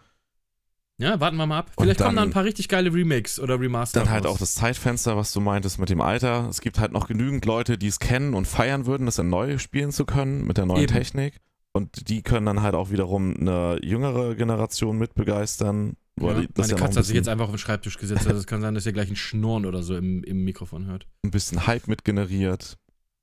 Ja, 1.03 1.19
warten 1.21 1.37
wir 1.37 1.47
mal 1.47 1.59
ab. 1.59 1.71
Vielleicht 1.79 2.01
kommen 2.01 2.15
da 2.17 2.23
dann- 2.23 2.31
ein 2.31 2.33
paar 2.33 2.45
richtig 2.45 2.69
geile 2.69 2.93
Remakes 2.95 3.41
oder 3.41 3.59
Remaster. 3.61 4.01
Dann 4.01 4.11
halt 4.11 4.25
raus. 4.25 4.35
auch 4.35 4.39
das 4.39 4.55
Zeitfenster, 4.55 5.17
was 5.17 5.33
du 5.33 5.41
meintest 5.41 5.79
mit 5.79 5.89
dem 5.91 6.01
Alter. 6.01 6.47
Es 6.49 6.61
gibt 6.61 6.79
halt 6.79 6.93
noch 6.93 7.09
genügend 7.09 7.45
Leute, 7.45 7.77
die 7.79 7.89
es 7.89 7.99
kennen 7.99 8.35
und 8.35 8.47
feiern 8.47 8.87
würden, 8.87 9.07
das 9.07 9.17
dann 9.17 9.29
neu 9.29 9.59
spielen 9.59 9.91
zu 9.93 10.05
können 10.05 10.47
mit 10.47 10.57
der 10.59 10.67
neuen 10.67 10.83
Eben. 10.85 10.93
Technik. 10.93 11.37
Und 11.75 12.09
die 12.09 12.23
können 12.23 12.47
dann 12.47 12.63
halt 12.63 12.75
auch 12.75 12.91
wiederum 12.91 13.35
eine 13.37 13.79
jüngere 13.83 14.35
Generation 14.35 14.99
mitbegeistern. 14.99 15.97
Ja, 16.21 16.35
die- 16.35 16.47
das 16.53 16.69
meine 16.69 16.79
ja 16.81 16.87
Katze 16.87 16.99
hat 16.99 17.07
sich 17.07 17.17
jetzt 17.17 17.29
einfach 17.29 17.47
auf 17.47 17.53
den 17.53 17.59
Schreibtisch 17.59 17.97
gesetzt. 17.99 18.27
Also 18.27 18.39
es 18.39 18.47
kann 18.47 18.61
sein, 18.61 18.75
dass 18.75 18.85
ihr 18.87 18.93
gleich 18.93 19.09
ein 19.11 19.17
Schnurren 19.17 19.65
oder 19.67 19.83
so 19.83 19.97
im, 19.97 20.23
im 20.25 20.45
Mikrofon 20.45 20.87
hört. 20.87 21.07
ein 21.25 21.31
bisschen 21.31 21.67
Hype 21.67 21.89
mitgeneriert. 21.89 22.77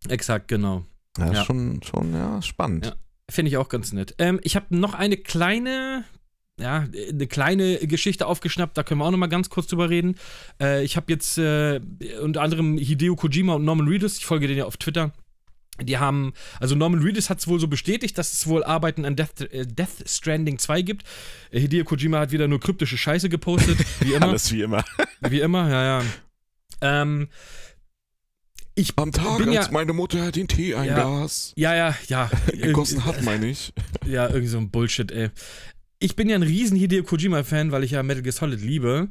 Exakt, 0.07 0.47
genau. 0.47 0.85
Ja, 1.17 1.31
Ja. 1.33 1.45
schon, 1.45 1.81
schon, 1.83 2.13
ja, 2.13 2.41
spannend. 2.41 2.87
Ja. 2.87 2.93
Finde 3.29 3.49
ich 3.49 3.57
auch 3.57 3.69
ganz 3.69 3.93
nett. 3.93 4.15
Ähm, 4.17 4.39
ich 4.43 4.55
habe 4.55 4.65
noch 4.75 4.95
eine 4.95 5.17
kleine, 5.17 6.03
ja, 6.59 6.85
eine 7.09 7.27
kleine 7.27 7.77
Geschichte 7.79 8.27
aufgeschnappt. 8.27 8.77
Da 8.77 8.83
können 8.83 8.99
wir 8.99 9.05
auch 9.05 9.11
noch 9.11 9.17
mal 9.17 9.27
ganz 9.27 9.49
kurz 9.49 9.67
drüber 9.67 9.89
reden. 9.89 10.15
Äh, 10.61 10.83
ich 10.83 10.95
habe 10.97 11.11
jetzt 11.11 11.37
äh, 11.37 11.79
unter 12.21 12.41
anderem 12.41 12.77
Hideo 12.77 13.15
Kojima 13.15 13.53
und 13.53 13.65
Norman 13.65 13.87
Reedus, 13.87 14.17
ich 14.17 14.25
folge 14.25 14.47
denen 14.47 14.59
ja 14.59 14.65
auf 14.65 14.77
Twitter. 14.77 15.11
Die 15.81 15.97
haben, 15.97 16.33
also 16.59 16.75
Norman 16.75 17.01
Reedus 17.01 17.29
hat 17.29 17.39
es 17.39 17.47
wohl 17.47 17.59
so 17.59 17.67
bestätigt, 17.67 18.17
dass 18.17 18.33
es 18.33 18.47
wohl 18.47 18.63
Arbeiten 18.63 19.05
an 19.05 19.15
Death, 19.15 19.41
äh, 19.51 19.65
Death 19.65 20.03
Stranding 20.05 20.59
2 20.59 20.81
gibt. 20.81 21.03
Äh, 21.51 21.61
Hideo 21.61 21.85
Kojima 21.85 22.19
hat 22.19 22.31
wieder 22.31 22.47
nur 22.47 22.59
kryptische 22.59 22.97
Scheiße 22.97 23.29
gepostet, 23.29 23.77
wie 24.01 24.13
immer. 24.13 24.27
Alles 24.27 24.51
wie 24.51 24.61
immer. 24.61 24.83
Wie 25.21 25.39
immer, 25.39 25.69
ja, 25.69 25.99
ja. 26.01 26.05
Ähm, 26.81 27.29
Ich 28.75 28.93
Am 28.97 29.11
Tag, 29.11 29.37
bin 29.39 29.49
als 29.49 29.67
ja, 29.67 29.71
meine 29.71 29.93
Mutter 29.93 30.31
den 30.31 30.47
Tee 30.47 30.75
eingas, 30.75 31.53
ja, 31.55 31.75
ja, 31.75 31.95
ja. 32.07 32.29
gegossen 32.51 33.05
hat, 33.05 33.21
meine 33.23 33.47
ich. 33.47 33.73
Ja, 34.05 34.27
irgendwie 34.27 34.47
so 34.47 34.57
ein 34.57 34.69
Bullshit, 34.69 35.11
ey. 35.11 35.29
Ich 36.01 36.15
bin 36.15 36.29
ja 36.29 36.35
ein 36.35 36.43
riesen 36.43 36.77
Hideo 36.77 37.03
Kojima-Fan, 37.03 37.73
weil 37.73 37.83
ich 37.83 37.91
ja 37.91 38.03
Metal 38.03 38.23
Gear 38.23 38.31
Solid 38.31 38.61
liebe. 38.61 39.09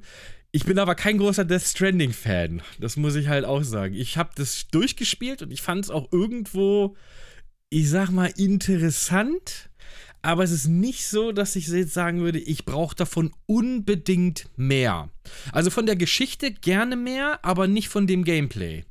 Ich 0.53 0.65
bin 0.65 0.79
aber 0.79 0.95
kein 0.95 1.19
großer 1.19 1.45
Death 1.45 1.61
Stranding-Fan. 1.61 2.63
Das 2.81 2.97
muss 2.97 3.15
ich 3.15 3.29
halt 3.29 3.45
auch 3.45 3.63
sagen. 3.63 3.95
Ich 3.95 4.17
habe 4.17 4.31
das 4.35 4.69
durchgespielt 4.69 5.43
und 5.43 5.51
ich 5.51 5.61
fand 5.61 5.85
es 5.85 5.91
auch 5.91 6.11
irgendwo, 6.13 6.97
ich 7.69 7.91
sag 7.91 8.09
mal, 8.09 8.33
interessant. 8.39 9.69
Aber 10.23 10.43
es 10.43 10.51
ist 10.51 10.67
nicht 10.67 11.07
so, 11.07 11.31
dass 11.31 11.57
ich 11.57 11.69
jetzt 11.69 11.93
sagen 11.93 12.23
würde, 12.23 12.39
ich 12.39 12.65
brauche 12.65 12.97
davon 12.97 13.33
unbedingt 13.45 14.47
mehr. 14.57 15.11
Also 15.53 15.69
von 15.69 15.85
der 15.85 15.97
Geschichte 15.97 16.53
gerne 16.53 16.97
mehr, 16.97 17.45
aber 17.45 17.69
nicht 17.69 17.91
von 17.91 18.07
dem 18.07 18.25
Gameplay. 18.25 18.87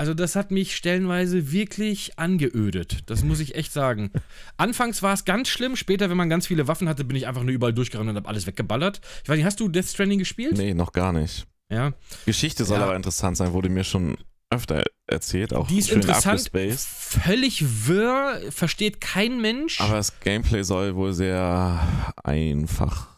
Also 0.00 0.14
das 0.14 0.34
hat 0.34 0.50
mich 0.50 0.74
stellenweise 0.76 1.52
wirklich 1.52 2.18
angeödet. 2.18 3.00
Das 3.10 3.22
muss 3.22 3.38
ich 3.38 3.54
echt 3.54 3.70
sagen. 3.70 4.10
Anfangs 4.56 5.02
war 5.02 5.12
es 5.12 5.26
ganz 5.26 5.48
schlimm, 5.48 5.76
später, 5.76 6.08
wenn 6.08 6.16
man 6.16 6.30
ganz 6.30 6.46
viele 6.46 6.66
Waffen 6.68 6.88
hatte, 6.88 7.04
bin 7.04 7.16
ich 7.18 7.26
einfach 7.26 7.42
nur 7.42 7.52
überall 7.52 7.74
durchgerannt 7.74 8.08
und 8.08 8.16
habe 8.16 8.26
alles 8.26 8.46
weggeballert. 8.46 9.02
Ich 9.22 9.28
weiß 9.28 9.36
nicht, 9.36 9.44
hast 9.44 9.60
du 9.60 9.68
Death 9.68 9.84
Stranding 9.88 10.18
gespielt? 10.18 10.56
Nee, 10.56 10.72
noch 10.72 10.92
gar 10.92 11.12
nicht. 11.12 11.46
Ja. 11.70 11.92
Geschichte 12.24 12.64
soll 12.64 12.78
Ja. 12.78 12.84
aber 12.84 12.96
interessant 12.96 13.36
sein, 13.36 13.52
wurde 13.52 13.68
mir 13.68 13.84
schon 13.84 14.16
öfter 14.48 14.84
erzählt, 15.06 15.52
auch 15.52 15.68
Die 15.68 15.78
ist 15.78 15.92
interessant, 15.92 16.50
völlig 16.84 17.86
wirr, 17.86 18.40
versteht 18.50 19.02
kein 19.02 19.40
Mensch. 19.42 19.82
Aber 19.82 19.96
das 19.96 20.18
Gameplay 20.20 20.62
soll 20.62 20.96
wohl 20.96 21.12
sehr 21.12 22.14
einfach. 22.24 23.08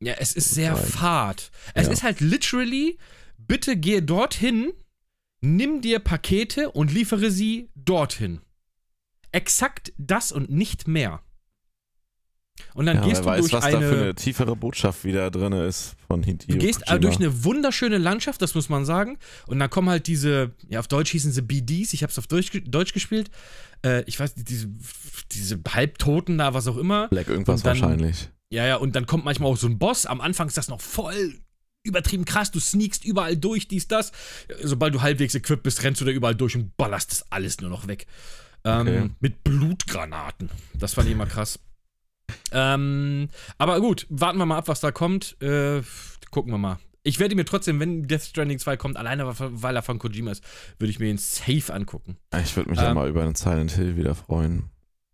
ja, 0.00 0.14
es 0.18 0.32
ist 0.34 0.50
sehr 0.50 0.74
sein. 0.74 0.86
fad. 0.86 1.50
Es 1.74 1.86
Ja. 1.86 1.92
ist 1.92 2.02
halt 2.02 2.20
literally, 2.20 2.98
bitte 3.38 3.76
gehe 3.76 4.02
dorthin, 4.02 4.72
nimm 5.42 5.82
dir 5.82 5.98
Pakete 5.98 6.70
und 6.70 6.92
liefere 6.92 7.30
sie 7.30 7.68
dorthin. 7.74 8.40
Exakt 9.32 9.92
das 9.98 10.32
und 10.32 10.48
nicht 10.50 10.88
mehr. 10.88 11.20
Und 12.74 12.86
dann 12.86 12.98
Ja, 12.98 13.04
gehst 13.04 13.22
du 13.22 13.24
weiß, 13.26 13.40
durch 13.40 13.52
was 13.54 13.64
eine 13.64 13.80
da 13.80 13.88
für 13.88 14.00
eine 14.02 14.14
tiefere 14.14 14.54
Botschaft 14.56 15.04
wieder 15.04 15.30
drin 15.30 15.52
ist 15.52 15.96
von 16.06 16.22
Hideo 16.22 16.46
Du 16.54 16.58
gehst 16.58 16.82
Kojima. 16.86 16.98
durch 16.98 17.16
eine 17.16 17.44
wunderschöne 17.44 17.98
Landschaft, 17.98 18.40
das 18.42 18.54
muss 18.54 18.68
man 18.68 18.84
sagen. 18.84 19.18
Und 19.46 19.58
dann 19.58 19.70
kommen 19.70 19.88
halt 19.88 20.06
diese, 20.06 20.54
ja, 20.68 20.78
auf 20.78 20.86
Deutsch 20.86 21.10
hießen 21.12 21.32
sie 21.32 21.42
BDs, 21.42 21.92
ich 21.94 22.02
habe 22.02 22.10
es 22.10 22.18
auf 22.18 22.26
Deutsch, 22.26 22.50
Deutsch 22.66 22.92
gespielt. 22.92 23.30
Äh, 23.84 24.04
ich 24.06 24.20
weiß, 24.20 24.34
diese, 24.34 24.68
diese 25.32 25.60
Halbtoten 25.68 26.38
da, 26.38 26.52
was 26.54 26.68
auch 26.68 26.76
immer. 26.76 27.08
Black 27.08 27.28
irgendwas 27.28 27.62
dann- 27.62 27.80
wahrscheinlich. 27.80 28.30
Ja, 28.50 28.66
ja, 28.66 28.76
und 28.76 28.94
dann 28.94 29.06
kommt 29.06 29.24
manchmal 29.24 29.50
auch 29.50 29.56
so 29.56 29.66
ein 29.66 29.78
Boss. 29.78 30.04
Am 30.04 30.20
Anfang 30.20 30.46
ist 30.46 30.58
das 30.58 30.68
noch 30.68 30.82
voll 30.82 31.40
übertrieben 31.84 32.24
krass. 32.24 32.50
Du 32.50 32.60
sneakst 32.60 33.04
überall 33.04 33.36
durch, 33.36 33.68
dies, 33.68 33.88
das. 33.88 34.12
Sobald 34.62 34.94
du 34.94 35.02
halbwegs 35.02 35.34
equipped 35.34 35.62
bist, 35.62 35.82
rennst 35.82 36.00
du 36.00 36.04
da 36.04 36.10
überall 36.10 36.34
durch 36.34 36.54
und 36.56 36.76
ballerst 36.76 37.10
das 37.12 37.30
alles 37.30 37.60
nur 37.60 37.70
noch 37.70 37.86
weg. 37.86 38.06
Ähm, 38.64 38.80
Okay. 38.86 39.10
Mit 39.20 39.42
Blutgranaten. 39.44 40.50
Das 40.74 40.94
fand 40.94 41.08
ich 41.08 41.12
immer 41.14 41.26
krass. 41.26 41.58
Ähm, 42.52 43.28
aber 43.58 43.80
gut, 43.80 44.06
warten 44.08 44.38
wir 44.38 44.46
mal 44.46 44.58
ab, 44.58 44.68
was 44.68 44.80
da 44.80 44.90
kommt. 44.92 45.36
Äh, 45.42 45.82
gucken 46.30 46.52
wir 46.52 46.58
mal. 46.58 46.78
Ich 47.04 47.18
werde 47.18 47.34
mir 47.34 47.44
trotzdem, 47.44 47.80
wenn 47.80 48.04
Death 48.04 48.22
Stranding 48.22 48.60
2 48.60 48.76
kommt, 48.76 48.96
alleine 48.96 49.26
weil 49.36 49.74
er 49.74 49.82
von 49.82 49.98
Kojima 49.98 50.30
ist, 50.30 50.44
würde 50.78 50.90
ich 50.90 51.00
mir 51.00 51.10
ihn 51.10 51.18
safe 51.18 51.74
angucken. 51.74 52.16
Ich 52.40 52.54
würde 52.56 52.70
mich 52.70 52.78
ja 52.78 52.90
Ähm, 52.90 52.94
mal 52.94 53.08
über 53.08 53.22
einen 53.24 53.34
Silent 53.34 53.72
Hill 53.72 53.96
wieder 53.96 54.14
freuen. 54.14 54.70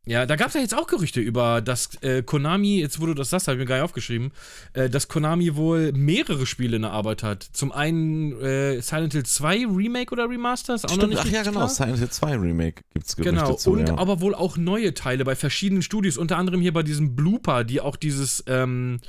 Ja, 0.08 0.24
da 0.24 0.36
gab 0.36 0.48
es 0.48 0.54
ja 0.54 0.62
jetzt 0.62 0.74
auch 0.74 0.86
Gerüchte 0.86 1.20
über, 1.20 1.60
dass 1.60 2.02
äh, 2.02 2.22
Konami, 2.22 2.80
jetzt 2.80 2.98
du 2.98 3.12
das 3.12 3.28
sagst, 3.28 3.46
habe 3.46 3.56
ich 3.56 3.60
mir 3.60 3.66
gar 3.66 3.76
nicht 3.76 3.84
aufgeschrieben, 3.84 4.32
äh, 4.72 4.88
dass 4.88 5.08
Konami 5.08 5.54
wohl 5.54 5.92
mehrere 5.92 6.46
Spiele 6.46 6.76
in 6.76 6.82
der 6.82 6.92
Arbeit 6.92 7.22
hat. 7.22 7.42
Zum 7.52 7.72
einen 7.72 8.32
äh, 8.40 8.80
Silent 8.80 9.12
Hill 9.12 9.26
2 9.26 9.66
Remake 9.66 10.10
oder 10.10 10.26
Remaster, 10.30 10.74
ist 10.74 10.86
auch 10.86 10.88
noch 10.90 10.96
Stimmt, 10.96 11.12
nicht 11.12 11.22
ach 11.22 11.30
ja, 11.30 11.42
genau, 11.42 11.52
klar. 11.52 11.68
Silent 11.68 11.98
Hill 11.98 12.08
2 12.08 12.36
Remake 12.38 12.82
gibt's 12.94 13.16
Gerüchte 13.16 13.34
Genau, 13.34 13.52
zu. 13.52 13.72
und 13.72 13.86
ja. 13.86 13.98
aber 13.98 14.22
wohl 14.22 14.34
auch 14.34 14.56
neue 14.56 14.94
Teile 14.94 15.26
bei 15.26 15.36
verschiedenen 15.36 15.82
Studios, 15.82 16.16
unter 16.16 16.38
anderem 16.38 16.62
hier 16.62 16.72
bei 16.72 16.82
diesem 16.82 17.14
Blooper, 17.14 17.64
die 17.64 17.82
auch 17.82 17.96
dieses, 17.96 18.42
ähm, 18.46 19.00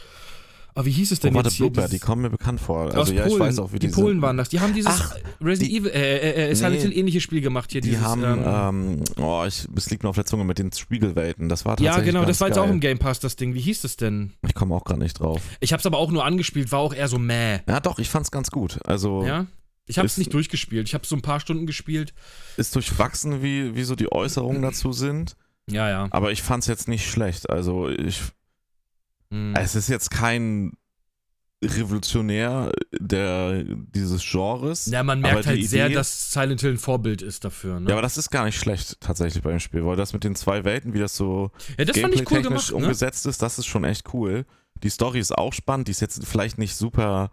oh, 0.81 0.85
wie 0.85 0.91
hieß 0.91 1.11
es 1.11 1.19
denn 1.19 1.33
oh, 1.33 1.35
warte, 1.35 1.49
jetzt 1.49 1.57
hier? 1.57 1.69
Blooper, 1.69 1.87
die 1.89 1.99
kommen 1.99 2.21
mir 2.23 2.29
bekannt 2.29 2.59
vor. 2.59 2.93
Also 2.95 3.13
ja, 3.13 3.25
ich 3.25 3.37
weiß 3.39 3.59
auch, 3.59 3.71
wie 3.73 3.79
die, 3.79 3.87
die 3.87 3.93
Polen 3.93 4.15
sind. 4.15 4.21
waren 4.21 4.37
das. 4.37 4.49
Die 4.49 4.59
haben 4.59 4.73
dieses 4.73 4.91
Ach, 4.91 5.15
Resident 5.41 5.71
die- 5.71 5.77
Evil, 5.77 5.91
äh, 5.91 6.17
äh, 6.47 6.49
äh, 6.51 6.55
Silent. 6.55 6.81
Hill 6.81 6.97
ähnliches 6.97 7.23
Spiel 7.23 7.41
gemacht 7.41 7.71
hier. 7.71 7.81
Die 7.81 7.89
dieses, 7.89 8.03
haben, 8.03 8.23
ähm, 8.23 9.03
ähm, 9.17 9.23
oh, 9.23 9.43
ich, 9.47 9.67
es 9.75 9.89
liegt 9.89 10.03
mir 10.03 10.09
auf 10.09 10.15
der 10.15 10.25
Zunge 10.25 10.43
mit 10.45 10.57
den 10.59 10.71
Spiegelwelten. 10.71 11.49
Das 11.49 11.65
war 11.65 11.79
ja, 11.79 11.87
tatsächlich 11.91 12.05
genau, 12.13 12.19
ganz 12.25 12.29
das 12.37 12.41
war 12.41 12.47
jetzt 12.47 12.57
geil. 12.57 12.65
auch 12.65 12.69
im 12.71 12.79
Game 12.79 12.99
Pass, 12.99 13.19
das 13.19 13.35
Ding. 13.35 13.53
Wie 13.53 13.61
hieß 13.61 13.81
das 13.81 13.97
denn? 13.97 14.33
Ich 14.47 14.53
komme 14.53 14.73
auch 14.75 14.83
gerade 14.83 14.99
nicht 14.99 15.19
drauf. 15.19 15.41
Ich 15.59 15.73
hab's 15.73 15.85
aber 15.85 15.97
auch 15.97 16.11
nur 16.11 16.25
angespielt, 16.25 16.71
war 16.71 16.79
auch 16.79 16.93
eher 16.93 17.07
so 17.07 17.19
mäh. 17.19 17.59
Ja, 17.67 17.79
doch, 17.79 17.99
ich 17.99 18.09
fand's 18.09 18.31
ganz 18.31 18.51
gut. 18.51 18.79
Also 18.85 19.23
Ja? 19.25 19.45
Ich 19.85 19.97
hab's 19.97 20.13
Ist- 20.13 20.17
nicht 20.19 20.33
durchgespielt. 20.33 20.87
Ich 20.87 20.93
hab's 20.93 21.09
so 21.09 21.15
ein 21.15 21.21
paar 21.23 21.39
Stunden 21.39 21.65
gespielt. 21.65 22.13
ist 22.57 22.75
durchwachsen, 22.75 23.41
wie, 23.41 23.75
wie 23.75 23.83
so 23.83 23.95
die 23.95 24.11
Äußerungen 24.11 24.61
dazu 24.61 24.91
sind. 24.91 25.35
Ja, 25.69 25.89
ja. 25.89 26.07
Aber 26.11 26.31
ich 26.31 26.41
fand's 26.43 26.67
jetzt 26.67 26.87
nicht 26.87 27.09
schlecht. 27.09 27.49
Also 27.49 27.89
ich, 27.89 28.21
Hm. 29.31 29.53
es 29.55 29.75
ist 29.75 29.89
jetzt 29.89 30.09
kein 30.11 30.73
Revolutionär 31.63 32.71
der, 32.99 33.63
dieses 33.65 34.23
Genres. 34.23 34.85
Ja, 34.85 35.03
man 35.03 35.19
merkt 35.19 35.45
halt 35.45 35.57
die 35.57 35.65
sehr, 35.65 35.87
Idee- 35.87 35.95
dass 35.95 36.31
Silent 36.31 36.61
Hill 36.61 36.71
ein 36.71 36.77
Vorbild 36.77 37.21
ist 37.21 37.43
dafür. 37.43 37.79
Ne? 37.81 37.89
Ja, 37.89 37.95
aber 37.95 38.01
das 38.01 38.17
ist 38.17 38.29
gar 38.29 38.45
nicht 38.45 38.57
schlecht 38.57 38.99
tatsächlich 39.01 39.43
beim 39.43 39.59
Spiel, 39.59 39.85
weil 39.85 39.97
das 39.97 40.13
mit 40.13 40.23
den 40.23 40.35
zwei 40.35 40.63
Welten, 40.63 40.93
wie 40.93 40.99
das 40.99 41.17
so 41.17 41.51
Ja, 41.77 41.83
das 41.85 41.97
cool 41.97 42.41
gemacht. 42.41 42.69
Ne? 42.71 42.75
umgesetzt 42.77 43.25
ist, 43.25 43.41
das 43.41 43.59
ist 43.59 43.65
schon 43.65 43.83
echt 43.83 44.13
cool. 44.13 44.45
Die 44.83 44.89
Story 44.89 45.19
ist 45.19 45.37
auch 45.37 45.51
spannend, 45.51 45.89
die 45.89 45.91
ist 45.91 45.99
jetzt 45.99 46.25
vielleicht 46.25 46.57
nicht 46.57 46.75
super 46.75 47.29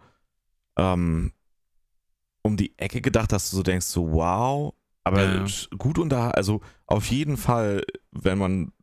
ähm, 0.77 1.31
um 2.41 2.57
die 2.57 2.77
Ecke 2.77 2.99
gedacht, 3.01 3.31
dass 3.31 3.49
du 3.49 3.55
so 3.55 3.63
denkst, 3.63 3.85
so 3.85 4.11
wow, 4.11 4.73
aber 5.05 5.23
Ja, 5.23 5.45
ja. 5.45 5.45
gut 5.77 5.97
unter, 5.97 6.35
also 6.35 6.59
auf 6.85 7.05
jeden 7.05 7.37
Fall, 7.37 7.83
wenn 8.11 8.37
man 8.37 8.73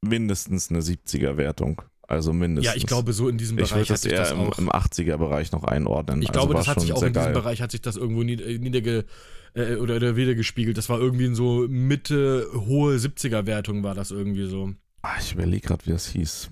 mindestens 0.00 0.70
eine 0.70 0.80
70er-Wertung, 0.82 1.82
also 2.12 2.32
mindestens. 2.34 2.74
Ja, 2.74 2.76
ich 2.76 2.86
glaube, 2.86 3.12
so 3.14 3.28
in 3.28 3.38
diesem 3.38 3.58
ich 3.58 3.70
Bereich 3.70 3.88
würde 3.88 3.94
hat 3.94 4.04
das 4.04 4.04
eher 4.04 4.18
das 4.18 4.32
im, 4.32 4.66
im 4.66 4.70
80er-Bereich 4.70 5.50
noch 5.52 5.64
einordnen. 5.64 6.20
ich 6.20 6.28
also 6.28 6.40
glaube, 6.40 6.54
das 6.54 6.68
hat 6.68 6.80
sich 6.80 6.92
auch 6.92 7.02
in 7.02 7.14
diesem 7.14 7.24
geil. 7.24 7.32
Bereich 7.32 7.62
hat 7.62 7.70
sich 7.70 7.80
das 7.80 7.96
irgendwo 7.96 8.22
äh, 8.22 8.58
niederge 8.58 9.06
äh, 9.54 9.76
oder, 9.76 9.96
oder 9.96 10.14
wiedergespiegelt. 10.14 10.76
Das 10.76 10.90
war 10.90 11.00
irgendwie 11.00 11.24
in 11.24 11.34
so 11.34 11.66
Mitte 11.68 12.46
hohe 12.54 12.96
70er 12.96 13.46
Wertung 13.46 13.82
war 13.82 13.94
das 13.94 14.10
irgendwie 14.10 14.46
so. 14.46 14.74
Ah, 15.00 15.16
ich 15.20 15.32
überlege 15.32 15.66
gerade, 15.66 15.86
wie 15.86 15.90
das 15.90 16.06
hieß. 16.08 16.50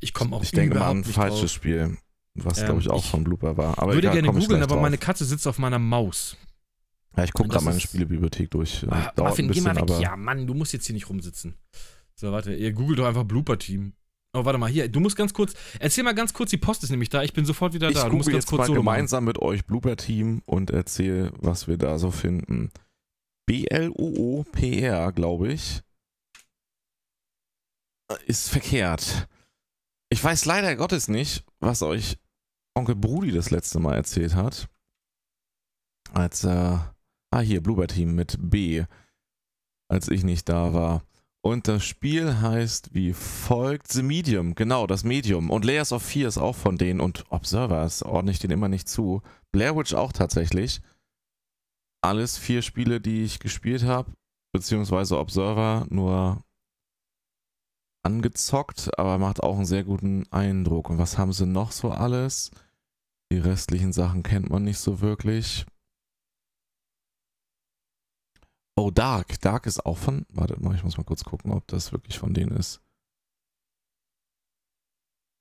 Ich 0.00 0.12
komme 0.12 0.34
auch 0.34 0.42
Ich 0.42 0.50
denke 0.50 0.76
mal 0.76 0.90
an 0.90 0.98
ein 0.98 1.04
falsches 1.04 1.40
drauf. 1.40 1.50
Spiel, 1.50 1.96
was 2.34 2.58
Ähm, 2.58 2.64
glaube 2.64 2.80
ich 2.80 2.90
auch 2.90 3.04
ich 3.04 3.10
von 3.10 3.22
Blooper 3.22 3.56
war. 3.56 3.78
Aber 3.78 3.94
würde 3.94 4.08
egal, 4.08 4.22
gerne 4.22 4.36
ich 4.36 4.44
googeln, 4.44 4.62
aber 4.62 4.80
meine 4.80 4.96
drauf. 4.96 5.06
Katze 5.06 5.24
sitzt 5.24 5.46
auf 5.46 5.58
meiner 5.58 5.78
Maus. 5.78 6.36
Ja, 7.16 7.24
ich 7.24 7.32
gucke 7.32 7.48
gerade 7.48 7.64
meine 7.64 7.80
Spielebibliothek 7.80 8.50
durch. 8.50 8.84
Ah, 8.90 9.12
Dauert 9.14 9.38
ein 9.38 9.46
geh 9.46 9.54
bisschen, 9.54 9.64
mal 9.64 9.76
weg. 9.76 10.00
Ja, 10.00 10.16
Mann, 10.16 10.46
du 10.48 10.54
musst 10.54 10.72
jetzt 10.72 10.86
hier 10.86 10.94
nicht 10.94 11.08
rumsitzen. 11.08 11.54
So, 12.14 12.32
warte, 12.32 12.52
ihr 12.52 12.72
googelt 12.72 12.98
doch 12.98 13.06
einfach 13.06 13.22
Blooper-Team. 13.22 13.92
Oh, 14.38 14.44
warte 14.44 14.58
mal, 14.58 14.70
hier, 14.70 14.88
du 14.88 15.00
musst 15.00 15.16
ganz 15.16 15.34
kurz, 15.34 15.54
erzähl 15.80 16.04
mal 16.04 16.14
ganz 16.14 16.32
kurz, 16.32 16.50
die 16.50 16.58
Post 16.58 16.84
ist 16.84 16.90
nämlich 16.90 17.08
da, 17.08 17.24
ich 17.24 17.32
bin 17.32 17.44
sofort 17.44 17.74
wieder 17.74 17.88
ich 17.88 17.96
da. 17.96 18.08
Du 18.08 18.16
musst 18.16 18.26
google 18.26 18.34
ganz 18.34 18.44
jetzt 18.44 18.50
kurz 18.50 18.68
mal 18.68 18.74
gemeinsam 18.74 19.24
mit 19.24 19.40
euch 19.40 19.64
Blooper-Team 19.64 20.42
und 20.46 20.70
erzähle, 20.70 21.32
was 21.38 21.66
wir 21.66 21.76
da 21.76 21.98
so 21.98 22.12
finden. 22.12 22.70
B-L-O-O-P-R, 23.46 25.12
glaube 25.12 25.52
ich. 25.52 25.82
Ist 28.26 28.48
verkehrt. 28.48 29.26
Ich 30.08 30.22
weiß 30.22 30.44
leider 30.44 30.76
Gottes 30.76 31.08
nicht, 31.08 31.44
was 31.58 31.82
euch 31.82 32.16
Onkel 32.74 32.94
Brudi 32.94 33.32
das 33.32 33.50
letzte 33.50 33.80
Mal 33.80 33.96
erzählt 33.96 34.36
hat. 34.36 34.68
Als, 36.12 36.44
äh, 36.44 36.78
ah, 37.30 37.40
hier, 37.40 37.60
Blooper-Team 37.60 38.14
mit 38.14 38.36
B. 38.38 38.84
Als 39.90 40.08
ich 40.08 40.22
nicht 40.22 40.48
da 40.48 40.72
war. 40.72 41.02
Und 41.48 41.66
das 41.66 41.82
Spiel 41.82 42.42
heißt 42.42 42.92
wie 42.92 43.14
folgt 43.14 43.90
The 43.90 44.02
Medium, 44.02 44.54
genau, 44.54 44.86
das 44.86 45.02
Medium. 45.02 45.48
Und 45.48 45.64
Layers 45.64 45.92
of 45.92 46.02
Fear 46.02 46.28
ist 46.28 46.36
auch 46.36 46.54
von 46.54 46.76
denen 46.76 47.00
und 47.00 47.24
Observers 47.30 48.02
ordne 48.02 48.32
ich 48.32 48.38
den 48.38 48.50
immer 48.50 48.68
nicht 48.68 48.86
zu. 48.86 49.22
Blair 49.50 49.74
Witch 49.74 49.94
auch 49.94 50.12
tatsächlich. 50.12 50.82
Alles 52.02 52.36
vier 52.36 52.60
Spiele, 52.60 53.00
die 53.00 53.24
ich 53.24 53.38
gespielt 53.38 53.84
habe, 53.84 54.12
beziehungsweise 54.52 55.18
Observer 55.18 55.86
nur 55.88 56.44
angezockt, 58.02 58.98
aber 58.98 59.16
macht 59.16 59.42
auch 59.42 59.56
einen 59.56 59.64
sehr 59.64 59.84
guten 59.84 60.30
Eindruck. 60.30 60.90
Und 60.90 60.98
was 60.98 61.16
haben 61.16 61.32
sie 61.32 61.46
noch 61.46 61.72
so 61.72 61.90
alles? 61.90 62.50
Die 63.32 63.38
restlichen 63.38 63.94
Sachen 63.94 64.22
kennt 64.22 64.50
man 64.50 64.64
nicht 64.64 64.80
so 64.80 65.00
wirklich. 65.00 65.64
Oh, 68.78 68.92
Dark. 68.92 69.40
Dark 69.40 69.66
ist 69.66 69.84
auch 69.84 69.98
von. 69.98 70.24
Warte 70.28 70.56
mal, 70.62 70.72
ich 70.72 70.84
muss 70.84 70.96
mal 70.96 71.02
kurz 71.02 71.24
gucken, 71.24 71.50
ob 71.50 71.66
das 71.66 71.90
wirklich 71.90 72.16
von 72.16 72.32
denen 72.32 72.56
ist. 72.56 72.80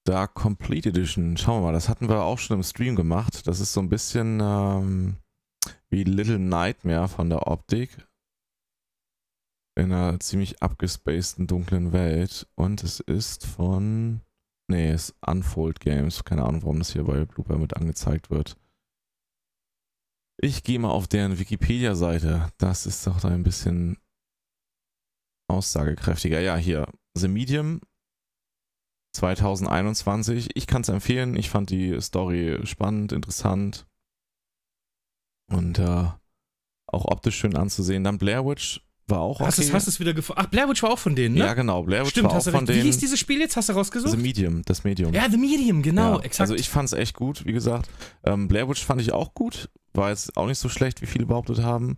Dark 0.08 0.34
Complete 0.34 0.90
Edition. 0.90 1.38
Schauen 1.38 1.62
wir 1.62 1.68
mal, 1.68 1.74
das 1.74 1.88
hatten 1.88 2.10
wir 2.10 2.24
auch 2.24 2.40
schon 2.40 2.58
im 2.58 2.64
Stream 2.64 2.96
gemacht. 2.96 3.46
Das 3.46 3.60
ist 3.60 3.74
so 3.74 3.80
ein 3.80 3.90
bisschen 3.90 4.40
ähm, 4.42 5.18
wie 5.92 6.04
Little 6.04 6.40
Nightmare 6.40 7.08
von 7.08 7.30
der 7.30 7.46
Optik. 7.46 8.08
In 9.76 9.94
einer 9.94 10.20
ziemlich 10.20 10.64
abgespaceden 10.64 11.46
dunklen 11.46 11.94
Welt. 11.94 12.48
Und 12.56 12.84
es 12.84 13.02
ist 13.02 13.46
von. 13.46 14.22
Nee, 14.68 14.90
es 14.90 15.10
ist 15.10 15.16
Unfold 15.22 15.80
Games. 15.80 16.24
Keine 16.24 16.44
Ahnung, 16.44 16.64
warum 16.64 16.80
das 16.80 16.92
hier 16.94 17.04
bei 17.04 17.24
Blooper 17.24 17.60
mit 17.60 17.76
angezeigt 17.76 18.32
wird. 18.32 18.58
Ich 20.40 20.64
gehe 20.64 20.78
mal 20.78 20.92
auf 20.92 21.08
deren 21.08 21.40
Wikipedia-Seite. 21.40 22.52
Das 22.58 22.86
ist 22.86 23.08
doch 23.08 23.20
da 23.20 23.30
ein 23.30 23.44
bisschen 23.44 23.98
aussagekräftiger. 25.50 26.40
Ja, 26.40 26.58
hier. 26.58 26.92
The 27.16 27.28
Medium 27.28 27.82
2021. 29.16 30.56
Ich 30.56 30.68
kann 30.68 30.84
es 30.84 30.90
empfehlen. 30.90 31.36
Ich 31.36 31.50
fand 31.50 31.72
die 31.72 32.00
Story 32.02 32.60
spannend, 32.66 33.12
interessant 33.12 33.88
und 35.50 35.80
äh, 35.80 36.12
auch 36.88 37.06
optisch 37.06 37.38
schön 37.38 37.56
anzusehen. 37.56 38.04
Dann 38.04 38.20
Blair 38.20 38.46
Witch 38.46 38.87
war 39.10 39.20
auch 39.22 39.40
Hast 39.40 39.60
okay. 39.60 39.70
du 39.70 39.78
es 39.78 40.00
wieder 40.00 40.14
gefunden? 40.14 40.42
Ach, 40.44 40.48
Blair 40.48 40.68
Witch 40.70 40.84
war 40.84 40.92
auch 40.92 41.00
von 41.00 41.16
denen, 41.16 41.36
ne? 41.36 41.42
Ja, 41.42 41.54
genau. 41.54 41.84
Blair 41.84 42.02
Witch 42.02 42.12
Stimmt, 42.12 42.30
war 42.30 42.36
hast 42.36 42.48
auch 42.48 42.52
von 42.52 42.60
recht. 42.62 42.70
Wie 42.70 42.74
denen. 42.74 42.86
hieß 42.88 42.98
dieses 42.98 43.20
Spiel 43.20 43.40
jetzt? 43.40 43.56
Hast 43.56 43.70
du 43.70 43.74
rausgesucht? 43.74 44.12
The 44.12 44.18
Medium, 44.18 44.64
das 44.66 44.84
Medium. 44.84 45.14
ja, 45.14 45.30
The 45.30 45.38
Medium, 45.38 45.82
genau, 45.82 46.18
Ja, 46.18 46.24
exakt. 46.24 46.42
Also 46.42 46.56
ich 46.56 46.70
fand 46.70 46.88
es 46.88 46.94
echt 46.94 47.16
gut, 47.16 47.46
wie 47.46 47.54
gesagt. 47.54 47.90
Ähm, 48.24 48.48
Blair 48.48 48.68
Witch 48.68 48.84
fand 48.84 49.02
ich 49.02 49.14
auch 49.14 49.34
gut. 49.34 49.70
War 49.94 50.10
jetzt 50.10 50.36
auch 50.38 50.48
nicht 50.48 50.60
so 50.60 50.70
schlecht, 50.70 51.02
wie 51.02 51.06
viele 51.06 51.26
behauptet 51.26 51.62
haben. 51.64 51.98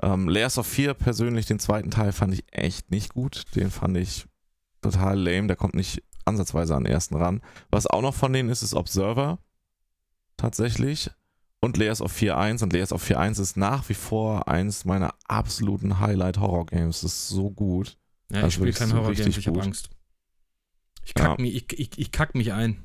Ähm, 0.00 0.28
Layers 0.28 0.58
of 0.58 0.66
Fear 0.66 0.94
persönlich, 0.94 1.46
den 1.46 1.58
zweiten 1.58 1.90
Teil 1.90 2.12
fand 2.12 2.32
ich 2.34 2.44
echt 2.52 2.90
nicht 2.90 3.14
gut. 3.14 3.44
Den 3.56 3.70
fand 3.70 3.96
ich 3.96 4.26
total 4.80 5.18
lame. 5.18 5.48
Der 5.48 5.56
kommt 5.56 5.74
nicht 5.74 6.02
ansatzweise 6.24 6.76
an 6.76 6.84
den 6.84 6.92
ersten 6.92 7.16
ran. 7.16 7.42
Was 7.70 7.86
auch 7.88 8.02
noch 8.02 8.14
von 8.14 8.32
denen 8.32 8.48
ist, 8.48 8.62
ist 8.62 8.74
Observer. 8.74 9.38
Tatsächlich. 10.36 11.10
Und 11.60 11.76
Layers 11.76 12.00
of 12.00 12.12
Fear 12.12 12.38
1. 12.38 12.62
Und 12.62 12.72
Layers 12.72 12.92
of 12.92 13.02
Fear 13.02 13.18
1 13.20 13.38
ist 13.40 13.56
nach 13.56 13.88
wie 13.88 13.94
vor 13.94 14.46
eins 14.48 14.84
meiner 14.84 15.14
absoluten 15.26 15.98
Highlight-Horror-Games. 15.98 17.00
Das 17.00 17.12
ist 17.12 17.28
so 17.28 17.50
gut. 17.50 17.96
ja, 18.30 18.36
also 18.42 18.46
ich 18.48 18.54
spiele 18.54 18.72
kein 18.72 18.88
so 18.90 18.96
Horror-Games, 18.96 19.36
ich 19.36 19.46
habe. 19.48 19.60
Angst. 19.62 19.90
Ich 21.04 21.14
kack, 21.14 21.38
Ja. 21.38 21.42
mich, 21.42 21.54
ich, 21.56 21.78
ich, 21.78 21.98
ich 21.98 22.12
kack 22.12 22.34
mich 22.34 22.52
ein. 22.52 22.82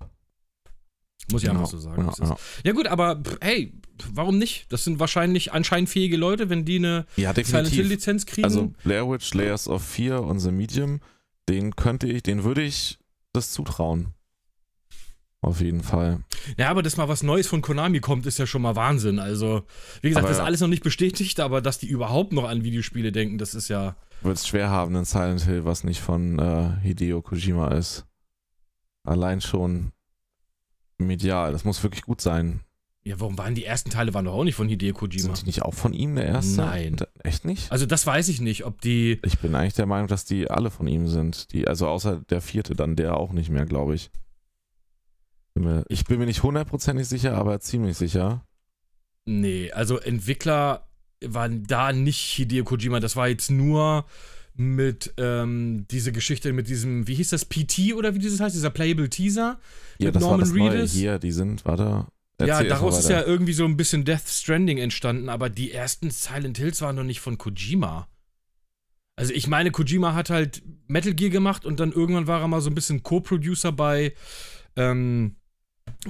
Muss 1.31 1.43
ich 1.43 1.49
einfach 1.49 1.67
so 1.67 1.77
sagen. 1.77 2.01
Ja, 2.01 2.07
Das 2.09 2.19
ist- 2.19 2.63
ja. 2.65 2.71
Gut, 2.73 2.87
aber 2.87 3.21
hey, 3.41 3.73
warum 4.11 4.37
nicht? 4.37 4.71
Das 4.73 4.83
sind 4.83 4.99
wahrscheinlich 4.99 5.53
anscheinend 5.53 5.89
fähige 5.89 6.17
Leute, 6.17 6.49
wenn 6.49 6.65
die 6.65 6.77
eine 6.77 7.05
ja 7.15 7.33
Silent 7.33 7.37
definitiv. 7.37 7.73
Hill 7.77 7.87
Lizenz 7.87 8.25
kriegen. 8.25 8.43
Also 8.45 8.73
Blair 8.83 9.09
Witch, 9.09 9.33
Layers 9.33 9.67
of 9.67 9.83
Fear 9.83 10.23
und 10.23 10.39
The 10.39 10.51
Medium, 10.51 10.99
den 11.47 11.75
könnte 11.75 12.07
ich, 12.07 12.23
den 12.23 12.43
würde 12.43 12.61
ich 12.63 12.97
das 13.33 13.51
zutrauen. 13.51 14.13
Auf 15.41 15.59
jeden 15.61 15.83
Fall. 15.83 16.23
Ja, 16.57 16.69
aber 16.69 16.83
dass 16.83 16.97
mal 16.97 17.07
was 17.07 17.23
Neues 17.23 17.47
von 17.47 17.61
Konami 17.61 17.99
kommt, 17.99 18.25
ist 18.25 18.39
ja 18.39 18.45
schon 18.45 18.61
mal 18.61 18.75
Wahnsinn. 18.75 19.19
Also, 19.19 19.63
wie 20.01 20.09
gesagt, 20.09 20.23
Aber 20.23 20.29
das 20.29 20.37
ist 20.37 20.41
ja. 20.41 20.45
alles 20.45 20.61
noch 20.61 20.67
nicht 20.67 20.83
bestätigt, 20.83 21.39
aber 21.39 21.61
dass 21.61 21.79
die 21.79 21.87
überhaupt 21.87 22.33
noch 22.33 22.45
an 22.45 22.63
Videospiele 22.63 23.11
denken, 23.11 23.37
das 23.37 23.55
ist 23.55 23.67
ja. 23.69 23.95
Wird 24.21 24.37
es 24.37 24.47
schwer 24.47 24.69
haben, 24.69 24.95
ein 24.95 25.05
Silent 25.05 25.43
Hill, 25.45 25.65
was 25.65 25.83
nicht 25.83 26.01
von 26.01 26.39
äh, 26.39 26.71
Hideo 26.81 27.21
Kojima 27.21 27.69
ist. 27.69 28.05
Allein 29.03 29.41
schon 29.41 29.91
medial. 30.97 31.51
Das 31.51 31.65
muss 31.65 31.83
wirklich 31.83 32.03
gut 32.03 32.21
sein. 32.21 32.61
Ja, 33.05 33.19
warum 33.19 33.37
waren 33.37 33.53
die 33.53 33.65
ersten 33.65 33.89
Teile 33.89 34.13
waren 34.13 34.23
doch 34.23 34.33
auch 34.33 34.45
nicht 34.45 34.55
von 34.55 34.69
Hideo 34.69 34.93
Kojima? 34.93 35.35
Sind 35.35 35.41
die 35.41 35.45
nicht 35.47 35.61
auch 35.61 35.73
von 35.73 35.91
ihm 35.91 36.15
der 36.15 36.25
erste? 36.25 36.61
Nein. 36.61 36.95
Echt 37.21 37.43
nicht? 37.43 37.69
Also 37.69 37.85
das 37.85 38.07
weiß 38.07 38.29
ich 38.29 38.39
nicht, 38.39 38.65
ob 38.65 38.79
die. 38.79 39.19
Ich 39.25 39.39
bin 39.39 39.55
eigentlich 39.55 39.73
der 39.73 39.87
Meinung, 39.87 40.07
dass 40.07 40.23
die 40.23 40.49
alle 40.49 40.71
von 40.71 40.87
ihm 40.87 41.07
sind. 41.07 41.51
Die, 41.51 41.67
also 41.67 41.87
außer 41.89 42.21
der 42.29 42.39
vierte, 42.39 42.75
dann 42.75 42.95
der 42.95 43.17
auch 43.17 43.33
nicht 43.33 43.49
mehr, 43.49 43.65
glaube 43.65 43.95
ich. 43.95 44.09
Ich 45.87 46.05
bin 46.05 46.19
mir 46.19 46.25
nicht 46.25 46.43
hundertprozentig 46.43 47.07
sicher, 47.07 47.35
aber 47.35 47.59
ziemlich 47.59 47.97
sicher. 47.97 48.45
Nee, 49.25 49.71
also 49.71 49.99
Entwickler 49.99 50.87
waren 51.23 51.63
da 51.63 51.93
nicht 51.93 52.19
Hideo 52.19 52.63
Kojima. 52.63 52.99
Das 52.99 53.15
war 53.15 53.27
jetzt 53.27 53.51
nur 53.51 54.05
mit 54.55 55.13
ähm, 55.17 55.85
diese 55.89 56.11
Geschichte 56.11 56.53
mit 56.53 56.67
diesem, 56.67 57.07
wie 57.07 57.15
hieß 57.15 57.29
das, 57.29 57.45
PT 57.45 57.93
oder 57.95 58.13
wie 58.13 58.19
dieses 58.19 58.39
heißt, 58.39 58.55
dieser 58.55 58.69
Playable 58.69 59.09
Teaser. 59.09 59.59
Ja, 59.97 60.07
Mit 60.07 60.15
das 60.15 60.23
war 60.23 60.29
Norman 60.31 60.45
das 60.47 60.55
Neue. 60.55 60.73
Reedus? 60.73 60.91
Hier, 60.91 61.19
die 61.19 61.31
sind, 61.31 61.65
warte. 61.65 62.07
ja, 62.41 62.63
daraus 62.63 62.99
ist 62.99 63.09
ja 63.09 63.23
irgendwie 63.23 63.53
so 63.53 63.65
ein 63.65 63.77
bisschen 63.77 64.05
Death 64.05 64.27
Stranding 64.27 64.77
entstanden, 64.77 65.29
aber 65.29 65.49
die 65.49 65.71
ersten 65.71 66.11
Silent 66.11 66.57
Hills 66.57 66.81
waren 66.81 66.95
noch 66.95 67.03
nicht 67.03 67.19
von 67.19 67.37
Kojima. 67.37 68.07
Also 69.15 69.33
ich 69.33 69.47
meine, 69.47 69.71
Kojima 69.71 70.13
hat 70.13 70.29
halt 70.29 70.63
Metal 70.87 71.13
Gear 71.13 71.29
gemacht 71.29 71.65
und 71.65 71.79
dann 71.79 71.91
irgendwann 71.91 72.27
war 72.27 72.41
er 72.41 72.47
mal 72.47 72.61
so 72.61 72.69
ein 72.69 72.75
bisschen 72.75 73.03
Co-Producer 73.03 73.71
bei, 73.71 74.13
ähm, 74.75 75.35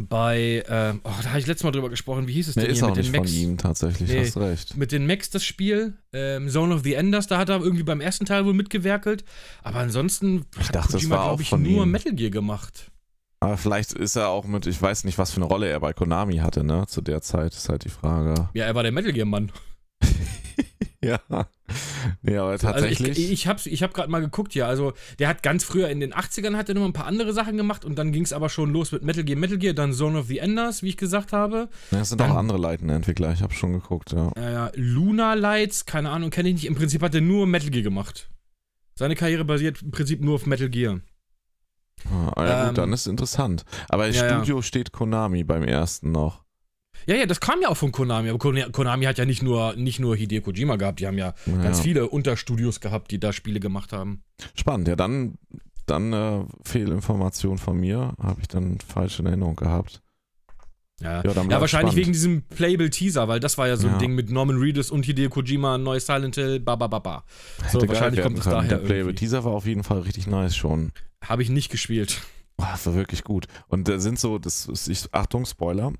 bei, 0.09 0.63
ähm, 0.67 1.01
oh, 1.03 1.09
da 1.21 1.30
habe 1.30 1.39
ich 1.39 1.45
letztes 1.45 1.63
Mal 1.63 1.71
drüber 1.71 1.89
gesprochen, 1.89 2.28
wie 2.28 2.34
hieß 2.34 2.47
es 2.47 2.55
Nee, 2.55 2.63
denn 2.63 2.71
ist 2.71 2.78
hier 2.80 2.86
auch 2.86 2.95
mit 2.95 2.97
nicht 2.97 3.13
den 3.13 3.24
von 3.26 3.34
ihm 3.34 3.57
tatsächlich, 3.57 4.09
Nee. 4.09 4.26
hast 4.26 4.38
recht. 4.38 4.76
mit 4.76 4.91
den 4.91 5.05
Macs 5.05 5.30
das 5.30 5.43
Spiel, 5.43 5.93
ähm, 6.13 6.49
Zone 6.49 6.74
of 6.74 6.82
the 6.84 6.95
Enders, 6.95 7.28
da 7.28 7.38
hat 7.38 7.49
er 7.49 7.59
irgendwie 7.61 7.84
beim 7.84 8.01
ersten 8.01 8.26
Teil 8.26 8.45
wohl 8.45 8.53
mitgewerkelt. 8.55 9.24
Aber 9.61 9.78
ansonsten 9.80 10.45
Ich 10.59 10.67
hat 10.69 10.76
dachte, 10.76 10.93
Kojima, 10.93 11.15
glaube 11.24 11.41
ich, 11.43 11.51
nur 11.51 11.84
ihm. 11.86 11.91
Metal 11.91 12.13
Gear 12.13 12.32
gemacht. 12.32 12.89
Aber 13.39 13.57
vielleicht 13.57 13.91
ist 13.93 14.15
er 14.15 14.30
auch 14.30 14.45
mit, 14.45 14.65
ich 14.67 14.82
weiß 14.82 15.03
nicht, 15.03 15.17
was 15.17 15.32
für 15.32 15.38
eine 15.38 15.45
Rolle 15.45 15.67
er 15.67 15.80
bei 15.82 15.93
Konami 15.93 16.38
hatte, 16.38 16.63
ne? 16.63 16.86
Zu 16.88 17.01
der 17.01 17.21
Zeit 17.21 17.53
ist 17.53 17.67
halt 17.69 17.84
die 17.84 17.89
Frage. 17.89 18.49
Ja, 18.53 18.65
er 18.65 18.74
war 18.76 18.84
der 18.84 18.91
Metal 18.93 19.11
Gear-Mann. 19.11 19.51
ja. 21.30 21.47
Nee, 22.22 22.38
aber 22.38 22.51
Also 22.51 22.68
tatsächlich. 22.68 23.18
ich, 23.20 23.32
ich 23.32 23.47
habe 23.47 23.60
ich 23.66 23.84
hab 23.84 23.93
gerade 23.93 24.10
mal 24.10 24.20
geguckt, 24.20 24.54
ja. 24.56 24.68
Also 24.68 24.93
der 25.20 25.28
hat 25.28 25.43
ganz 25.43 25.64
früher 25.64 25.89
in 25.89 25.99
den 25.99 26.14
80ern 26.14 26.56
hat 26.56 26.70
er 26.70 26.76
noch 26.76 26.86
ein 26.86 26.93
paar 26.93 27.06
andere 27.06 27.34
Sachen 27.34 27.58
gemacht 27.58 27.86
und 27.86 27.95
dann 27.95 28.12
ging 28.12 28.24
es 28.24 28.34
aber 28.34 28.49
schon 28.49 28.72
los 28.74 28.91
mit 28.91 29.04
Metal 29.04 29.24
Gear, 29.24 29.39
Metal 29.39 29.58
Gear, 29.58 29.74
dann 29.74 29.93
Zone 29.93 30.20
of 30.20 30.28
the 30.28 30.38
Enders, 30.39 30.84
wie 30.84 30.89
ich 30.89 30.97
gesagt 30.97 31.34
habe. 31.34 31.70
ja, 31.91 31.99
es 32.01 32.10
sind 32.10 32.22
dann- 32.22 32.32
auch 32.32 32.36
andere 32.38 32.58
leitende 32.58 32.93
Entwickler, 32.93 33.32
ich 33.34 33.41
habe 33.41 33.54
schon 33.54 33.74
geguckt, 33.74 34.12
ja. 34.12 34.32
Äh, 34.36 34.54
ja, 34.54 34.72
Luna 34.76 35.34
Lights, 35.34 35.86
keine 35.86 36.10
Ahnung, 36.10 36.30
kenne 36.30 36.49
ich 36.49 36.56
nicht. 36.56 36.66
Im 36.66 36.76
Prinzip 36.76 37.01
hat 37.01 37.16
er 37.16 37.22
nur 37.22 37.47
Metal 37.47 37.70
Gear 37.70 37.84
gemacht. 37.84 38.30
Seine 38.95 39.16
Karriere 39.16 39.43
basiert 39.45 39.82
im 39.82 39.91
Prinzip 39.91 40.22
nur 40.22 40.36
auf 40.36 40.45
Metal 40.45 40.70
Gear. 40.70 40.99
Ah, 42.12 42.34
ja, 42.38 42.62
Ähm, 42.64 42.68
gut, 42.70 42.78
dann 42.80 42.93
ist 42.93 43.08
interessant. 43.08 43.66
Aber 43.89 44.08
im 44.08 44.14
ja, 44.14 44.26
ja. 44.28 44.36
Studio 44.36 44.62
steht 44.62 44.91
Konami 44.91 45.43
beim 45.43 45.64
ersten 45.64 46.12
noch. 46.12 46.43
Ja, 47.06 47.16
ja, 47.16 47.26
das 47.26 47.39
kam 47.39 47.62
ja 47.62 47.70
auch 47.70 47.78
von 47.78 47.91
Konami, 47.91 48.30
aber 48.30 48.39
Kon- 48.39 48.72
Konami 48.72 49.06
hat 49.06 49.18
ja 49.18 49.26
nicht 49.26 49.43
nur, 49.43 49.76
nicht 49.76 49.99
nur 49.99 50.16
Hideo 50.16 50.41
Kojima 50.41 50.76
gehabt, 50.78 50.99
die 50.99 51.08
haben 51.08 51.18
ja 51.18 51.34
Ja. 51.45 51.62
ganz 51.62 51.80
viele 51.82 52.08
Unterstudios 52.10 52.80
gehabt, 52.80 53.12
die 53.12 53.20
da 53.20 53.34
Spiele 53.34 53.60
gemacht 53.60 53.91
haben. 53.93 54.24
Spannend, 54.56 54.88
ja, 54.88 54.95
dann, 54.95 55.36
dann 55.86 56.14
äh, 56.14 56.45
Fehlinformation 56.64 57.58
von 57.58 57.78
mir, 57.80 58.14
habe 58.22 58.41
ich 58.41 58.47
dann 58.47 58.78
falsch 58.80 59.20
in 59.20 59.26
Erinnerung 59.26 59.56
gehabt. 59.56 60.01
Ja, 61.01 61.22
Ja, 61.24 61.32
ja 61.34 61.60
wahrscheinlich 61.60 61.68
spannend. 61.70 61.95
wegen 61.97 62.12
diesem 62.14 62.43
Playable 62.43 62.89
Teaser, 62.89 63.28
weil 63.28 63.39
das 63.41 63.58
war 63.58 63.68
ja 63.68 63.76
so 63.76 63.88
ein 63.88 63.93
Ja. 63.93 63.99
Ding 63.99 64.16
mit 64.16 64.30
Norman 64.32 64.58
Reedus 64.58 64.89
und 64.91 65.06
Hideo 65.06 65.30
Kojima, 65.30 65.78
neues 65.78 66.06
Silent 66.06 66.36
Hill, 66.36 66.60
ba 66.62 66.76
ba 66.78 66.88
ba 66.88 66.99
ba. 66.99 67.24
So, 67.72 67.80
Hätte 67.82 67.89
wahrscheinlich 67.89 68.22
kommt 68.22 68.38
es 68.38 68.45
daher 68.45 68.70
Der 68.70 68.78
Playable. 68.78 69.14
Teaser 69.16 69.43
war 69.43 69.51
auf 69.54 69.66
jeden 69.66 69.84
Fall 69.84 69.99
richtig 69.99 70.28
nice 70.28 70.56
schon. 70.56 70.91
Habe 71.26 71.41
ich 71.41 71.49
nicht 71.49 71.70
gespielt. 71.70 72.22
Boah, 72.58 72.70
das 72.72 72.86
war 72.86 72.93
wirklich 72.95 73.24
gut. 73.24 73.47
Und 73.68 73.88
da 73.88 73.99
sind 73.99 74.20
so, 74.20 74.38
das 74.38 74.68
ist, 74.68 74.88
ich, 74.88 75.14
Achtung, 75.14 75.45
Spoiler. 75.45 75.93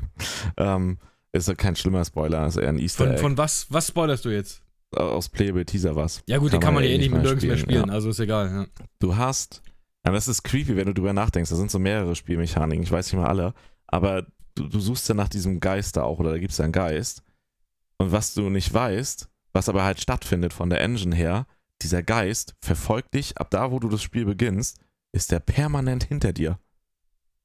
ähm, 0.56 0.98
ist 1.32 1.48
ja 1.48 1.54
kein 1.54 1.76
schlimmer 1.76 2.04
Spoiler, 2.04 2.46
ist 2.46 2.56
eher 2.56 2.68
ein 2.68 2.78
Easter 2.78 3.04
Von, 3.04 3.12
Egg. 3.14 3.20
von 3.20 3.38
was, 3.38 3.66
was 3.70 3.88
spoilerst 3.88 4.24
du 4.24 4.30
jetzt? 4.30 4.62
aus 4.94 5.30
Playable 5.30 5.64
Teaser 5.64 5.96
was. 5.96 6.22
Ja 6.26 6.36
gut, 6.36 6.52
den 6.52 6.60
kann 6.60 6.74
man 6.74 6.84
ja 6.84 6.90
eh 6.90 6.98
nicht 6.98 7.10
mehr 7.10 7.22
nirgends 7.22 7.44
mehr 7.44 7.56
spielen, 7.56 7.88
Ja. 7.88 7.94
also 7.94 8.10
ist 8.10 8.20
egal. 8.20 8.50
Ja. 8.50 8.84
Du 8.98 9.16
hast, 9.16 9.62
ja, 10.04 10.12
das 10.12 10.28
ist 10.28 10.42
creepy, 10.42 10.76
wenn 10.76 10.84
du 10.86 10.92
drüber 10.92 11.14
nachdenkst. 11.14 11.48
Da 11.48 11.56
sind 11.56 11.70
so 11.70 11.78
mehrere 11.78 12.14
Spielmechaniken, 12.14 12.82
ich 12.84 12.92
weiß 12.92 13.10
nicht 13.10 13.18
mal 13.18 13.26
alle, 13.28 13.54
aber 13.86 14.26
du, 14.54 14.68
du 14.68 14.80
suchst 14.80 15.08
ja 15.08 15.14
nach 15.14 15.30
diesem 15.30 15.60
Geist 15.60 15.96
da 15.96 16.02
auch, 16.02 16.18
oder 16.18 16.32
da 16.32 16.38
gibt 16.38 16.52
es 16.52 16.58
ja 16.58 16.64
einen 16.64 16.72
Geist. 16.72 17.22
Und 17.96 18.12
was 18.12 18.34
du 18.34 18.50
nicht 18.50 18.74
weißt, 18.74 19.30
was 19.54 19.70
aber 19.70 19.82
halt 19.82 19.98
stattfindet 19.98 20.52
von 20.52 20.68
der 20.68 20.82
Engine 20.82 21.16
her, 21.16 21.46
dieser 21.80 22.02
Geist 22.02 22.54
verfolgt 22.60 23.14
dich, 23.14 23.38
ab 23.38 23.48
da, 23.50 23.70
wo 23.70 23.78
du 23.78 23.88
das 23.88 24.02
Spiel 24.02 24.26
beginnst, 24.26 24.78
ist 25.12 25.30
der 25.30 25.40
permanent 25.40 26.04
hinter 26.04 26.32
dir. 26.32 26.58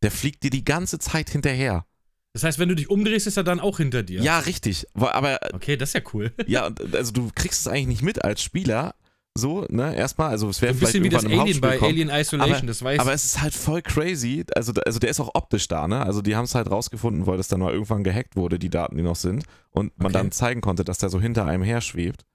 Der 0.04 0.12
fliegt 0.12 0.44
dir 0.44 0.50
die 0.50 0.66
ganze 0.66 1.00
Zeit 1.00 1.30
hinterher. 1.30 1.86
Das 2.34 2.44
heißt, 2.44 2.60
wenn 2.60 2.70
du 2.70 2.76
dich 2.76 2.90
umdrehst, 2.90 3.26
ist 3.28 3.38
er 3.38 3.44
dann 3.44 3.60
auch 3.60 3.78
hinter 3.78 4.04
dir. 4.04 4.22
Ja, 4.22 4.40
richtig. 4.40 4.86
Aber 4.94 5.40
Okay, 5.54 5.76
das 5.76 5.90
ist 5.90 5.94
ja 5.94 6.02
cool. 6.14 6.32
ja, 6.46 6.70
also 6.94 7.12
du 7.12 7.32
kriegst 7.34 7.62
es 7.62 7.68
eigentlich 7.68 7.88
nicht 7.88 8.02
mit 8.04 8.24
als 8.24 8.42
Spieler. 8.44 8.96
So, 9.36 9.66
ne, 9.70 9.96
erstmal, 9.96 10.30
also 10.30 10.50
es 10.50 10.58
So 10.58 10.62
wäre 10.64 10.74
ein 10.74 10.78
vielleicht 10.78 10.94
bisschen 10.94 11.04
wie 11.04 11.10
das 11.10 11.26
Alien 11.26 11.62
bei 11.62 11.78
kommen. 11.78 11.92
Alien 11.92 12.10
Isolation, 12.10 12.66
das 12.68 12.82
weiß 12.84 13.00
Aber 13.00 13.14
es 13.14 13.24
ist 13.24 13.40
halt 13.42 13.54
voll 13.54 13.84
crazy. 13.84 14.44
Also, 14.56 14.74
also 14.84 14.98
der 14.98 15.10
ist 15.12 15.20
auch 15.20 15.30
optisch 15.36 15.68
da, 15.68 15.88
ne? 15.88 16.00
Also 16.02 16.24
die 16.24 16.36
haben 16.36 16.46
es 16.46 16.56
halt 16.56 16.70
rausgefunden, 16.72 17.28
weil 17.28 17.38
das 17.38 17.48
dann 17.48 17.60
mal 17.60 17.72
irgendwann 17.72 18.04
gehackt 18.04 18.36
wurde, 18.36 18.58
die 18.58 18.70
Daten, 18.72 18.98
die 18.98 19.04
noch 19.04 19.16
sind. 19.16 19.44
Und 19.70 19.96
man 19.98 20.08
Okay. 20.08 20.14
dann 20.14 20.32
zeigen 20.32 20.62
konnte, 20.62 20.84
dass 20.84 20.98
der 20.98 21.10
so 21.10 21.22
hinter 21.22 21.46
einem 21.46 21.62
her 21.64 21.82
schwebt. 21.82 22.26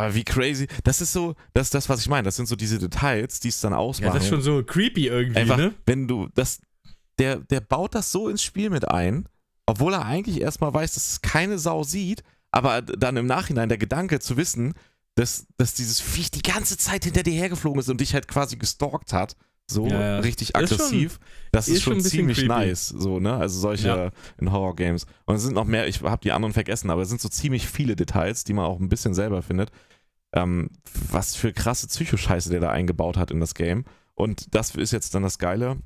Aber 0.00 0.14
wie 0.14 0.24
crazy. 0.24 0.66
Das 0.84 1.00
ist 1.00 1.12
so, 1.12 1.34
das 1.54 1.68
ist 1.68 1.74
das, 1.74 1.88
was 1.88 2.00
ich 2.00 2.08
meine. 2.08 2.24
Das 2.24 2.36
sind 2.36 2.46
so 2.46 2.56
diese 2.56 2.78
Details, 2.78 3.40
die 3.40 3.48
es 3.48 3.60
dann 3.60 3.72
ausmachen. 3.72 4.08
Ja, 4.08 4.14
das 4.14 4.24
ist 4.24 4.28
schon 4.30 4.42
so 4.42 4.62
creepy 4.62 5.06
irgendwie, 5.08 5.38
Einfach, 5.40 5.56
ne? 5.56 5.74
wenn 5.86 6.08
du 6.08 6.28
das, 6.34 6.60
der, 7.18 7.36
der 7.38 7.60
baut 7.60 7.94
das 7.94 8.10
so 8.12 8.28
ins 8.28 8.42
Spiel 8.42 8.70
mit 8.70 8.88
ein, 8.88 9.26
obwohl 9.66 9.94
er 9.94 10.04
eigentlich 10.04 10.40
erstmal 10.40 10.72
weiß, 10.74 10.94
dass 10.94 11.12
es 11.12 11.20
keine 11.22 11.58
Sau 11.58 11.82
sieht, 11.84 12.22
aber 12.50 12.82
dann 12.82 13.16
im 13.16 13.26
Nachhinein 13.26 13.68
der 13.68 13.78
Gedanke 13.78 14.18
zu 14.20 14.36
wissen, 14.36 14.74
dass, 15.16 15.46
dass 15.58 15.74
dieses 15.74 16.00
Viech 16.00 16.30
die 16.30 16.42
ganze 16.42 16.76
Zeit 16.78 17.04
hinter 17.04 17.22
dir 17.22 17.34
hergeflogen 17.34 17.80
ist 17.80 17.88
und 17.88 18.00
dich 18.00 18.14
halt 18.14 18.26
quasi 18.26 18.56
gestalkt 18.56 19.12
hat, 19.12 19.36
so 19.70 19.86
Ja, 19.86 20.18
richtig 20.18 20.48
Ist 20.54 20.56
schon- 20.56 20.64
aggressiv, 20.80 21.20
das 21.52 21.68
ist, 21.68 21.76
ist 21.76 21.82
schon 21.82 22.00
ziemlich 22.00 22.38
creepy. 22.38 22.48
nice, 22.48 22.88
so, 22.88 23.20
ne? 23.20 23.34
Also 23.36 23.60
solche 23.60 23.86
Ja. 23.88 24.10
in 24.40 24.50
Horror-Games. 24.50 25.06
Und 25.26 25.36
es 25.36 25.42
sind 25.42 25.54
noch 25.54 25.64
mehr, 25.66 25.86
ich 25.86 26.00
habe 26.02 26.20
die 26.22 26.32
anderen 26.32 26.52
vergessen, 26.52 26.90
aber 26.90 27.02
es 27.02 27.08
sind 27.08 27.20
so 27.20 27.28
ziemlich 27.28 27.68
viele 27.68 27.94
Details, 27.94 28.42
die 28.42 28.52
man 28.52 28.64
auch 28.64 28.80
ein 28.80 28.88
bisschen 28.88 29.14
selber 29.14 29.42
findet. 29.42 29.70
Ähm, 30.32 30.70
was 31.10 31.34
für 31.34 31.52
krasse 31.52 31.88
Psychoscheiße 31.88 32.50
der 32.50 32.60
da 32.60 32.70
eingebaut 32.70 33.16
hat 33.16 33.30
in 33.30 33.40
das 33.40 33.54
Game. 33.54 33.84
Und 34.14 34.54
das 34.54 34.74
ist 34.76 34.92
jetzt 34.92 35.14
dann 35.14 35.22
das 35.22 35.38
Geile, 35.38 35.78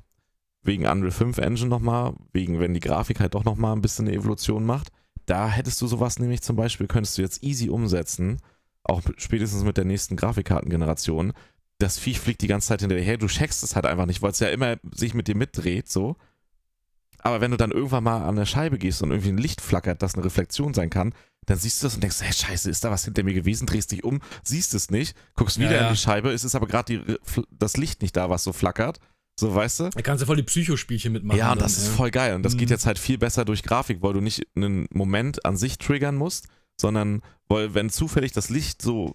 wegen 0.65 0.85
Unreal 0.87 1.11
5 1.11 1.37
Engine 1.37 1.69
nochmal, 1.69 2.13
wegen, 2.33 2.59
wenn 2.59 2.73
die 2.73 2.79
Grafik 2.79 3.19
halt 3.19 3.35
doch 3.35 3.45
nochmal 3.45 3.73
ein 3.75 3.81
bisschen 3.81 4.07
eine 4.07 4.17
Evolution 4.17 4.65
macht. 4.65 4.91
da 5.25 5.49
hättest 5.49 5.81
du 5.81 5.87
sowas 5.87 6.19
nämlich 6.19 6.41
zum 6.41 6.55
Beispiel, 6.55 6.87
könntest 6.87 7.17
du 7.17 7.23
jetzt 7.23 7.43
easy 7.43 7.69
umsetzen, 7.69 8.41
auch 8.83 9.01
spätestens 9.17 9.63
mit 9.63 9.77
der 9.77 9.85
nächsten 9.85 10.15
Grafikkartengeneration. 10.15 11.33
Das 11.79 11.97
Viech 11.97 12.19
fliegt 12.19 12.41
die 12.41 12.47
ganze 12.47 12.67
Zeit 12.67 12.81
hinterher, 12.81 13.17
du 13.17 13.27
checkst 13.27 13.63
es 13.63 13.75
halt 13.75 13.85
einfach 13.85 14.05
nicht, 14.05 14.21
weil 14.21 14.31
es 14.31 14.39
ja 14.39 14.49
immer 14.49 14.77
sich 14.93 15.13
mit 15.15 15.27
dir 15.27 15.35
mitdreht, 15.35 15.89
so. 15.89 16.15
Aber 17.19 17.41
wenn 17.41 17.49
du 17.49 17.57
dann 17.57 17.71
irgendwann 17.71 18.03
mal 18.03 18.23
an 18.23 18.35
der 18.35 18.45
Scheibe 18.45 18.77
gehst 18.77 19.01
und 19.01 19.09
irgendwie 19.09 19.29
ein 19.29 19.39
Licht 19.39 19.61
flackert, 19.61 20.03
das 20.03 20.13
eine 20.13 20.23
Reflexion 20.23 20.75
sein 20.75 20.91
kann, 20.91 21.13
dann 21.45 21.57
siehst 21.57 21.81
du 21.81 21.87
das 21.87 21.95
und 21.95 22.01
denkst, 22.01 22.17
hey, 22.21 22.33
scheiße, 22.33 22.69
ist 22.69 22.83
da 22.83 22.91
was 22.91 23.05
hinter 23.05 23.23
mir 23.23 23.33
gewesen, 23.33 23.65
drehst 23.67 23.91
dich 23.91 24.03
um, 24.03 24.21
siehst 24.43 24.73
es 24.73 24.89
nicht, 24.91 25.15
guckst 25.35 25.59
wieder 25.59 25.71
Ja, 25.71 25.77
ja. 25.81 25.87
in 25.87 25.93
die 25.93 25.99
Scheibe, 25.99 26.31
es 26.31 26.43
ist 26.43 26.55
aber 26.55 26.67
gerade 26.67 27.19
das 27.51 27.77
Licht 27.77 28.01
nicht 28.01 28.15
da, 28.17 28.29
was 28.29 28.43
so 28.43 28.53
flackert. 28.53 28.99
So, 29.37 29.53
weißt 29.53 29.79
du? 29.81 29.89
Da 29.89 30.01
kannst 30.01 30.21
du 30.21 30.25
voll 30.27 30.37
die 30.37 30.43
Psychospielchen 30.43 31.11
mitmachen. 31.11 31.37
Ja, 31.37 31.51
und 31.51 31.59
dann, 31.59 31.65
das 31.67 31.77
ist 31.77 31.87
ja. 31.87 31.93
voll 31.93 32.09
geil. 32.09 32.35
Und 32.35 32.43
das 32.43 32.55
geht 32.55 32.69
Mhm. 32.69 32.73
jetzt 32.73 32.85
halt 32.85 32.97
viel 32.97 33.17
besser 33.17 33.43
durch 33.43 33.63
Grafik, 33.63 34.01
weil 34.01 34.13
du 34.13 34.21
nicht 34.21 34.47
einen 34.55 34.87
Moment 34.93 35.45
an 35.45 35.57
sich 35.57 35.77
triggern 35.77 36.15
musst, 36.15 36.47
sondern 36.79 37.21
weil, 37.49 37.73
wenn 37.73 37.89
zufällig 37.89 38.31
das 38.31 38.49
Licht 38.49 38.81
so 38.81 39.13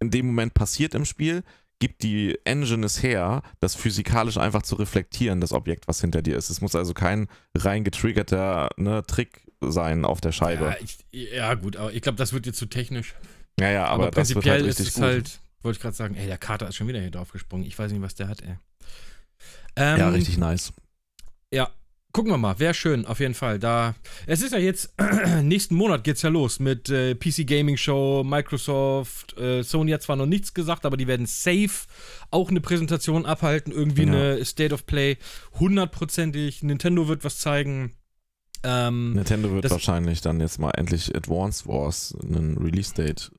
in 0.00 0.10
dem 0.10 0.26
Moment 0.26 0.54
passiert 0.54 0.94
im 0.96 1.04
Spiel, 1.04 1.44
gibt 1.78 2.02
die 2.02 2.38
Engine 2.44 2.84
es 2.84 3.02
her, 3.02 3.42
das 3.60 3.74
physikalisch 3.76 4.36
einfach 4.36 4.62
zu 4.62 4.74
reflektieren, 4.74 5.40
das 5.40 5.52
Objekt, 5.52 5.86
was 5.88 6.00
hinter 6.00 6.22
dir 6.22 6.36
ist. 6.36 6.50
Es 6.50 6.60
muss 6.60 6.74
also 6.74 6.92
kein 6.92 7.28
rein 7.54 7.84
getriggerter 7.84 8.70
ne, 8.76 9.02
Trick 9.06 9.49
sein 9.60 10.04
auf 10.04 10.20
der 10.20 10.32
Scheibe. 10.32 10.64
Ja, 10.64 10.76
ich, 10.82 11.32
ja, 11.32 11.54
gut, 11.54 11.76
aber 11.76 11.92
ich 11.92 12.02
glaube, 12.02 12.16
das 12.16 12.32
wird 12.32 12.46
jetzt 12.46 12.58
zu 12.58 12.66
technisch. 12.66 13.14
Ja, 13.58 13.70
ja, 13.70 13.84
aber, 13.84 13.92
Aber, 13.94 14.04
wird 14.04 14.14
prinzipiell 14.14 14.60
halt 14.62 14.66
ist 14.66 14.80
es 14.80 14.94
gut. 14.94 15.02
halt, 15.04 15.40
wollte 15.62 15.76
ich 15.76 15.82
gerade 15.82 15.96
sagen, 15.96 16.14
ey, 16.14 16.26
der 16.26 16.38
Kater 16.38 16.68
ist 16.68 16.76
schon 16.76 16.88
wieder 16.88 17.00
hier 17.00 17.10
drauf 17.10 17.30
gesprungen. 17.32 17.64
Ich 17.66 17.78
weiß 17.78 17.92
nicht, 17.92 18.00
was 18.00 18.14
der 18.14 18.28
hat, 18.28 18.40
ey. 18.42 18.56
Ähm, 19.76 19.98
ja, 19.98 20.08
richtig 20.08 20.38
nice. 20.38 20.72
Ja, 21.52 21.70
gucken 22.12 22.30
wir 22.32 22.38
mal. 22.38 22.58
Wäre 22.58 22.72
schön, 22.74 23.04
auf 23.06 23.20
jeden 23.20 23.34
Fall. 23.34 23.58
Da, 23.58 23.94
es 24.26 24.40
ist 24.40 24.52
ja 24.52 24.58
jetzt, 24.58 24.94
nächsten 25.42 25.74
Monat 25.74 26.04
geht's 26.04 26.22
ja 26.22 26.30
los 26.30 26.58
mit 26.58 26.88
äh, 26.88 27.14
PC 27.14 27.46
Gaming 27.46 27.76
Show, 27.76 28.24
Microsoft, 28.24 29.36
äh, 29.36 29.62
Sony 29.62 29.92
hat 29.92 30.02
zwar 30.02 30.16
noch 30.16 30.26
nichts 30.26 30.54
gesagt, 30.54 30.86
aber 30.86 30.96
die 30.96 31.06
werden 31.06 31.26
safe 31.26 31.86
auch 32.30 32.48
eine 32.50 32.60
Präsentation 32.60 33.26
abhalten, 33.26 33.72
irgendwie 33.72 34.04
Ja. 34.04 34.08
eine 34.12 34.44
State 34.44 34.72
of 34.74 34.86
Play, 34.86 35.18
hundertprozentig. 35.58 36.62
Nintendo 36.62 37.08
wird 37.08 37.24
was 37.24 37.38
zeigen. 37.38 37.92
Ähm, 38.62 39.14
Nintendo 39.14 39.50
wird 39.52 39.70
wahrscheinlich 39.70 40.20
dann 40.20 40.40
jetzt 40.40 40.58
mal 40.58 40.70
endlich 40.72 41.14
Advance 41.16 41.66
Wars 41.66 42.14
einen 42.22 42.58
Release-Date 42.58 43.32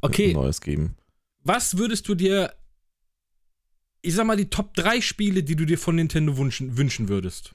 Okay. 0.00 0.32
Neues 0.32 0.60
geben. 0.60 0.96
was 1.44 1.76
würdest 1.76 2.08
du 2.08 2.14
dir, 2.14 2.54
ich 4.00 4.14
sag 4.14 4.26
mal, 4.26 4.36
die 4.36 4.48
Top 4.48 4.74
3 4.74 5.00
Spiele, 5.00 5.42
die 5.42 5.56
du 5.56 5.64
dir 5.66 5.78
von 5.78 5.94
Nintendo 5.96 6.36
wünschen, 6.38 6.76
wünschen 6.76 7.08
würdest? 7.08 7.54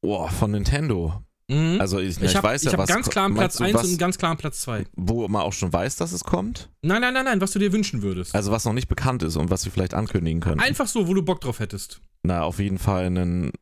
Boah, 0.00 0.30
von 0.30 0.52
Nintendo. 0.52 1.22
Mhm. 1.48 1.76
Also 1.80 1.98
ich, 1.98 2.16
ich 2.18 2.22
ich 2.22 2.36
habe 2.36 2.48
weiß 2.48 2.62
ja, 2.62 2.72
hab 2.72 2.78
was 2.78 2.88
ganz 2.88 3.06
ko- 3.06 3.10
klar 3.12 3.24
einen 3.26 3.34
meinst 3.34 3.56
Platz 3.58 3.58
du, 3.58 3.64
1 3.64 3.74
was, 3.74 3.82
und 3.82 3.88
einen 3.90 3.98
ganz 3.98 4.18
klaren 4.18 4.36
Platz 4.38 4.60
2. 4.62 4.86
wo 4.94 5.28
man 5.28 5.42
auch 5.42 5.52
schon 5.52 5.72
weiß, 5.72 5.96
dass 5.96 6.12
es 6.12 6.24
kommt. 6.24 6.70
Nein, 6.82 7.00
nein, 7.02 7.12
nein, 7.12 7.24
nein, 7.26 7.40
was 7.40 7.50
du 7.52 7.58
dir 7.58 7.72
wünschen 7.72 8.00
würdest. 8.02 8.34
Also 8.34 8.50
was 8.50 8.64
noch 8.64 8.72
nicht 8.72 8.88
bekannt 8.88 9.22
ist 9.22 9.36
und 9.36 9.50
was 9.50 9.62
sie 9.62 9.70
vielleicht 9.70 9.92
ankündigen 9.94 10.40
können. 10.40 10.60
Einfach 10.60 10.86
so, 10.86 11.06
wo 11.06 11.12
du 11.14 11.22
Bock 11.22 11.40
drauf 11.42 11.58
hättest. 11.58 12.00
Na, 12.22 12.42
auf 12.44 12.60
jeden 12.60 12.78
Fall 12.78 13.04
einen 13.06 13.52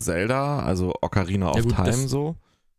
Zelda, 0.00 0.60
also 0.60 0.92
Ocarina 1.02 1.50
of 1.50 1.62
gut, 1.62 1.74
Time 1.76 2.08
so. 2.08 2.36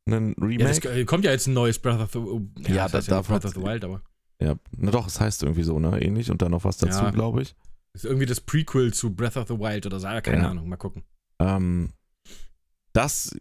Einen 0.08 0.30
Ja, 0.58 0.68
das 0.68 0.84
Remake. 0.84 1.06
kommt 1.06 1.24
ja 1.26 1.32
jetzt 1.32 1.48
ein 1.48 1.54
neues 1.54 1.78
Breath 1.80 2.00
of 2.02 2.12
the 2.12 2.18
oh, 2.20 2.42
Ja, 2.68 2.88
das 2.90 3.08
ja 3.08 3.22
Breath 3.22 3.46
of 3.46 3.54
the 3.54 3.62
Wild, 3.62 3.84
aber 3.86 4.02
Ja, 4.42 4.56
na 4.76 4.92
doch, 4.92 5.08
es 5.08 5.20
heißt 5.22 5.44
irgendwie 5.44 5.64
so, 5.64 5.80
ne? 5.80 6.02
Ähnlich 6.02 6.32
und 6.32 6.42
dann 6.42 6.52
noch 6.52 6.64
was 6.64 6.78
dazu, 6.78 7.04
Ja. 7.04 7.12
glaube 7.12 7.44
ich. 7.44 7.56
ist 7.94 8.06
irgendwie 8.06 8.26
das 8.26 8.42
Prequel 8.42 8.94
zu 8.94 9.14
Breath 9.14 9.38
of 9.38 9.48
the 9.48 9.60
Wild 9.60 9.86
oder 9.86 10.00
so. 10.00 10.08
Ja, 10.08 10.22
keine 10.22 10.42
Ja. 10.44 10.50
Ahnung, 10.50 10.68
mal 10.70 10.78
gucken. 10.78 11.04
Ähm, 11.40 11.92
das 12.94 13.36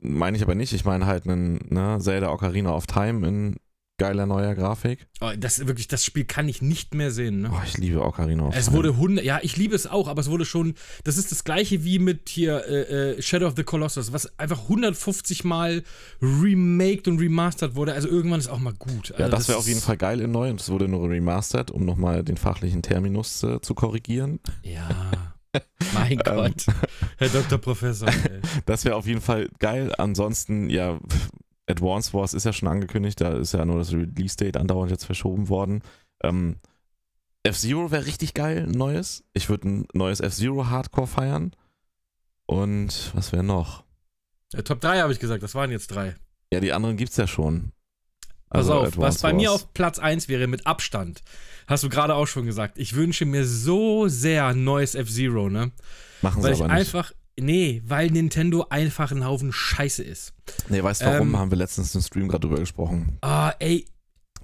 meine 0.00 0.36
ich 0.36 0.42
aber 0.42 0.54
nicht. 0.54 0.72
Ich 0.72 0.84
meine 0.84 1.06
halt 1.06 1.26
einen 1.26 1.60
ne, 1.70 1.98
Zelda 2.00 2.30
Ocarina 2.30 2.74
of 2.74 2.86
Time 2.86 3.26
in 3.26 3.56
geiler 3.98 4.26
neuer 4.26 4.54
Grafik. 4.54 5.06
Oh, 5.20 5.30
das 5.38 5.66
wirklich, 5.66 5.88
das 5.88 6.04
Spiel 6.04 6.24
kann 6.24 6.48
ich 6.48 6.60
nicht 6.60 6.94
mehr 6.94 7.10
sehen. 7.10 7.40
Ne? 7.42 7.48
Boah, 7.48 7.62
ich 7.64 7.78
liebe 7.78 8.02
Ocarina 8.04 8.46
of 8.48 8.54
Es 8.56 8.66
Time. 8.66 8.76
wurde 8.76 8.88
100, 8.90 9.24
ja, 9.24 9.38
ich 9.42 9.56
liebe 9.56 9.74
es 9.74 9.86
auch, 9.86 10.08
aber 10.08 10.20
es 10.20 10.28
wurde 10.30 10.44
schon, 10.44 10.74
das 11.04 11.16
ist 11.16 11.32
das 11.32 11.44
gleiche 11.44 11.82
wie 11.84 11.98
mit 11.98 12.28
hier 12.28 12.64
äh, 12.66 13.12
äh, 13.16 13.22
Shadow 13.22 13.46
of 13.46 13.54
the 13.56 13.64
Colossus, 13.64 14.12
was 14.12 14.38
einfach 14.38 14.62
150 14.62 15.44
Mal 15.44 15.82
remaked 16.20 17.08
und 17.08 17.18
remastert 17.20 17.74
wurde. 17.74 17.94
Also 17.94 18.08
irgendwann 18.08 18.40
ist 18.40 18.48
auch 18.48 18.58
mal 18.58 18.74
gut. 18.74 19.10
ja, 19.10 19.24
Also 19.24 19.30
das 19.36 19.48
wäre 19.48 19.58
auf 19.58 19.66
jeden 19.68 19.80
Fall 19.80 19.96
geil 19.96 20.20
in 20.20 20.30
neu 20.30 20.50
und 20.50 20.60
es 20.60 20.68
wurde 20.68 20.88
nur 20.88 21.08
remastered, 21.08 21.70
um 21.70 21.84
nochmal 21.84 22.22
den 22.22 22.36
fachlichen 22.36 22.82
Terminus 22.82 23.42
äh, 23.42 23.60
zu 23.60 23.74
korrigieren. 23.74 24.40
Ja. 24.62 24.88
Mein 25.94 26.12
Ähm. 26.12 26.18
Gott. 26.22 26.66
Herr 27.16 27.28
Dr. 27.30 27.58
Professor. 27.58 28.08
Ey. 28.08 28.40
Das 28.66 28.84
wäre 28.84 28.96
auf 28.96 29.06
jeden 29.06 29.20
Fall 29.22 29.48
geil. 29.58 29.92
Ansonsten, 29.96 30.68
ja, 30.68 30.98
Advance 31.68 32.12
Wars 32.12 32.32
ist 32.34 32.44
ja 32.44 32.52
schon 32.52 32.68
angekündigt, 32.68 33.20
da 33.20 33.32
ist 33.36 33.52
ja 33.52 33.64
nur 33.64 33.78
das 33.78 33.92
Release-Date 33.92 34.56
andauernd 34.56 34.90
jetzt 34.90 35.04
verschoben 35.04 35.48
worden. 35.48 35.82
Ähm, 36.22 36.56
F-Zero 37.42 37.90
wäre 37.90 38.06
richtig 38.06 38.34
geil, 38.34 38.64
ein 38.66 38.72
neues. 38.72 39.24
Ich 39.32 39.48
würde 39.48 39.68
ein 39.68 39.88
neues 39.92 40.20
F-Zero 40.20 40.66
Hardcore 40.68 41.06
feiern. 41.06 41.52
Und 42.46 43.10
was 43.14 43.32
wäre 43.32 43.42
noch? 43.42 43.84
Äh, 44.52 44.62
Top 44.62 44.80
3 44.80 45.00
habe 45.00 45.12
ich 45.12 45.18
gesagt, 45.18 45.42
das 45.42 45.54
waren 45.54 45.70
jetzt 45.70 45.88
drei. 45.88 46.14
Ja, 46.52 46.60
die 46.60 46.72
anderen 46.72 46.96
gibt's 46.96 47.16
ja 47.16 47.26
schon. 47.26 47.72
Pass 48.48 48.60
Also 48.68 48.74
auf, 48.74 48.86
Advance 48.88 49.16
was 49.16 49.22
bei 49.22 49.32
mir 49.32 49.50
Wars. 49.50 49.62
auf 49.62 49.74
Platz 49.74 49.98
1 49.98 50.28
wäre 50.28 50.46
mit 50.46 50.66
Abstand, 50.66 51.22
hast 51.66 51.82
du 51.82 51.88
gerade 51.88 52.14
auch 52.14 52.26
schon 52.26 52.46
gesagt, 52.46 52.78
ich 52.78 52.94
wünsche 52.94 53.24
mir 53.26 53.44
so 53.44 54.06
sehr 54.06 54.46
ein 54.46 54.62
neues 54.62 54.94
F-Zero, 54.94 55.48
ne? 55.50 55.72
Machen 56.22 56.42
sie 56.42 56.46
Weil 56.48 56.54
ich 56.54 56.60
aber 56.62 56.72
nicht. 56.74 56.78
einfach, 56.94 57.12
nee, 57.38 57.82
weil 57.86 58.10
Nintendo 58.10 58.66
einfach 58.70 59.10
ein 59.12 59.24
Haufen 59.24 59.52
Scheiße 59.52 60.02
ist. 60.02 60.32
Nee, 60.68 60.82
weißt 60.82 61.02
du 61.02 61.06
warum? 61.06 61.28
ähm, 61.28 61.38
haben 61.38 61.50
wir 61.50 61.58
letztens 61.58 61.94
im 61.94 62.00
Stream 62.02 62.28
gerade 62.28 62.46
drüber 62.46 62.60
gesprochen. 62.60 63.18
Ah, 63.22 63.52
ey, 63.58 63.84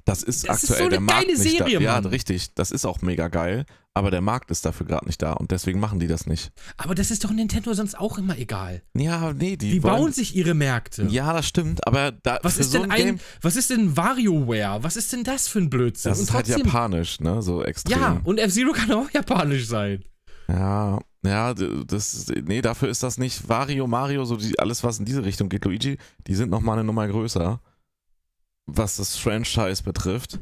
Das 0.04 0.22
ist 0.22 0.48
Das 0.48 0.62
ist 0.64 0.70
aktuell 0.70 0.78
so 0.78 0.84
eine 0.84 0.90
der 0.90 1.00
Markt 1.00 1.26
geile 1.26 1.38
nicht 1.38 1.58
Serie, 1.58 1.78
da. 1.78 1.82
Ja, 1.84 1.92
Mann. 1.94 2.06
richtig. 2.06 2.54
Das 2.54 2.70
ist 2.72 2.84
auch 2.84 3.02
mega 3.02 3.28
geil. 3.28 3.64
Aber 3.94 4.10
der 4.10 4.22
Markt 4.22 4.50
ist 4.50 4.64
dafür 4.64 4.86
gerade 4.86 5.04
nicht 5.04 5.20
da 5.20 5.34
und 5.34 5.50
deswegen 5.50 5.78
machen 5.78 5.98
die 6.00 6.06
das 6.06 6.26
nicht. 6.26 6.50
aber 6.78 6.94
das 6.94 7.10
ist 7.10 7.24
doch 7.24 7.30
Nintendo 7.30 7.74
sonst 7.74 7.98
auch 7.98 8.16
immer 8.16 8.38
egal. 8.38 8.80
Ja, 8.96 9.34
nee, 9.34 9.56
die, 9.58 9.70
Die 9.72 9.82
wollen, 9.82 9.96
bauen 9.96 10.12
sich 10.14 10.34
ihre 10.34 10.54
Märkte. 10.54 11.02
Ja, 11.10 11.34
das 11.34 11.46
stimmt, 11.46 11.86
aber 11.86 12.10
da 12.10 12.38
Was 12.42 12.56
ist 12.56 12.70
so 12.72 12.78
denn 12.80 12.90
ein 12.90 12.96
Game, 13.04 13.20
was 13.42 13.54
ist 13.54 13.68
denn 13.68 13.94
WarioWare? 13.94 14.82
Was 14.82 14.96
ist 14.96 15.12
denn 15.12 15.24
das 15.24 15.46
für 15.46 15.58
ein 15.58 15.68
Blödsinn? 15.68 16.08
das 16.10 16.20
und 16.20 16.24
ist 16.24 16.32
halt 16.32 16.48
japanisch, 16.48 17.20
ne, 17.20 17.42
so 17.42 17.62
extrem. 17.62 18.00
Ja, 18.00 18.20
und 18.24 18.38
F-Zero 18.38 18.72
kann 18.72 18.90
auch 18.92 19.10
japanisch 19.10 19.66
sein. 19.66 20.02
Ja, 20.48 20.98
ja, 21.24 21.54
das, 21.54 22.26
nee, 22.44 22.62
dafür 22.62 22.88
ist 22.88 23.02
das 23.02 23.18
nicht 23.18 23.48
Wario, 23.48 23.86
Mario, 23.86 24.24
so 24.24 24.36
die, 24.36 24.58
alles, 24.58 24.82
was 24.84 24.98
in 24.98 25.04
diese 25.04 25.24
Richtung 25.24 25.48
geht, 25.48 25.64
Luigi, 25.64 25.98
die 26.26 26.34
sind 26.34 26.50
nochmal 26.50 26.78
eine 26.78 26.84
Nummer 26.84 27.06
größer, 27.08 27.60
was 28.66 28.96
das 28.96 29.16
Franchise 29.16 29.82
betrifft. 29.82 30.38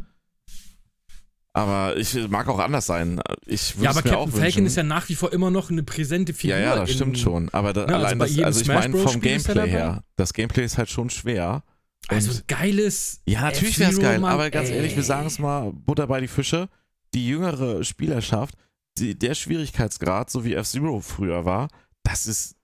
Aber 1.53 1.97
ich 1.97 2.15
mag 2.29 2.47
auch 2.49 2.61
anders 2.61 2.87
sein. 2.87 3.21
Ich 3.45 3.75
Ja, 3.81 3.91
aber 3.91 4.03
mir 4.05 4.17
auch 4.19 4.25
Captain 4.27 4.31
Falcon 4.31 4.43
wünschen. 4.45 4.67
ist 4.67 4.77
ja 4.77 4.83
nach 4.85 5.09
wie 5.09 5.17
vor 5.17 5.33
immer 5.33 5.51
noch 5.51 5.69
eine 5.71 5.83
präsente 5.83 6.33
Figur. 6.33 6.57
Ja, 6.57 6.63
ja, 6.63 6.77
das 6.77 6.91
in- 6.91 6.95
stimmt 6.97 7.19
schon. 7.19 7.49
Aber 7.49 7.73
da, 7.73 7.81
Ja, 7.83 7.87
also 7.89 8.07
allein 8.07 8.19
bei 8.19 8.29
das, 8.29 8.39
also 8.45 8.61
ich 8.61 8.69
meine 8.69 8.97
vom 8.97 9.21
Gameplay 9.21 9.69
her, 9.69 10.05
das 10.17 10.33
Gameplay 10.33 10.65
ist 10.65 10.79
halt 10.79 10.91
schon 10.91 11.11
schwer. 11.11 11.65
Also 12.07 12.31
Und- 12.31 12.47
geiles. 12.47 13.21
Ja, 13.27 13.43
natürlich 13.43 13.79
wäre 13.81 13.91
es 13.91 13.99
geil, 13.99 14.25
aber 14.25 14.51
ganz 14.51 14.71
ehrlich, 14.71 14.93
wir 14.93 14.99
ey. 14.99 15.05
sagen 15.05 15.27
es 15.27 15.41
mal, 15.41 15.73
Butter 15.73 16.07
bei 16.07 16.21
die 16.21 16.29
Fische. 16.29 16.69
Die 17.15 17.27
jüngere 17.27 17.83
Spielerschaft, 17.83 18.55
die, 19.01 19.19
der 19.19 19.35
Schwierigkeitsgrad, 19.35 20.31
so 20.31 20.45
wie 20.45 20.55
F-Zero 20.55 21.01
früher 21.01 21.45
war, 21.45 21.69
das 22.03 22.27
ist, 22.27 22.57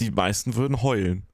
die 0.00 0.10
meisten 0.10 0.54
würden 0.54 0.82
heulen. 0.82 1.26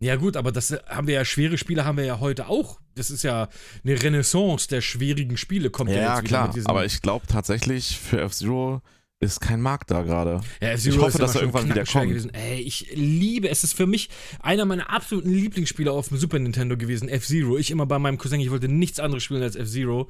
Ja, 0.00 0.16
gut, 0.16 0.36
aber 0.36 0.50
das 0.50 0.72
haben 0.86 1.06
wir 1.06 1.14
ja, 1.14 1.24
schwere 1.24 1.58
Spiele 1.58 1.84
haben 1.84 1.98
wir 1.98 2.04
ja 2.04 2.20
heute 2.20 2.48
auch. 2.48 2.80
Das 2.94 3.10
ist 3.10 3.22
ja 3.22 3.48
eine 3.84 4.02
Renaissance 4.02 4.66
der 4.66 4.80
schwierigen 4.80 5.36
Spiele, 5.36 5.70
kommt 5.70 5.90
ja, 5.90 5.96
Ja, 5.96 6.16
jetzt 6.16 6.24
klar, 6.26 6.54
aber 6.64 6.86
ich 6.86 7.02
glaube 7.02 7.26
tatsächlich, 7.26 7.98
für 7.98 8.20
F-Zero 8.22 8.80
ist 9.20 9.40
kein 9.40 9.60
Markt 9.60 9.90
da 9.90 10.00
gerade. 10.00 10.40
Ja, 10.62 10.72
ich 10.72 10.98
hoffe, 10.98 11.18
dass 11.18 11.34
er 11.34 11.42
irgendwann 11.42 11.68
wieder 11.68 11.84
kommt. 11.84 12.08
Gewesen. 12.08 12.32
Ey, 12.32 12.60
ich 12.60 12.90
liebe 12.94 13.50
es. 13.50 13.62
ist 13.62 13.74
für 13.74 13.86
mich 13.86 14.08
einer 14.40 14.64
meiner 14.64 14.88
absoluten 14.88 15.30
Lieblingsspiele 15.30 15.92
auf 15.92 16.08
dem 16.08 16.16
Super 16.16 16.38
Nintendo 16.38 16.78
gewesen, 16.78 17.10
F-Zero. 17.10 17.58
Ich 17.58 17.70
immer 17.70 17.84
bei 17.84 17.98
meinem 17.98 18.16
Cousin, 18.16 18.40
ich 18.40 18.50
wollte 18.50 18.68
nichts 18.68 18.98
anderes 18.98 19.22
spielen 19.22 19.42
als 19.42 19.56
F-Zero. 19.56 20.08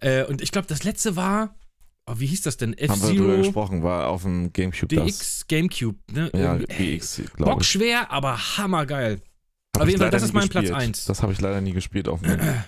Äh, 0.00 0.24
und 0.24 0.40
ich 0.40 0.50
glaube, 0.50 0.66
das 0.66 0.84
letzte 0.84 1.14
war. 1.16 1.54
Oh, 2.10 2.14
wie 2.18 2.26
hieß 2.26 2.42
das 2.42 2.56
denn? 2.56 2.72
Haben 2.72 3.02
wir 3.02 3.08
drüber 3.08 3.24
F-Zero 3.34 3.36
gesprochen, 3.42 3.82
war 3.82 4.08
auf 4.08 4.22
dem 4.22 4.52
Gamecube 4.52 4.94
das. 4.96 5.06
DX 5.18 5.46
Gamecube. 5.48 5.98
Ne? 6.10 6.30
Ja, 6.34 6.56
DX, 6.56 7.16
glaube 7.16 7.28
ich. 7.32 7.36
Bockschwer, 7.44 8.10
aber 8.10 8.56
hammergeil. 8.56 9.20
Hab 9.76 9.82
auf 9.82 9.88
jeden 9.88 10.00
Fall, 10.00 10.10
das 10.10 10.22
ist 10.22 10.32
mein 10.32 10.48
Platz 10.48 10.62
gespielt. 10.64 10.82
eins. 10.82 11.04
Das 11.04 11.22
habe 11.22 11.32
ich 11.32 11.40
leider 11.40 11.60
nie 11.60 11.72
gespielt 11.72 12.08
auf 12.08 12.22
dem. 12.22 12.38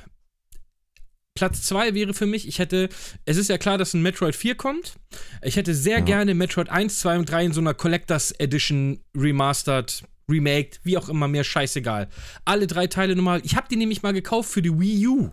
Platz 1.35 1.63
2 1.63 1.95
wäre 1.95 2.13
für 2.13 2.27
mich, 2.27 2.47
ich 2.47 2.59
hätte, 2.59 2.89
es 3.25 3.37
ist 3.37 3.49
ja 3.49 3.57
klar, 3.57 3.79
dass 3.79 3.95
ein 3.95 4.03
Metroid 4.03 4.35
4 4.37 4.57
kommt. 4.57 4.95
Ich 5.43 5.57
hätte 5.57 5.75
sehr 5.75 5.99
Ja. 6.01 6.05
gerne 6.05 6.35
Metroid 6.35 6.69
1, 6.69 6.99
2 7.01 7.19
und 7.19 7.31
3 7.31 7.47
in 7.47 7.53
so 7.53 7.61
einer 7.61 7.73
Collectors 7.73 8.33
Edition 8.33 9.01
remastered, 9.17 10.03
remaked, 10.29 10.81
wie 10.83 10.99
auch 10.99 11.09
immer, 11.09 11.29
mir 11.29 11.45
scheißegal. 11.45 12.09
Alle 12.45 12.67
drei 12.67 12.89
Teile 12.89 13.17
normal. 13.17 13.41
Ich 13.45 13.57
habe 13.57 13.69
die 13.71 13.77
nämlich 13.77 14.03
mal 14.03 14.13
gekauft 14.13 14.51
für 14.51 14.61
die 14.61 14.79
Wii 14.79 15.07
U. 15.07 15.31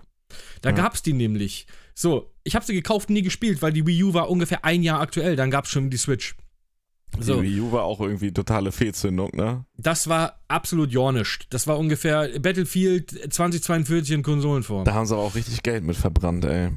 Da 0.61 0.69
Ja. 0.69 0.75
gab's 0.75 1.01
die 1.01 1.13
nämlich. 1.13 1.67
So, 1.93 2.31
ich 2.47 2.55
habe 2.55 2.65
sie 2.65 2.73
gekauft, 2.73 3.09
nie 3.09 3.21
gespielt, 3.21 3.61
weil 3.61 3.73
die 3.73 3.85
Wii 3.85 4.03
U 4.05 4.13
war 4.13 4.29
ungefähr 4.29 4.65
ein 4.65 4.81
Jahr 4.83 4.99
aktuell. 5.01 5.35
Dann 5.35 5.51
gab's 5.51 5.69
schon 5.69 5.89
die 5.89 5.97
Switch. 5.97 6.35
So. 7.19 7.41
Die 7.41 7.47
Wii 7.49 7.59
U 7.61 7.71
war 7.71 7.83
auch 7.83 8.01
irgendwie 8.01 8.31
totale 8.33 8.71
Fehlzündung, 8.71 9.31
ne? 9.35 9.65
Das 9.77 10.07
war 10.09 10.39
absolut 10.47 10.91
jornischt. 10.91 11.47
Das 11.51 11.67
war 11.67 11.77
ungefähr 11.77 12.39
Battlefield 12.39 13.11
2042 13.33 14.15
in 14.15 14.23
Konsolenform. 14.23 14.83
Da 14.85 14.93
haben 14.93 15.05
sie 15.05 15.13
aber 15.13 15.23
auch 15.23 15.35
richtig 15.35 15.63
Geld 15.63 15.83
mit 15.83 15.95
verbrannt, 15.95 16.43
ey. 16.45 16.71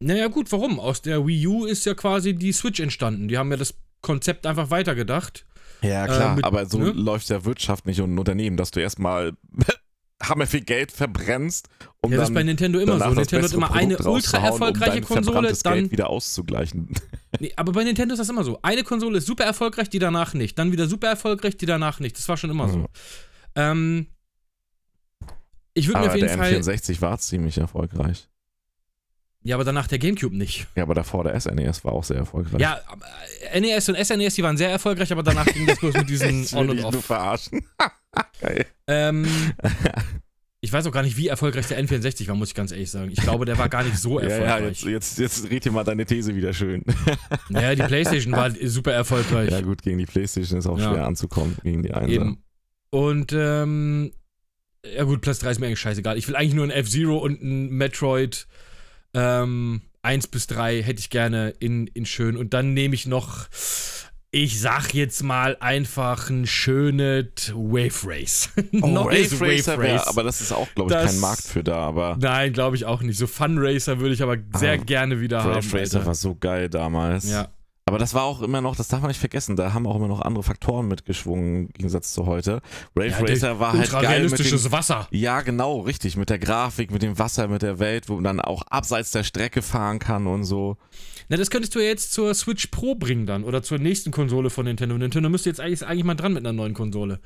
Naja, 0.00 0.28
gut, 0.28 0.50
warum? 0.52 0.78
Aus 0.80 1.02
der 1.02 1.26
Wii 1.26 1.46
U 1.48 1.64
ist 1.64 1.84
ja 1.84 1.94
quasi 1.94 2.34
die 2.34 2.52
Switch 2.52 2.80
entstanden. 2.80 3.28
Die 3.28 3.36
haben 3.36 3.50
ja 3.50 3.56
das 3.56 3.74
Konzept 4.00 4.46
einfach 4.46 4.70
weitergedacht. 4.70 5.44
Ja, 5.82 6.06
klar, 6.06 6.32
Äh, 6.32 6.36
mit- 6.36 6.44
aber 6.44 6.66
so 6.66 6.78
ne? 6.78 6.90
läuft 6.90 7.28
ja 7.28 7.44
Wirtschaft 7.44 7.86
nicht 7.86 8.00
und 8.00 8.14
ein 8.14 8.18
Unternehmen, 8.18 8.56
dass 8.56 8.70
du 8.70 8.80
erstmal 8.80 9.32
hammer 10.22 10.46
viel 10.46 10.62
Geld 10.62 10.90
verbrennst, 10.90 11.68
um 12.00 12.10
ja, 12.10 12.18
das 12.18 12.26
dann 12.26 12.32
ist 12.32 12.38
bei 12.38 12.42
Nintendo 12.42 12.78
immer 12.80 12.98
so. 12.98 13.10
Nintendo 13.10 13.46
hat 13.46 13.52
immer 13.52 13.72
eine 13.72 13.98
ultra 13.98 14.38
erfolgreiche 14.38 14.98
um 14.98 15.04
Konsole, 15.04 15.52
dann. 15.62 15.74
Geld 15.74 15.92
wieder 15.92 16.10
auszugleichen. 16.10 16.94
Nee, 17.40 17.52
aber 17.56 17.72
bei 17.72 17.84
Nintendo 17.84 18.14
ist 18.14 18.20
das 18.20 18.30
immer 18.30 18.42
so. 18.42 18.58
Eine 18.62 18.84
Konsole 18.84 19.18
ist 19.18 19.26
super 19.26 19.44
erfolgreich, 19.44 19.90
die 19.90 19.98
danach 19.98 20.32
nicht. 20.32 20.58
Dann 20.58 20.72
wieder 20.72 20.88
super 20.88 21.08
erfolgreich, 21.08 21.58
die 21.58 21.66
danach 21.66 22.00
nicht. 22.00 22.16
Das 22.16 22.26
war 22.26 22.38
schon 22.38 22.48
immer 22.48 22.70
so. 22.70 22.78
Mhm. 22.78 22.86
Ähm, 23.54 24.06
ich 25.74 25.86
würde 25.86 26.00
mir 26.00 26.06
auf 26.08 26.14
jeden 26.14 26.26
der 26.26 26.38
Fall. 26.38 26.54
N64 26.54 27.02
war 27.02 27.18
ziemlich 27.18 27.58
erfolgreich. 27.58 28.28
Ja, 29.42 29.56
aber 29.56 29.64
danach 29.64 29.86
der 29.86 29.98
Gamecube 29.98 30.36
nicht. 30.36 30.66
Ja, 30.74 30.82
aber 30.82 30.94
davor 30.94 31.24
der 31.24 31.38
SNES 31.38 31.84
war 31.84 31.92
auch 31.92 32.02
sehr 32.02 32.16
erfolgreich. 32.16 32.60
Ja, 32.60 32.80
äh, 33.52 33.60
NES 33.60 33.88
und 33.90 33.96
SNES, 33.96 34.34
die 34.34 34.42
waren 34.42 34.56
sehr 34.56 34.70
erfolgreich, 34.70 35.12
aber 35.12 35.22
danach 35.22 35.46
ging 35.46 35.66
das 35.66 35.78
bloß 35.78 35.94
mit 35.94 36.08
diesen 36.08 36.46
On 36.54 36.70
und 36.70 36.76
dich 36.76 36.82
nur 36.82 36.96
Off. 36.96 37.04
verarschen. 37.04 37.64
Geil. 38.40 38.66
Ähm, 38.86 39.26
ich 40.60 40.72
weiß 40.72 40.86
auch 40.86 40.92
gar 40.92 41.02
nicht, 41.02 41.16
wie 41.16 41.28
erfolgreich 41.28 41.66
der 41.68 41.82
N64 41.82 42.26
war, 42.28 42.34
muss 42.34 42.48
ich 42.48 42.54
ganz 42.54 42.72
ehrlich 42.72 42.90
sagen. 42.90 43.10
Ich 43.10 43.20
glaube, 43.20 43.44
der 43.44 43.58
war 43.58 43.68
gar 43.68 43.84
nicht 43.84 43.98
so 43.98 44.20
Ja, 44.20 44.28
ja, 44.28 44.34
erfolgreich. 44.36 44.82
jetzt, 44.82 45.18
jetzt, 45.18 45.18
jetzt 45.18 45.50
red 45.50 45.64
dir 45.64 45.72
mal 45.72 45.84
deine 45.84 46.04
These 46.06 46.34
wieder 46.34 46.52
schön. 46.52 46.84
Naja, 47.48 47.74
die 47.74 47.82
PlayStation 47.82 48.32
war 48.32 48.50
super 48.64 48.92
erfolgreich. 48.92 49.50
Ja, 49.50 49.60
gut, 49.60 49.82
gegen 49.82 49.98
die 49.98 50.06
Playstation 50.06 50.58
ist 50.58 50.66
auch 50.66 50.78
Ja. 50.78 50.92
schwer 50.92 51.06
anzukommen, 51.06 51.56
gegen 51.62 51.82
die 51.82 51.92
Einser. 51.92 52.36
Und, 52.90 53.32
ähm, 53.32 54.12
ja 54.86 55.04
gut, 55.04 55.20
Platz 55.20 55.40
3 55.40 55.50
ist 55.50 55.58
mir 55.60 55.66
eigentlich 55.66 55.80
scheißegal. 55.80 56.16
Ich 56.16 56.28
will 56.28 56.36
eigentlich 56.36 56.54
nur 56.54 56.64
ein 56.64 56.70
F-Zero 56.70 57.18
und 57.18 57.42
ein 57.42 57.68
Metroid 57.70 58.46
ähm, 59.14 59.82
1 60.02 60.28
bis 60.28 60.46
3 60.46 60.82
hätte 60.82 61.00
ich 61.00 61.10
gerne 61.10 61.50
in, 61.58 61.86
in 61.88 62.06
schön. 62.06 62.36
Und 62.36 62.54
dann 62.54 62.72
nehme 62.74 62.94
ich 62.94 63.06
noch, 63.06 63.48
ich 64.30 64.60
sag 64.60 64.92
jetzt 64.92 65.22
mal 65.22 65.56
einfach 65.60 66.28
ein 66.28 66.46
schönes 66.46 67.52
Wave 67.54 67.94
Race. 68.04 68.50
Oh, 68.82 69.06
Wave 69.06 69.40
Racer 69.40 69.78
wär, 69.78 70.06
aber 70.06 70.22
das 70.22 70.40
ist 70.42 70.52
auch, 70.52 70.68
glaube 70.74 70.92
ich, 70.92 70.98
Das- 71.00 71.12
kein 71.12 71.20
Markt 71.20 71.42
für 71.44 71.64
da, 71.64 71.76
aber 71.78 72.16
Nein, 72.20 72.52
glaube 72.52 72.76
ich 72.76 72.84
auch 72.84 73.00
nicht. 73.02 73.18
So 73.18 73.26
Fun 73.26 73.56
Racer 73.58 74.00
würde 74.00 74.14
ich 74.14 74.22
aber 74.22 74.36
sehr 74.56 74.72
Ah, 74.74 74.76
gerne 74.76 75.20
wieder 75.20 75.42
haben. 75.42 75.54
Wave 75.56 75.80
Racer 75.80 75.96
Alter. 75.98 76.06
war 76.06 76.14
so 76.14 76.34
geil 76.38 76.68
damals. 76.68 77.28
Ja. 77.30 77.48
Aber 77.86 77.98
das 77.98 78.12
war 78.12 78.24
auch 78.24 78.42
immer 78.42 78.60
noch, 78.60 78.76
das 78.76 78.88
darf 78.88 79.00
man 79.00 79.08
nicht 79.08 79.18
vergessen, 79.20 79.56
da 79.56 79.72
haben 79.72 79.86
auch 79.86 79.96
immer 79.96 80.08
noch 80.08 80.20
andere 80.20 80.42
Faktoren 80.44 80.88
mitgeschwungen 80.88 81.68
im 81.68 81.72
Gegensatz 81.72 82.12
zu 82.12 82.26
heute. 82.26 82.60
Wave 82.94 83.08
Ja, 83.08 83.18
Racer 83.20 83.60
war 83.60 83.72
halt 83.72 83.90
geil 83.90 84.00
mit 84.02 84.02
dem, 84.02 84.10
realistisches 84.10 84.70
Wasser. 84.70 85.08
Ja, 85.10 85.40
genau, 85.40 85.80
richtig, 85.80 86.18
mit 86.18 86.28
der 86.28 86.38
Grafik, 86.38 86.90
mit 86.90 87.00
dem 87.00 87.18
Wasser, 87.18 87.48
mit 87.48 87.62
der 87.62 87.78
Welt, 87.78 88.10
wo 88.10 88.16
man 88.16 88.24
dann 88.24 88.40
auch 88.42 88.60
abseits 88.68 89.10
der 89.12 89.24
Strecke 89.24 89.62
fahren 89.62 89.98
kann 90.00 90.26
und 90.26 90.44
so. 90.44 90.76
Na, 91.28 91.36
das 91.36 91.50
könntest 91.50 91.74
du 91.74 91.80
ja 91.80 91.86
jetzt 91.86 92.12
zur 92.12 92.32
Switch 92.34 92.68
Pro 92.68 92.94
bringen 92.94 93.26
dann 93.26 93.44
oder 93.44 93.62
zur 93.62 93.78
nächsten 93.78 94.10
Konsole 94.10 94.50
von 94.50 94.64
Nintendo. 94.64 94.96
Nintendo 94.96 95.28
müsste 95.28 95.50
jetzt 95.50 95.60
eigentlich, 95.60 95.86
eigentlich 95.86 96.04
mal 96.04 96.14
dran 96.14 96.32
mit 96.32 96.42
einer 96.42 96.54
neuen 96.54 96.74
Konsole. 96.74 97.20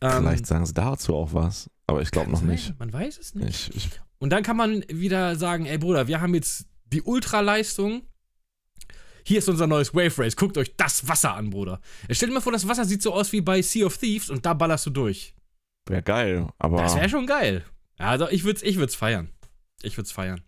Ähm, 0.00 0.10
Vielleicht 0.18 0.46
sagen 0.46 0.64
sie 0.64 0.74
dazu 0.74 1.14
auch 1.14 1.34
was, 1.34 1.68
aber 1.86 2.00
ich 2.02 2.10
glaube 2.10 2.30
noch 2.30 2.38
sein, 2.38 2.48
nicht. 2.50 2.78
Man 2.78 2.92
weiß 2.92 3.18
es 3.18 3.34
nicht. 3.34 3.70
Ich, 3.74 3.86
ich, 3.86 3.90
Und 4.18 4.30
dann 4.30 4.44
kann 4.44 4.56
man 4.56 4.84
wieder 4.88 5.34
sagen, 5.34 5.66
ey 5.66 5.78
Bruder, 5.78 6.06
wir 6.06 6.20
haben 6.20 6.34
jetzt 6.34 6.66
die 6.92 7.02
Ultraleistung. 7.02 8.02
Hier 9.24 9.38
ist 9.38 9.48
unser 9.48 9.66
neues 9.66 9.92
Wave 9.92 10.16
Race. 10.22 10.36
Guckt 10.36 10.56
euch 10.56 10.76
das 10.76 11.06
Wasser 11.08 11.34
an, 11.34 11.50
Bruder. 11.50 11.80
Stell 12.10 12.28
dir 12.28 12.34
mal 12.34 12.40
vor, 12.40 12.52
das 12.52 12.66
Wasser 12.66 12.84
sieht 12.84 13.02
so 13.02 13.12
aus 13.12 13.32
wie 13.32 13.40
bei 13.40 13.60
Sea 13.60 13.86
of 13.86 13.98
Thieves 13.98 14.30
und 14.30 14.46
da 14.46 14.54
ballerst 14.54 14.86
du 14.86 14.90
durch. 14.90 15.34
Wäre 15.86 16.02
geil, 16.02 16.46
aber, 16.58 16.80
Das 16.80 16.94
wäre 16.94 17.08
schon 17.08 17.26
geil. 17.26 17.64
Also 17.98 18.28
ich 18.28 18.44
würde 18.44 18.58
es 18.58 18.62
ich 18.62 18.78
würd's 18.78 18.94
feiern. 18.94 19.30
Ich 19.82 19.96
würde 19.96 20.06
es 20.06 20.12
feiern. 20.12 20.40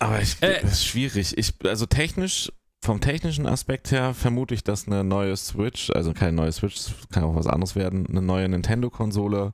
Aber 0.00 0.20
ich, 0.20 0.36
Äh. 0.42 0.60
das 0.62 0.72
ist 0.72 0.86
schwierig. 0.86 1.36
Ich, 1.38 1.54
also 1.64 1.86
technisch, 1.86 2.50
vom 2.82 3.00
technischen 3.00 3.46
Aspekt 3.46 3.90
her 3.92 4.14
vermute 4.14 4.54
ich, 4.54 4.64
dass 4.64 4.86
eine 4.86 5.04
neue 5.04 5.36
Switch, 5.36 5.90
also 5.90 6.12
keine 6.14 6.32
neue 6.32 6.50
Switch, 6.52 6.86
kann 7.12 7.24
auch 7.24 7.34
was 7.36 7.46
anderes 7.46 7.76
werden, 7.76 8.06
eine 8.06 8.22
neue 8.22 8.48
Nintendo-Konsole 8.48 9.52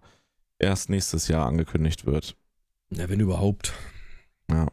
erst 0.58 0.88
nächstes 0.90 1.28
Jahr 1.28 1.46
angekündigt 1.46 2.06
wird. 2.06 2.36
Ja, 2.90 3.08
wenn 3.08 3.20
überhaupt. 3.20 3.72
Ja. 4.50 4.68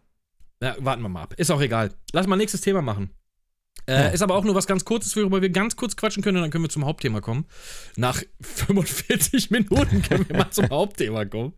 Ja, 0.61 0.75
warten 0.79 1.01
wir 1.01 1.09
mal 1.09 1.23
ab. 1.23 1.33
Ist 1.37 1.51
auch 1.51 1.59
egal. 1.61 1.91
Lass 2.13 2.27
mal 2.27 2.35
nächstes 2.37 2.61
Thema 2.61 2.81
machen. 2.81 3.09
Äh, 3.85 3.93
Ja. 3.93 4.07
Ist 4.09 4.21
aber 4.21 4.35
auch 4.35 4.45
nur 4.45 4.55
was 4.55 4.65
ganz 4.67 4.85
Kurzes, 4.85 5.15
worüber 5.15 5.41
wir 5.41 5.49
ganz 5.49 5.75
kurz 5.75 5.95
quatschen 5.97 6.23
können 6.23 6.37
und 6.37 6.43
dann 6.43 6.51
können 6.51 6.63
wir 6.63 6.69
zum 6.69 6.85
Hauptthema 6.85 7.19
kommen. 7.19 7.45
Nach 7.97 8.21
45 8.41 9.51
Minuten 9.51 10.01
können 10.01 10.27
wir 10.29 10.37
mal 10.37 10.51
zum 10.51 10.69
Hauptthema 10.69 11.25
kommen. 11.25 11.53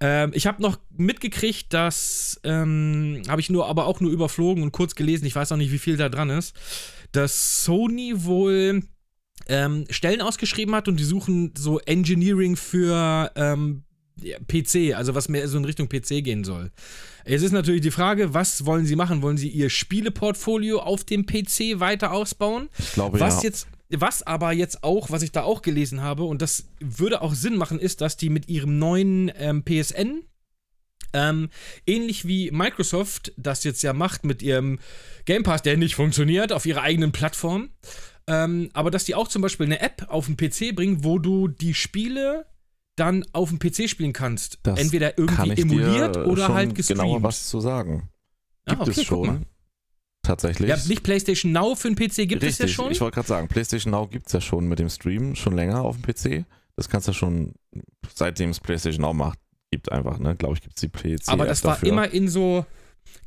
Ähm, 0.00 0.32
ich 0.34 0.46
habe 0.46 0.60
noch 0.62 0.78
mitgekriegt, 0.90 1.72
dass, 1.72 2.40
ähm, 2.44 3.22
habe 3.28 3.40
ich 3.40 3.50
nur, 3.50 3.68
aber 3.68 3.86
auch 3.86 4.00
nur 4.00 4.10
überflogen 4.10 4.62
und 4.64 4.72
kurz 4.72 4.94
gelesen, 4.94 5.26
ich 5.26 5.36
weiß 5.36 5.52
auch 5.52 5.56
nicht, 5.56 5.70
wie 5.72 5.78
viel 5.78 5.96
da 5.96 6.08
dran 6.08 6.30
ist, 6.30 6.56
dass 7.12 7.64
Sony 7.64 8.24
wohl 8.24 8.82
ähm, 9.48 9.84
Stellen 9.90 10.22
ausgeschrieben 10.22 10.74
hat 10.74 10.88
und 10.88 10.98
die 10.98 11.04
suchen 11.04 11.52
so 11.56 11.78
Engineering 11.80 12.56
für 12.56 13.30
ähm, 13.36 13.84
PC, 14.20 14.94
also 14.96 15.14
was 15.14 15.28
mehr 15.28 15.46
so 15.48 15.58
in 15.58 15.64
Richtung 15.64 15.88
PC 15.88 16.22
gehen 16.22 16.44
soll. 16.44 16.70
Es 17.24 17.42
ist 17.42 17.52
natürlich 17.52 17.80
die 17.80 17.90
Frage, 17.90 18.34
was 18.34 18.66
wollen 18.66 18.86
sie 18.86 18.96
machen? 18.96 19.22
Wollen 19.22 19.36
sie 19.36 19.48
ihr 19.48 19.70
Spieleportfolio 19.70 20.80
auf 20.80 21.04
dem 21.04 21.26
PC 21.26 21.80
weiter 21.80 22.12
ausbauen? 22.12 22.68
Ich 22.78 22.92
glaube 22.92 23.20
Was 23.20 23.42
ja. 23.42 23.48
jetzt, 23.48 23.68
was 23.90 24.22
aber 24.22 24.52
jetzt 24.52 24.82
auch, 24.84 25.10
was 25.10 25.22
ich 25.22 25.32
da 25.32 25.42
auch 25.42 25.62
gelesen 25.62 26.02
habe, 26.02 26.24
und 26.24 26.42
das 26.42 26.64
würde 26.80 27.22
auch 27.22 27.34
Sinn 27.34 27.56
machen, 27.56 27.78
ist, 27.78 28.00
dass 28.00 28.16
die 28.16 28.30
mit 28.30 28.48
ihrem 28.48 28.78
neuen 28.78 29.30
ähm, 29.36 29.64
PSN, 29.64 30.22
ähm, 31.12 31.50
ähnlich 31.86 32.26
wie 32.26 32.50
Microsoft 32.50 33.32
das 33.36 33.64
jetzt 33.64 33.82
ja 33.82 33.92
macht 33.92 34.24
mit 34.24 34.42
ihrem 34.42 34.78
Game 35.24 35.42
Pass, 35.42 35.62
der 35.62 35.76
nicht 35.76 35.96
funktioniert, 35.96 36.52
auf 36.52 36.66
ihrer 36.66 36.82
eigenen 36.82 37.12
Plattform, 37.12 37.70
ähm, 38.26 38.70
aber 38.74 38.90
dass 38.90 39.04
die 39.04 39.14
auch 39.14 39.28
zum 39.28 39.42
Beispiel 39.42 39.66
eine 39.66 39.80
App 39.80 40.06
auf 40.08 40.26
den 40.26 40.36
PC 40.36 40.74
bringen, 40.74 41.04
wo 41.04 41.18
du 41.18 41.48
die 41.48 41.74
Spiele 41.74 42.46
dann 43.00 43.24
auf 43.32 43.48
dem 43.48 43.58
PC 43.58 43.88
spielen 43.88 44.12
kannst. 44.12 44.58
Das 44.62 44.78
Entweder 44.78 45.18
irgendwie 45.18 45.60
emuliert 45.62 46.16
oder 46.18 46.48
halt 46.48 46.74
gestreamt. 46.74 47.00
genauer 47.00 47.22
was 47.22 47.48
zu 47.48 47.60
sagen. 47.60 48.08
Ah, 48.66 48.72
Gibt 48.74 48.82
okay, 48.82 49.00
es 49.00 49.04
schon. 49.04 49.46
Tatsächlich. 50.22 50.68
Ja, 50.68 50.76
nicht 50.86 51.02
PlayStation 51.02 51.52
Now 51.52 51.74
für 51.74 51.90
den 51.90 51.96
PC 51.96 52.28
gibt 52.28 52.42
es 52.42 52.58
ja 52.58 52.64
Richtig, 52.64 52.74
schon. 52.74 52.92
ich 52.92 53.00
wollte 53.00 53.14
gerade 53.14 53.28
sagen, 53.28 53.48
PlayStation 53.48 53.90
Now 53.90 54.06
gibt 54.06 54.26
es 54.26 54.32
ja 54.34 54.40
schon 54.40 54.68
mit 54.68 54.78
dem 54.78 54.90
Stream, 54.90 55.34
schon 55.34 55.54
länger 55.54 55.82
auf 55.82 55.96
dem 55.96 56.02
PC. 56.02 56.44
Das 56.76 56.88
kannst 56.88 57.08
du 57.08 57.12
schon, 57.14 57.54
seitdem 58.14 58.50
es 58.50 58.60
PlayStation 58.60 59.02
Now 59.02 59.14
macht, 59.14 59.38
gibt 59.70 59.90
einfach, 59.90 60.18
ne? 60.18 60.36
Glaube 60.36 60.54
ich, 60.54 60.60
gibt 60.60 60.76
es 60.76 60.80
die 60.82 60.88
PC. 60.88 61.28
aber 61.28 61.46
das 61.46 61.64
war 61.64 61.74
dafür. 61.74 61.88
immer 61.88 62.10
in 62.10 62.28
so 62.28 62.66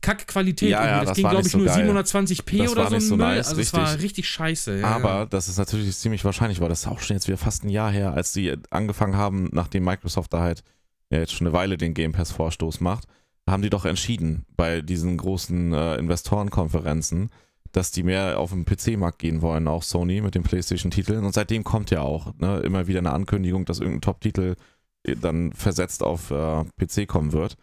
Kackqualität. 0.01 0.69
Ja, 0.69 0.85
ja, 0.85 0.99
das, 0.99 1.09
das 1.09 1.15
ging, 1.17 1.29
glaube 1.29 1.45
ich, 1.45 1.51
so 1.51 1.57
nur 1.57 1.67
geil. 1.67 1.89
720p 1.89 2.57
Das 2.63 2.71
oder 2.71 2.87
so 2.89 2.95
ein 2.95 3.01
so 3.01 3.17
Müll. 3.17 3.25
nice, 3.27 3.47
also 3.49 3.61
es 3.61 3.73
war 3.73 3.97
richtig. 3.99 4.27
scheiße. 4.27 4.79
Ja, 4.79 4.87
Aber 4.87 5.25
das 5.25 5.47
ist 5.47 5.57
natürlich 5.57 5.95
ziemlich 5.97 6.25
wahrscheinlich, 6.25 6.59
weil 6.61 6.69
das 6.69 6.81
ist 6.81 6.87
auch 6.87 6.99
schon 6.99 7.15
jetzt 7.15 7.27
wieder 7.27 7.37
fast 7.37 7.63
ein 7.63 7.69
Jahr 7.69 7.91
her, 7.91 8.13
als 8.13 8.31
die 8.33 8.53
angefangen 8.69 9.15
haben, 9.15 9.49
nachdem 9.51 9.83
Microsoft 9.85 10.33
da 10.33 10.41
halt 10.41 10.63
ja 11.09 11.19
jetzt 11.19 11.33
schon 11.33 11.47
eine 11.47 11.53
Weile 11.55 11.77
den 11.77 11.93
Game 11.93 12.11
Pass 12.11 12.31
Vorstoß 12.31 12.81
macht, 12.81 13.07
haben 13.47 13.61
die 13.61 13.69
doch 13.69 13.85
entschieden 13.85 14.45
bei 14.55 14.81
diesen 14.81 15.17
großen 15.17 15.73
äh, 15.73 15.95
Investorenkonferenzen, 15.95 17.29
dass 17.71 17.91
die 17.91 18.03
mehr 18.03 18.39
auf 18.39 18.51
den 18.51 18.65
PC-Markt 18.65 19.19
gehen 19.19 19.41
wollen, 19.41 19.67
auch 19.67 19.83
Sony 19.83 20.21
mit 20.21 20.35
den 20.35 20.43
PlayStation-Titeln. 20.43 21.25
Und 21.25 21.33
seitdem 21.33 21.63
kommt 21.63 21.91
ja 21.91 22.01
auch 22.01 22.33
ne, 22.37 22.59
immer 22.59 22.87
wieder 22.87 22.99
eine 22.99 23.11
Ankündigung, 23.11 23.65
dass 23.65 23.79
irgendein 23.79 24.01
Top-Titel 24.01 24.55
äh, 25.03 25.15
dann 25.15 25.53
versetzt 25.53 26.03
auf 26.03 26.31
äh, 26.31 26.63
PC 26.77 27.07
kommen 27.07 27.31
wird. 27.31 27.57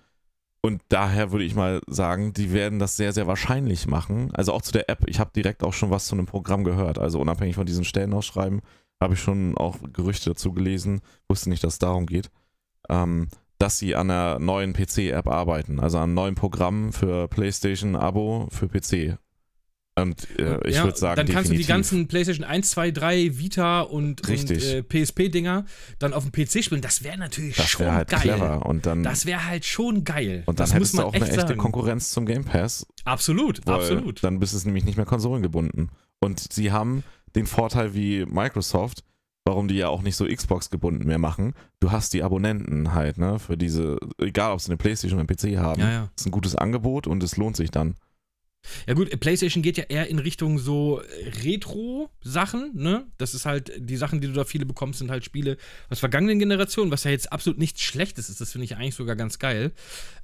Und 0.63 0.83
daher 0.91 1.33
würde 1.33 1.45
ich 1.45 1.55
mal 1.55 1.81
sagen, 1.87 2.35
die 2.35 2.53
werden 2.53 2.79
das 2.79 2.97
sehr, 2.97 3.13
sehr 3.13 3.27
wahrscheinlich 3.27 3.87
machen. 3.87 4.31
Also 4.35 4.53
auch 4.53 4.63
zu 4.63 4.73
der 4.73 4.91
App. 4.91 5.09
Ich 5.09 5.19
habe 5.19 5.31
direkt 5.35 5.65
auch 5.65 5.73
schon 5.73 5.91
was 5.91 6.07
zu 6.07 6.15
einem 6.15 6.27
Programm 6.27 6.65
gehört. 6.65 6.99
Also 6.99 7.21
unabhängig 7.21 7.55
von 7.55 7.67
diesen 7.67 7.85
Stellenausschreiben 7.85 8.61
habe 9.01 9.15
ich 9.15 9.21
schon 9.21 9.57
auch 9.57 9.79
Gerüchte 9.93 10.31
dazu 10.31 10.53
gelesen. 10.53 11.01
Wusste 11.29 11.49
nicht, 11.49 11.65
dass 11.65 11.75
es 11.75 11.79
darum 11.79 12.05
geht. 12.05 12.31
Ähm, 12.91 13.29
dass 13.59 13.79
sie 13.79 13.95
an 13.95 14.11
einer 14.11 14.39
neuen 14.39 14.73
PC-App 14.75 15.29
arbeiten. 15.29 15.81
Also 15.81 15.99
an 15.99 16.05
einem 16.05 16.15
neuen 16.15 16.35
Programm 16.35 16.93
für 16.93 17.29
PlayStation-Abo 17.29 18.49
für 18.51 18.69
PC. 18.69 19.19
Und 20.03 20.27
äh, 20.39 20.69
ich 20.69 20.77
Ja, 20.77 20.85
würde 20.85 20.99
sagen, 20.99 21.17
dann 21.17 21.27
kannst 21.27 21.51
du 21.51 21.55
die 21.55 21.59
definitiv. 21.59 21.67
ganzen 21.69 22.09
PlayStation 22.09 22.45
1, 22.45 22.71
2, 22.71 22.91
3, 22.91 23.39
Vita 23.39 23.81
und, 23.83 24.27
und 24.29 24.51
äh, 24.51 24.83
PSP-Dinger 24.83 25.65
dann 25.99 26.13
auf 26.13 26.25
dem 26.29 26.33
PC 26.33 26.65
spielen. 26.65 26.81
Das 26.81 27.03
wäre 27.05 27.19
natürlich 27.19 27.57
das 27.57 27.69
schon 27.69 27.87
wäre 27.87 27.95
halt 27.97 28.09
geil. 28.09 28.21
clever. 28.23 28.67
Und 28.67 28.87
dann, 28.87 29.03
Das 29.03 29.27
wäre 29.27 29.47
halt 29.47 29.65
schon 29.65 30.05
geil. 30.05 30.43
und 30.47 30.59
dann 30.61 30.67
das 30.67 30.75
hättest 30.75 30.95
du 30.99 31.03
auch 31.03 31.13
eine 31.15 31.25
echte 31.27 31.41
sagen. 31.43 31.59
Konkurrenz 31.59 32.11
zum 32.11 32.27
Game 32.27 32.45
Pass. 32.45 32.87
Absolut, 33.05 33.67
absolut. 33.69 34.23
Dann 34.25 34.39
bist 34.39 34.55
es 34.55 34.65
nämlich 34.65 34.85
nicht 34.85 34.97
mehr 34.97 35.07
konsolengebunden. 35.07 35.91
Und 36.21 36.53
sie 36.53 36.73
haben 36.73 37.03
den 37.35 37.47
Vorteil 37.47 37.95
wie 37.95 38.25
Microsoft, 38.27 39.05
warum 39.47 39.69
die 39.69 39.77
ja 39.77 39.89
auch 39.89 40.03
nicht 40.03 40.17
so 40.17 40.27
Xbox 40.27 40.69
gebunden 40.71 41.07
mehr 41.07 41.19
machen. 41.19 41.55
Du 41.81 41.91
hast 41.91 42.13
die 42.13 42.23
Abonnenten 42.23 42.93
halt, 42.93 43.17
ne, 43.19 43.39
für 43.39 43.57
diese, 43.57 43.97
egal 44.19 44.53
ob 44.53 44.61
sie 44.61 44.69
eine 44.69 44.77
Playstation 44.77 45.19
oder 45.21 45.27
einen 45.29 45.55
PC 45.55 45.59
haben. 45.59 45.81
Ja, 45.81 45.91
ja. 45.91 46.09
ist 46.17 46.27
ein 46.27 46.31
gutes 46.31 46.55
Angebot 46.57 47.07
und 47.07 47.23
es 47.23 47.37
lohnt 47.37 47.57
sich 47.57 47.71
dann. 47.71 47.95
Ja 48.87 48.95
gut, 48.95 49.19
PlayStation 49.21 49.63
geht 49.63 49.77
ja 49.79 49.85
eher 49.85 50.09
in 50.09 50.19
Richtung 50.19 50.59
so 50.59 51.03
Retro-Sachen, 51.45 52.73
ne? 52.75 53.07
Das 53.19 53.35
ist 53.35 53.47
halt, 53.47 53.73
die 53.77 53.97
Sachen, 53.97 54.21
die 54.21 54.27
du 54.27 54.33
da 54.33 54.45
viele 54.45 54.67
bekommst, 54.67 54.99
sind 54.99 55.11
halt 55.11 55.25
Spiele 55.25 55.57
aus 55.89 55.99
vergangenen 56.01 56.39
Generationen, 56.39 56.91
was 56.91 57.05
ja 57.05 57.11
jetzt 57.11 57.33
absolut 57.33 57.59
nichts 57.59 57.83
Schlechtes 57.83 58.29
ist. 58.29 58.41
Das 58.41 58.53
finde 58.53 58.65
ich 58.65 58.77
eigentlich 58.77 58.95
sogar 58.95 59.17
ganz 59.17 59.39
geil. 59.39 59.73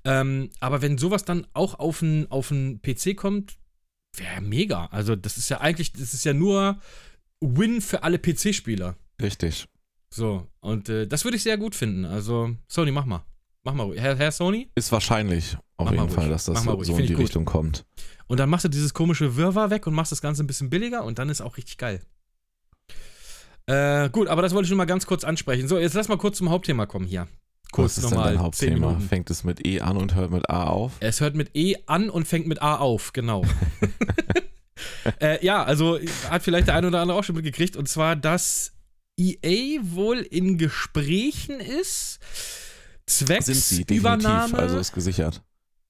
Ähm, 0.05 0.51
aber 0.61 0.83
wenn 0.83 0.99
sowas 0.99 1.25
dann 1.25 1.47
auch 1.53 1.79
auf 1.79 2.03
einen 2.03 2.31
auf 2.31 2.51
PC 2.51 3.17
kommt, 3.17 3.57
wäre 4.17 4.41
mega. 4.41 4.87
Also 4.87 5.17
das 5.17 5.37
ist 5.39 5.49
ja 5.49 5.61
eigentlich, 5.61 5.93
das 5.93 6.15
ist 6.15 6.25
ja 6.25 6.33
nur 6.33 6.81
Win 7.41 7.81
für 7.81 8.03
alle 8.03 8.19
PC-Spieler. 8.19 8.97
Richtig. 9.21 9.67
So, 10.11 10.47
und 10.61 10.89
äh, 10.89 11.07
das 11.07 11.25
würde 11.25 11.37
ich 11.37 11.43
sehr 11.43 11.59
gut 11.59 11.75
finden. 11.75 12.05
Also, 12.05 12.57
Sony, 12.69 12.91
mach 12.91 13.05
mal. 13.05 13.25
Mach 13.67 13.75
mal 13.75 13.83
ruhig. 13.83 14.01
Herr, 14.01 14.17
Herr 14.17 14.31
Sony? 14.31 14.71
Ist 14.77 14.93
wahrscheinlich 14.93 15.57
auf 15.77 15.91
jeden 15.91 16.09
Fall, 16.09 16.29
dass 16.29 16.45
das 16.45 16.63
so, 16.63 16.81
in 16.81 16.99
die 16.99 17.15
gut. 17.15 17.25
Richtung 17.25 17.45
kommt. 17.45 17.85
Und 18.29 18.39
dann 18.39 18.49
machst 18.49 18.65
du 18.65 18.69
dieses 18.69 18.95
komische 18.95 19.35
Wirrwarr 19.35 19.71
weg 19.71 19.89
und 19.89 19.95
machst 19.95 20.13
das 20.13 20.23
Ganze 20.23 20.45
ein 20.45 20.47
bisschen 20.47 20.71
billiger 20.71 21.03
und 21.03 21.19
dann 21.19 21.29
ist 21.31 21.41
auch 21.41 21.57
richtig 21.57 21.77
geil. 21.77 22.01
Äh, 23.67 24.09
gut, 24.11 24.29
aber 24.29 24.43
das 24.43 24.55
wollte 24.55 24.67
ich 24.67 24.71
nur 24.71 24.77
mal 24.77 24.85
ganz 24.85 25.05
kurz 25.05 25.25
ansprechen. 25.25 25.67
So, 25.67 25.81
jetzt 25.81 25.95
lass 25.95 26.07
mal 26.07 26.17
kurz 26.17 26.39
zum 26.39 26.49
Hauptthema 26.49 26.87
kommen 26.87 27.07
hier. 27.07 27.27
Kurz 27.73 27.97
Was 27.97 28.05
ist 28.05 28.11
denn 28.13 28.21
dein 28.21 28.35
10 28.35 28.41
Hauptthema? 28.41 29.01
Fängt 29.01 29.31
es 29.31 29.43
mit 29.43 29.67
E 29.67 29.81
an 29.81 29.97
und 29.97 30.15
hört 30.15 30.31
mit 30.31 30.49
A 30.49 30.69
auf? 30.69 30.93
Es 31.01 31.21
hört 31.21 31.35
mit 31.35 31.51
E 31.57 31.75
an 31.87 32.09
und 32.09 32.29
fängt 32.29 32.47
mit 32.47 32.63
A 32.63 32.77
auf, 32.77 33.13
genau. 33.13 33.43
äh, 35.21 35.45
ja, 35.45 35.65
also 35.65 35.99
hat 36.31 36.45
vielleicht 36.45 36.69
der 36.69 36.77
eine 36.77 36.87
oder 36.87 37.01
andere 37.01 37.19
auch 37.19 37.25
schon 37.25 37.35
mitgekriegt. 37.35 37.77
Und 37.77 37.89
zwar, 37.89 38.15
dass 38.15 38.75
EA 39.19 39.81
wohl 39.83 40.19
in 40.19 40.57
Gesprächen 40.57 41.59
ist. 41.59 42.21
Zwecks 43.07 43.47
Sind 43.47 43.57
sie 43.57 43.85
definitiv, 43.85 43.99
Übernahme. 44.01 44.59
also 44.59 44.79
ist 44.79 44.93
gesichert. 44.93 45.43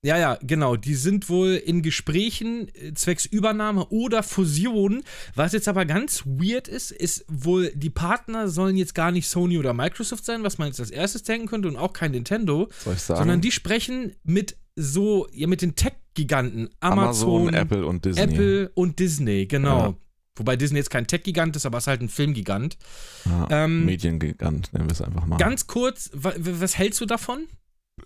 Ja, 0.02 0.18
ja, 0.18 0.38
genau. 0.42 0.76
Die 0.76 0.94
sind 0.94 1.28
wohl 1.28 1.54
in 1.54 1.82
Gesprächen 1.82 2.68
äh, 2.74 2.92
zwecks 2.94 3.24
Übernahme 3.26 3.86
oder 3.88 4.22
Fusion. 4.22 5.02
Was 5.34 5.52
jetzt 5.52 5.66
aber 5.66 5.84
ganz 5.84 6.24
weird 6.26 6.68
ist, 6.68 6.92
ist 6.92 7.24
wohl, 7.28 7.72
die 7.74 7.90
Partner 7.90 8.48
sollen 8.48 8.76
jetzt 8.76 8.94
gar 8.94 9.10
nicht 9.10 9.28
Sony 9.28 9.58
oder 9.58 9.72
Microsoft 9.72 10.24
sein, 10.24 10.44
was 10.44 10.58
man 10.58 10.68
jetzt 10.68 10.78
als 10.78 10.90
erstes 10.90 11.22
denken 11.24 11.48
könnte, 11.48 11.66
und 11.68 11.76
auch 11.76 11.92
kein 11.92 12.12
Nintendo, 12.12 12.68
Soll 12.84 12.94
ich 12.94 13.00
sagen? 13.02 13.18
sondern 13.18 13.40
die 13.40 13.50
sprechen 13.50 14.12
mit 14.22 14.56
so, 14.76 15.26
ja, 15.32 15.46
mit 15.48 15.62
den 15.62 15.74
Tech-Giganten. 15.74 16.68
Amazon, 16.80 17.48
Amazon, 17.48 17.54
Apple 17.54 17.86
und 17.86 18.04
Disney. 18.04 18.22
Apple 18.22 18.68
und 18.74 18.98
Disney, 18.98 19.46
genau. 19.46 19.78
Ja. 19.78 19.94
Wobei 20.36 20.56
Disney 20.56 20.78
jetzt 20.78 20.90
kein 20.90 21.06
Tech-Gigant 21.06 21.56
ist, 21.56 21.66
aber 21.66 21.78
es 21.78 21.84
ist 21.84 21.88
halt 21.88 22.02
ein 22.02 22.08
Filmgigant. 22.08 22.76
Ja, 23.24 23.48
Ähm, 23.50 23.84
Mediengigant, 23.86 24.72
nennen 24.72 24.86
wir 24.88 24.92
es 24.92 25.00
einfach 25.02 25.26
mal. 25.26 25.36
Ganz 25.38 25.66
kurz, 25.66 26.10
wa 26.12 26.32
was 26.36 26.76
hältst 26.78 27.00
du 27.00 27.06
davon? 27.06 27.46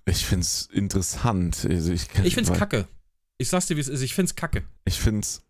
ich 0.06 0.24
finde 0.24 0.42
es 0.42 0.66
interessant. 0.72 1.66
Also 1.68 1.92
ich 1.92 2.06
Ich 2.22 2.34
find's 2.34 2.52
kacke. 2.52 2.86
Ich 3.38 3.48
sag's 3.48 3.66
dir, 3.66 3.76
wie 3.76 3.80
es 3.80 3.88
ist. 3.88 4.02
Ich 4.02 4.14
find's 4.14 4.36
kacke. 4.36 4.62
Ich 4.84 5.00
finde 5.00 5.20
es, 5.22 5.42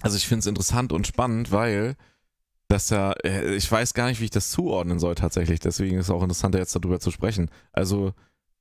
also 0.00 0.16
ich 0.16 0.26
finde 0.26 0.40
es 0.40 0.46
interessant 0.46 0.92
und 0.92 1.06
spannend, 1.06 1.52
weil 1.52 1.96
das 2.68 2.90
ja, 2.90 3.12
äh, 3.24 3.54
ich 3.54 3.70
weiß 3.70 3.94
gar 3.94 4.08
nicht, 4.08 4.20
wie 4.20 4.24
ich 4.24 4.30
das 4.30 4.50
zuordnen 4.50 4.98
soll 4.98 5.14
tatsächlich. 5.14 5.60
Deswegen 5.60 5.98
ist 5.98 6.06
es 6.06 6.10
auch 6.10 6.22
interessanter, 6.22 6.58
jetzt 6.58 6.74
darüber 6.74 6.98
zu 6.98 7.10
sprechen. 7.10 7.50
Also 7.72 8.14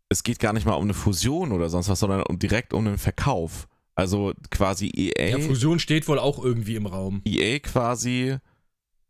es 0.09 0.23
geht 0.23 0.39
gar 0.39 0.53
nicht 0.53 0.65
mal 0.65 0.73
um 0.73 0.83
eine 0.83 0.93
Fusion 0.93 1.51
oder 1.51 1.69
sonst 1.69 1.89
was, 1.89 1.99
sondern 1.99 2.23
um, 2.23 2.37
direkt 2.37 2.73
um 2.73 2.85
den 2.85 2.97
Verkauf. 2.97 3.67
Also 3.99 4.33
quasi 4.49 4.89
EA, 4.95 5.37
Ja, 5.37 5.39
Fusion 5.39 5.77
steht 5.77 6.07
wohl 6.07 6.19
auch 6.19 6.41
irgendwie 6.41 6.75
im 6.75 6.85
Raum. 6.85 7.21
EA 7.25 7.59
quasi 7.59 8.37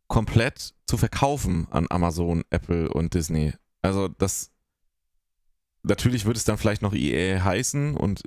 komplett 0.08 0.74
zu 0.88 0.98
verkaufen 0.98 1.68
an 1.70 1.86
Amazon, 1.92 2.44
Apple 2.50 2.90
und 2.90 3.14
Disney. 3.14 3.54
Also 3.84 4.08
das 4.08 4.50
natürlich 5.84 6.26
wird 6.26 6.38
es 6.38 6.44
dann 6.44 6.58
vielleicht 6.58 6.82
noch 6.82 6.96
EA 6.96 7.44
heißen 7.44 7.96
und 7.96 8.24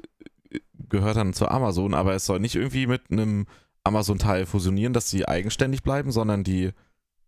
äh, 0.50 0.60
gehört 0.88 1.16
dann 1.16 1.32
zu 1.32 1.48
Amazon, 1.48 1.94
aber 1.94 2.14
es 2.14 2.26
soll 2.26 2.38
nicht 2.38 2.54
irgendwie 2.54 2.86
mit 2.86 3.10
einem 3.10 3.46
Amazon-Teil 3.82 4.46
fusionieren, 4.46 4.92
dass 4.92 5.10
sie 5.10 5.26
eigenständig 5.26 5.82
bleiben, 5.82 6.12
sondern 6.12 6.44
die 6.44 6.70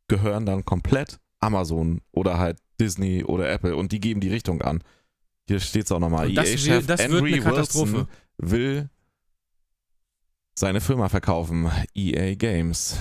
gehören 0.07 0.47
dann 0.47 0.65
komplett 0.65 1.19
Amazon 1.41 2.03
oder 2.13 2.39
halt 2.39 2.59
Disney 2.79 3.25
oder 3.25 3.51
Apple 3.51 3.75
und 3.75 3.91
die 3.91 3.99
geben 3.99 4.21
die 4.21 4.31
Richtung 4.31 4.63
an. 4.63 4.85
Hier 5.49 5.59
steht 5.59 5.87
es 5.87 5.93
auch 5.93 5.99
nochmal. 5.99 6.31
EA-Chef 6.31 6.87
Henry. 6.87 7.45
Wilson 7.45 8.07
will 8.39 8.91
seine 10.55 10.81
Firma 10.81 11.09
verkaufen, 11.09 11.71
EA 11.95 12.35
Games. 12.35 12.97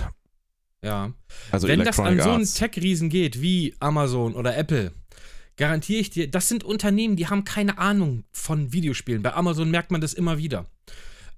Ja. 0.84 1.14
Also 1.52 1.68
Wenn 1.68 1.80
das 1.80 2.00
an 2.00 2.08
Electronic 2.08 2.24
so 2.24 2.30
einen 2.30 2.40
Arts. 2.42 2.54
Tech-Riesen 2.56 3.10
geht 3.10 3.42
wie 3.42 3.76
Amazon 3.80 4.36
oder 4.36 4.58
Apple, 4.58 4.92
garantiere 5.56 6.02
ich 6.02 6.10
dir, 6.10 6.30
das 6.30 6.50
sind 6.50 6.64
Unternehmen, 6.64 7.16
die 7.16 7.28
haben 7.28 7.46
keine 7.46 7.78
Ahnung 7.78 8.26
von 8.32 8.74
Videospielen. 8.74 9.24
Bei 9.24 9.34
Amazon 9.34 9.72
merkt 9.72 9.92
man 9.92 10.02
das 10.02 10.14
immer 10.14 10.38
wieder. 10.38 10.66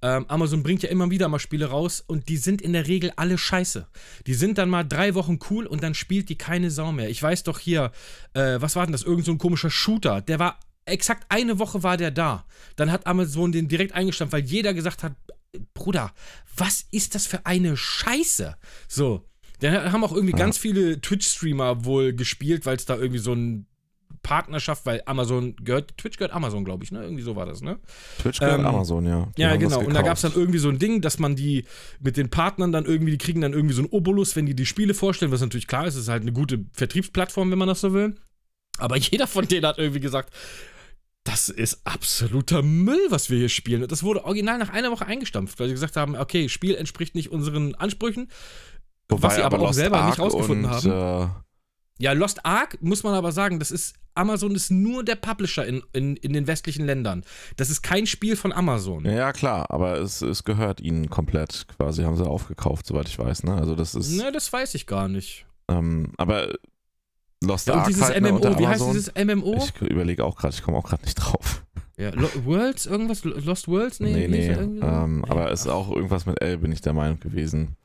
Ähm, 0.02 0.26
Amazon 0.28 0.62
bringt 0.62 0.82
ja 0.82 0.90
immer 0.90 1.10
wieder 1.10 1.28
mal 1.28 1.38
Spiele 1.38 1.66
raus 1.66 2.02
und 2.06 2.28
die 2.28 2.36
sind 2.36 2.60
in 2.60 2.72
der 2.72 2.86
Regel 2.86 3.12
alle 3.16 3.38
scheiße. 3.38 3.86
Die 4.26 4.34
sind 4.34 4.58
dann 4.58 4.68
mal 4.68 4.84
drei 4.84 5.14
Wochen 5.14 5.38
cool 5.50 5.66
und 5.66 5.82
dann 5.82 5.94
spielt 5.94 6.28
die 6.28 6.36
keine 6.36 6.70
Sau 6.70 6.92
mehr. 6.92 7.08
Ich 7.08 7.22
weiß 7.22 7.44
doch 7.44 7.58
hier, 7.58 7.92
äh, 8.34 8.60
was 8.60 8.76
war 8.76 8.84
denn 8.84 8.92
das? 8.92 9.04
Irgend 9.04 9.24
so 9.24 9.32
ein 9.32 9.38
komischer 9.38 9.70
Shooter. 9.70 10.20
Der 10.20 10.38
war 10.38 10.58
exakt 10.84 11.24
eine 11.28 11.58
Woche 11.58 11.82
war 11.82 11.96
der 11.96 12.10
da. 12.10 12.44
Dann 12.76 12.92
hat 12.92 13.06
Amazon 13.06 13.52
den 13.52 13.68
direkt 13.68 13.92
eingestampft, 13.92 14.32
weil 14.32 14.44
jeder 14.44 14.74
gesagt 14.74 15.02
hat, 15.02 15.14
Bruder, 15.74 16.12
was 16.56 16.84
ist 16.90 17.14
das 17.14 17.26
für 17.26 17.44
eine 17.46 17.76
Scheiße? 17.76 18.56
So. 18.88 19.24
Dann 19.60 19.90
haben 19.92 20.04
auch 20.04 20.12
irgendwie 20.12 20.32
Ja. 20.32 20.38
ganz 20.38 20.58
viele 20.58 21.00
Twitch-Streamer 21.00 21.84
wohl 21.84 22.12
gespielt, 22.12 22.66
weil 22.66 22.76
es 22.76 22.84
da 22.84 22.96
irgendwie 22.96 23.18
so 23.18 23.32
ein 23.32 23.66
Partnerschaft, 24.22 24.84
weil 24.86 25.02
Amazon 25.06 25.54
gehört, 25.62 25.96
Twitch 25.98 26.16
gehört 26.16 26.32
Amazon, 26.32 26.64
glaube 26.64 26.82
ich, 26.82 26.90
ne? 26.90 27.00
Irgendwie 27.02 27.22
so 27.22 27.36
war 27.36 27.46
das, 27.46 27.62
ne? 27.62 27.78
Twitch 28.18 28.40
gehört 28.40 28.58
ähm, 28.58 28.66
Amazon, 28.66 29.06
ja. 29.06 29.28
Die 29.36 29.42
ja, 29.42 29.54
genau. 29.54 29.78
Und 29.80 29.94
da 29.94 30.02
gab 30.02 30.16
es 30.16 30.22
dann 30.22 30.32
irgendwie 30.34 30.58
so 30.58 30.68
ein 30.68 30.80
Ding, 30.80 31.00
dass 31.00 31.20
man 31.20 31.36
die 31.36 31.64
mit 32.00 32.16
den 32.16 32.28
Partnern 32.28 32.72
dann 32.72 32.86
irgendwie, 32.86 33.12
die 33.12 33.18
kriegen 33.18 33.40
dann 33.40 33.52
irgendwie 33.52 33.74
so 33.74 33.82
ein 33.82 33.88
Obolus, 33.88 34.34
wenn 34.34 34.46
die 34.46 34.56
die 34.56 34.66
Spiele 34.66 34.94
vorstellen, 34.94 35.30
was 35.30 35.42
natürlich 35.42 35.68
klar 35.68 35.86
ist, 35.86 35.94
es 35.94 36.02
ist 36.02 36.08
halt 36.08 36.22
eine 36.22 36.32
gute 36.32 36.64
Vertriebsplattform, 36.72 37.50
wenn 37.52 37.58
man 37.58 37.68
das 37.68 37.80
so 37.80 37.92
will. 37.92 38.16
Aber 38.78 38.96
jeder 38.96 39.26
von 39.28 39.46
denen 39.46 39.64
hat 39.64 39.78
irgendwie 39.78 40.00
gesagt, 40.00 40.34
das 41.26 41.48
ist 41.48 41.80
absoluter 41.84 42.62
Müll, 42.62 43.00
was 43.10 43.28
wir 43.30 43.38
hier 43.38 43.48
spielen. 43.48 43.82
Und 43.82 43.92
das 43.92 44.02
wurde 44.02 44.24
original 44.24 44.58
nach 44.58 44.70
einer 44.70 44.90
Woche 44.90 45.06
eingestampft, 45.06 45.58
weil 45.60 45.68
sie 45.68 45.74
gesagt 45.74 45.96
haben, 45.96 46.16
okay, 46.16 46.48
Spiel 46.48 46.74
entspricht 46.74 47.14
nicht 47.14 47.30
unseren 47.30 47.74
Ansprüchen. 47.74 48.28
Wobei 49.08 49.28
was 49.28 49.34
sie 49.36 49.42
aber 49.42 49.58
auch 49.58 49.62
Lost 49.66 49.74
selber 49.74 49.96
nicht 50.06 50.18
Ark 50.18 50.18
rausgefunden 50.18 50.64
und, 50.70 50.84
Äh, 50.84 51.28
Ja, 51.98 52.12
Lost 52.12 52.44
Ark, 52.44 52.78
muss 52.80 53.02
man 53.02 53.14
aber 53.14 53.32
sagen, 53.32 53.58
das 53.58 53.70
ist, 53.70 53.94
Amazon 54.14 54.54
ist 54.54 54.70
nur 54.70 55.04
der 55.04 55.16
Publisher 55.16 55.66
in, 55.66 55.82
in, 55.92 56.16
in 56.16 56.32
den 56.32 56.46
westlichen 56.46 56.86
Ländern. 56.86 57.24
Das 57.56 57.70
ist 57.70 57.82
kein 57.82 58.06
Spiel 58.06 58.36
von 58.36 58.52
Amazon. 58.52 59.04
ja, 59.04 59.12
ja, 59.12 59.32
klar, 59.32 59.70
aber 59.70 59.98
es, 60.00 60.22
es 60.22 60.44
gehört 60.44 60.80
ihnen 60.80 61.08
komplett 61.10 61.66
quasi, 61.76 62.02
haben 62.02 62.16
sie 62.16 62.26
aufgekauft, 62.26 62.86
soweit 62.86 63.08
ich 63.08 63.18
weiß, 63.18 63.44
ne? 63.44 63.54
Also 63.54 63.74
das 63.74 63.94
ist, 63.94 64.10
Ne, 64.16 64.32
das 64.32 64.52
weiß 64.52 64.74
ich 64.74 64.86
gar 64.86 65.08
nicht. 65.08 65.46
ähm, 65.68 66.12
aber 66.16 66.54
Lost 67.44 67.66
Ja, 67.66 67.74
und 67.74 67.78
Ark 67.80 67.88
dieses 67.88 68.02
halt, 68.04 68.22
ne, 68.22 68.32
MMO, 68.32 68.58
wie 68.58 68.66
heißt 68.66 68.84
dieses 68.88 69.12
MMO? 69.14 69.56
Ich 69.82 69.90
überlege 69.90 70.24
auch 70.24 70.36
gerade, 70.36 70.54
ich 70.54 70.62
komme 70.62 70.78
auch 70.78 70.84
gerade 70.88 71.02
nicht 71.04 71.14
drauf. 71.16 71.64
ja, 71.98 72.10
Lo 72.10 72.28
Worlds, 72.44 72.86
irgendwas? 72.86 73.24
Lost 73.24 73.68
Worlds? 73.68 74.00
Nee, 74.00 74.12
Nee, 74.26 74.28
nee, 74.28 74.48
ähm, 74.48 75.24
aber 75.28 75.50
es 75.52 75.60
ist 75.62 75.66
auch 75.68 75.90
irgendwas 75.94 76.24
mit 76.26 76.40
L, 76.40 76.58
bin 76.58 76.72
ich 76.72 76.80
der 76.80 76.92
Meinung 76.94 77.20
gewesen. 77.20 77.76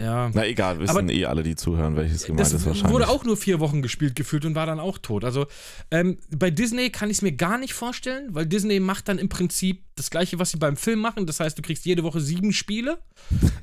Ja. 0.00 0.30
Na 0.32 0.46
egal, 0.46 0.78
wissen 0.78 0.90
Aber- 0.96 1.10
eh 1.12 1.24
alle, 1.24 1.42
die 1.42 1.56
zuhören, 1.56 1.96
welches 1.96 2.24
gemeint 2.24 2.40
Das 2.40 2.52
ist 2.52 2.64
wahrscheinlich. 2.66 2.92
wurde 2.92 3.08
auch 3.08 3.24
nur 3.24 3.36
vier 3.36 3.58
Wochen 3.58 3.82
gespielt 3.82 4.14
gefühlt 4.14 4.44
und 4.44 4.54
war 4.54 4.64
dann 4.64 4.78
auch 4.78 4.96
tot. 4.98 5.24
Also 5.24 5.46
ähm, 5.90 6.18
bei 6.30 6.50
Disney 6.50 6.90
kann 6.90 7.10
ich 7.10 7.16
es 7.16 7.22
mir 7.22 7.32
gar 7.32 7.58
nicht 7.58 7.74
vorstellen, 7.74 8.28
weil 8.30 8.46
Disney 8.46 8.78
macht 8.78 9.08
dann 9.08 9.18
im 9.18 9.28
Prinzip 9.28 9.82
das 9.96 10.10
gleiche, 10.10 10.38
was 10.38 10.50
sie 10.52 10.56
beim 10.58 10.76
Film 10.76 11.00
machen. 11.00 11.26
Das 11.26 11.40
heißt, 11.40 11.58
du 11.58 11.62
kriegst 11.62 11.84
jede 11.84 12.04
Woche 12.04 12.20
sieben 12.20 12.52
Spiele, 12.52 12.98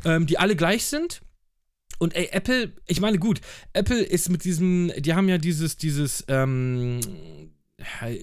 ähm, 0.04 0.26
die 0.26 0.38
alle 0.38 0.58
gleich 0.58 0.86
sind. 0.88 1.22
Und 2.00 2.16
ey, 2.16 2.30
Apple, 2.32 2.74
ich 2.88 3.00
meine, 3.02 3.18
gut, 3.20 3.42
Apple 3.74 4.02
ist 4.02 4.30
mit 4.30 4.44
diesem, 4.44 4.92
die 4.98 5.14
haben 5.14 5.30
ja 5.30 5.38
dieses, 5.38 5.78
dieses, 5.78 6.24
ähm, 6.28 7.00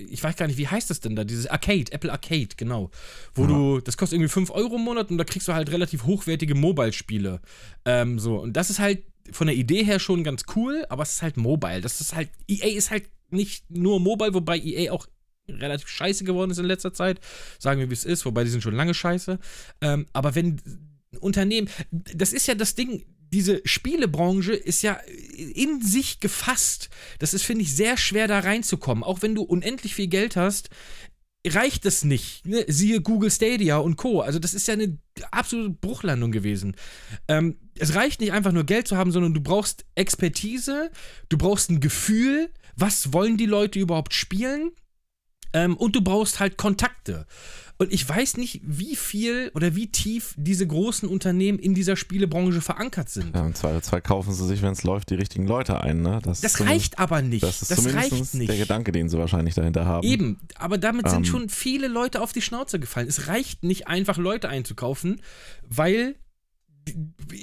ich 0.08 0.22
weiß 0.22 0.36
gar 0.36 0.46
nicht, 0.46 0.56
wie 0.58 0.68
heißt 0.68 0.88
das 0.90 1.00
denn 1.00 1.14
da? 1.14 1.24
Dieses 1.24 1.46
Arcade, 1.46 1.92
Apple 1.92 2.10
Arcade, 2.10 2.48
genau. 2.56 2.90
Wo 3.34 3.42
Ja. 3.42 3.48
du, 3.48 3.80
das 3.80 3.96
kostet 3.96 4.16
irgendwie 4.16 4.30
5 4.32 4.50
Euro 4.50 4.76
im 4.76 4.82
Monat 4.82 5.10
und 5.10 5.18
da 5.18 5.24
kriegst 5.24 5.46
du 5.48 5.52
halt 5.52 5.70
relativ 5.70 6.04
hochwertige 6.04 6.54
Mobile-Spiele. 6.54 7.40
Ähm, 7.84 8.18
so, 8.18 8.38
und 8.38 8.54
das 8.56 8.70
ist 8.70 8.78
halt 8.78 9.02
von 9.30 9.46
der 9.46 9.56
Idee 9.56 9.84
her 9.84 9.98
schon 10.00 10.24
ganz 10.24 10.44
cool, 10.56 10.84
aber 10.88 11.02
es 11.02 11.12
ist 11.12 11.22
halt 11.22 11.36
Mobile. 11.36 11.80
Das 11.80 12.00
ist 12.00 12.14
halt, 12.14 12.30
EA 12.48 12.76
ist 12.76 12.90
halt 12.90 13.04
nicht 13.30 13.70
nur 13.70 14.00
Mobile, 14.00 14.34
wobei 14.34 14.58
EA 14.58 14.92
auch 14.92 15.06
relativ 15.48 15.88
scheiße 15.88 16.24
geworden 16.24 16.50
ist 16.50 16.58
in 16.58 16.64
letzter 16.64 16.92
Zeit. 16.94 17.20
Sagen 17.58 17.78
wir, 17.80 17.90
wie 17.90 17.94
es 17.94 18.04
ist, 18.04 18.24
wobei 18.24 18.44
die 18.44 18.50
sind 18.50 18.62
schon 18.62 18.74
lange 18.74 18.94
scheiße. 18.94 19.38
Ähm, 19.80 20.06
aber 20.12 20.34
wenn 20.34 20.60
ein 21.12 21.18
Unternehmen, 21.20 21.68
das 21.90 22.32
ist 22.32 22.46
ja 22.46 22.54
das 22.54 22.74
Ding, 22.74 23.04
diese 23.32 23.62
Spielebranche 23.64 24.52
ist 24.52 24.82
ja 24.82 24.98
in 25.36 25.80
sich 25.80 26.20
gefasst. 26.20 26.90
Das 27.18 27.34
ist, 27.34 27.44
finde 27.44 27.62
ich, 27.62 27.74
sehr 27.74 27.96
schwer 27.96 28.28
da 28.28 28.40
reinzukommen. 28.40 29.02
Auch 29.02 29.22
wenn 29.22 29.34
du 29.34 29.42
unendlich 29.42 29.94
viel 29.94 30.08
Geld 30.08 30.36
hast, 30.36 30.68
reicht 31.46 31.84
das 31.84 32.04
nicht. 32.04 32.46
Ne? 32.46 32.64
Siehe 32.68 33.00
Google 33.00 33.30
Stadia 33.30 33.78
und 33.78 33.96
Co. 33.96 34.20
Also 34.20 34.38
das 34.38 34.54
ist 34.54 34.68
ja 34.68 34.74
eine 34.74 34.98
absolute 35.30 35.70
Bruchlandung 35.70 36.30
gewesen. 36.30 36.76
Ähm, 37.26 37.58
es 37.78 37.94
reicht 37.94 38.20
nicht 38.20 38.32
einfach 38.32 38.52
nur 38.52 38.64
Geld 38.64 38.86
zu 38.86 38.96
haben, 38.96 39.12
sondern 39.12 39.34
du 39.34 39.40
brauchst 39.40 39.84
Expertise, 39.94 40.90
du 41.28 41.38
brauchst 41.38 41.70
ein 41.70 41.80
Gefühl, 41.80 42.50
was 42.76 43.12
wollen 43.12 43.36
die 43.36 43.46
Leute 43.46 43.78
überhaupt 43.78 44.14
spielen? 44.14 44.72
Ähm, 45.52 45.76
und 45.76 45.96
du 45.96 46.02
brauchst 46.02 46.40
halt 46.40 46.56
Kontakte. 46.56 47.26
Und 47.78 47.92
ich 47.92 48.08
weiß 48.08 48.36
nicht, 48.36 48.60
wie 48.64 48.94
viel 48.94 49.50
oder 49.54 49.74
wie 49.74 49.88
tief 49.88 50.34
diese 50.36 50.66
großen 50.66 51.08
Unternehmen 51.08 51.58
in 51.58 51.74
dieser 51.74 51.96
Spielebranche 51.96 52.60
verankert 52.60 53.08
sind. 53.08 53.34
Ja, 53.34 53.44
im 53.44 53.54
Zweifelsfall 53.54 54.00
kaufen 54.02 54.32
sie 54.32 54.46
sich, 54.46 54.62
wenn 54.62 54.72
es 54.72 54.84
läuft, 54.84 55.10
die 55.10 55.14
richtigen 55.14 55.46
Leute 55.46 55.80
ein. 55.80 56.00
Ne? 56.02 56.20
Das, 56.22 56.40
das 56.40 56.60
reicht 56.60 56.98
aber 56.98 57.22
nicht. 57.22 57.42
Das 57.42 57.62
ist 57.62 57.70
das 57.70 57.78
zumindest 57.82 58.12
reicht 58.12 58.34
nicht. 58.34 58.48
der 58.50 58.58
Gedanke, 58.58 58.92
den 58.92 59.08
sie 59.08 59.18
wahrscheinlich 59.18 59.54
dahinter 59.54 59.84
haben. 59.84 60.06
Eben, 60.06 60.38
aber 60.54 60.78
damit 60.78 61.08
sind 61.08 61.20
Ähm. 61.20 61.24
schon 61.24 61.48
viele 61.48 61.88
Leute 61.88 62.20
auf 62.20 62.32
die 62.32 62.42
Schnauze 62.42 62.78
gefallen. 62.78 63.08
Es 63.08 63.26
reicht 63.26 63.64
nicht 63.64 63.88
einfach 63.88 64.16
Leute 64.16 64.48
einzukaufen, 64.48 65.20
weil 65.68 66.14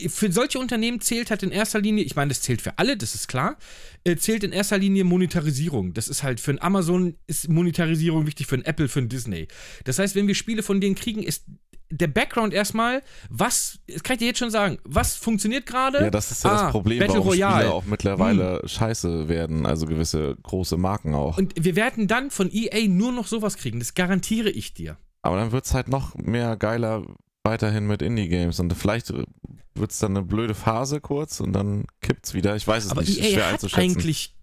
für 0.10 0.32
solche 0.32 0.60
Unternehmen 0.60 1.02
zählt 1.02 1.32
halt 1.32 1.44
in 1.44 1.52
erster 1.52 1.80
Linie, 1.80 2.04
ich 2.04 2.16
meine, 2.16 2.30
das 2.30 2.42
zählt 2.42 2.62
für 2.62 2.78
alle, 2.78 2.98
das 2.98 3.16
ist 3.16 3.28
klar, 3.28 3.58
äh, 4.04 4.16
zählt 4.16 4.44
in 4.44 4.52
erster 4.52 4.78
Linie 4.78 5.04
Monetarisierung. 5.04 5.94
Das 5.94 6.08
ist 6.08 6.24
halt 6.24 6.40
für 6.40 6.52
ein 6.52 6.62
Amazon 6.62 7.16
ist 7.28 7.50
Monetarisierung 7.50 8.28
wichtig, 8.28 8.48
für 8.48 8.56
ein 8.56 8.66
Apple, 8.66 8.88
für 8.88 9.00
ein 9.00 9.10
Disney. 9.10 9.48
Das 9.86 10.00
heißt, 10.00 10.16
wenn 10.16 10.28
wir 10.28 10.36
Spiele 10.36 10.64
von 10.64 10.82
denen 10.82 10.96
kriegen, 10.96 11.24
ist 11.24 11.46
der 11.92 12.08
Background 12.08 12.54
erstmal, 12.54 13.02
was, 13.30 13.80
das 13.88 14.04
kann 14.04 14.16
ich 14.16 14.20
dir 14.20 14.28
jetzt 14.28 14.38
schon 14.38 14.52
sagen, 14.52 14.78
was 14.84 15.16
funktioniert 15.16 15.66
gerade? 15.66 16.00
Ja, 16.00 16.12
das 16.12 16.30
ist 16.30 16.44
ja 16.44 16.52
Ah, 16.52 16.64
das 16.64 16.72
Problem, 16.72 17.00
Battle 17.00 17.16
warum 17.16 17.30
Royale. 17.30 17.54
Hm. 17.54 17.62
Spiele 17.62 17.74
auch 17.74 17.86
mittlerweile 17.86 18.62
scheiße 18.68 19.28
werden, 19.28 19.66
also 19.66 19.88
gewisse 19.88 20.36
große 20.44 20.78
Marken 20.78 21.16
auch. 21.16 21.38
Und 21.38 21.54
wir 21.58 21.76
werden 21.76 22.08
dann 22.08 22.30
von 22.30 22.52
EA 22.52 22.88
nur 22.88 23.12
noch 23.12 23.26
sowas 23.26 23.58
kriegen, 23.58 23.80
das 23.80 23.96
garantiere 23.96 24.50
ich 24.50 24.74
dir. 24.74 24.98
Aber 25.22 25.38
dann 25.38 25.52
wird 25.52 25.66
es 25.66 25.74
halt 25.74 25.88
noch 25.90 26.16
mehr 26.16 26.56
geiler 26.58 27.04
weiterhin 27.50 27.88
mit 27.88 28.02
Indie-Games 28.02 28.60
und 28.60 28.72
vielleicht 28.74 29.12
wird 29.12 29.92
es 29.92 30.00
dann 30.00 30.16
eine 30.16 30.26
blöde 30.26 30.54
Phase 30.56 31.02
kurz 31.02 31.40
und 31.40 31.54
dann 31.54 31.86
kippt's 32.02 32.34
wieder. 32.34 32.56
Ich 32.56 32.68
weiß 32.68 32.86
es 32.86 32.92
Aber 32.92 33.02
nicht, 33.02 33.20
EA 33.20 33.32
schwer 33.32 33.46
hat 33.48 33.54
einzuschätzen. 33.54 33.82
eigentlich. 33.82 34.36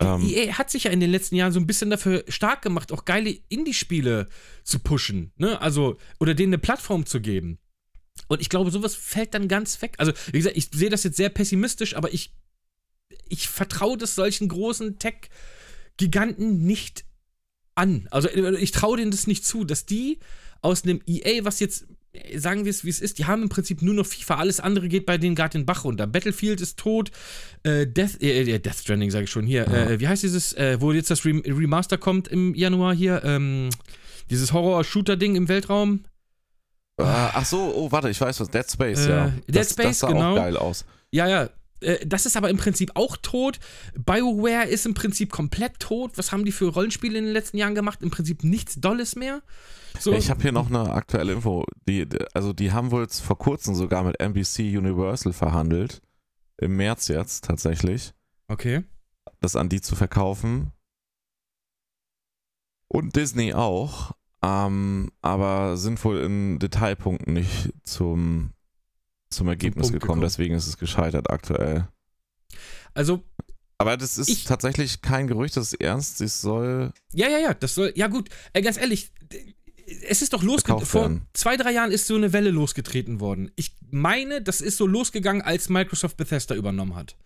Die 0.00 0.04
Ähm, 0.04 0.48
EA 0.48 0.52
hat 0.58 0.70
sich 0.70 0.84
ja 0.84 0.92
in 0.92 1.00
den 1.00 1.10
letzten 1.10 1.34
Jahren 1.36 1.52
so 1.52 1.58
ein 1.58 1.66
bisschen 1.66 1.90
dafür 1.90 2.24
stark 2.28 2.62
gemacht, 2.62 2.92
auch 2.92 3.04
geile 3.04 3.36
Indie-Spiele 3.48 4.28
zu 4.62 4.78
pushen, 4.78 5.32
ne? 5.36 5.60
Also, 5.60 5.96
oder 6.20 6.34
denen 6.34 6.50
eine 6.54 6.58
Plattform 6.58 7.06
zu 7.06 7.20
geben. 7.20 7.58
Und 8.28 8.40
ich 8.40 8.48
glaube, 8.48 8.70
sowas 8.70 8.94
fällt 8.94 9.34
dann 9.34 9.48
ganz 9.48 9.82
weg. 9.82 9.94
Also, 9.98 10.12
wie 10.28 10.38
gesagt, 10.38 10.56
ich 10.56 10.68
sehe 10.72 10.90
das 10.90 11.02
jetzt 11.02 11.16
sehr 11.16 11.28
pessimistisch, 11.28 11.96
aber 11.96 12.14
ich, 12.14 12.32
ich 13.28 13.48
vertraue 13.48 13.98
das 13.98 14.14
solchen 14.14 14.48
großen 14.48 14.98
Tech-Giganten 15.00 16.64
nicht 16.64 17.04
an. 17.74 18.06
Also, 18.10 18.28
ich 18.30 18.70
traue 18.70 18.96
denen 18.98 19.10
das 19.10 19.26
nicht 19.26 19.44
zu, 19.44 19.64
dass 19.64 19.86
die 19.86 20.20
aus 20.62 20.84
einem 20.84 21.00
EA, 21.06 21.44
was 21.44 21.58
jetzt, 21.60 21.86
sagen 22.36 22.64
wir 22.64 22.70
es 22.70 22.84
wie 22.84 22.90
es 22.90 23.00
ist, 23.00 23.18
die 23.18 23.24
haben 23.26 23.42
im 23.42 23.48
Prinzip 23.48 23.82
nur 23.82 23.94
noch 23.94 24.06
FIFA, 24.06 24.36
alles 24.36 24.60
andere 24.60 24.88
geht 24.88 25.06
bei 25.06 25.18
denen 25.18 25.34
gerade 25.34 25.58
den 25.58 25.66
Bach 25.66 25.84
runter. 25.84 26.06
Battlefield 26.06 26.60
ist 26.60 26.78
tot, 26.78 27.10
äh, 27.64 27.86
Death, 27.86 28.22
äh, 28.22 28.42
äh, 28.42 28.58
Death 28.58 28.76
Stranding 28.76 29.10
sage 29.10 29.24
ich 29.24 29.30
schon 29.30 29.46
hier, 29.46 29.64
Ja. 29.64 29.90
äh, 29.90 30.00
wie 30.00 30.08
heißt 30.08 30.22
dieses, 30.22 30.52
äh, 30.54 30.80
wo 30.80 30.92
jetzt 30.92 31.10
das 31.10 31.24
Rem 31.24 31.42
Remaster 31.46 31.98
kommt 31.98 32.28
im 32.28 32.54
Januar 32.54 32.94
hier, 32.94 33.22
ähm, 33.24 33.70
dieses 34.30 34.52
Horror-Shooter-Ding 34.52 35.34
im 35.36 35.48
Weltraum. 35.48 36.04
äh, 36.98 37.02
ach 37.04 37.44
so, 37.44 37.72
oh, 37.74 37.90
warte, 37.92 38.08
ich 38.10 38.20
weiß 38.20 38.38
was. 38.40 38.48
Dead 38.50 38.70
Space, 38.70 39.06
ja. 39.06 39.26
Dead 39.26 39.56
das, 39.56 39.70
Space, 39.70 39.86
das 39.86 39.98
sah 39.98 40.08
genau. 40.08 40.32
auch 40.32 40.36
geil 40.36 40.56
aus. 40.56 40.84
Ja, 41.10 41.26
ja. 41.28 41.50
Äh, 41.84 42.06
Das 42.06 42.26
ist 42.26 42.36
aber 42.36 42.50
im 42.50 42.56
Prinzip 42.56 42.92
auch 42.94 43.16
tot. 43.16 43.58
BioWare 43.94 44.66
ist 44.66 44.86
im 44.86 44.94
Prinzip 44.94 45.30
komplett 45.30 45.78
tot. 45.78 46.12
Was 46.16 46.32
haben 46.32 46.44
die 46.44 46.52
für 46.52 46.66
Rollenspiele 46.66 47.18
in 47.18 47.24
den 47.24 47.32
letzten 47.32 47.58
Jahren 47.58 47.74
gemacht? 47.74 48.02
Im 48.02 48.10
Prinzip 48.10 48.44
nichts 48.44 48.80
Dolles 48.80 49.16
mehr. 49.16 49.42
So, 50.00 50.12
Ich 50.12 50.30
habe 50.30 50.42
hier 50.42 50.52
noch 50.52 50.68
eine 50.68 50.92
aktuelle 50.92 51.32
Info. 51.32 51.64
Die, 51.88 52.06
also 52.32 52.52
die 52.52 52.72
haben 52.72 52.90
wohl 52.90 53.02
jetzt 53.02 53.20
vor 53.20 53.38
kurzem 53.38 53.74
sogar 53.74 54.02
mit 54.02 54.20
NBC 54.20 54.76
Universal 54.76 55.32
verhandelt. 55.32 56.02
Im 56.58 56.76
März 56.76 57.08
jetzt 57.08 57.44
tatsächlich. 57.44 58.12
okay. 58.48 58.82
das 59.40 59.56
an 59.56 59.68
die 59.68 59.80
zu 59.80 59.94
verkaufen. 59.94 60.72
Und 62.88 63.16
Disney 63.16 63.54
auch. 63.54 64.12
Ähm, 64.42 65.10
aber 65.22 65.76
sind 65.76 66.04
wohl 66.04 66.18
in 66.18 66.58
Detailpunkten 66.58 67.32
nicht 67.32 67.72
zum, 67.82 68.52
zum 69.34 69.48
Ergebnis 69.48 69.86
gekommen. 69.88 70.00
gekommen. 70.00 70.20
Deswegen 70.22 70.54
ist 70.54 70.66
es 70.66 70.78
gescheitert 70.78 71.30
aktuell. 71.30 71.88
Also, 72.94 73.22
Aber 73.76 73.96
das 73.96 74.18
ist 74.18 74.28
Ich- 74.28 74.44
tatsächlich 74.44 75.02
kein 75.02 75.26
Gerücht, 75.26 75.56
das 75.56 75.72
ist 75.72 75.80
ernst. 75.80 76.20
Es 76.20 76.40
soll. 76.40 76.92
Ja, 77.12 77.28
ja, 77.28 77.38
ja, 77.38 77.54
das 77.54 77.74
soll, 77.74 77.92
ja 77.96 78.06
gut, 78.06 78.28
äh, 78.52 78.62
ganz 78.62 78.76
ehrlich, 78.76 79.10
es 80.08 80.22
ist 80.22 80.32
doch 80.32 80.44
losgetreten, 80.44 80.86
vor 80.86 81.20
zwei, 81.32 81.56
drei 81.56 81.72
Jahren 81.72 81.90
ist 81.90 82.06
so 82.06 82.14
eine 82.14 82.32
Welle 82.32 82.50
losgetreten 82.50 83.18
worden. 83.18 83.50
Ich 83.56 83.74
meine, 83.90 84.40
das 84.40 84.60
ist 84.60 84.76
so 84.76 84.86
losgegangen, 84.86 85.42
als 85.42 85.68
Microsoft 85.68 86.16
Bethesda 86.16 86.54
übernommen 86.54 86.94
hat. 86.94 87.16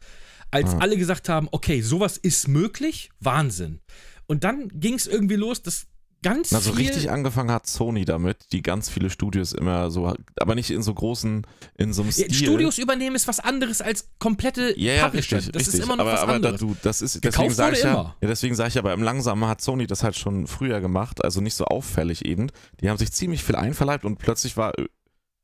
Als 0.51 0.71
Ah. 0.71 0.79
alle 0.79 0.97
gesagt 0.97 1.29
haben, 1.29 1.49
okay, 1.53 1.83
sowas 1.83 2.17
ist 2.17 2.49
möglich, 2.49 3.11
Wahnsinn. 3.21 3.81
Und 4.27 4.43
dann 4.43 4.69
ging 4.69 4.95
es 4.95 5.07
irgendwie 5.07 5.37
los, 5.37 5.63
dass 5.63 5.87
ganz 6.23 6.53
Also 6.53 6.73
richtig 6.73 7.11
angefangen 7.11 7.51
hat 7.51 7.66
Sony 7.66 8.05
damit, 8.05 8.53
die 8.53 8.62
ganz 8.62 8.89
viele 8.89 9.11
Studios 9.11 9.53
immer 9.53 9.91
so, 9.91 10.14
aber 10.39 10.55
nicht 10.55 10.71
in 10.71 10.83
so 10.83 10.93
großen, 10.95 11.47
in 11.77 11.93
so 11.93 12.03
einem 12.03 12.12
Stil. 12.12 12.33
Studios 12.35 12.79
übernehmen 12.79 13.16
ist 13.16 13.29
was 13.29 13.41
anderes 13.41 13.81
als 13.81 14.09
komplette 14.19 14.79
Ja, 14.79 14.95
ja, 14.95 15.05
Publisher. 15.07 15.37
richtig, 15.37 15.53
Das 15.53 15.61
richtig. 15.62 15.81
ist 15.81 15.85
immer 15.85 15.97
noch 15.97 16.05
aber, 16.05 16.12
was 16.14 16.21
aber 16.21 16.33
anderes. 16.35 16.61
Du, 16.61 16.77
das 16.83 17.03
ist, 17.03 17.21
Gekauft 17.23 17.37
deswegen 17.37 17.55
sage 17.55 17.77
ich 17.77 17.83
ja, 17.85 17.95
ja, 17.95 18.14
deswegen 18.29 18.55
sage 18.55 18.69
ich 18.71 18.79
aber 18.79 18.93
im 18.93 19.03
Langsamen 19.03 19.49
hat 19.49 19.61
Sony 19.61 19.87
das 19.87 20.03
halt 20.03 20.16
schon 20.16 20.47
früher 20.47 20.81
gemacht, 20.81 21.25
also 21.25 21.41
nicht 21.41 21.55
so 21.55 21.64
auffällig 21.66 22.25
eben. 22.25 22.49
Die 22.81 22.91
haben 22.91 22.99
sich 22.99 23.12
ziemlich 23.12 23.45
viel 23.45 23.57
einverleibt 23.57 24.05
und 24.05 24.19
plötzlich 24.19 24.57
war 24.57 24.73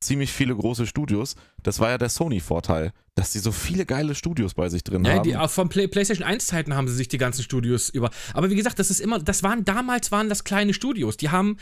ziemlich 0.06 0.32
viele 0.32 0.54
große 0.54 0.86
Studios. 0.86 1.34
Das 1.62 1.80
war 1.80 1.90
ja 1.90 1.98
der 1.98 2.08
Sony-Vorteil, 2.08 2.92
dass 3.14 3.32
die 3.32 3.38
so 3.38 3.52
viele 3.52 3.86
geile 3.86 4.14
Studios 4.14 4.54
bei 4.54 4.68
sich 4.68 4.84
drin 4.84 5.04
Ja, 5.04 5.14
haben. 5.14 5.36
auch 5.36 5.50
von 5.50 5.68
Play, 5.68 5.86
PlayStation 5.88 6.26
1 6.26 6.46
Zeiten 6.46 6.74
haben 6.74 6.88
sie 6.88 6.94
sich 6.94 7.08
die 7.08 7.18
ganzen 7.18 7.42
Studios 7.42 7.88
über. 7.88 8.10
Aber 8.32 8.50
wie 8.50 8.54
gesagt, 8.56 8.78
das 8.78 8.90
ist 8.90 9.00
immer, 9.00 9.18
das 9.18 9.42
waren 9.42 9.64
damals 9.64 10.12
waren 10.12 10.28
das 10.28 10.44
kleine 10.44 10.74
Studios. 10.74 11.16
Die 11.16 11.30
haben, 11.30 11.56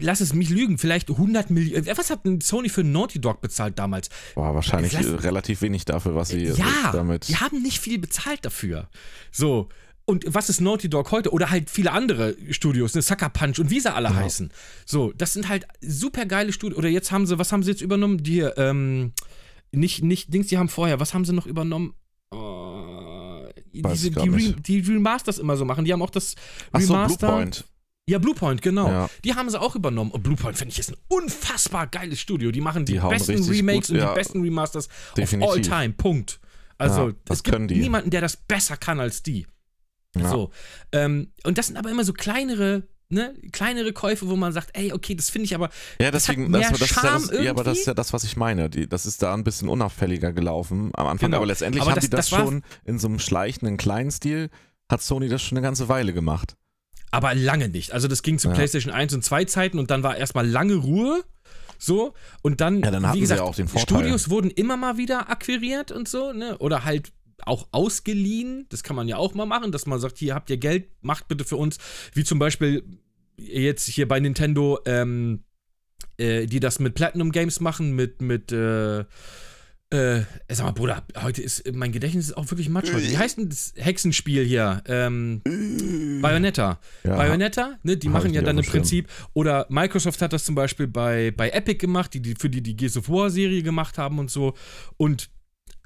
lass 0.00 0.20
es 0.20 0.32
mich 0.32 0.48
lügen, 0.50 0.78
vielleicht 0.78 1.10
100 1.10 1.50
Millionen. 1.50 1.86
Was 1.96 2.10
hat 2.10 2.24
denn 2.24 2.40
Sony 2.40 2.68
für 2.68 2.84
Naughty 2.84 3.20
Dog 3.20 3.40
bezahlt 3.40 3.78
damals? 3.78 4.08
War 4.34 4.54
wahrscheinlich 4.54 4.92
Lass- 4.92 5.06
äh, 5.06 5.14
relativ 5.16 5.62
wenig 5.62 5.84
dafür, 5.84 6.14
was 6.14 6.28
sie 6.28 6.44
ja, 6.44 6.54
äh, 6.54 6.92
damit. 6.92 7.28
die 7.28 7.36
haben 7.36 7.62
nicht 7.62 7.80
viel 7.80 7.98
bezahlt 7.98 8.44
dafür. 8.44 8.88
So. 9.32 9.68
Und 10.08 10.24
was 10.28 10.48
ist 10.48 10.60
Naughty 10.60 10.88
Dog 10.88 11.10
heute? 11.10 11.32
Oder 11.32 11.50
halt 11.50 11.68
viele 11.68 11.90
andere 11.90 12.36
Studios, 12.50 12.94
ne? 12.94 13.02
Sucker 13.02 13.28
Punch 13.28 13.58
und 13.58 13.70
wie 13.70 13.80
sie 13.80 13.92
alle 13.92 14.08
Ja. 14.08 14.14
heißen. 14.14 14.52
So, 14.84 15.12
das 15.12 15.32
sind 15.32 15.48
halt 15.48 15.66
super 15.80 16.26
geile 16.26 16.52
Studios. 16.52 16.78
Oder 16.78 16.88
jetzt 16.88 17.10
haben 17.10 17.26
sie, 17.26 17.38
was 17.40 17.50
haben 17.52 17.64
sie 17.64 17.72
jetzt 17.72 17.80
übernommen? 17.82 18.22
Die, 18.22 18.38
ähm, 18.40 19.12
nicht, 19.72 20.04
nicht 20.04 20.32
Dings, 20.32 20.46
die 20.46 20.58
haben 20.58 20.68
vorher, 20.68 21.00
was 21.00 21.12
haben 21.12 21.24
sie 21.24 21.32
noch 21.32 21.46
übernommen? 21.46 21.94
Oh, 22.30 23.46
diese, 23.72 24.10
die, 24.10 24.28
Re 24.28 24.54
die 24.60 24.78
Remasters 24.80 25.38
immer 25.38 25.56
so 25.56 25.64
machen. 25.64 25.84
Die 25.84 25.92
haben 25.92 26.02
auch 26.02 26.10
das 26.10 26.34
Ach 26.72 26.80
so, 26.80 26.94
Remaster. 26.94 27.26
Bluepoint. 27.26 27.64
Ja, 28.08 28.18
Bluepoint, 28.18 28.62
genau. 28.62 28.88
Ja. 28.88 29.10
Die 29.24 29.34
haben 29.34 29.50
sie 29.50 29.60
auch 29.60 29.74
übernommen. 29.74 30.12
Und 30.12 30.22
Bluepoint 30.22 30.56
finde 30.56 30.72
ich 30.72 30.78
ist 30.78 30.90
ein 30.92 30.96
unfassbar 31.08 31.88
geiles 31.88 32.20
Studio. 32.20 32.52
Die 32.52 32.60
machen 32.60 32.84
die, 32.84 32.92
Die 32.92 32.98
besten 33.00 33.42
Remakes 33.42 33.88
gut, 33.88 33.96
und 33.96 34.02
ja. 34.02 34.10
die 34.10 34.14
besten 34.14 34.40
Remasters 34.42 34.88
Definitiv. 35.16 35.50
of 35.50 35.56
all 35.56 35.60
time. 35.62 35.94
Punkt. 35.94 36.38
Also, 36.78 37.08
Ja, 37.08 37.14
das 37.24 37.38
es 37.38 37.42
gibt 37.42 37.54
können 37.56 37.66
die. 37.68 37.80
niemanden, 37.80 38.10
der 38.10 38.20
das 38.20 38.36
besser 38.36 38.76
kann 38.76 39.00
als 39.00 39.24
die. 39.24 39.46
Ja. 40.20 40.30
So. 40.30 40.50
Ähm, 40.92 41.32
und 41.44 41.58
das 41.58 41.66
sind 41.66 41.76
aber 41.76 41.90
immer 41.90 42.04
so 42.04 42.12
kleinere, 42.12 42.84
ne, 43.08 43.34
kleinere 43.52 43.92
Käufe, 43.92 44.28
wo 44.28 44.36
man 44.36 44.52
sagt, 44.52 44.70
ey, 44.74 44.92
okay, 44.92 45.14
das 45.14 45.30
finde 45.30 45.44
ich 45.46 45.54
aber. 45.54 45.70
Ja, 46.00 46.10
Das 46.10 46.24
deswegen, 46.24 46.50
mehr 46.50 46.60
das, 46.70 46.78
das, 46.78 46.90
ist 46.90 46.96
ja 46.96 47.02
das, 47.12 47.30
ja, 47.44 47.50
aber 47.50 47.64
das 47.64 47.78
ist 47.78 47.86
ja 47.86 47.94
das, 47.94 48.12
was 48.12 48.24
ich 48.24 48.36
meine. 48.36 48.68
Die, 48.70 48.88
das 48.88 49.06
ist 49.06 49.22
da 49.22 49.34
ein 49.34 49.44
bisschen 49.44 49.68
unauffälliger 49.68 50.32
gelaufen 50.32 50.90
am 50.94 51.06
Anfang, 51.06 51.28
Genau. 51.28 51.38
aber 51.38 51.46
letztendlich 51.46 51.82
Aber 51.82 51.90
haben 51.92 51.96
das- 51.96 52.04
die 52.04 52.10
das, 52.10 52.28
das 52.30 52.40
schon 52.40 52.62
in 52.84 52.98
so 52.98 53.08
einem 53.08 53.18
schleichenden 53.18 53.76
kleinen 53.76 54.10
Stil, 54.10 54.50
hat 54.90 55.02
Sony 55.02 55.28
das 55.28 55.42
schon 55.42 55.56
eine 55.58 55.64
ganze 55.66 55.88
Weile 55.88 56.12
gemacht. 56.12 56.56
Aber 57.12 57.34
lange 57.34 57.68
nicht. 57.68 57.92
Also, 57.92 58.08
das 58.08 58.22
ging 58.22 58.38
zu 58.38 58.48
Ja. 58.48 58.54
PlayStation 58.54 58.92
1 58.92 59.14
und 59.14 59.22
2 59.24 59.44
Zeiten 59.44 59.78
und 59.78 59.90
dann 59.90 60.02
war 60.02 60.16
erstmal 60.16 60.46
lange 60.46 60.74
Ruhe. 60.74 61.22
So, 61.78 62.14
und 62.42 62.60
dann, 62.62 62.80
Ja, 62.82 62.90
dann 62.90 63.04
hatten 63.06 63.14
wie 63.14 63.18
sie 63.18 63.22
gesagt, 63.22 63.40
ja 63.40 63.44
auch 63.46 63.54
den 63.54 63.68
Vorteil. 63.68 63.98
Studios 63.98 64.30
wurden 64.30 64.50
immer 64.50 64.76
mal 64.78 64.96
wieder 64.96 65.28
akquiriert 65.30 65.92
und 65.92 66.08
so, 66.08 66.32
ne? 66.32 66.56
Oder 66.58 66.84
halt 66.84 67.12
auch 67.44 67.68
ausgeliehen. 67.72 68.66
Das 68.70 68.82
kann 68.82 68.96
man 68.96 69.08
ja 69.08 69.16
auch 69.16 69.34
mal 69.34 69.46
machen, 69.46 69.72
dass 69.72 69.86
man 69.86 70.00
sagt, 70.00 70.18
hier 70.18 70.34
habt 70.34 70.50
ihr 70.50 70.56
Geld, 70.56 70.88
macht 71.00 71.28
bitte 71.28 71.44
für 71.44 71.56
uns. 71.56 71.78
Wie 72.14 72.24
zum 72.24 72.38
Beispiel 72.38 72.84
jetzt 73.36 73.86
hier 73.86 74.08
bei 74.08 74.20
Nintendo, 74.20 74.78
ähm, 74.86 75.44
äh, 76.16 76.46
die 76.46 76.60
das 76.60 76.78
mit 76.78 76.94
Platinum 76.94 77.32
Games 77.32 77.60
machen, 77.60 77.92
mit, 77.92 78.22
mit, 78.22 78.52
äh, 78.52 79.04
äh, 79.90 80.24
sag 80.48 80.66
mal, 80.66 80.72
Bruder, 80.72 81.04
heute 81.22 81.42
ist 81.42 81.72
mein 81.72 81.92
Gedächtnis 81.92 82.26
ist 82.26 82.36
auch 82.36 82.50
wirklich 82.50 82.68
matsch 82.68 82.92
heute. 82.92 83.08
Wie 83.08 83.18
heißt 83.18 83.38
denn 83.38 83.48
das 83.48 83.72
Hexenspiel 83.76 84.44
hier? 84.44 84.82
Ähm, 84.86 85.42
Bayonetta. 86.20 86.80
Ja, 87.04 87.16
Bayonetta, 87.16 87.78
ne, 87.84 87.96
die 87.96 88.08
Hab 88.08 88.14
machen 88.14 88.34
ja 88.34 88.42
dann 88.42 88.58
im 88.58 88.64
Prinzip, 88.64 89.08
oder 89.32 89.66
Microsoft 89.68 90.20
hat 90.22 90.32
das 90.32 90.44
zum 90.44 90.56
Beispiel 90.56 90.88
bei, 90.88 91.30
bei 91.30 91.50
Epic 91.50 91.78
gemacht, 91.78 92.14
die, 92.14 92.20
die 92.20 92.34
für 92.34 92.50
die 92.50 92.62
die 92.62 92.76
Gears 92.76 92.96
of 92.96 93.08
War 93.08 93.30
Serie 93.30 93.62
gemacht 93.62 93.96
haben 93.96 94.18
und 94.18 94.28
so. 94.28 94.54
Und 94.96 95.30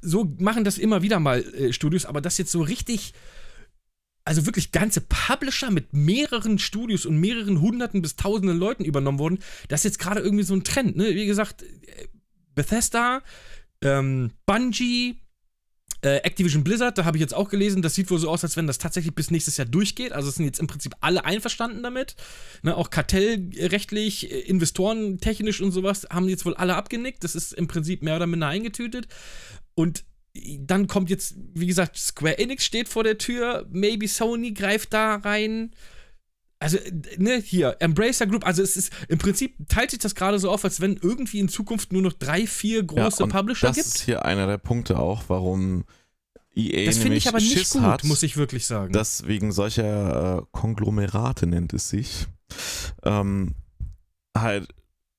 so 0.01 0.34
machen 0.38 0.64
das 0.64 0.78
immer 0.78 1.03
wieder 1.03 1.20
mal 1.20 1.40
äh, 1.55 1.72
Studios, 1.72 2.07
aber 2.07 2.20
das 2.20 2.38
jetzt 2.38 2.53
so 2.53 2.62
richtig, 2.62 3.12
also 4.24 4.46
wirklich 4.46 4.72
ganze 4.72 5.01
Publisher 5.01 5.70
mit 5.70 5.92
mehreren 5.92 6.59
Studios 6.59 7.07
und 7.07 7.18
mehreren 7.18 7.61
hunderten 7.61 8.03
bis 8.03 8.16
tausenden 8.16 8.59
Leuten 8.59 8.84
übernommen 8.84 9.18
wurden, 9.18 9.38
das 9.68 9.80
ist 9.80 9.84
jetzt 9.84 9.98
gerade 9.98 10.20
irgendwie 10.20 10.44
so 10.44 10.55
ein 10.55 10.64
Trend, 10.64 10.96
ne? 10.96 11.14
Wie 11.14 11.26
gesagt, 11.26 11.62
äh, 11.62 12.09
Bethesda, 12.55 13.22
ähm, 13.82 14.32
Bungie, 14.46 15.16
Äh, 16.03 16.22
Activision 16.24 16.64
Blizzard, 16.64 16.96
da 16.96 17.05
habe 17.05 17.18
ich 17.18 17.20
jetzt 17.20 17.34
auch 17.34 17.51
gelesen, 17.51 17.82
das 17.82 17.94
sieht 17.94 18.11
wohl 18.11 18.18
so 18.18 18.30
aus, 18.30 18.42
als 18.42 18.57
wenn 18.57 18.66
das 18.66 18.78
tatsächlich 18.78 19.14
bis 19.14 19.30
nächstes 19.30 19.59
Jahr 19.59 19.68
durchgeht. 19.68 20.12
Also 20.12 20.30
sind 20.30 20.46
jetzt 20.46 20.59
im 20.59 20.66
Prinzip 20.66 20.94
alle 21.03 21.26
einverstanden 21.26 21.82
damit. 21.82 22.16
Ne, 22.62 22.74
auch 22.74 22.88
kartellrechtlich, 22.88 24.32
äh, 24.32 24.40
investorentechnisch 24.48 25.61
und 25.61 25.72
sowas 25.72 26.07
haben 26.09 26.26
jetzt 26.30 26.46
wohl 26.46 26.55
alle 26.55 26.74
abgenickt. 26.74 27.22
Das 27.22 27.34
ist 27.34 27.53
im 27.53 27.68
Prinzip 27.68 28.03
mehr 28.03 28.16
oder 28.16 28.26
minder 28.26 28.46
eingetütet. 28.46 29.09
Und 29.80 30.04
dann 30.60 30.86
kommt 30.86 31.10
jetzt, 31.10 31.34
wie 31.54 31.66
gesagt, 31.66 31.96
Square 31.96 32.38
Enix 32.38 32.64
steht 32.64 32.88
vor 32.88 33.02
der 33.02 33.18
Tür, 33.18 33.66
maybe 33.70 34.06
Sony 34.06 34.52
greift 34.52 34.92
da 34.92 35.16
rein. 35.16 35.72
Also, 36.60 36.76
ne, 37.16 37.40
hier, 37.40 37.76
Embracer 37.80 38.26
Group, 38.26 38.46
also 38.46 38.62
es 38.62 38.76
ist, 38.76 38.92
im 39.08 39.16
Prinzip 39.18 39.56
teilt 39.68 39.90
sich 39.90 39.98
das 39.98 40.14
gerade 40.14 40.38
so 40.38 40.50
auf, 40.50 40.62
als 40.64 40.80
wenn 40.82 40.96
irgendwie 40.98 41.40
in 41.40 41.48
Zukunft 41.48 41.92
nur 41.92 42.02
noch 42.02 42.12
drei, 42.12 42.46
vier 42.46 42.82
große 42.82 43.22
Ja, 43.22 43.26
Publisher 43.28 43.68
das 43.68 43.76
gibt. 43.76 43.86
ist 43.86 44.00
hier 44.02 44.24
einer 44.26 44.46
der 44.46 44.58
Punkte 44.58 44.98
auch, 44.98 45.24
warum 45.28 45.84
EA 46.54 46.84
Das 46.86 46.96
finde 46.96 47.08
nämlich 47.08 47.24
ich 47.24 47.28
aber 47.28 47.38
nicht 47.38 47.52
Schiss 47.56 47.70
gut, 47.72 47.82
hat, 47.82 48.04
muss 48.04 48.22
ich 48.22 48.36
wirklich 48.36 48.66
sagen. 48.66 48.92
dass 48.92 49.26
wegen 49.26 49.52
solcher 49.52 50.40
äh, 50.40 50.42
Konglomerate 50.52 51.46
nennt 51.46 51.72
es 51.72 51.88
sich, 51.88 52.26
ähm, 53.04 53.54
halt 54.36 54.68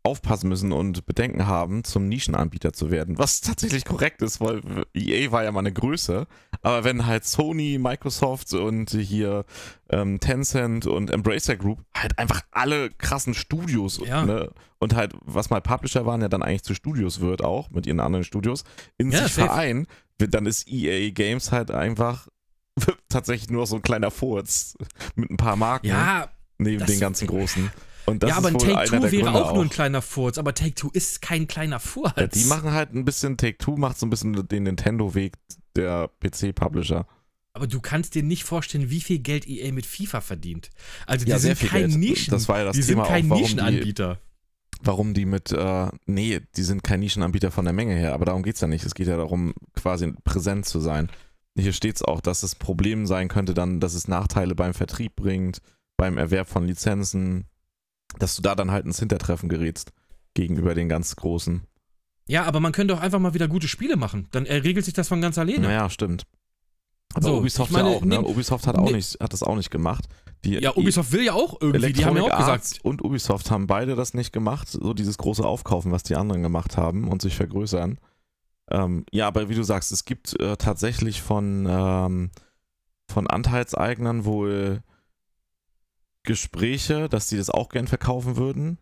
aufpassen 0.04 0.50
müssen 0.50 0.72
und 0.72 1.06
Bedenken 1.06 1.46
haben, 1.46 1.84
zum 1.84 2.08
Nischenanbieter 2.08 2.74
zu 2.74 2.90
werden. 2.90 3.18
Was 3.20 3.42
tatsächlich 3.42 3.86
korrekt 3.86 4.22
ist, 4.24 4.42
weil 4.42 4.62
EA 4.96 5.32
war 5.32 5.44
ja 5.44 5.52
mal 5.52 5.60
eine 5.60 5.72
Größe. 5.72 6.26
Aber 6.64 6.84
wenn 6.84 7.06
halt 7.06 7.26
Sony, 7.26 7.78
Microsoft 7.80 8.54
und 8.54 8.90
hier 8.90 9.46
ähm, 9.90 10.20
Tencent 10.20 10.88
und 10.88 11.12
Embracer 11.12 11.56
Group 11.56 11.80
halt 11.96 12.18
einfach 12.18 12.42
alle 12.52 12.90
krassen 12.90 13.34
Studios 13.36 14.02
Ja. 14.04 14.26
ne, 14.26 14.50
und 14.80 14.96
halt, 14.96 15.14
was 15.22 15.52
mal 15.52 15.62
Publisher 15.62 16.06
waren, 16.08 16.22
ja 16.22 16.30
dann 16.30 16.42
eigentlich 16.42 16.64
zu 16.64 16.74
Studios 16.74 17.20
wird 17.20 17.44
auch, 17.44 17.70
mit 17.70 17.86
ihren 17.86 18.00
anderen 18.00 18.24
Studios, 18.24 18.64
in 18.98 19.12
Ja, 19.12 19.24
sich 19.24 19.34
vereinen, 19.34 19.86
dann 20.18 20.46
ist 20.48 20.68
EA 20.68 21.12
Games 21.12 21.52
halt 21.52 21.70
einfach 21.70 22.28
tatsächlich 23.10 23.50
nur 23.52 23.68
so 23.68 23.76
ein 23.76 23.82
kleiner 23.84 24.10
Furz 24.10 24.78
mit 25.16 25.30
ein 25.30 25.38
paar 25.38 25.56
Marken 25.56 25.88
ja, 25.88 26.30
neben 26.58 26.86
den 26.86 27.00
ganzen 27.00 27.28
großen. 27.28 27.72
Ja, 28.08 28.38
aber 28.38 28.50
ein 28.50 28.58
Take-Two 28.58 28.92
wäre 28.92 29.10
Gründe 29.10 29.32
auch 29.34 29.54
nur 29.54 29.64
ein 29.64 29.70
kleiner 29.70 30.02
Furz, 30.02 30.38
aber 30.38 30.54
Take-Two 30.54 30.90
ist 30.94 31.22
kein 31.22 31.48
kleiner 31.48 31.80
Furz. 31.80 32.14
ja, 32.18 32.28
die 32.28 32.46
machen 32.46 32.72
halt 32.72 32.94
ein 32.94 33.06
bisschen, 33.06 33.38
Take-Two 33.38 33.78
macht 33.78 33.98
so 34.00 34.06
ein 34.06 34.10
bisschen 34.10 34.48
den 34.48 34.64
Nintendo-Weg 34.64 35.34
der 35.76 36.10
PC-Publisher. 36.20 37.06
aber 37.54 37.68
du 37.68 37.80
kannst 37.82 38.16
dir 38.16 38.24
nicht 38.24 38.44
vorstellen, 38.44 38.90
wie 38.90 39.02
viel 39.02 39.20
Geld 39.20 39.48
EA 39.48 39.72
mit 39.72 39.86
FIFA 39.86 40.22
verdient. 40.22 40.70
Also 41.06 41.26
die 41.26 41.32
Ja, 41.32 41.40
sind 41.40 41.60
kein 41.60 41.90
Geld. 41.90 41.98
Nischen. 42.00 42.32
Das 42.32 42.48
war 42.50 42.60
ja 42.60 42.66
das 42.66 42.76
die 42.78 42.84
Thema 42.84 43.06
sind 43.06 43.14
kein 43.14 43.26
auch, 43.26 43.30
warum 43.32 43.38
die- 43.38 43.54
Nischenanbieter. 43.56 44.20
Warum 44.84 45.14
die 45.14 45.26
mit, 45.26 45.52
äh, 45.52 45.88
nee, 46.08 46.42
die 46.56 46.64
sind 46.64 46.84
kein 46.84 47.02
Nischenanbieter 47.02 47.52
von 47.52 47.66
der 47.66 47.74
Menge 47.74 47.94
her, 47.94 48.14
aber 48.14 48.26
darum 48.26 48.42
geht's 48.42 48.62
ja 48.62 48.68
nicht. 48.68 48.84
Es 48.84 48.96
geht 48.96 49.08
ja 49.08 49.16
darum, 49.18 49.54
quasi 49.76 50.12
präsent 50.24 50.66
zu 50.66 50.80
sein. 50.80 51.10
Hier 51.56 51.74
steht's 51.74 52.02
auch, 52.02 52.20
dass 52.22 52.42
das 52.42 52.56
Problem 52.56 53.06
sein 53.06 53.28
könnte 53.28 53.54
dann, 53.54 53.80
dass 53.80 53.94
es 53.94 54.08
Nachteile 54.08 54.56
beim 54.56 54.74
Vertrieb 54.74 55.16
bringt, 55.16 55.62
beim 55.98 56.18
Erwerb 56.18 56.48
von 56.50 56.66
Lizenzen, 56.66 57.46
dass 58.20 58.36
du 58.36 58.42
da 58.42 58.56
dann 58.56 58.72
halt 58.72 58.86
ins 58.86 59.00
Hintertreffen 59.00 59.50
gerätst 59.50 59.92
gegenüber 60.34 60.74
den 60.76 60.90
ganz 60.90 61.16
Großen. 61.16 61.64
Ja, 62.28 62.46
aber 62.46 62.60
man 62.60 62.72
könnte 62.72 62.94
auch 62.96 63.02
einfach 63.02 63.20
mal 63.20 63.34
wieder 63.34 63.48
gute 63.48 63.68
Spiele 63.68 63.96
machen. 63.98 64.28
Dann 64.32 64.46
äh, 64.46 64.56
regelt 64.58 64.86
sich 64.86 64.94
das 64.94 65.08
von 65.08 65.22
ganz 65.22 65.38
alleine. 65.38 65.60
Naja, 65.68 65.90
stimmt. 65.90 66.26
Aber 67.14 67.24
So, 67.26 67.38
Ubisoft 67.40 67.72
meine, 67.72 67.92
ja 67.92 67.98
auch, 67.98 68.02
ne? 68.06 68.16
nehm- 68.20 68.26
Ubisoft 68.26 68.68
hat, 68.68 68.78
auch 68.78 68.90
nicht, 68.92 69.20
hat 69.20 69.34
das 69.34 69.44
auch 69.44 69.56
nicht 69.58 69.70
gemacht. 69.72 70.06
Die, 70.46 70.54
Ja, 70.54 70.76
Ubisoft 70.78 71.12
will 71.12 71.24
ja 71.24 71.34
auch 71.34 71.58
irgendwie. 71.60 71.92
Die 71.92 72.06
haben 72.06 72.16
ja 72.16 72.24
auch 72.24 72.28
Electronic 72.28 72.38
gesagt, 72.38 72.50
Arts 72.76 72.80
und 72.84 73.04
Ubisoft 73.04 73.52
haben 73.52 73.68
beide 73.68 73.96
das 73.96 74.14
nicht 74.14 74.32
gemacht, 74.32 74.70
so 74.70 74.94
dieses 74.94 75.18
große 75.18 75.44
Aufkaufen, 75.44 75.92
was 75.92 76.04
die 76.04 76.16
anderen 76.16 76.42
gemacht 76.42 76.78
haben 76.78 77.10
und 77.10 77.22
sich 77.22 77.36
vergrößern. 77.36 78.00
Ähm, 78.70 79.06
ja, 79.12 79.28
aber 79.28 79.50
wie 79.50 79.56
du 79.56 79.64
sagst, 79.64 79.92
es 79.92 80.06
gibt 80.06 80.40
äh, 80.40 80.56
tatsächlich 80.56 81.22
von, 81.22 81.68
ähm, 81.70 82.32
von 83.10 83.28
Anteilseignern 83.28 84.24
wohl 84.24 84.82
Gespräche, 86.24 87.10
dass 87.10 87.28
die 87.28 87.38
das 87.38 87.50
auch 87.50 87.70
gern 87.70 87.88
verkaufen 87.88 88.38
würden, 88.38 88.78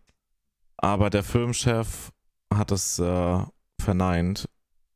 aber 0.76 1.10
der 1.10 1.22
Firmenchef 1.22 2.10
hat 2.52 2.70
es 2.72 2.98
äh, 2.98 3.38
verneint. 3.80 4.46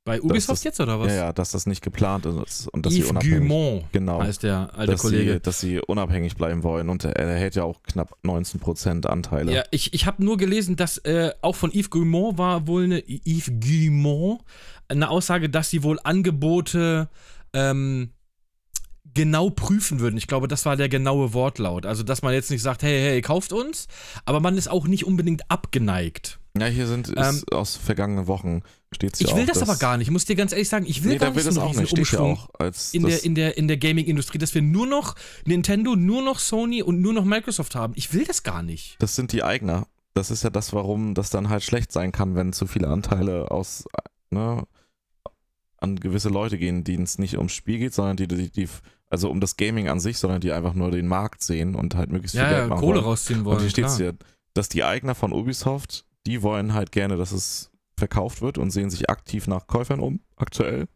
bei 0.04 0.20
Ubisoft 0.20 0.58
das- 0.58 0.64
jetzt 0.64 0.80
oder 0.80 1.00
was? 1.00 1.08
Ja, 1.08 1.14
ja, 1.16 1.32
dass 1.32 1.52
das 1.52 1.66
nicht 1.66 1.82
geplant 1.82 2.26
ist 2.26 2.68
und 2.68 2.84
dass 2.84 2.92
sie 2.92 3.00
Yves 3.00 3.10
unabhängig 3.10 3.38
Guillemot 3.48 3.84
genau, 3.92 4.20
heißt 4.22 4.42
der 4.42 4.70
alte 4.74 4.92
dass, 4.92 5.00
Kollege. 5.00 5.32
sie, 5.34 5.40
dass 5.40 5.60
sie 5.60 5.80
unabhängig 5.80 6.36
bleiben 6.36 6.62
wollen 6.62 6.90
und 6.90 7.04
er 7.04 7.16
erhält 7.16 7.54
ja 7.54 7.64
auch 7.64 7.82
knapp 7.82 8.14
19% 8.24 9.06
Anteile. 9.06 9.52
Ja, 9.54 9.64
ich, 9.70 9.94
ich 9.94 10.04
habe 10.06 10.22
nur 10.22 10.36
gelesen, 10.36 10.76
dass 10.76 10.98
äh, 10.98 11.32
auch 11.40 11.54
von 11.56 11.70
Yves 11.70 11.88
Guillemot 11.90 12.36
war 12.36 12.66
wohl 12.66 12.84
eine 12.84 13.02
Yves 13.06 13.52
Guillemot 13.60 14.42
eine 14.88 15.08
Aussage, 15.08 15.48
dass 15.48 15.70
sie 15.70 15.82
wohl 15.82 15.98
Angebote 16.04 17.08
ähm, 17.54 18.10
genau 19.14 19.50
prüfen 19.50 20.00
würden. 20.00 20.16
Ich 20.16 20.26
glaube, 20.26 20.48
das 20.48 20.66
war 20.66 20.76
der 20.76 20.88
genaue 20.88 21.32
Wortlaut. 21.32 21.86
Also, 21.86 22.02
dass 22.02 22.22
man 22.22 22.34
jetzt 22.34 22.50
nicht 22.50 22.62
sagt, 22.62 22.82
hey, 22.82 23.00
hey, 23.00 23.22
kauft 23.22 23.52
uns, 23.52 23.86
aber 24.24 24.40
man 24.40 24.56
ist 24.56 24.68
auch 24.68 24.86
nicht 24.86 25.04
unbedingt 25.04 25.50
abgeneigt. 25.50 26.40
Ja, 26.56 26.66
hier 26.66 26.86
sind 26.86 27.08
ist 27.08 27.52
aus 27.52 27.74
vergangenen 27.76 28.28
Wochen 28.28 28.62
steht 28.92 29.20
Ähm, 29.20 29.26
Ich 29.26 29.34
will 29.34 29.46
das 29.46 29.60
aber 29.60 29.76
gar 29.76 29.96
nicht. 29.96 30.06
Ich 30.06 30.12
muss 30.12 30.24
dir 30.24 30.36
ganz 30.36 30.52
ehrlich 30.52 30.68
sagen, 30.68 30.86
ich 30.86 31.02
will 31.02 31.12
Nee, 31.12 31.18
gar 31.18 31.30
da 31.30 31.34
will 31.34 31.42
nicht 31.42 31.48
das 31.48 31.54
so 31.56 31.60
einen 31.60 31.70
auch 31.70 31.72
riesen 31.72 31.98
nicht. 31.98 31.98
Umschwung 31.98 32.38
auch 32.38 32.48
in 32.92 33.02
der, 33.02 33.24
in 33.24 33.34
der, 33.34 33.56
in 33.58 33.68
der 33.68 33.76
Gaming-Industrie, 33.76 34.38
dass 34.38 34.54
wir 34.54 34.62
nur 34.62 34.86
noch 34.86 35.16
Nintendo, 35.46 35.96
nur 35.96 36.22
noch 36.22 36.38
Sony 36.38 36.82
und 36.82 37.00
nur 37.00 37.12
noch 37.12 37.24
Microsoft 37.24 37.74
haben. 37.74 37.92
Ich 37.96 38.14
will 38.14 38.24
das 38.24 38.44
gar 38.44 38.62
nicht. 38.62 38.96
das 39.00 39.16
sind 39.16 39.32
die 39.32 39.42
Eigner. 39.42 39.88
Das 40.14 40.30
ist 40.30 40.44
ja 40.44 40.50
das, 40.50 40.72
warum 40.72 41.14
das 41.14 41.30
dann 41.30 41.48
halt 41.48 41.64
schlecht 41.64 41.90
sein 41.90 42.12
kann, 42.12 42.36
wenn 42.36 42.52
zu 42.52 42.68
viele 42.68 42.86
Anteile 42.86 43.50
aus 43.50 43.84
ne, 44.30 44.62
an 45.78 45.96
gewisse 45.96 46.28
Leute 46.28 46.56
gehen, 46.56 46.84
denen 46.84 47.02
es 47.02 47.18
nicht 47.18 47.36
ums 47.36 47.52
Spiel 47.52 47.78
geht, 47.78 47.94
sondern 47.94 48.16
die, 48.16 48.28
die, 48.28 48.50
die 48.50 48.68
also 49.10 49.30
um 49.30 49.40
das 49.40 49.56
Gaming 49.56 49.88
an 49.88 50.00
sich, 50.00 50.18
sondern 50.18 50.40
die 50.40 50.52
einfach 50.52 50.74
nur 50.74 50.90
den 50.90 51.06
Markt 51.06 51.42
sehen 51.42 51.74
und 51.74 51.94
halt 51.94 52.10
möglichst 52.10 52.36
viel 52.36 52.44
Ja, 52.44 52.50
Geld 52.50 52.70
ja, 52.70 52.76
Kohle 52.76 52.96
wollen. 52.96 53.04
rausziehen 53.04 53.44
wollen. 53.44 53.56
Und 53.56 53.62
hier 53.62 53.70
steht 53.70 53.86
es 53.86 53.96
hier, 53.96 54.14
dass 54.54 54.68
die 54.68 54.84
Eigner 54.84 55.14
von 55.14 55.32
Ubisoft, 55.32 56.04
die 56.26 56.42
wollen 56.42 56.74
halt 56.74 56.92
gerne, 56.92 57.16
dass 57.16 57.32
es 57.32 57.70
verkauft 57.96 58.42
wird 58.42 58.58
und 58.58 58.70
sehen 58.70 58.90
sich 58.90 59.08
aktiv 59.10 59.46
nach 59.46 59.66
Käufern 59.66 60.00
um, 60.00 60.20
aktuell, 60.36 60.88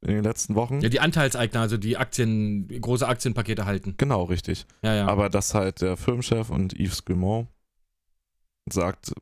in 0.00 0.14
den 0.14 0.22
letzten 0.24 0.54
Wochen. 0.54 0.80
Ja, 0.80 0.88
die 0.88 1.00
Anteilseigner, 1.00 1.60
also 1.60 1.76
die 1.76 1.96
Aktien, 1.96 2.68
große 2.68 3.06
Aktienpakete 3.06 3.64
halten. 3.66 3.94
Genau, 3.98 4.22
richtig. 4.24 4.64
Ja, 4.82 4.94
ja. 4.94 5.06
Aber 5.08 5.28
dass 5.28 5.54
halt 5.54 5.80
der 5.80 5.96
Firmenchef 5.96 6.50
und 6.50 6.72
Yves 6.78 7.04
Guillemot 7.04 7.48
sagt, 8.70 9.12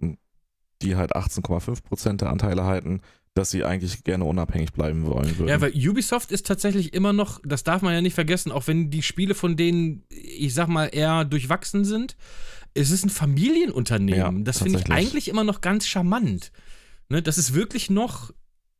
die 0.83 0.97
halt 0.97 1.17
18,5% 1.17 2.17
der 2.19 2.31
Anteile 2.31 2.65
halten, 2.65 3.01
dass 3.37 3.51
sie 3.51 3.65
eigentlich 3.65 4.03
gerne 4.03 4.25
unabhängig 4.25 4.73
bleiben 4.73 5.05
wollen 5.05 5.37
würden. 5.37 5.49
ja, 5.49 5.61
weil 5.61 5.73
Ubisoft 5.75 6.33
ist 6.33 6.47
tatsächlich 6.47 6.95
immer 6.95 7.13
noch, 7.13 7.39
das 7.45 7.65
darf 7.65 7.83
man 7.83 7.93
ja 7.93 8.01
nicht 8.01 8.15
vergessen, 8.15 8.51
auch 8.51 8.67
wenn 8.67 8.91
die 8.91 9.03
Spiele 9.03 9.35
von 9.35 9.57
denen, 9.57 10.05
ich 10.09 10.55
sag 10.55 10.69
mal, 10.69 10.87
eher 10.87 11.27
durchwachsen 11.27 11.85
sind, 11.85 12.17
es 12.73 12.91
ist 12.91 13.05
ein 13.05 13.11
Familienunternehmen. 13.11 14.39
Ja, 14.39 14.43
das 14.43 14.63
finde 14.63 14.79
ich 14.79 14.91
eigentlich 14.91 15.29
immer 15.29 15.45
noch 15.45 15.61
ganz 15.61 15.87
charmant. 15.87 16.51
Ne, 17.11 17.21
das 17.21 17.37
ist 17.37 17.53
wirklich 17.53 17.91
noch 17.91 18.33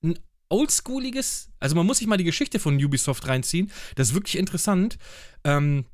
ein 0.03 0.19
oldschooliges, 0.49 1.51
also 1.61 1.77
man 1.77 1.85
muss 1.85 1.99
sich 1.99 2.07
mal 2.07 2.17
die 2.17 2.25
Geschichte 2.25 2.59
von 2.59 2.83
Ubisoft 2.83 3.29
reinziehen, 3.29 3.71
das 3.95 4.09
ist 4.09 4.15
wirklich 4.15 4.39
interessant. 4.39 4.97
Ähm, 5.45 5.85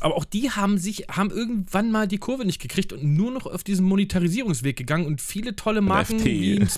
aber 0.00 0.16
auch 0.16 0.24
die 0.24 0.50
haben 0.50 0.76
sich, 0.76 1.06
haben 1.08 1.30
irgendwann 1.30 1.92
mal 1.92 2.08
die 2.08 2.18
Kurve 2.18 2.44
nicht 2.44 2.60
gekriegt 2.60 2.92
und 2.92 3.04
nur 3.04 3.30
noch 3.30 3.46
auf 3.46 3.62
diesen 3.62 3.86
Monetarisierungsweg 3.86 4.76
gegangen 4.76 5.06
und 5.06 5.20
viele 5.20 5.54
tolle 5.54 5.82
Marken 5.82 6.18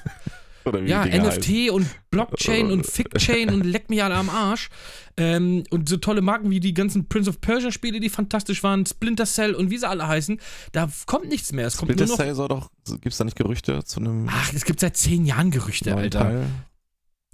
Ja, 0.87 1.05
NFT 1.05 1.49
heißen. 1.49 1.71
und 1.71 1.87
Blockchain 2.11 2.71
und 2.71 2.87
Fickchain 2.87 3.51
und 3.51 3.65
leck 3.65 3.91
mich 3.91 4.03
alle 4.03 4.15
am 4.15 4.31
Arsch. 4.31 4.69
Ähm, 5.17 5.65
und 5.71 5.89
so 5.89 5.97
tolle 5.97 6.23
Marken 6.23 6.51
wie 6.51 6.61
die 6.61 6.75
ganzen 6.75 7.09
Prince 7.09 7.31
of 7.31 7.41
Persia 7.41 7.71
Spiele, 7.71 8.01
die 8.01 8.09
fantastisch 8.09 8.62
waren, 8.62 8.85
Splinter 8.85 9.27
Cell 9.27 9.55
und 9.55 9.71
wie 9.71 9.79
sie 9.79 9.89
alle 9.89 10.09
heißen, 10.09 10.41
da 10.73 10.91
kommt 11.07 11.29
nichts 11.29 11.53
mehr. 11.53 11.67
Es 11.67 11.77
kommt 11.77 11.93
Splinter 11.93 12.07
nur 12.07 12.17
noch. 12.17 12.25
Cell 12.25 12.35
soll 12.35 12.49
doch, 12.49 12.71
gibt's 13.01 13.19
da 13.19 13.25
nicht 13.25 13.37
Gerüchte 13.37 13.85
zu 13.85 14.01
einem 14.01 14.29
Ach, 14.29 14.53
es 14.53 14.65
gibt 14.65 14.81
seit 14.81 14.97
zehn 14.97 15.25
Jahren 15.25 15.51
Gerüchte, 15.51 15.95
Alter. 15.95 16.21
Teil? 16.21 16.47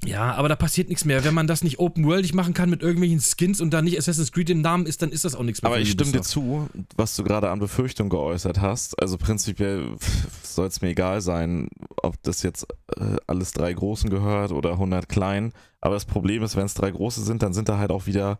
Ja, 0.04 0.34
aber 0.34 0.48
da 0.48 0.56
passiert 0.56 0.88
nichts 0.88 1.04
mehr. 1.04 1.24
Wenn 1.24 1.34
man 1.34 1.46
das 1.46 1.62
nicht 1.62 1.78
open 1.78 2.04
worldig 2.04 2.32
machen 2.32 2.54
kann 2.54 2.70
mit 2.70 2.82
irgendwelchen 2.82 3.20
Skins 3.20 3.60
und 3.60 3.70
da 3.70 3.82
nicht 3.82 3.98
Assassin's 3.98 4.32
Creed 4.32 4.48
im 4.50 4.62
Namen 4.62 4.86
ist, 4.86 5.02
dann 5.02 5.10
ist 5.10 5.24
das 5.24 5.34
auch 5.34 5.42
nichts 5.42 5.62
mehr. 5.62 5.70
Aber 5.70 5.80
ich 5.80 5.90
stimme 5.90 6.12
dir 6.12 6.22
zu, 6.22 6.68
was 6.96 7.16
du 7.16 7.24
gerade 7.24 7.50
an 7.50 7.58
Befürchtung 7.58 8.08
geäußert 8.08 8.60
hast. 8.60 9.00
Also 9.00 9.18
prinzipiell 9.18 9.96
soll 10.42 10.68
es 10.68 10.80
mir 10.80 10.88
egal 10.88 11.20
sein, 11.20 11.68
ob 12.02 12.20
das 12.22 12.42
jetzt 12.42 12.66
äh, 12.96 13.16
alles 13.26 13.52
drei 13.52 13.72
Großen 13.72 14.08
gehört 14.08 14.52
oder 14.52 14.72
100 14.72 15.08
kleinen. 15.08 15.52
Aber 15.80 15.94
das 15.94 16.06
Problem 16.06 16.42
ist, 16.42 16.56
wenn 16.56 16.66
es 16.66 16.74
drei 16.74 16.90
Große 16.90 17.22
sind, 17.22 17.42
dann 17.42 17.52
sind 17.52 17.68
da 17.68 17.78
halt 17.78 17.90
auch 17.90 18.06
wieder 18.06 18.38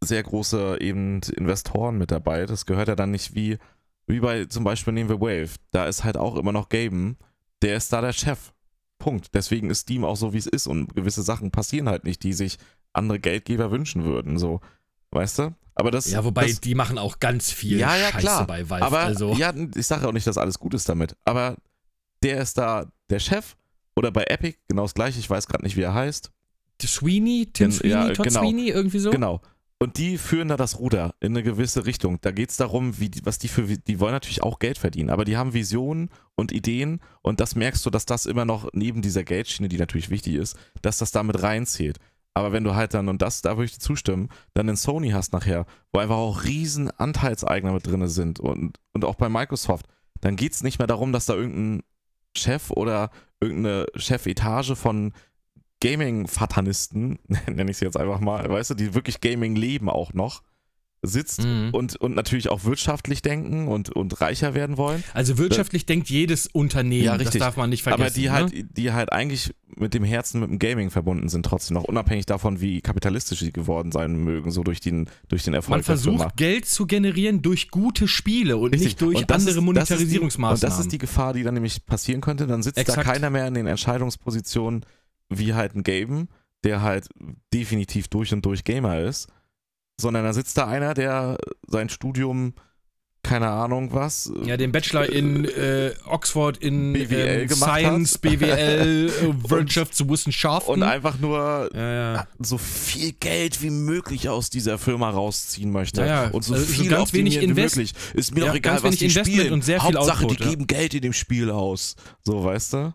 sehr 0.00 0.22
große 0.22 0.78
eben 0.80 1.20
Investoren 1.36 1.96
mit 1.96 2.10
dabei. 2.10 2.46
Das 2.46 2.66
gehört 2.66 2.88
ja 2.88 2.96
dann 2.96 3.12
nicht 3.12 3.36
wie, 3.36 3.58
wie 4.06 4.18
bei 4.18 4.46
zum 4.46 4.64
Beispiel 4.64 4.92
nehmen 4.92 5.08
wir 5.08 5.20
Wave. 5.20 5.50
Da 5.70 5.86
ist 5.86 6.02
halt 6.02 6.16
auch 6.16 6.36
immer 6.36 6.52
noch 6.52 6.68
Gaben. 6.68 7.16
Der 7.62 7.76
ist 7.76 7.92
da 7.92 8.00
der 8.00 8.12
Chef. 8.12 8.52
Punkt. 9.02 9.34
Deswegen 9.34 9.68
ist 9.68 9.80
Steam 9.80 10.04
auch 10.04 10.14
so, 10.16 10.32
wie 10.32 10.38
es 10.38 10.46
ist 10.46 10.68
und 10.68 10.94
gewisse 10.94 11.22
Sachen 11.22 11.50
passieren 11.50 11.88
halt 11.88 12.04
nicht, 12.04 12.22
die 12.22 12.32
sich 12.32 12.56
andere 12.92 13.18
Geldgeber 13.18 13.72
wünschen 13.72 14.04
würden. 14.04 14.38
So, 14.38 14.60
weißt 15.10 15.40
du? 15.40 15.54
Aber 15.74 15.90
das, 15.90 16.08
Ja, 16.10 16.24
wobei 16.24 16.46
das, 16.46 16.60
die 16.60 16.76
machen 16.76 16.98
auch 16.98 17.18
ganz 17.18 17.50
viel 17.50 17.78
Ja, 17.78 17.96
ja, 17.96 18.10
Scheiße 18.12 18.18
klar. 18.20 18.46
bei 18.46 18.70
Valve. 18.70 18.84
aber 18.86 19.00
also. 19.00 19.34
ja, 19.34 19.52
ich 19.74 19.86
sage 19.86 20.06
auch 20.06 20.12
nicht, 20.12 20.26
dass 20.26 20.38
alles 20.38 20.58
gut 20.60 20.72
ist 20.74 20.88
damit. 20.88 21.16
Aber 21.24 21.56
der 22.22 22.40
ist 22.40 22.58
da 22.58 22.86
der 23.10 23.18
Chef 23.18 23.56
oder 23.96 24.12
bei 24.12 24.22
Epic 24.24 24.58
genau 24.68 24.82
das 24.82 24.94
gleiche. 24.94 25.18
Ich 25.18 25.28
weiß 25.28 25.48
gerade 25.48 25.64
nicht, 25.64 25.76
wie 25.76 25.82
er 25.82 25.94
heißt. 25.94 26.30
Sweeney, 26.80 27.48
Tim 27.52 27.72
Sweeney, 27.72 27.92
ja, 27.92 28.12
Todd 28.12 28.26
genau. 28.28 28.40
Sweeney, 28.40 28.68
irgendwie 28.68 28.98
so. 28.98 29.10
Genau. 29.10 29.40
Und 29.82 29.98
die 29.98 30.16
führen 30.16 30.46
da 30.46 30.56
das 30.56 30.78
Ruder 30.78 31.12
in 31.18 31.32
eine 31.32 31.42
gewisse 31.42 31.86
Richtung. 31.86 32.20
Da 32.20 32.30
geht 32.30 32.50
es 32.50 32.56
darum, 32.56 33.00
wie 33.00 33.10
was 33.24 33.40
die 33.40 33.48
für, 33.48 33.64
die 33.64 33.98
wollen 33.98 34.12
natürlich 34.12 34.44
auch 34.44 34.60
Geld 34.60 34.78
verdienen, 34.78 35.10
aber 35.10 35.24
die 35.24 35.36
haben 35.36 35.54
Visionen 35.54 36.10
und 36.36 36.52
Ideen 36.52 37.00
und 37.20 37.40
das 37.40 37.56
merkst 37.56 37.84
du, 37.84 37.90
dass 37.90 38.06
das 38.06 38.26
immer 38.26 38.44
noch 38.44 38.68
neben 38.74 39.02
dieser 39.02 39.24
Geldschiene, 39.24 39.68
die 39.68 39.78
natürlich 39.78 40.08
wichtig 40.08 40.36
ist, 40.36 40.56
dass 40.82 40.98
das 40.98 41.10
damit 41.10 41.42
reinzählt. 41.42 41.98
Aber 42.32 42.52
wenn 42.52 42.62
du 42.62 42.76
halt 42.76 42.94
dann, 42.94 43.08
und 43.08 43.22
das, 43.22 43.42
da 43.42 43.56
würde 43.56 43.64
ich 43.64 43.72
dir 43.72 43.80
zustimmen, 43.80 44.28
dann 44.54 44.68
in 44.68 44.76
Sony 44.76 45.10
hast 45.10 45.32
nachher, 45.32 45.66
wo 45.92 45.98
einfach 45.98 46.14
auch 46.14 46.44
riesen 46.44 46.88
Anteilseigner 46.92 47.72
mit 47.72 47.84
drin 47.84 48.06
sind 48.06 48.38
und, 48.38 48.78
und 48.92 49.04
auch 49.04 49.16
bei 49.16 49.28
Microsoft, 49.28 49.86
dann 50.20 50.36
geht 50.36 50.52
es 50.52 50.62
nicht 50.62 50.78
mehr 50.78 50.86
darum, 50.86 51.12
dass 51.12 51.26
da 51.26 51.34
irgendein 51.34 51.82
Chef 52.36 52.70
oder 52.70 53.10
irgendeine 53.40 53.86
Chefetage 53.96 54.76
von 54.76 55.12
Gaming-Fatanisten, 55.82 57.18
nenne 57.50 57.70
ich 57.70 57.76
sie 57.78 57.84
jetzt 57.84 57.96
einfach 57.96 58.20
mal, 58.20 58.48
weißt 58.48 58.70
du, 58.70 58.74
die 58.74 58.94
wirklich 58.94 59.20
Gaming 59.20 59.56
leben 59.56 59.88
auch 59.88 60.12
noch, 60.14 60.42
sitzt 61.04 61.42
Mhm. 61.42 61.70
und, 61.72 61.96
und 61.96 62.14
natürlich 62.14 62.48
auch 62.48 62.62
wirtschaftlich 62.62 63.22
denken 63.22 63.66
und, 63.66 63.90
und 63.90 64.20
reicher 64.20 64.54
werden 64.54 64.76
wollen. 64.76 65.02
Also 65.14 65.36
wirtschaftlich 65.36 65.84
denkt 65.84 66.08
jedes 66.10 66.46
Unternehmen, 66.46 67.02
Ja, 67.06 67.12
das 67.18 67.22
richtig. 67.26 67.40
darf 67.40 67.56
man 67.56 67.70
nicht 67.70 67.82
vergessen. 67.82 68.02
aber 68.02 68.10
die 68.14 68.26
ne? 68.26 68.32
halt, 68.32 68.78
die 68.78 68.92
halt 68.92 69.12
eigentlich 69.12 69.52
mit 69.74 69.94
dem 69.94 70.04
Herzen 70.04 70.40
mit 70.40 70.50
dem 70.50 70.60
Gaming 70.60 70.90
verbunden 70.90 71.28
sind, 71.28 71.44
trotzdem 71.44 71.74
noch, 71.74 71.82
unabhängig 71.84 72.26
davon, 72.26 72.60
wie 72.60 72.82
kapitalistisch 72.82 73.40
sie 73.40 73.50
geworden 73.52 73.90
sein 73.90 74.14
mögen, 74.14 74.52
so 74.52 74.62
durch 74.62 74.78
den, 74.78 75.08
durch 75.28 75.42
den 75.42 75.54
Erfolg 75.54 75.78
Man 75.78 75.82
versucht 75.82 76.36
Geld 76.36 76.66
zu 76.66 76.86
generieren 76.86 77.42
durch 77.42 77.70
gute 77.72 78.06
Spiele 78.06 78.56
und 78.58 78.70
Richtig. 78.70 78.84
nicht 78.90 79.00
durch 79.00 79.16
Und 79.18 79.28
das 79.28 79.38
andere 79.38 79.40
ist- 79.40 79.46
das 79.48 79.50
ist 79.56 79.58
die- 79.58 79.64
Monetarisierungsmaßnahmen. 79.64 80.54
Und 80.54 80.62
das 80.62 80.78
ist 80.78 80.92
die 80.92 80.98
Gefahr, 80.98 81.32
die 81.32 81.42
dann 81.42 81.54
nämlich 81.54 81.84
passieren 81.84 82.20
könnte. 82.20 82.46
Dann 82.46 82.62
sitzt 82.62 82.76
da 82.76 82.82
Exakt. 82.82 83.08
keiner 83.08 83.28
mehr 83.30 83.48
in 83.48 83.54
den 83.54 83.66
Entscheidungspositionen 83.66 84.84
wie 85.38 85.54
halt 85.54 85.74
ein 85.74 85.82
Gaben, 85.82 86.28
der 86.64 86.82
halt 86.82 87.08
definitiv 87.52 88.08
durch 88.08 88.32
und 88.32 88.44
durch 88.46 88.64
Gamer 88.64 89.00
ist, 89.00 89.28
sondern 90.00 90.24
da 90.24 90.32
sitzt 90.32 90.56
da 90.58 90.66
einer, 90.66 90.94
der 90.94 91.38
sein 91.66 91.88
Studium, 91.88 92.54
keine 93.24 93.48
Ahnung 93.50 93.90
was, 93.92 94.32
ja, 94.44 94.56
den 94.56 94.72
Bachelor 94.72 95.08
in 95.08 95.44
äh, 95.44 95.92
Oxford 96.06 96.56
in 96.56 96.92
BWL 96.92 97.42
ähm, 97.42 97.48
Science, 97.50 98.14
hat. 98.14 98.20
BWL, 98.22 99.10
äh, 99.22 99.50
Wirtschaftswissenschaften. 99.50 100.72
und 100.72 100.82
einfach 100.82 101.20
nur 101.20 101.70
ja, 101.72 102.14
ja. 102.14 102.26
so 102.40 102.58
viel 102.58 103.12
Geld 103.12 103.62
wie 103.62 103.70
möglich 103.70 104.28
aus 104.28 104.50
dieser 104.50 104.76
Firma 104.76 105.10
rausziehen 105.10 105.70
möchte 105.70 106.04
Ja, 106.04 106.30
und 106.30 106.42
so 106.44 106.54
Also 106.54 106.66
so 106.66 106.72
viel 106.72 106.90
ganz 106.90 107.12
wenig 107.12 107.40
wie 107.40 107.46
möglich. 107.46 107.94
Ist 108.14 108.34
mir 108.34 108.40
Ja, 108.40 108.46
doch 108.48 108.56
egal, 108.56 108.82
was 108.82 108.96
die 108.96 109.04
Investment 109.04 109.38
spielen. 109.38 109.52
und 109.52 109.64
sehr 109.64 109.80
viel 109.80 109.94
Hauptsache, 109.96 110.24
Output, 110.24 110.40
die 110.40 110.48
geben 110.48 110.66
Geld 110.66 110.94
in 110.94 111.02
dem 111.02 111.12
Spiel 111.12 111.50
aus. 111.50 111.94
So, 112.24 112.42
weißt 112.42 112.72
du? 112.72 112.94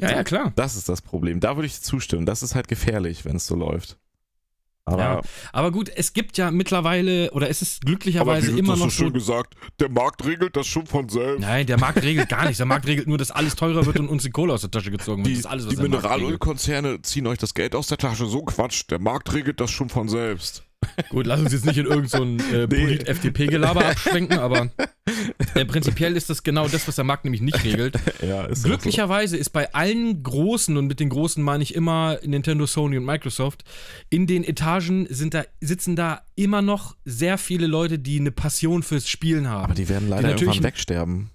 Ja, 0.00 0.10
ja, 0.10 0.24
klar. 0.24 0.52
Das 0.56 0.76
ist 0.76 0.88
das 0.88 1.02
Problem. 1.02 1.40
Da 1.40 1.56
würde 1.56 1.66
ich 1.66 1.80
zustimmen. 1.80 2.26
Das 2.26 2.42
ist 2.42 2.54
halt 2.54 2.68
gefährlich, 2.68 3.24
wenn 3.24 3.36
es 3.36 3.46
so 3.46 3.54
läuft. 3.54 3.96
Aber, 4.86 4.98
Ja, 5.02 5.20
Aber 5.52 5.70
gut, 5.70 5.90
es 5.94 6.12
gibt 6.12 6.36
ja 6.36 6.50
mittlerweile, 6.50 7.30
oder 7.30 7.48
es 7.48 7.62
ist 7.62 7.86
glücklicherweise 7.86 8.54
wie 8.54 8.58
immer 8.58 8.74
das 8.74 8.80
noch 8.80 8.90
so 8.90 8.90
schön 8.90 9.06
so. 9.08 9.12
gesagt, 9.14 9.54
der 9.80 9.88
Markt 9.88 10.26
regelt 10.26 10.56
das 10.56 10.66
schon 10.66 10.86
von 10.86 11.08
selbst. 11.08 11.40
Nein, 11.40 11.66
der 11.66 11.78
Markt 11.78 12.02
regelt 12.02 12.28
gar 12.28 12.42
nichts. 12.42 12.58
Der 12.58 12.66
Markt 12.66 12.86
regelt 12.86 13.06
nur, 13.08 13.16
dass 13.16 13.30
alles 13.30 13.56
teurer 13.56 13.86
wird 13.86 13.98
und 13.98 14.08
uns 14.08 14.24
die 14.24 14.30
Kohle 14.30 14.52
aus 14.52 14.60
der 14.60 14.70
Tasche 14.70 14.90
gezogen 14.90 15.22
wird. 15.24 15.28
Die, 15.28 15.32
das 15.32 15.40
ist 15.40 15.46
alles, 15.46 15.66
was 15.66 15.76
die. 15.76 15.82
Mineralölkonzerne 15.82 17.00
ziehen 17.00 17.26
euch 17.26 17.38
das 17.38 17.54
Geld 17.54 17.74
aus 17.74 17.86
der 17.86 17.96
Tasche. 17.96 18.26
So 18.26 18.42
Quatsch. 18.42 18.84
Der 18.90 18.98
Markt 18.98 19.32
regelt 19.32 19.58
das 19.58 19.70
schon 19.70 19.88
von 19.88 20.08
selbst. 20.08 20.64
Gut, 21.08 21.24
lass 21.26 21.40
uns 21.40 21.52
jetzt 21.52 21.64
nicht 21.64 21.78
in 21.78 21.86
irgendein 21.86 22.08
so 22.10 22.22
ein, 22.22 22.38
äh, 22.52 22.66
Nee. 22.66 22.82
Polit-FDP-Gelaber 22.84 23.86
abschwenken, 23.86 24.38
aber 24.38 24.68
äh, 25.54 25.64
prinzipiell 25.64 26.16
ist 26.16 26.30
das 26.30 26.42
genau 26.42 26.68
das, 26.68 26.86
was 26.88 26.96
der 26.96 27.04
Markt 27.04 27.24
nämlich 27.24 27.40
nicht 27.40 27.62
regelt. 27.64 27.98
ja, 28.22 28.44
ist 28.44 28.64
Glücklicherweise 28.64 29.36
ist 29.36 29.50
bei 29.50 29.72
allen 29.74 30.22
Großen, 30.22 30.76
und 30.76 30.86
mit 30.86 31.00
den 31.00 31.08
Großen 31.08 31.42
meine 31.42 31.62
ich 31.62 31.74
immer 31.74 32.18
Nintendo, 32.24 32.66
Sony 32.66 32.98
und 32.98 33.04
Microsoft, 33.04 33.64
in 34.10 34.26
den 34.26 34.44
Etagen 34.44 35.06
sind 35.10 35.34
da, 35.34 35.44
sitzen 35.60 35.96
da 35.96 36.22
immer 36.34 36.62
noch 36.62 36.96
sehr 37.04 37.38
viele 37.38 37.66
Leute, 37.66 37.98
die 37.98 38.20
eine 38.20 38.30
Passion 38.30 38.82
fürs 38.82 39.08
Spielen 39.08 39.44
so. 39.44 39.50
haben. 39.50 39.64
Aber 39.64 39.74
die 39.74 39.88
werden 39.88 40.08
leider 40.08 40.28
natürlich- 40.28 40.42
irgendwann 40.42 40.64
wegsterben. 40.64 41.30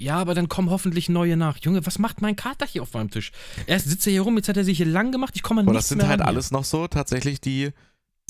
Ja, 0.00 0.16
aber 0.16 0.34
dann 0.34 0.48
kommen 0.48 0.70
hoffentlich 0.70 1.10
neue 1.10 1.36
nach. 1.36 1.58
Junge, 1.58 1.84
was 1.84 1.98
macht 1.98 2.22
mein 2.22 2.34
Kater 2.34 2.66
hier 2.66 2.82
auf 2.82 2.94
meinem 2.94 3.10
Tisch? 3.10 3.32
Erst 3.66 3.86
sitzt 3.86 4.06
er 4.06 4.12
hier 4.12 4.22
rum, 4.22 4.34
jetzt 4.38 4.48
hat 4.48 4.56
er 4.56 4.64
sich 4.64 4.78
hier 4.78 4.86
lang 4.86 5.12
gemacht, 5.12 5.32
ich 5.36 5.42
komme 5.42 5.60
an 5.60 5.68
Und 5.68 5.74
das 5.74 5.90
sind 5.90 6.06
halt 6.06 6.22
alles 6.22 6.50
noch 6.50 6.64
so 6.64 6.88
tatsächlich 6.88 7.42
die, 7.42 7.72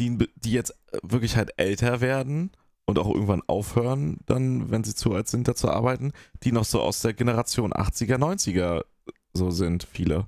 die, 0.01 0.19
die 0.35 0.51
jetzt 0.51 0.75
wirklich 1.03 1.37
halt 1.37 1.53
älter 1.59 2.01
werden 2.01 2.51
und 2.91 2.99
auch 2.99 3.13
irgendwann 3.13 3.43
aufhören, 3.47 4.19
dann, 4.27 4.71
wenn 4.71 4.85
sie 4.85 4.95
zu 4.95 5.15
alt 5.15 5.29
sind, 5.29 5.49
da 5.49 5.55
zu 5.55 5.71
arbeiten, 5.71 6.13
die 6.43 6.53
noch 6.53 6.65
so 6.65 6.81
aus 6.81 7.01
der 7.01 7.15
Generation 7.15 7.73
80er, 7.73 8.17
90er 8.17 8.85
so 9.33 9.51
sind, 9.51 9.87
viele. 9.91 10.27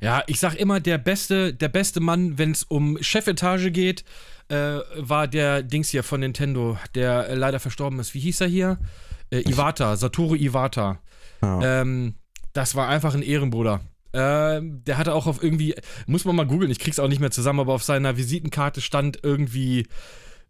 Ja, 0.00 0.22
ich 0.26 0.40
sag 0.40 0.54
immer, 0.54 0.80
der 0.80 0.98
beste, 0.98 1.52
der 1.52 1.68
beste 1.68 2.00
Mann, 2.00 2.38
wenn 2.38 2.52
es 2.52 2.64
um 2.64 2.96
Chefetage 3.02 3.70
geht, 3.70 4.04
äh, 4.48 4.78
war 4.96 5.28
der 5.28 5.62
Dings 5.62 5.90
hier 5.90 6.02
von 6.02 6.20
Nintendo, 6.20 6.78
der 6.94 7.28
äh, 7.28 7.34
leider 7.34 7.60
verstorben 7.60 7.98
ist. 7.98 8.14
Wie 8.14 8.20
hieß 8.20 8.40
er 8.40 8.46
hier? 8.46 8.78
Äh, 9.30 9.40
Iwata, 9.40 9.96
Satoru 9.96 10.34
Iwata. 10.34 11.00
Ja. 11.42 11.80
Ähm, 11.80 12.14
das 12.52 12.74
war 12.74 12.88
einfach 12.88 13.14
ein 13.14 13.22
Ehrenbruder. 13.22 13.80
Ähm, 14.12 14.82
der 14.84 14.96
hatte 14.96 15.12
auch 15.12 15.26
auf 15.26 15.42
irgendwie, 15.42 15.74
muss 16.06 16.24
man 16.24 16.36
mal 16.36 16.46
googeln, 16.46 16.70
ich 16.70 16.78
krieg's 16.78 16.98
auch 16.98 17.08
nicht 17.08 17.20
mehr 17.20 17.30
zusammen, 17.30 17.60
aber 17.60 17.74
auf 17.74 17.82
seiner 17.82 18.16
Visitenkarte 18.16 18.80
stand 18.80 19.18
irgendwie 19.22 19.86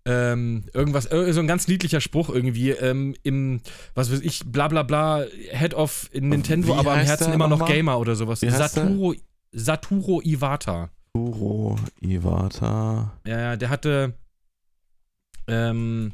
ähm, 0.07 0.65
irgendwas, 0.73 1.11
ir- 1.11 1.33
so 1.33 1.41
ein 1.41 1.47
ganz 1.49 1.67
niedlicher 1.69 2.01
Spruch 2.01 2.29
irgendwie 2.31 2.71
ähm, 2.71 3.15
im, 3.25 3.61
was 3.95 4.11
weiß 4.13 4.21
ich, 4.21 4.45
bla 4.47 4.69
bla 4.69 4.83
bla, 4.85 5.25
Head 5.51 5.75
of 5.75 6.09
Nintendo, 6.15 6.69
Wie 6.69 6.73
aber 6.79 6.93
am 6.93 7.01
Herzen 7.01 7.33
immer 7.33 7.49
noch? 7.49 7.67
Gamer 7.67 7.99
oder 7.99 8.15
sowas. 8.15 8.41
Saturo, 8.41 9.15
Saturo 9.53 10.23
Iwata. 10.23 10.91
Kuro 11.13 11.77
Iwata. 12.01 13.19
Ja, 13.27 13.41
ja, 13.41 13.57
der 13.57 13.69
hatte, 13.69 14.15
ähm, 15.49 16.13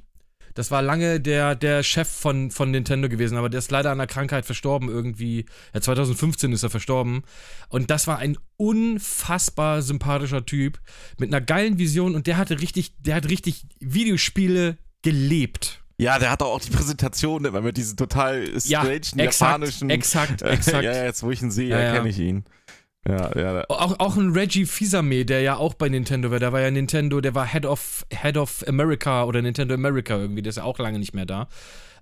das 0.55 0.71
war 0.71 0.83
lange 0.83 1.21
der, 1.21 1.55
der 1.55 1.83
Chef 1.83 2.09
von, 2.09 2.51
von 2.51 2.71
Nintendo 2.71 3.09
gewesen, 3.09 3.37
aber 3.37 3.49
der 3.49 3.59
ist 3.59 3.71
leider 3.71 3.91
an 3.91 3.99
einer 4.01 4.07
Krankheit 4.07 4.45
verstorben 4.47 4.89
irgendwie. 4.89 5.47
Ja, 5.75 5.81
2015 5.81 6.53
ist 6.53 6.63
er 6.63 6.71
verstorben. 6.71 7.23
Und 7.69 7.91
das 7.91 8.07
war 8.07 8.19
ein 8.19 8.37
unfassbar 8.57 9.83
sympathischer 9.83 10.45
Typ 10.45 10.81
mit 11.19 11.33
einer 11.33 11.41
geilen 11.45 11.79
Vision 11.79 12.15
und 12.15 12.27
der 12.27 12.37
hatte 12.37 12.61
richtig, 12.61 12.95
der 12.99 13.15
hat 13.17 13.29
richtig 13.29 13.65
Videospiele 13.81 14.79
gelebt. 15.03 15.81
Ja, 15.99 16.19
der 16.19 16.31
hat 16.31 16.43
auch 16.43 16.61
die 16.61 16.71
Präsentation 16.71 17.45
immer 17.45 17.61
mit 17.61 17.77
diesen 17.77 17.97
total 17.97 18.49
Ja, 18.65 18.81
strangen 18.81 18.93
exakt, 18.97 19.17
japanischen. 19.41 19.91
exakt, 19.91 20.43
exakt. 20.43 20.85
ja, 20.85 20.93
ja, 20.95 21.05
jetzt 21.05 21.23
wo 21.23 21.31
ich 21.31 21.43
ihn 21.43 21.51
sehe, 21.51 21.69
Ja, 21.69 21.79
ja. 21.79 21.85
erkenne 21.87 22.09
ich 22.09 22.19
ihn. 22.19 22.45
Ja, 23.09 23.37
ja. 23.37 23.65
Auch, 23.69 23.99
auch 23.99 24.17
ein 24.17 24.31
Reggie 24.31 24.65
Fils-Aimé, 24.65 25.25
der 25.25 25.41
ja 25.41 25.57
auch 25.57 25.75
bei 25.75 25.89
Nintendo 25.89 26.31
war. 26.31 26.39
Der 26.39 26.53
war 26.53 26.61
ja 26.61 26.71
Nintendo, 26.71 27.21
der 27.21 27.35
war 27.35 27.47
Head 27.47 27.67
of, 27.67 28.07
Head 28.13 28.37
of 28.37 28.65
America 28.69 29.25
oder 29.25 29.43
Nintendo 29.43 29.75
America 29.75 30.17
irgendwie. 30.17 30.43
Der 30.43 30.51
ist 30.51 30.57
ja 30.57 30.63
auch 30.65 30.79
lange 30.79 30.99
nicht 31.01 31.13
mehr 31.13 31.27
da. 31.27 31.49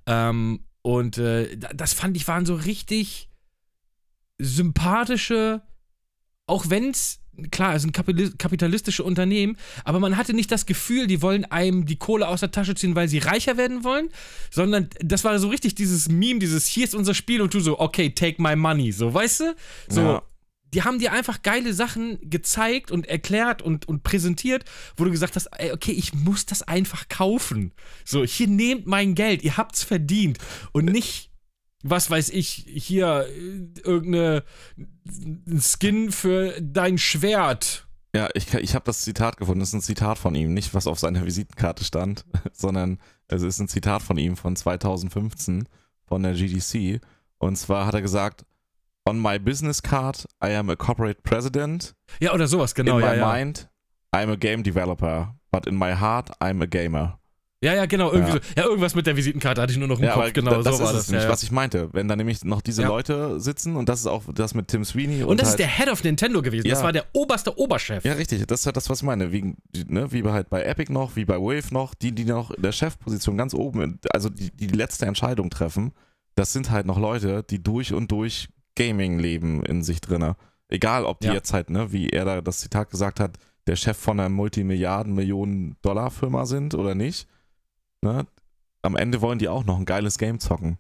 Ähm, 0.07 0.61
und 0.83 1.17
äh, 1.19 1.57
da- 1.57 1.73
das 1.75 1.95
fand 1.95 2.17
ich 2.17 2.29
waren 2.29 2.45
so 2.45 2.55
richtig 2.55 3.29
sympathische, 4.39 5.63
auch 6.47 6.69
wenn 6.69 6.91
es, 6.91 7.21
klar, 7.51 7.75
es 7.75 7.83
sind 7.83 7.97
kapitali- 7.97 8.37
kapitalistische 8.37 9.05
Unternehmen, 9.05 9.57
aber 9.85 10.01
man 10.01 10.17
hatte 10.17 10.35
nicht 10.35 10.51
das 10.51 10.67
Gefühl, 10.67 11.07
die 11.07 11.23
wollen 11.23 11.45
einem 11.45 11.87
die 11.87 11.97
Kohle 11.97 12.29
aus 12.29 12.41
der 12.41 12.51
Tasche 12.51 12.75
ziehen, 12.75 12.95
weil 12.95 13.09
sie 13.09 13.19
reicher 13.19 13.57
werden 13.57 13.85
wollen, 13.85 14.09
sondern 14.51 14.89
das 15.01 15.25
war 15.25 15.39
so 15.39 15.49
richtig 15.49 15.75
dieses 15.75 16.09
Meme, 16.09 16.41
dieses 16.41 16.67
hier 16.67 16.85
ist 16.85 16.95
unser 16.95 17.15
Spiel 17.15 17.41
und 17.43 17.53
du 17.55 17.61
so, 17.61 17.79
okay, 17.79 18.11
take 18.11 18.41
my 18.43 18.57
money, 18.57 18.93
so, 18.93 19.13
weißt 19.13 19.41
du? 19.41 19.55
So, 19.89 20.01
Ja. 20.01 20.23
Die 20.73 20.83
haben 20.83 20.99
dir 20.99 21.13
einfach 21.13 21.43
geile 21.43 21.75
Sachen 21.75 22.19
gezeigt 22.23 22.91
und 22.91 23.07
erklärt 23.07 23.63
und, 23.63 23.89
und 23.89 24.03
präsentiert, 24.03 24.65
wo 24.97 25.05
du 25.05 25.11
gesagt 25.11 25.37
hast, 25.37 25.47
ey, 25.59 25.73
okay, 25.73 25.93
ich 25.93 26.15
muss 26.15 26.47
das 26.47 26.63
einfach 26.63 27.09
kaufen. 27.09 27.73
So, 28.05 28.25
hier 28.25 28.49
nehmt 28.49 28.87
mein 28.87 29.15
Geld, 29.15 29.43
ihr 29.43 29.57
habt's 29.57 29.83
verdient. 29.83 30.39
Und 30.73 30.87
nicht, 30.87 31.31
was 31.83 32.11
weiß 32.11 32.31
ich, 32.31 32.67
hier 32.69 33.27
äh, 33.29 33.81
irgendeine 33.83 34.45
ein 35.07 35.61
Skin 35.61 36.13
für 36.13 36.61
dein 36.61 36.99
Schwert. 36.99 37.87
Ja, 38.15 38.29
ich, 38.35 38.53
ich 38.55 38.75
habe 38.75 38.85
das 38.85 39.03
Zitat 39.03 39.37
gefunden. 39.37 39.61
Das 39.61 39.71
ist 39.71 39.75
ein 39.75 39.83
Zitat 39.83 40.19
von 40.19 40.35
ihm, 40.35 40.53
nicht 40.53 40.75
was 40.75 40.87
auf 40.87 40.99
seiner 40.99 41.25
Visitenkarte 41.25 41.85
stand, 41.85 42.25
sondern 42.53 42.99
es 43.29 43.43
ist 43.43 43.61
ein 43.61 43.69
Zitat 43.69 44.03
von 44.03 44.19
ihm 44.19 44.37
von 44.37 44.57
2015 44.57 45.69
von 46.05 46.23
der 46.23 46.35
GDC. 46.35 47.01
Und 47.39 47.57
zwar 47.57 47.87
hat 47.87 47.95
er 47.95 48.03
gesagt: 48.03 48.45
On 49.11 49.19
my 49.21 49.41
business 49.41 49.83
card, 49.83 50.25
I 50.41 50.55
am 50.55 50.71
a 50.71 50.77
corporate 50.77 51.21
president. 51.25 51.97
Ja, 52.21 52.33
oder 52.33 52.47
sowas, 52.47 52.77
genau, 52.77 52.99
in 52.99 53.05
ja, 53.05 53.11
my 53.11 53.17
ja. 53.19 53.33
mind, 53.35 53.69
I'm 54.15 54.31
a 54.31 54.37
game 54.37 54.63
developer. 54.63 55.35
But 55.51 55.67
in 55.67 55.77
my 55.77 55.93
heart, 55.97 56.31
I'm 56.41 56.63
a 56.63 56.67
gamer. 56.67 57.19
Ja, 57.61 57.75
ja, 57.75 57.87
genau, 57.87 58.13
irgendwie 58.13 58.35
Ja. 58.35 58.41
so. 58.41 58.61
Ja, 58.61 58.65
irgendwas 58.67 58.95
mit 58.95 59.09
der 59.09 59.17
Visitenkarte 59.17 59.61
hatte 59.61 59.73
ich 59.73 59.79
nur 59.79 59.89
noch 59.89 59.99
im 59.99 60.05
Ja, 60.05 60.13
Kopf, 60.15 60.33
genau, 60.33 60.63
das 60.63 60.77
so 60.77 60.83
ist 60.83 60.87
war 60.87 60.93
das. 60.93 61.09
nämlich, 61.09 61.25
ja, 61.25 61.29
was 61.31 61.43
ich 61.43 61.51
meinte. 61.51 61.89
Wenn 61.93 62.07
da 62.07 62.15
nämlich 62.15 62.45
noch 62.45 62.61
diese. 62.61 62.85
Leute 62.85 63.41
sitzen 63.41 63.75
und 63.75 63.89
das 63.89 63.99
ist 63.99 64.07
auch 64.07 64.23
das 64.33 64.55
mit 64.55 64.69
Tim 64.69 64.85
Sweeney. 64.85 65.25
Und 65.25 65.41
das 65.41 65.49
ist 65.49 65.53
halt, 65.55 65.59
der 65.59 65.69
Head 65.69 65.89
of 65.89 66.05
Nintendo 66.05 66.41
gewesen. 66.41 66.69
Das 66.69 66.85
war 66.85 66.93
der 66.93 67.07
oberste 67.13 67.59
Oberchef. 67.59 68.05
Ja, 68.05 68.13
richtig. 68.13 68.47
Das 68.47 68.61
ist 68.61 68.67
halt 68.67 68.77
das, 68.77 68.89
was 68.89 68.99
ich 69.01 69.05
meine. 69.05 69.33
Wie, 69.33 69.57
ne, 69.89 70.13
wie 70.13 70.23
bei 70.23 70.31
halt 70.33 70.49
bei 70.51 70.63
Epic 70.63 70.93
noch, 70.93 71.17
wie 71.17 71.25
bei 71.25 71.37
Wave 71.37 71.75
noch, 71.75 71.95
die, 71.95 72.13
die 72.13 72.25
noch 72.27 72.53
in 72.53 72.63
der 72.63 72.73
Chefposition 72.73 73.37
ganz 73.37 73.55
oben, 73.55 73.99
also 74.15 74.29
die 74.29 74.53
die 74.53 74.69
letzte 74.69 75.07
Entscheidung 75.07 75.51
treffen, 75.51 75.91
das 76.37 76.53
sind 76.53 76.71
halt 76.71 76.87
noch 76.87 76.99
Leute, 76.99 77.43
die 77.43 77.61
durch 77.61 77.93
und 77.93 78.13
durch 78.13 78.49
Gaming 78.81 79.19
leben 79.19 79.65
in 79.65 79.83
sich 79.83 80.01
drinne. 80.01 80.37
Egal, 80.69 81.05
ob 81.05 81.21
die 81.21 81.27
Ja. 81.29 81.35
jetzt 81.35 81.53
halt, 81.53 81.71
ne, 81.71 81.93
wie 81.93 82.09
er 82.11 82.25
da 82.25 82.41
das 82.41 82.61
Zitat 82.61 82.91
gesagt 82.91 83.21
hat, 83.21 83.39
der 83.67 83.77
Chef 83.77 83.97
von 83.97 84.19
einer 84.19 84.29
Multimilliarden, 84.29 85.15
Millionen 85.15 85.77
Dollar 85.83 86.11
Firma 86.11 86.47
sind 86.47 86.75
oder 86.75 86.95
nicht. 86.95 87.29
Ne? 88.03 88.27
Am 88.83 88.97
Ende 88.97 89.21
wollen 89.21 89.39
die 89.39 89.49
auch 89.49 89.65
noch 89.65 89.79
ein 89.79 89.85
geiles 89.85 90.17
Game 90.19 90.41
zocken 90.41 90.79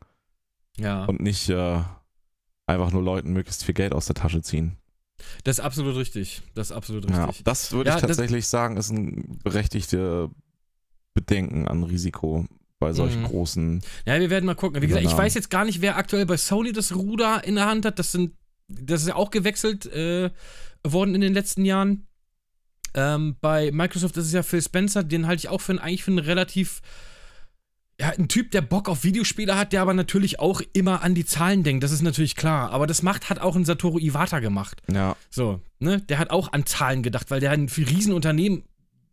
Ja. 0.77 1.05
und 1.05 1.20
nicht 1.20 1.48
äh, 1.51 1.82
einfach 2.66 2.90
nur 2.93 3.02
Leuten 3.02 3.32
möglichst 3.32 3.64
viel 3.64 3.74
Geld 3.74 3.93
aus 3.93 4.06
der 4.06 4.14
Tasche 4.14 4.43
ziehen. 4.43 4.77
Das 5.44 5.59
ist 5.59 5.64
absolut 5.64 5.97
richtig. 5.97 6.40
Das 6.55 6.70
ist 6.70 6.77
absolut 6.77 7.10
Ja, 7.10 7.27
richtig. 7.27 7.44
das 7.44 7.72
würde 7.72 7.90
Ja, 7.90 7.97
ich 7.97 8.01
tatsächlich 8.02 8.47
sagen, 8.47 8.77
ist 8.78 8.90
ein 8.90 9.39
berechtigte 9.44 10.31
Bedenken 11.14 11.68
an 11.68 11.82
Risiko 11.82 12.47
bei 12.81 12.93
solchen 12.93 13.20
Mhm. 13.23 13.27
großen. 13.27 13.82
Ja, 14.07 14.19
wir 14.19 14.31
werden 14.31 14.47
mal 14.47 14.55
gucken. 14.57 14.82
Wie 14.82 14.86
gesagt, 14.89 15.05
ich 15.07 15.16
weiß 15.16 15.35
jetzt 15.35 15.51
gar 15.51 15.65
nicht, 15.65 15.81
wer 15.82 15.97
aktuell 15.97 16.27
bei 16.27 16.36
Sony 16.36 16.73
das 16.73 16.94
Ruder 16.97 17.44
in 17.44 17.55
der 17.55 17.66
Hand 17.66 17.85
hat. 17.85 17.98
Das 18.01 18.11
sind, 18.11 18.32
das 18.69 19.02
ist 19.02 19.09
ja 19.09 19.15
auch 19.16 19.31
gewechselt 19.31 19.86
äh, 19.86 20.31
worden 20.85 21.15
in 21.15 21.20
den 21.20 21.35
letzten 21.35 21.65
Jahren. 21.65 22.07
Ähm, 22.94 23.36
bei 23.40 23.70
Microsoft 23.70 24.16
ist 24.16 24.27
es 24.27 24.32
ja 24.32 24.43
Phil 24.43 24.62
Spencer, 24.62 25.05
den 25.05 25.27
halte 25.28 25.40
ich 25.40 25.48
auch 25.48 25.61
für 25.61 25.70
einen, 25.73 25.78
eigentlich 25.78 26.02
für 26.02 26.11
einen 26.11 26.19
relativ, 26.19 26.81
ja, 28.01 28.09
ein 28.19 28.28
Typ, 28.28 28.51
der 28.51 28.62
Bock 28.62 28.89
auf 28.89 29.05
Videospiele 29.05 29.57
hat, 29.57 29.73
der 29.74 29.82
aber 29.82 29.93
natürlich 29.94 30.40
auch 30.40 30.62
immer 30.73 31.02
an 31.02 31.15
die 31.15 31.27
Zahlen 31.27 31.62
denkt. 31.62 31.85
Das 31.85 31.93
ist 31.93 32.02
natürlich 32.02 32.35
klar. 32.35 32.70
Aber 32.70 32.86
das 32.86 33.02
macht, 33.02 33.28
hat 33.31 33.39
auch 33.40 33.55
ein 33.57 33.65
Satoru 33.66 33.98
Iwata 33.98 34.40
gemacht. 34.40 34.81
Ja, 34.90 35.16
So, 35.28 35.61
ne? 35.78 36.01
Der 36.01 36.19
hat 36.19 36.31
auch 36.31 36.52
an 36.52 36.65
Zahlen 36.66 37.02
gedacht, 37.02 37.31
weil 37.31 37.40
der 37.40 37.51
ein 37.52 37.69
Riesenunternehmen 37.69 38.65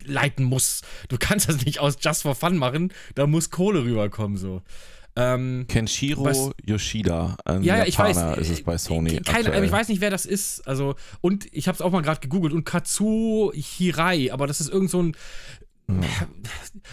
leiten 0.08 0.44
muss. 0.44 0.82
Du 1.08 1.16
kannst 1.18 1.48
das 1.48 1.64
nicht 1.64 1.78
aus 1.78 1.96
Just 2.00 2.22
for 2.22 2.34
Fun 2.34 2.56
machen, 2.56 2.92
da 3.14 3.26
muss 3.26 3.50
Kohle 3.50 3.84
rüberkommen, 3.84 4.36
so. 4.36 4.62
Ähm, 5.16 5.64
Kenshiro 5.68 6.24
Was- 6.24 6.50
Yoshida, 6.64 7.36
ein 7.44 7.64
ja, 7.64 7.78
ja, 7.78 7.84
ich 7.86 7.98
weiß. 7.98 8.16
Japaner 8.16 8.38
ist 8.38 8.50
es 8.50 8.62
bei 8.62 8.78
Sony. 8.78 9.16
äh, 9.16 9.20
Keine, 9.20 9.46
aktuell. 9.46 9.64
ich 9.64 9.72
weiß 9.72 9.88
nicht, 9.88 10.00
wer 10.00 10.10
das 10.10 10.24
ist. 10.26 10.66
Also, 10.68 10.94
und 11.20 11.46
ich 11.52 11.66
habe 11.66 11.74
es 11.74 11.82
auch 11.82 11.90
mal 11.90 12.02
gerade 12.02 12.20
gegoogelt. 12.20 12.52
Und 12.52 12.64
Katsuo 12.64 13.52
Hirai, 13.52 14.32
aber 14.32 14.46
das 14.46 14.60
ist 14.60 14.68
irgend 14.70 14.90
so 14.90 15.02
ein 15.02 15.16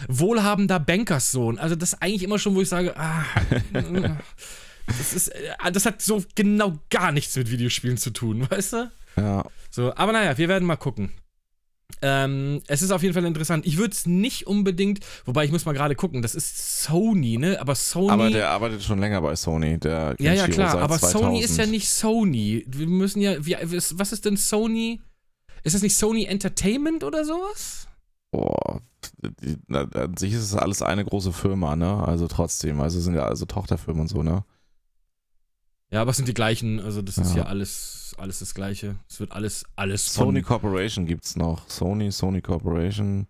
wohlhabender 0.08 0.80
Bankerssohn. 0.80 1.58
Also, 1.58 1.76
das 1.76 1.92
ist 1.92 2.02
eigentlich 2.02 2.22
immer 2.24 2.38
schon, 2.38 2.54
wo 2.54 2.62
ich 2.62 2.68
sage, 2.68 2.96
ah, 2.96 3.24
das, 4.86 5.12
ist, 5.12 5.28
äh, 5.28 5.72
das 5.72 5.86
hat 5.86 6.02
so 6.02 6.22
genau 6.34 6.78
gar 6.90 7.12
nichts 7.12 7.36
mit 7.36 7.50
Videospielen 7.50 7.96
zu 7.96 8.10
tun, 8.10 8.46
weißt 8.50 8.72
du? 8.72 8.90
Ja, 9.16 9.44
So, 9.70 9.94
aber 9.94 10.12
naja, 10.12 10.36
wir 10.36 10.48
werden 10.48 10.66
mal 10.66 10.76
gucken. 10.76 11.12
Ähm, 12.02 12.62
es 12.66 12.82
ist 12.82 12.90
auf 12.90 13.02
jeden 13.02 13.14
Fall 13.14 13.24
interessant. 13.24 13.66
Ich 13.66 13.78
würde 13.78 13.92
es 13.92 14.06
nicht 14.06 14.46
unbedingt, 14.46 15.00
wobei 15.24 15.44
ich 15.44 15.50
muss 15.52 15.64
mal 15.64 15.72
gerade 15.72 15.94
gucken, 15.94 16.20
das 16.20 16.34
ist 16.34 16.82
Sony, 16.82 17.38
ne? 17.38 17.60
Aber 17.60 17.74
Sony. 17.74 18.10
aber 18.10 18.30
der 18.30 18.50
arbeitet 18.50 18.82
schon 18.82 18.98
länger 18.98 19.20
bei 19.22 19.34
Sony. 19.34 19.78
Der 19.78 20.14
ja, 20.18 20.34
ja, 20.34 20.44
Kenshiro 20.44 20.68
klar, 20.68 20.82
aber 20.82 20.98
2000. 20.98 21.12
Sony 21.12 21.40
ist 21.40 21.56
ja 21.56 21.66
nicht 21.66 21.88
Sony. 21.88 22.64
Wir 22.68 22.86
müssen 22.86 23.20
ja, 23.22 23.44
wie, 23.44 23.56
was 23.62 24.12
ist 24.12 24.24
denn 24.24 24.36
Sony? 24.36 25.00
Ist 25.62 25.74
das 25.74 25.82
nicht 25.82 25.96
Sony 25.96 26.26
Entertainment 26.26 27.02
oder 27.02 27.24
sowas? 27.24 27.88
Boah, 28.30 28.82
an 29.72 30.16
sich 30.16 30.32
ist 30.32 30.42
es 30.42 30.54
alles 30.54 30.82
eine 30.82 31.04
große 31.04 31.32
Firma, 31.32 31.76
ne? 31.76 32.06
Also 32.06 32.28
trotzdem, 32.28 32.80
also 32.80 33.00
sind 33.00 33.14
ja 33.14 33.24
also 33.24 33.46
Tochterfirmen 33.46 34.02
und 34.02 34.08
so, 34.08 34.22
ne? 34.22 34.44
Ja, 35.90 36.02
aber 36.02 36.10
es 36.10 36.16
sind 36.16 36.28
die 36.28 36.34
gleichen, 36.34 36.80
also 36.80 37.00
das 37.00 37.16
ist 37.16 37.30
Ja. 37.30 37.42
ja 37.42 37.44
alles, 38.18 38.18
alles 38.18 38.38
das 38.40 38.54
Gleiche. 38.54 38.96
Es 39.08 39.20
wird 39.20 39.32
alles, 39.32 39.64
alles 39.76 40.12
Sony 40.12 40.42
Corporation 40.42 41.06
gibt's 41.06 41.36
noch. 41.36 41.68
Sony, 41.68 42.10
Sony 42.10 42.40
Corporation. 42.40 43.26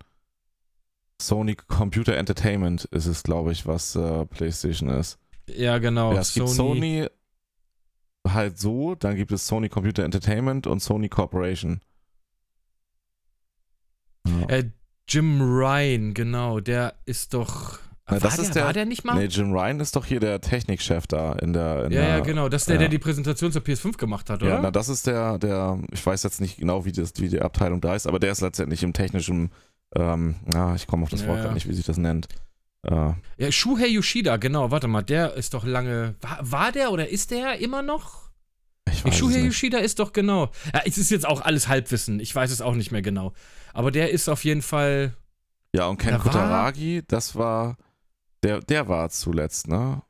Sony 1.21 1.55
Computer 1.55 2.17
Entertainment 2.17 2.85
ist 2.87 3.07
es, 3.07 3.23
glaube 3.23 3.53
ich, 3.53 3.67
was 3.67 3.97
äh, 3.97 4.27
PlayStation 4.27 4.89
ist. 4.89 5.19
Ja, 5.49 5.79
genau. 5.79 6.13
ja, 6.13 6.21
es 6.21 6.35
gibt 6.35 6.49
Sony 6.49 7.07
halt 8.27 8.59
so, 8.59 8.95
dann 8.95 9.17
gibt 9.17 9.33
es 9.33 9.47
Sony 9.47 9.69
Computer 9.69 10.05
Entertainment 10.05 10.67
und 10.67 10.81
Sony 10.81 11.09
Corporation. 11.09 11.81
Ja. 14.27 14.49
Äh, 14.49 14.71
Jim 15.09 15.41
Ryan, 15.41 16.15
genau, 16.15 16.61
der 16.61 16.95
ist 17.07 17.33
doch. 17.33 17.79
Na, 18.09 18.13
war, 18.13 18.21
das 18.21 18.37
der, 18.37 18.45
ist 18.45 18.55
der- 18.55 18.65
war 18.65 18.73
der 18.73 18.85
nicht 18.85 19.05
mal? 19.05 19.17
Nee, 19.17 19.25
Jim 19.27 19.53
Ryan 19.53 19.81
ist 19.81 19.97
doch 19.97 20.07
hier 20.07 20.21
der 20.21 20.41
Technikchef 20.41 21.07
da 21.09 21.33
in 21.35 21.53
der. 21.53 21.87
In 21.87 21.93
ja, 21.93 22.01
der 22.01 22.09
ja, 22.09 22.21
genau. 22.21 22.49
Das 22.49 22.63
ist 22.63 22.69
der, 22.69 22.77
ja. 22.77 22.81
der 22.81 22.89
die 22.89 22.99
Präsentation 22.99 23.51
zur 23.51 23.63
PS5 23.63 23.97
gemacht 23.97 24.31
hat, 24.31 24.43
oder? 24.43 24.53
Ja, 24.55 24.61
na, 24.63 24.71
das 24.71 24.89
ist 24.89 25.07
der, 25.09 25.39
der, 25.39 25.81
ich 25.91 26.05
weiß 26.07 26.23
jetzt 26.23 26.41
nicht 26.41 26.59
genau, 26.59 26.85
wie, 26.85 26.93
das, 26.93 27.15
wie 27.19 27.29
die 27.29 27.43
Abteilung 27.43 27.81
da 27.81 27.97
ist, 27.97 28.07
aber 28.07 28.21
der 28.21 28.31
ist 28.31 28.41
letztendlich 28.43 28.83
im 28.85 28.93
technischen, 28.93 29.51
ähm, 29.97 30.37
ja, 30.53 30.75
ich 30.77 30.87
komme 30.87 31.03
auf 31.03 31.11
das 31.11 31.23
Ja, 31.23 31.29
Wort 31.29 31.41
gerade 31.41 31.55
nicht, 31.55 31.69
wie 31.69 31.75
sich 31.75 31.85
das 31.87 31.97
nennt. 31.99 32.29
Äh, 32.83 33.13
ja, 33.39 33.51
Shuhei 33.51 33.89
Yoshida, 33.89 34.37
genau. 34.37 34.71
Warte 34.71 34.87
mal, 34.87 35.03
der 35.03 35.35
ist 35.35 35.55
doch 35.55 35.65
lange. 35.65 36.15
War, 36.21 36.39
war 36.43 36.73
der 36.73 36.93
oder 36.93 37.09
ist 37.09 37.33
der 37.33 37.59
immer 37.59 37.83
noch? 37.83 38.31
ich 38.89 39.05
weiß 39.05 39.17
Shuhei 39.17 39.39
nicht. 39.39 39.47
Yoshida 39.47 39.79
ist 39.79 39.99
doch 39.99 40.13
genau. 40.13 40.53
Ja, 40.73 40.83
es 40.85 40.97
ist 40.97 41.11
jetzt 41.11 41.27
auch 41.27 41.41
alles 41.41 41.67
Halbwissen. 41.67 42.21
Ich 42.21 42.33
weiß 42.33 42.53
es 42.53 42.61
auch 42.61 42.75
nicht 42.77 42.93
mehr 42.93 43.03
genau. 43.03 43.33
Aber 43.73 43.91
der 43.91 44.13
ist 44.13 44.29
auf 44.29 44.45
jeden 44.45 44.63
Fall. 44.63 45.15
Ja, 45.75 45.87
und 45.89 45.99
Ken 45.99 46.11
Da 46.13 46.19
Kutaragi, 46.19 47.03
das 47.09 47.35
war, 47.35 47.77
der, 48.47 48.61
der 48.61 48.89
war 48.89 49.11
zuletzt, 49.11 49.69
ne? 49.69 50.03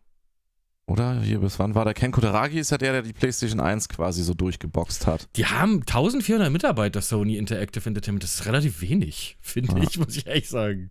Oder? 0.88 1.20
Hier, 1.20 1.40
bis 1.40 1.58
wann 1.58 1.74
war 1.74 1.84
der? 1.84 1.94
Ken 1.94 2.12
Kutaragi 2.12 2.60
ist 2.60 2.70
ja 2.70 2.78
der, 2.78 2.92
der 2.92 3.02
die 3.02 3.12
PlayStation 3.12 3.58
1 3.58 3.88
quasi 3.88 4.22
so 4.22 4.34
durchgeboxt 4.34 5.06
hat. 5.06 5.28
Die 5.36 5.46
haben 5.46 5.80
1400 5.80 6.52
Mitarbeiter, 6.52 7.00
Sony 7.02 7.38
Interactive 7.38 7.88
Entertainment. 7.88 8.22
Das 8.22 8.34
ist 8.34 8.46
relativ 8.46 8.80
wenig, 8.82 9.36
finde 9.40 9.76
Ja. 9.76 9.82
ich, 9.82 9.98
muss 9.98 10.16
ich 10.16 10.26
echt 10.28 10.48
sagen. 10.48 10.90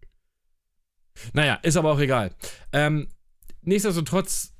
Naja, 1.31 1.55
ist 1.63 1.77
aber 1.77 1.93
auch 1.93 1.99
egal. 1.99 2.35
Ähm, 2.73 3.07
nichtsdestotrotz, 3.61 4.51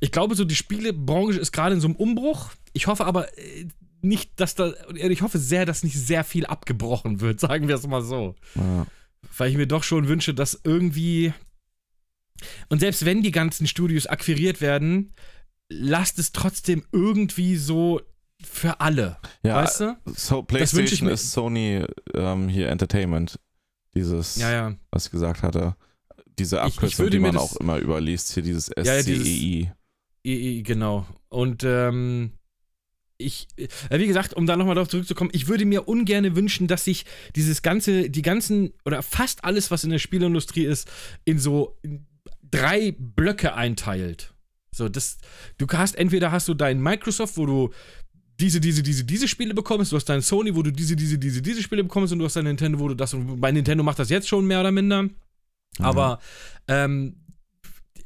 ich 0.00 0.12
glaube, 0.12 0.34
so 0.34 0.44
die 0.46 0.54
Spielebranche 0.54 1.38
ist 1.38 1.52
gerade 1.52 1.74
in 1.74 1.80
so 1.82 1.88
einem 1.88 1.96
Umbruch. 1.96 2.50
Ich 2.72 2.86
hoffe 2.86 3.04
aber 3.04 3.36
äh, 3.38 3.66
nicht, 4.00 4.40
dass 4.40 4.54
da, 4.54 4.72
ich 4.94 5.20
hoffe 5.20 5.38
sehr, 5.38 5.66
dass 5.66 5.82
nicht 5.82 5.98
sehr 5.98 6.24
viel 6.24 6.46
abgebrochen 6.46 7.20
wird, 7.20 7.40
sagen 7.40 7.68
wir 7.68 7.74
es 7.74 7.86
mal 7.86 8.02
so. 8.02 8.34
Ja. 8.54 8.86
Weil 9.36 9.50
ich 9.50 9.56
mir 9.56 9.66
doch 9.66 9.82
schon 9.82 10.08
wünsche, 10.08 10.34
dass 10.34 10.60
irgendwie. 10.64 11.32
Und 12.68 12.80
selbst 12.80 13.04
wenn 13.04 13.22
die 13.22 13.30
ganzen 13.30 13.66
Studios 13.66 14.06
akquiriert 14.06 14.60
werden, 14.60 15.14
lasst 15.68 16.18
es 16.18 16.32
trotzdem 16.32 16.84
irgendwie 16.92 17.56
so 17.56 18.00
für 18.42 18.80
alle. 18.80 19.18
Ja, 19.42 19.56
weißt 19.56 19.80
du? 19.80 19.96
so, 20.06 20.40
ich 20.40 20.46
PlayStation 20.46 21.08
ist 21.08 21.32
Sony 21.32 21.84
ähm, 22.14 22.48
hier 22.48 22.68
Entertainment. 22.68 23.38
Dieses, 23.94 24.36
Ja, 24.36 24.50
ja. 24.52 24.74
was 24.90 25.06
ich 25.06 25.12
gesagt 25.12 25.42
hatte. 25.42 25.74
Diese 26.38 26.56
Ich- 26.56 26.62
ich 26.66 26.74
Abkürzung, 26.74 26.98
würde 27.06 27.16
die 27.16 27.22
man 27.22 27.36
auch 27.38 27.56
immer 27.56 27.78
überliest, 27.78 28.34
hier 28.34 28.42
dieses 28.42 28.68
Ja, 28.76 28.82
ja, 28.84 29.02
dieses- 29.02 29.26
SCEI. 29.26 29.72
I- 30.26 30.58
I- 30.58 30.62
Genau. 30.62 31.06
Und 31.30 31.62
ähm, 31.64 32.32
ich, 33.18 33.48
äh, 33.56 33.98
wie 33.98 34.06
gesagt, 34.06 34.34
um 34.34 34.46
da 34.46 34.56
nochmal 34.56 34.74
darauf 34.74 34.88
zurückzukommen, 34.88 35.30
ich 35.32 35.48
würde 35.48 35.64
mir 35.64 35.88
ungern 35.88 36.36
wünschen, 36.36 36.66
dass 36.66 36.84
sich 36.84 37.04
dieses 37.34 37.62
ganze, 37.62 38.10
die 38.10 38.22
ganzen, 38.22 38.72
oder 38.84 39.02
fast 39.02 39.44
alles, 39.44 39.70
was 39.70 39.84
in 39.84 39.90
der 39.90 39.98
Spielindustrie 39.98 40.64
ist, 40.64 40.90
in 41.24 41.38
so 41.38 41.78
drei 42.50 42.94
Blöcke 42.98 43.54
einteilt. 43.54 44.34
So, 44.70 44.88
das, 44.88 45.18
du 45.58 45.66
hast, 45.72 45.96
entweder 45.96 46.32
hast 46.32 46.48
du 46.48 46.54
dein 46.54 46.80
Microsoft, 46.82 47.36
wo 47.36 47.46
du 47.46 47.70
diese, 48.38 48.60
diese, 48.60 48.82
diese, 48.82 49.04
diese 49.04 49.28
Spiele 49.28 49.54
bekommst, 49.54 49.92
du 49.92 49.96
hast 49.96 50.04
dein 50.06 50.20
Sony, 50.20 50.54
wo 50.54 50.62
du 50.62 50.70
diese, 50.70 50.94
diese, 50.94 51.18
diese, 51.18 51.40
diese 51.40 51.62
Spiele 51.62 51.82
bekommst 51.82 52.12
und 52.12 52.18
du 52.18 52.26
hast 52.26 52.36
dein 52.36 52.44
Nintendo, 52.44 52.78
wo 52.78 52.88
du 52.88 52.94
das, 52.94 53.14
und 53.14 53.40
bei 53.40 53.50
Nintendo 53.50 53.82
macht 53.82 53.98
das 53.98 54.10
jetzt 54.10 54.28
schon 54.28 54.46
mehr 54.46 54.60
oder 54.60 54.72
minder. 54.72 55.08
Aber 55.78 56.20
ähm, 56.68 57.16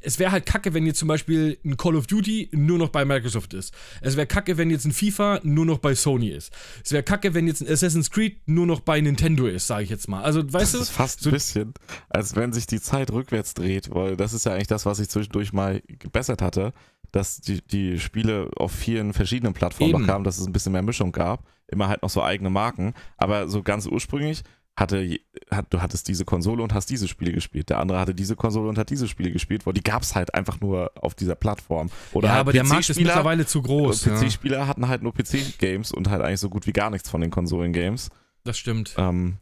es 0.01 0.19
wäre 0.19 0.31
halt 0.31 0.45
kacke, 0.45 0.73
wenn 0.73 0.85
jetzt 0.85 0.99
zum 0.99 1.07
Beispiel 1.07 1.57
ein 1.63 1.77
Call 1.77 1.95
of 1.95 2.07
Duty 2.07 2.49
nur 2.53 2.77
noch 2.77 2.89
bei 2.89 3.05
Microsoft 3.05 3.53
ist. 3.53 3.73
Es 4.01 4.15
wäre 4.17 4.27
kacke, 4.27 4.57
wenn 4.57 4.69
jetzt 4.69 4.85
ein 4.85 4.91
FIFA 4.91 5.39
nur 5.43 5.65
noch 5.65 5.77
bei 5.77 5.95
Sony 5.95 6.29
ist. 6.29 6.51
Es 6.83 6.91
wäre 6.91 7.03
kacke, 7.03 7.33
wenn 7.33 7.47
jetzt 7.47 7.61
ein 7.61 7.71
Assassin's 7.71 8.09
Creed 8.11 8.37
nur 8.47 8.65
noch 8.65 8.79
bei 8.81 8.99
Nintendo 9.01 9.47
ist, 9.47 9.67
sage 9.67 9.83
ich 9.83 9.89
jetzt 9.89 10.07
mal. 10.07 10.23
Also, 10.23 10.41
weißt 10.41 10.55
Das 10.55 10.71
du, 10.71 10.77
ist 10.79 10.89
fast 10.91 11.21
so- 11.21 11.29
ein 11.29 11.33
bisschen, 11.33 11.73
als 12.09 12.35
wenn 12.35 12.51
sich 12.53 12.65
die 12.67 12.81
Zeit 12.81 13.11
rückwärts 13.11 13.53
dreht, 13.53 13.89
weil 13.93 14.17
das 14.17 14.33
ist 14.33 14.45
ja 14.45 14.53
eigentlich 14.53 14.67
das, 14.67 14.85
was 14.85 14.99
ich 14.99 15.09
zwischendurch 15.09 15.53
mal 15.53 15.81
gebessert 15.87 16.41
hatte, 16.41 16.73
dass 17.11 17.41
die, 17.41 17.61
die 17.61 17.99
Spiele 17.99 18.49
auf 18.55 18.71
vielen 18.71 19.13
verschiedenen 19.13 19.53
Plattformen 19.53 20.05
kamen, 20.05 20.23
dass 20.23 20.37
es 20.39 20.47
ein 20.47 20.53
bisschen 20.53 20.71
mehr 20.71 20.81
Mischung 20.81 21.11
gab, 21.11 21.45
immer 21.67 21.89
halt 21.89 22.01
noch 22.01 22.09
so 22.09 22.23
eigene 22.23 22.49
Marken, 22.49 22.93
aber 23.17 23.49
so 23.49 23.61
ganz 23.63 23.85
ursprünglich 23.85 24.43
hatte, 24.77 25.19
hat, 25.51 25.67
du 25.69 25.81
hattest 25.81 26.07
diese 26.07 26.25
Konsole 26.25 26.63
und 26.63 26.73
hast 26.73 26.89
diese 26.89 27.07
Spiele 27.07 27.33
gespielt, 27.33 27.69
der 27.69 27.79
andere 27.79 27.99
hatte 27.99 28.15
diese 28.15 28.35
Konsole 28.35 28.69
und 28.69 28.77
hat 28.77 28.89
diese 28.89 29.07
Spiele 29.07 29.31
gespielt, 29.31 29.65
weil 29.65 29.73
die 29.73 29.83
gab 29.83 30.01
es 30.01 30.15
halt 30.15 30.33
einfach 30.33 30.59
nur 30.61 30.91
auf 30.95 31.13
dieser 31.13 31.35
Plattform. 31.35 31.89
Oder 32.13 32.27
ja, 32.29 32.33
halt 32.33 32.39
aber 32.41 32.53
der 32.53 32.63
Markt 32.63 32.89
ist 32.89 32.97
mittlerweile 32.97 33.45
zu 33.45 33.61
groß. 33.61 34.05
Ja, 34.05 34.15
PC-Spieler 34.17 34.67
hatten 34.67 34.87
halt 34.87 35.03
nur 35.03 35.13
PC-Games 35.13 35.91
und 35.91 36.09
halt 36.09 36.21
eigentlich 36.21 36.39
so 36.39 36.49
gut 36.49 36.67
wie 36.67 36.73
gar 36.73 36.89
nichts 36.89 37.09
von 37.09 37.21
den 37.21 37.29
Konsolen-Games. 37.31 38.09
das 38.43 38.57
stimmt. 38.57 38.95
Ähm, 38.97 39.37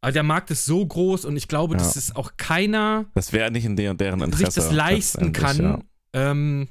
Aber 0.00 0.12
der 0.12 0.22
Markt 0.22 0.50
ist 0.50 0.64
so 0.64 0.86
groß 0.86 1.24
und 1.26 1.36
ich 1.36 1.48
glaube, 1.48 1.76
dass 1.76 1.94
Ja. 1.94 1.98
es 1.98 2.16
auch 2.16 2.32
keiner 2.36 3.06
das 3.14 3.32
wäre 3.32 3.50
nicht 3.50 3.64
in 3.64 3.76
der, 3.76 3.94
deren 3.94 4.20
Interesse. 4.22 4.46
sich 4.46 4.54
das 4.54 4.72
leisten 4.72 5.32
kann, 5.32 5.56
letztendlich, 5.58 5.86
ähm, 6.14 6.68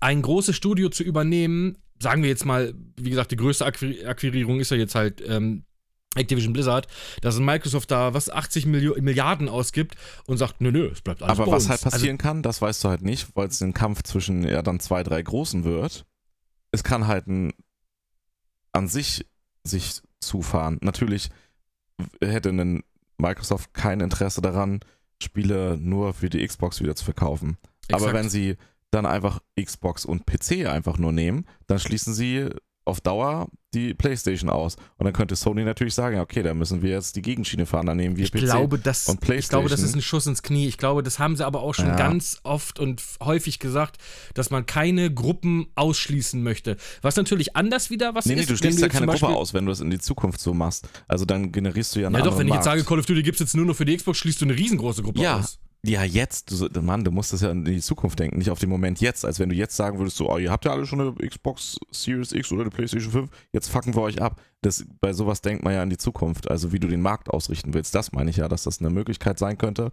ein 0.00 0.22
großes 0.22 0.54
Studio 0.56 0.88
zu 0.88 1.02
übernehmen. 1.02 1.78
Sagen 2.00 2.22
wir 2.22 2.28
jetzt 2.30 2.44
mal, 2.44 2.74
wie 2.96 3.10
gesagt, 3.10 3.30
die 3.30 3.36
größte 3.36 3.64
Akquirierung 3.64 4.58
ist 4.60 4.70
ja 4.70 4.76
jetzt 4.76 4.94
halt 4.94 5.22
ähm, 5.26 5.64
Activision 6.14 6.52
Blizzard, 6.52 6.86
dass 7.22 7.38
Microsoft 7.38 7.90
da 7.90 8.12
was 8.14 8.28
80 8.28 8.66
Milio 8.66 8.94
Milliarden 9.00 9.48
ausgibt 9.48 9.94
und 10.26 10.36
sagt, 10.36 10.60
nö, 10.60 10.70
nö, 10.70 10.90
es 10.92 11.00
bleibt 11.00 11.22
alles 11.22 11.38
Aber 11.38 11.50
was 11.50 11.64
uns. 11.64 11.70
halt 11.70 11.80
passieren 11.82 12.18
kann, 12.18 12.42
das 12.42 12.60
weißt 12.60 12.84
du 12.84 12.88
halt 12.88 13.02
nicht, 13.02 13.28
weil 13.34 13.48
es 13.48 13.60
ein 13.62 13.72
Kampf 13.72 14.02
zwischen 14.02 14.42
ja 14.46 14.62
dann 14.62 14.80
zwei, 14.80 15.02
drei 15.02 15.22
Großen 15.22 15.64
wird. 15.64 16.04
es 16.70 16.84
kann 16.84 17.06
halt 17.06 17.26
ein, 17.26 17.52
an 18.72 18.88
sich 18.88 19.26
sich 19.64 20.00
zufahren. 20.20 20.78
Natürlich 20.82 21.30
hätte 22.20 22.50
ein 22.50 22.82
Microsoft 23.18 23.72
kein 23.74 24.00
Interesse 24.00 24.40
daran, 24.40 24.80
Spiele 25.22 25.78
nur 25.78 26.14
für 26.14 26.30
die 26.30 26.46
Xbox 26.46 26.80
wieder 26.80 26.96
zu 26.96 27.04
verkaufen. 27.04 27.58
Aber 27.88 28.06
Exakt. 28.06 28.14
wenn 28.14 28.30
sie 28.30 28.56
dann 28.90 29.06
einfach 29.06 29.40
Xbox 29.60 30.04
und 30.04 30.26
PC 30.26 30.66
einfach 30.66 30.98
nur 30.98 31.12
nehmen, 31.12 31.46
dann 31.66 31.78
schließen 31.78 32.12
sie 32.14 32.48
auf 32.84 33.00
Dauer 33.00 33.48
die 33.74 33.94
PlayStation 33.94 34.50
aus. 34.50 34.76
Und 34.98 35.04
dann 35.04 35.14
könnte 35.14 35.34
Sony 35.34 35.64
natürlich 35.64 35.94
sagen, 35.94 36.18
okay, 36.20 36.42
da 36.42 36.52
müssen 36.52 36.82
wir 36.82 36.90
jetzt 36.90 37.16
die 37.16 37.22
Gegenschiene 37.22 37.64
fahren, 37.64 37.86
dann 37.86 37.96
nehmen 37.96 38.16
wir 38.16 38.24
Ich 38.24 38.30
PC. 38.32 38.40
glaube, 38.40 38.78
das, 38.78 39.08
und 39.08 39.14
ich 39.14 39.20
glaube, 39.48 39.68
das 39.70 39.80
PlayStation. 39.80 39.84
ist 39.88 39.94
ein 39.94 40.02
Schuss 40.02 40.26
ins 40.26 40.42
Knie. 40.42 40.66
Ich 40.66 40.76
glaube, 40.76 41.02
das 41.02 41.18
haben 41.18 41.36
sie 41.36 41.46
aber 41.46 41.62
auch 41.62 41.72
schon 41.74 41.86
Ja. 41.86 41.96
ganz 41.96 42.40
oft 42.42 42.78
und 42.78 43.02
häufig 43.22 43.58
gesagt, 43.60 43.96
dass 44.34 44.50
man 44.50 44.66
keine 44.66 45.12
Gruppen 45.14 45.68
ausschließen 45.74 46.42
möchte. 46.42 46.76
Was 47.00 47.16
natürlich 47.16 47.56
anders 47.56 47.88
wieder 47.88 48.14
was 48.14 48.26
Nee, 48.26 48.34
nee, 48.34 48.40
ist. 48.40 48.48
du 48.50 48.52
wenn 48.54 48.58
schließt 48.58 48.80
ja 48.80 48.88
keine 48.88 49.06
Gruppe 49.06 49.28
aus, 49.28 49.54
wenn 49.54 49.64
du 49.64 49.70
das 49.72 49.80
in 49.80 49.88
die 49.88 49.98
Zukunft 50.00 50.40
so 50.40 50.52
machst. 50.52 50.88
Also 51.08 51.24
dann 51.24 51.50
generierst 51.50 51.96
du 51.96 52.00
ja 52.00 52.08
einen 52.08 52.16
Ja 52.16 52.22
doch, 52.22 52.36
wenn 52.38 52.46
ich 52.46 52.50
Markt. 52.50 52.66
jetzt 52.66 52.72
sage, 52.72 52.84
Call 52.84 52.98
of 52.98 53.06
Duty 53.06 53.22
gibt 53.22 53.36
es 53.36 53.40
jetzt 53.40 53.56
nur 53.56 53.64
noch 53.64 53.74
für 53.76 53.84
die 53.86 53.96
Xbox, 53.96 54.18
schließt 54.18 54.40
du 54.42 54.44
eine 54.44 54.56
riesengroße 54.56 55.02
Gruppe 55.02 55.20
Ja. 55.22 55.38
aus. 55.38 55.58
Ja, 55.84 56.04
jetzt, 56.04 56.52
du, 56.52 56.80
Mann, 56.80 57.02
du 57.02 57.10
musst 57.10 57.32
das 57.32 57.40
ja 57.40 57.50
in 57.50 57.64
die 57.64 57.80
Zukunft 57.80 58.16
denken, 58.20 58.38
nicht 58.38 58.50
auf 58.50 58.60
den 58.60 58.70
Moment 58.70 59.00
jetzt. 59.00 59.24
Als 59.24 59.40
wenn 59.40 59.48
du 59.48 59.56
jetzt 59.56 59.76
sagen 59.76 59.98
würdest, 59.98 60.16
so, 60.16 60.30
oh, 60.30 60.38
ihr 60.38 60.52
habt 60.52 60.64
ja 60.64 60.70
alle 60.70 60.86
schon 60.86 61.00
eine 61.00 61.28
Xbox 61.28 61.76
Series 61.90 62.30
X 62.30 62.52
oder 62.52 62.62
eine 62.62 62.70
PlayStation 62.70 63.10
5, 63.10 63.30
jetzt 63.50 63.68
fucken 63.68 63.94
wir 63.96 64.02
euch 64.02 64.22
ab. 64.22 64.40
Das, 64.60 64.84
bei 65.00 65.12
sowas 65.12 65.40
denkt 65.40 65.64
man 65.64 65.74
ja 65.74 65.82
in 65.82 65.90
die 65.90 65.96
Zukunft, 65.96 66.48
also 66.48 66.72
wie 66.72 66.78
du 66.78 66.86
den 66.86 67.00
Markt 67.00 67.30
ausrichten 67.30 67.74
willst. 67.74 67.96
Das 67.96 68.12
meine 68.12 68.30
ich 68.30 68.36
ja, 68.36 68.46
dass 68.46 68.62
das 68.62 68.78
eine 68.78 68.90
Möglichkeit 68.90 69.40
sein 69.40 69.58
könnte. 69.58 69.90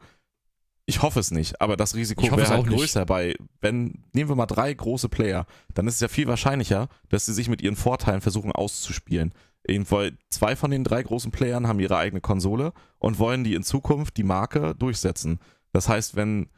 Ich 0.86 1.02
hoffe 1.02 1.20
es 1.20 1.32
nicht, 1.32 1.60
aber 1.60 1.76
das 1.76 1.95
Risiko 1.95 2.24
wäre 2.24 2.49
halt 2.49 2.60
auch 2.60 2.66
nicht. 2.66 2.78
größer 2.78 3.06
bei, 3.06 3.36
wenn, 3.61 4.03
nehmen 4.14 4.30
wir 4.30 4.36
mal 4.36 4.45
drei 4.45 4.72
große 4.72 5.10
Player, 5.10 5.48
dann 5.74 5.88
ist 5.88 5.95
es 5.95 5.99
ja 6.02 6.07
viel 6.07 6.28
wahrscheinlicher, 6.28 6.88
dass 7.10 7.26
sie 7.26 7.34
sich 7.34 7.49
mit 7.49 7.61
ihren 7.61 7.76
Vorteilen 7.76 8.22
versuchen 8.22 8.52
auszuspielen. 8.52 9.34
Irgendwo, 9.68 10.07
zwei 10.30 10.56
von 10.56 10.72
den 10.72 10.84
drei 10.84 11.03
großen 11.03 11.32
Playern 11.32 11.68
haben 11.68 11.80
ihre 11.80 11.98
eigene 11.98 12.22
Konsole 12.22 12.74
und 12.98 13.20
wollen 13.20 13.44
die 13.44 13.53
in 13.53 13.64
Zukunft 13.64 14.18
die 14.18 14.24
Marke 14.24 14.74
durchsetzen. 14.76 15.40
Das 15.72 15.88
heißt, 15.90 16.16
wenn 16.16 16.50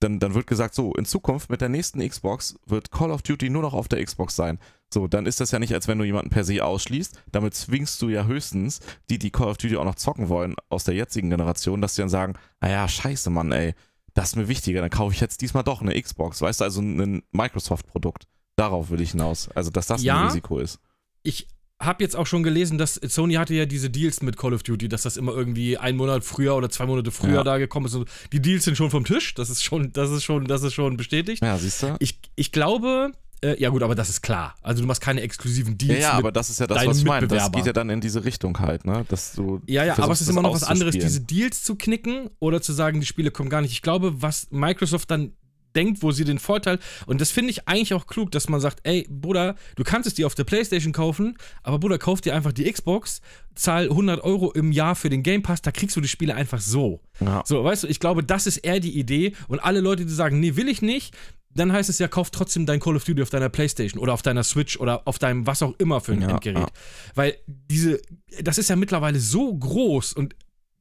dann, 0.00 0.20
dann 0.20 0.34
wird 0.34 0.46
gesagt, 0.46 0.74
so, 0.74 0.92
in 0.94 1.04
Zukunft 1.04 1.50
mit 1.50 1.60
der 1.60 1.68
nächsten 1.68 2.06
Xbox 2.06 2.56
wird 2.66 2.92
Call 2.92 3.10
of 3.10 3.22
Duty 3.22 3.50
nur 3.50 3.62
noch 3.62 3.74
auf 3.74 3.88
der 3.88 4.04
Xbox 4.04 4.36
sein. 4.36 4.60
So, 4.94 5.08
dann 5.08 5.26
ist 5.26 5.40
das 5.40 5.50
ja 5.50 5.58
nicht, 5.58 5.74
als 5.74 5.88
wenn 5.88 5.98
du 5.98 6.04
jemanden 6.04 6.30
per 6.30 6.44
se 6.44 6.64
ausschließt. 6.64 7.20
Damit 7.32 7.54
zwingst 7.54 8.00
du 8.00 8.08
ja 8.08 8.24
höchstens 8.24 8.78
die, 9.10 9.18
die 9.18 9.32
Call 9.32 9.48
of 9.48 9.56
Duty 9.58 9.76
auch 9.76 9.84
noch 9.84 9.96
zocken 9.96 10.28
wollen 10.28 10.54
aus 10.68 10.84
der 10.84 10.94
jetzigen 10.94 11.30
Generation, 11.30 11.80
dass 11.80 11.96
sie 11.96 12.02
dann 12.02 12.08
sagen, 12.08 12.34
naja, 12.60 12.86
scheiße, 12.86 13.28
Mann, 13.30 13.50
ey, 13.50 13.74
das 14.14 14.28
ist 14.30 14.36
mir 14.36 14.46
wichtiger, 14.48 14.80
dann 14.82 14.90
kaufe 14.90 15.14
ich 15.14 15.20
jetzt 15.20 15.40
diesmal 15.40 15.64
doch 15.64 15.82
eine 15.82 16.00
Xbox. 16.00 16.40
Weißt 16.42 16.60
du, 16.60 16.64
also 16.64 16.80
ein 16.80 17.22
Microsoft-Produkt. 17.32 18.28
Darauf 18.54 18.90
will 18.90 19.00
ich 19.00 19.12
hinaus. 19.12 19.48
Also, 19.54 19.70
dass 19.70 19.86
das 19.88 20.02
Ja. 20.04 20.20
ein 20.20 20.26
Risiko 20.28 20.58
ist. 20.60 20.78
Ich 21.24 21.48
habe 21.80 22.02
jetzt 22.02 22.16
auch 22.16 22.26
schon 22.26 22.42
gelesen, 22.42 22.76
dass 22.76 22.94
Sony 22.94 23.34
hatte 23.34 23.54
ja 23.54 23.64
diese 23.66 23.88
Deals 23.88 24.20
mit 24.22 24.36
Call 24.36 24.52
of 24.52 24.62
Duty, 24.64 24.88
dass 24.88 25.02
das 25.02 25.16
immer 25.16 25.32
irgendwie 25.32 25.78
einen 25.78 25.96
Monat 25.96 26.24
früher 26.24 26.56
oder 26.56 26.70
zwei 26.70 26.86
Monate 26.86 27.10
früher 27.12 27.34
Ja. 27.36 27.44
da 27.44 27.58
gekommen 27.58 27.86
ist. 27.86 27.94
Und 27.94 28.08
die 28.32 28.40
Deals 28.42 28.64
sind 28.64 28.76
schon 28.76 28.90
vom 28.90 29.04
Tisch. 29.04 29.34
Das 29.34 29.48
ist 29.48 29.62
schon, 29.62 29.92
das 29.92 30.10
ist 30.10 30.24
schon, 30.24 30.46
das 30.46 30.62
ist 30.62 30.74
schon 30.74 30.96
bestätigt. 30.96 31.42
Ja, 31.42 31.56
siehst 31.56 31.82
du? 31.84 31.94
Ich, 32.00 32.18
ich 32.34 32.50
glaube, 32.50 33.12
äh, 33.42 33.60
ja 33.60 33.68
gut, 33.68 33.84
aber 33.84 33.94
das 33.94 34.08
ist 34.08 34.22
klar. 34.22 34.56
Also 34.62 34.82
du 34.82 34.88
machst 34.88 35.00
keine 35.00 35.20
exklusiven 35.20 35.74
Ja, 35.74 35.86
Deals 35.86 36.02
ja, 36.02 36.08
mit 36.14 36.18
aber 36.18 36.32
das 36.32 36.50
ist 36.50 36.58
ja 36.58 36.66
das, 36.66 36.84
was 36.84 36.98
ich 36.98 37.04
meine. 37.04 37.28
Das 37.28 37.52
geht 37.52 37.66
ja 37.66 37.72
dann 37.72 37.90
in 37.90 38.00
diese 38.00 38.24
Richtung 38.24 38.58
halt, 38.58 38.84
ne? 38.84 39.04
Dass 39.08 39.34
du 39.34 39.60
Ja, 39.68 39.84
ja, 39.84 39.96
aber 39.98 40.12
es 40.12 40.20
ist 40.20 40.28
immer 40.28 40.42
noch 40.42 40.54
was 40.54 40.64
anderes, 40.64 40.94
diese 40.94 41.20
Deals 41.20 41.62
zu 41.62 41.76
knicken 41.76 42.30
oder 42.40 42.60
zu 42.60 42.72
sagen, 42.72 42.98
die 42.98 43.06
Spiele 43.06 43.30
kommen 43.30 43.50
gar 43.50 43.60
nicht. 43.60 43.70
Ich 43.72 43.82
glaube, 43.82 44.20
was 44.20 44.48
Microsoft 44.50 45.12
dann 45.12 45.32
denkt, 45.78 46.02
wo 46.02 46.10
sie 46.10 46.24
den 46.24 46.38
Vorteil, 46.38 46.78
und 47.06 47.20
das 47.20 47.30
finde 47.30 47.50
ich 47.50 47.68
eigentlich 47.68 47.94
auch 47.94 48.06
klug, 48.06 48.30
dass 48.32 48.48
man 48.48 48.60
sagt, 48.60 48.80
ey, 48.82 49.06
Bruder, 49.08 49.54
du 49.76 49.84
kannst 49.84 50.06
es 50.06 50.14
dir 50.14 50.26
auf 50.26 50.34
der 50.34 50.44
Playstation 50.44 50.92
kaufen, 50.92 51.38
aber 51.62 51.78
Bruder, 51.78 51.98
kauf 51.98 52.20
dir 52.20 52.34
einfach 52.34 52.52
die 52.52 52.70
Xbox, 52.70 53.20
zahl 53.54 53.84
100 53.88 54.22
Euro 54.22 54.52
im 54.52 54.72
Jahr 54.72 54.94
für 54.96 55.08
den 55.08 55.22
Game 55.22 55.42
Pass, 55.42 55.62
da 55.62 55.70
kriegst 55.70 55.96
du 55.96 56.00
die 56.00 56.08
Spiele 56.08 56.34
einfach 56.34 56.60
so. 56.60 57.00
Ja. 57.20 57.42
So, 57.46 57.62
weißt 57.64 57.84
du, 57.84 57.86
ich 57.86 58.00
glaube, 58.00 58.22
das 58.24 58.46
ist 58.46 58.58
eher 58.58 58.80
die 58.80 58.98
Idee 58.98 59.32
und 59.48 59.60
alle 59.60 59.80
Leute, 59.80 60.04
die 60.04 60.12
sagen, 60.12 60.40
nee, 60.40 60.56
will 60.56 60.68
ich 60.68 60.82
nicht, 60.82 61.14
dann 61.54 61.72
heißt 61.72 61.88
es 61.88 61.98
ja, 61.98 62.08
kauf 62.08 62.30
trotzdem 62.30 62.66
dein 62.66 62.78
Call 62.78 62.94
of 62.96 63.04
Duty 63.04 63.22
auf 63.22 63.30
deiner 63.30 63.48
Playstation 63.48 64.00
oder 64.02 64.12
auf 64.12 64.22
deiner 64.22 64.44
Switch 64.44 64.78
oder 64.78 65.02
auf 65.06 65.18
deinem 65.18 65.46
was 65.46 65.62
auch 65.62 65.74
immer 65.78 66.00
für 66.00 66.12
ein 66.12 66.20
Ja, 66.22 66.28
Endgerät. 66.30 66.58
ja. 66.58 66.66
Weil 67.14 67.36
diese, 67.46 68.00
das 68.42 68.58
ist 68.58 68.68
ja 68.70 68.76
mittlerweile 68.76 69.18
so 69.18 69.54
groß 69.56 70.12
und 70.12 70.34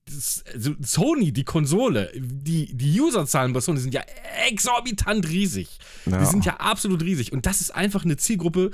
das, 0.07 0.43
also 0.53 0.73
Sony, 0.81 1.31
die 1.31 1.43
Konsole, 1.43 2.11
die, 2.15 2.75
die 2.75 2.99
Userzahlen 2.99 3.53
bei 3.53 3.59
Sony 3.59 3.79
sind 3.79 3.93
ja 3.93 4.01
exorbitant 4.49 5.27
riesig. 5.29 5.67
Ja. 6.05 6.19
Die 6.19 6.25
sind 6.25 6.45
ja 6.45 6.57
absolut 6.57 7.03
riesig. 7.03 7.33
Und 7.33 7.45
das 7.45 7.61
ist 7.61 7.71
einfach 7.71 8.05
eine 8.05 8.17
Zielgruppe, 8.17 8.71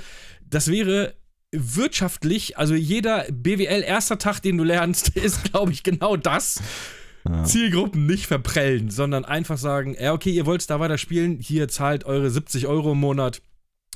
das 0.48 0.68
wäre 0.68 1.14
wirtschaftlich, 1.52 2.58
also 2.58 2.74
jeder 2.74 3.26
BWL-erster 3.30 4.18
Tag, 4.18 4.40
den 4.40 4.58
du 4.58 4.64
lernst, 4.64 5.08
ist, 5.16 5.44
glaube 5.44 5.72
ich, 5.72 5.82
genau 5.82 6.16
das. 6.16 6.60
Ja. 7.26 7.44
Zielgruppen 7.44 8.06
nicht 8.06 8.26
verprellen, 8.26 8.90
sondern 8.90 9.24
einfach 9.24 9.56
sagen, 9.56 9.96
ja, 9.98 10.12
okay, 10.12 10.30
ihr 10.30 10.44
wollt 10.44 10.68
da 10.68 10.78
weiter 10.78 10.98
spielen, 10.98 11.38
hier 11.40 11.68
zahlt 11.68 12.04
eure 12.04 12.30
70 12.30 12.66
Euro 12.66 12.92
im 12.92 13.00
Monat, 13.00 13.40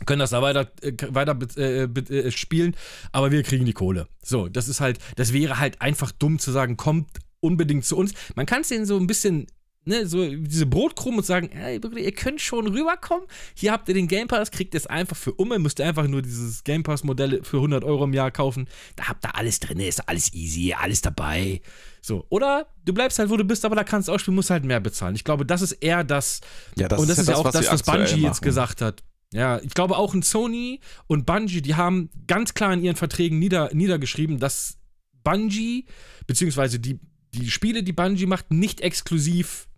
können 0.07 0.21
das 0.21 0.31
da 0.31 0.41
weiter, 0.41 0.71
äh, 0.81 0.93
weiter 1.11 1.37
äh, 1.59 1.83
äh, 1.83 2.31
spielen, 2.31 2.75
aber 3.13 3.31
wir 3.31 3.43
kriegen 3.43 3.67
die 3.67 3.75
Kohle. 3.75 4.09
So, 4.23 4.49
das 4.49 4.69
ist 4.69 4.81
halt, 4.81 4.99
das 5.17 5.35
wäre 5.35 5.59
halt 5.59 5.83
einfach 5.83 6.11
dumm 6.13 6.39
zu 6.39 6.53
sagen, 6.53 6.79
kommt 6.79 7.09
unbedingt 7.41 7.85
zu 7.85 7.97
uns. 7.97 8.13
Man 8.35 8.47
kann 8.47 8.63
es 8.63 8.69
denen 8.69 8.87
so 8.87 8.97
ein 8.97 9.07
bisschen, 9.07 9.47
ne, 9.85 10.07
so 10.07 10.29
diese 10.29 10.67
Brotkrumen 10.67 11.19
und 11.21 11.27
sagen, 11.27 11.51
ey, 11.51 11.81
ihr 11.97 12.13
könnt 12.13 12.41
schon 12.41 12.67
rüberkommen, 12.67 13.27
hier 13.55 13.73
habt 13.73 13.89
ihr 13.89 13.95
den 13.95 14.09
Game 14.09 14.29
Pass, 14.29 14.51
kriegt 14.51 14.75
es 14.75 14.87
einfach 14.87 15.17
für 15.17 15.33
um, 15.33 15.53
ihr 15.53 15.59
müsst 15.59 15.81
einfach 15.81 16.07
nur 16.07 16.23
dieses 16.23 16.65
Game 16.65 16.83
Pass 16.83 17.05
Modell 17.05 17.43
für 17.43 17.57
100 17.57 17.85
Euro 17.85 18.05
im 18.05 18.13
Jahr 18.13 18.31
kaufen, 18.31 18.69
da 18.97 19.09
habt 19.09 19.25
ihr 19.25 19.35
alles 19.35 19.61
drin, 19.61 19.81
ist 19.81 20.09
alles 20.09 20.33
easy, 20.35 20.75
alles 20.79 21.01
dabei. 21.01 21.61
So, 22.01 22.27
oder 22.29 22.69
du 22.85 22.93
bleibst 22.95 23.19
halt, 23.19 23.31
wo 23.31 23.37
du 23.37 23.45
bist, 23.45 23.65
aber 23.65 23.77
da 23.77 23.85
kannst 23.85 24.09
du 24.09 24.13
auch 24.13 24.19
spielen, 24.19 24.35
musst 24.35 24.51
halt 24.51 24.65
mehr 24.65 24.81
bezahlen. 24.81 25.15
Ich 25.15 25.25
glaube, 25.25 25.45
das 25.45 25.63
ist 25.63 25.73
eher 25.73 26.05
das, 26.05 26.41
Ja, 26.77 26.89
das 26.89 27.01
und 27.01 27.09
das 27.09 27.19
ist 27.19 27.29
ja, 27.29 27.37
auch 27.37 27.45
was 27.45 27.55
das, 27.55 27.67
was 27.71 27.81
aktuell 27.81 28.07
Bungie 28.07 28.23
jetzt 28.23 28.43
gesagt 28.43 28.81
hat. 28.81 29.03
Ja, 29.33 29.61
ich 29.63 29.75
glaube 29.75 29.97
auch 29.97 30.15
ein 30.15 30.23
Sony 30.23 30.81
und 31.07 31.27
Bungie, 31.27 31.61
die 31.61 31.75
haben 31.75 32.09
ganz 32.27 32.55
klar 32.55 32.73
in 32.73 32.83
ihren 32.83 32.97
Verträgen 32.97 33.39
nieder, 33.39 33.71
niedergeschrieben, 33.75 34.39
dass 34.39 34.79
Bungie, 35.23 35.85
beziehungsweise 36.27 36.79
die, 36.79 36.99
die 37.39 37.51
Spiele, 37.51 37.83
die 37.83 37.93
Bungie 37.93 38.27
macht, 38.27 38.51
nicht 38.51 38.81
exklusiv 38.81 39.69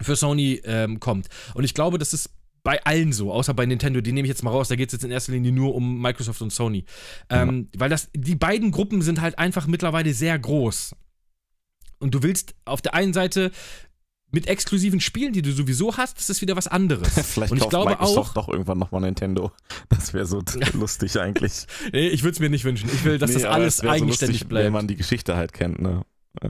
für 0.00 0.16
Sony 0.16 0.60
ähm, 0.64 1.00
kommt. 1.00 1.28
Und 1.54 1.64
ich 1.64 1.74
glaube, 1.74 1.98
das 1.98 2.12
ist 2.12 2.30
bei 2.64 2.82
allen 2.84 3.12
so, 3.12 3.30
außer 3.30 3.52
bei 3.52 3.66
Nintendo, 3.66 4.00
die 4.00 4.12
nehme 4.12 4.26
ich 4.26 4.30
jetzt 4.30 4.42
mal 4.42 4.50
raus, 4.50 4.68
da 4.68 4.76
geht 4.76 4.88
es 4.88 4.94
jetzt 4.94 5.04
in 5.04 5.10
erster 5.10 5.32
Linie 5.32 5.52
nur 5.52 5.74
um 5.74 6.00
Microsoft 6.00 6.40
und 6.40 6.50
Sony. 6.50 6.84
Ähm, 7.28 7.68
Weil 7.76 7.90
das, 7.90 8.08
die 8.14 8.36
beiden 8.36 8.70
Gruppen 8.70 9.02
sind 9.02 9.20
halt 9.20 9.38
einfach 9.38 9.66
mittlerweile 9.66 10.14
sehr 10.14 10.38
groß. 10.38 10.96
Und 11.98 12.14
du 12.14 12.22
willst 12.22 12.54
auf 12.64 12.80
der 12.80 12.94
einen 12.94 13.12
Seite 13.12 13.50
mit 14.30 14.48
exklusiven 14.48 15.00
Spielen, 15.00 15.32
die 15.32 15.42
du 15.42 15.52
sowieso 15.52 15.96
hast, 15.96 16.18
das 16.18 16.28
ist 16.28 16.40
wieder 16.40 16.56
was 16.56 16.66
anderes. 16.66 17.08
Vielleicht 17.26 17.52
und 17.52 17.58
ich 17.58 17.62
kauft 17.62 17.70
glaube 17.70 17.90
Microsoft 17.90 18.30
auch, 18.30 18.46
doch 18.46 18.48
irgendwann 18.48 18.78
nochmal 18.78 19.02
Nintendo. 19.02 19.52
Das 19.90 20.12
wäre 20.12 20.26
so 20.26 20.42
lustig 20.72 21.20
eigentlich. 21.20 21.66
nee, 21.92 22.08
ich 22.08 22.22
würde 22.22 22.32
es 22.32 22.40
mir 22.40 22.50
nicht 22.50 22.64
wünschen. 22.64 22.90
Ich 22.92 23.04
will, 23.04 23.18
dass 23.18 23.30
Nee, 23.30 23.34
das 23.34 23.44
alles 23.44 23.76
es 23.76 23.82
wär 23.82 23.90
so 23.90 23.94
eigenständig 23.94 24.34
lustig, 24.34 24.48
bleibt. 24.48 24.66
Wenn 24.66 24.72
man 24.72 24.88
die 24.88 24.96
Geschichte 24.96 25.36
halt 25.36 25.52
kennt, 25.52 25.80
ne? 25.80 26.04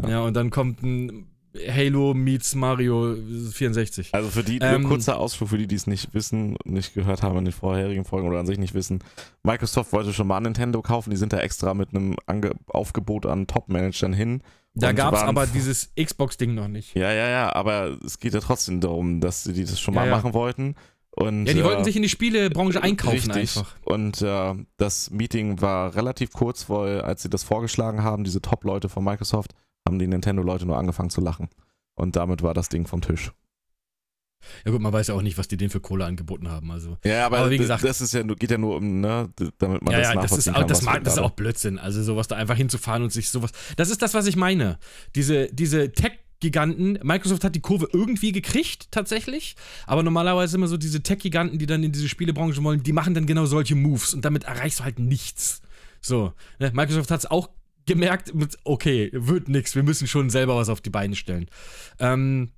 Ja, 0.07 0.23
und 0.23 0.35
dann 0.35 0.51
kommt 0.51 0.83
ein 0.83 1.27
Halo 1.69 2.15
meets 2.15 2.55
Mario 2.57 3.15
64. 3.53 4.13
Also 4.13 4.29
für 4.29 4.43
die, 4.43 4.59
Ähm, 4.61 4.83
nur 4.83 4.91
kurzer 4.91 5.19
Ausflug, 5.21 5.51
für 5.51 5.59
die, 5.59 5.69
die 5.69 5.77
es 5.77 5.87
nicht 5.87 6.13
wissen, 6.13 6.57
nicht 6.65 6.95
gehört 6.95 7.23
haben 7.23 7.39
in 7.39 7.45
den 7.45 7.53
vorherigen 7.53 8.05
Folgen 8.05 8.27
oder 8.29 8.41
an 8.41 8.47
sich 8.47 8.59
nicht 8.59 8.75
wissen. 8.75 9.05
Microsoft 9.45 9.93
wollte 9.93 10.13
schon 10.13 10.27
mal 10.27 10.41
Nintendo 10.41 10.83
kaufen, 10.83 11.11
die 11.11 11.17
sind 11.17 11.33
da 11.33 11.39
extra 11.39 11.75
mit 11.75 11.91
einem 11.91 12.17
Ange 12.27 12.53
Aufgebot 12.67 13.25
an 13.27 13.47
Top-Managern 13.47 14.13
hin. 14.13 14.43
Da 14.75 14.91
gab 14.91 15.15
es 15.15 15.21
aber 15.21 15.47
dieses 15.47 15.93
Xbox-Ding 15.95 16.55
noch 16.57 16.67
nicht. 16.67 16.97
Ja, 16.97 17.13
ja, 17.13 17.29
ja, 17.29 17.55
aber 17.55 17.97
es 18.05 18.19
geht 18.19 18.35
ja 18.35 18.41
trotzdem 18.41 18.81
darum, 18.81 19.21
dass 19.21 19.45
sie 19.45 19.53
die 19.53 19.63
das 19.63 19.79
schon 19.81 19.95
Ja, 19.95 20.01
mal 20.01 20.09
ja. 20.09 20.17
machen 20.17 20.35
wollten. 20.35 20.75
Und, 21.13 21.47
Ja, 21.47 21.53
die 21.53 21.61
äh, 21.61 21.65
wollten 21.65 21.85
sich 21.85 21.95
in 21.95 22.03
die 22.03 22.09
Spielebranche 22.09 22.83
einkaufen 22.83 23.31
Richtig. 23.31 23.57
einfach. 23.57 23.77
Und 23.85 24.21
äh, 24.23 24.55
das 24.77 25.13
Meeting 25.13 25.61
war 25.61 25.95
relativ 25.95 26.33
kurz, 26.33 26.69
weil 26.69 27.03
als 27.03 27.23
sie 27.23 27.31
das 27.31 27.45
vorgeschlagen 27.45 28.03
haben, 28.03 28.25
diese 28.25 28.43
Top-Leute 28.43 28.89
von 28.89 29.05
Microsoft, 29.05 29.55
haben 29.87 29.99
die 29.99 30.07
Nintendo-Leute 30.07 30.67
nur 30.67 30.79
angefangen 30.79 31.11
zu 31.11 31.21
lachen. 31.21 31.49
Und 31.95 32.17
damit 32.17 32.43
war 32.43 32.55
das 32.55 32.69
Ding 32.69 32.87
vom 32.87 33.01
Tisch. 33.01 33.33
Ja 34.65 34.73
gut, 34.73 34.81
man 34.81 34.93
weiß 34.93 35.07
ja 35.09 35.15
auch 35.15 35.23
nicht, 35.23 35.39
was 35.39 35.49
die 35.49 35.57
denen 35.57 35.71
für 35.71 35.81
Kohle 35.81 36.05
angeboten 36.05 36.51
haben. 36.51 36.71
Also. 36.71 36.99
Ja, 37.05 37.25
aber, 37.27 37.39
Aber 37.39 37.51
wie 37.51 37.57
gesagt- 37.59 37.83
das 37.85 38.01
ist 38.01 38.13
ja, 38.13 38.23
geht 38.23 38.51
ja 38.51 38.59
nur 38.59 38.77
um, 38.77 39.01
ne, 39.01 39.31
damit 39.59 39.83
man 39.83 39.93
ja, 39.93 40.01
das 40.01 40.09
ja, 40.09 40.15
das 40.15 40.23
nachvollziehen 40.23 40.39
ist, 40.39 40.49
auch, 40.49 40.61
kann. 40.61 40.69
das, 40.69 40.83
mag, 40.83 41.05
das 41.05 41.13
ist 41.15 41.19
auch 41.19 41.31
Blödsinn. 41.31 41.79
Also 41.79 42.03
sowas 42.03 42.29
da 42.29 42.37
einfach 42.37 42.57
hinzufahren 42.57 43.03
und 43.03 43.11
sich 43.11 43.31
sowas. 43.31 43.53
Das 43.77 43.89
ist 43.91 44.03
das, 44.03 44.13
was 44.13 44.27
ich 44.27 44.37
meine. 44.37 44.79
Diese, 45.15 45.47
diese 45.53 45.93
Tech-Giganten, 45.93 46.99
Microsoft 47.03 47.43
hat 47.45 47.55
die 47.55 47.61
Kurve 47.63 47.89
irgendwie 47.93 48.33
gekriegt, 48.33 48.89
tatsächlich. 48.91 49.57
Aber 49.87 50.03
normalerweise 50.03 50.57
immer 50.59 50.69
so 50.69 50.77
diese 50.77 51.03
Tech-Giganten, 51.03 51.59
die 51.59 51.67
dann 51.67 51.83
in 51.83 51.93
diese 51.93 52.09
Spielebranche 52.09 52.63
wollen, 52.63 52.83
die 52.83 52.93
machen 52.93 53.15
dann 53.15 53.25
genau 53.25 53.47
solche 53.47 53.75
Moves 53.77 54.13
und 54.13 54.27
damit 54.27 54.45
erreichst 54.45 54.81
du 54.81 54.85
halt 54.85 54.99
nichts. 54.99 55.63
So. 56.03 56.35
Ne? 56.59 56.71
Microsoft 56.75 57.11
hat 57.11 57.21
es 57.21 57.31
auch 57.31 57.49
gemerkt, 57.87 58.33
okay, 58.65 59.11
wird 59.13 59.49
nichts, 59.49 59.75
wir 59.75 59.83
müssen 59.83 60.07
schon 60.07 60.31
selber 60.31 60.57
was 60.57 60.69
auf 60.69 60.81
die 60.81 60.91
Beine 60.91 61.17
stellen. 61.17 61.49
Ähm, 61.99 62.53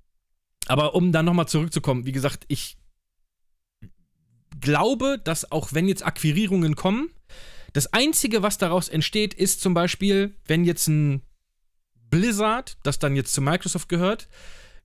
aber 0.67 0.95
um 0.95 1.13
dann 1.13 1.25
nochmal 1.25 1.49
zurückzukommen, 1.49 2.07
wie 2.07 2.13
gesagt, 2.13 2.45
ich 2.49 2.79
glaube, 4.61 5.21
dass 5.23 5.51
auch 5.51 5.73
wenn 5.73 5.89
jetzt 5.89 6.05
Akquirierungen 6.05 6.77
kommen, 6.77 7.11
das 7.73 7.93
Einzige, 7.93 8.43
was 8.43 8.59
daraus 8.59 8.89
entsteht, 8.89 9.35
ist 9.35 9.61
zum 9.61 9.75
Beispiel, 9.75 10.35
wenn 10.47 10.65
jetzt 10.65 10.89
ein 10.89 11.23
Blizzard, 12.11 12.79
das 12.83 12.99
dann 12.99 13.17
jetzt 13.17 13.35
zu 13.35 13.43
Microsoft 13.43 13.89
gehört, 13.89 14.29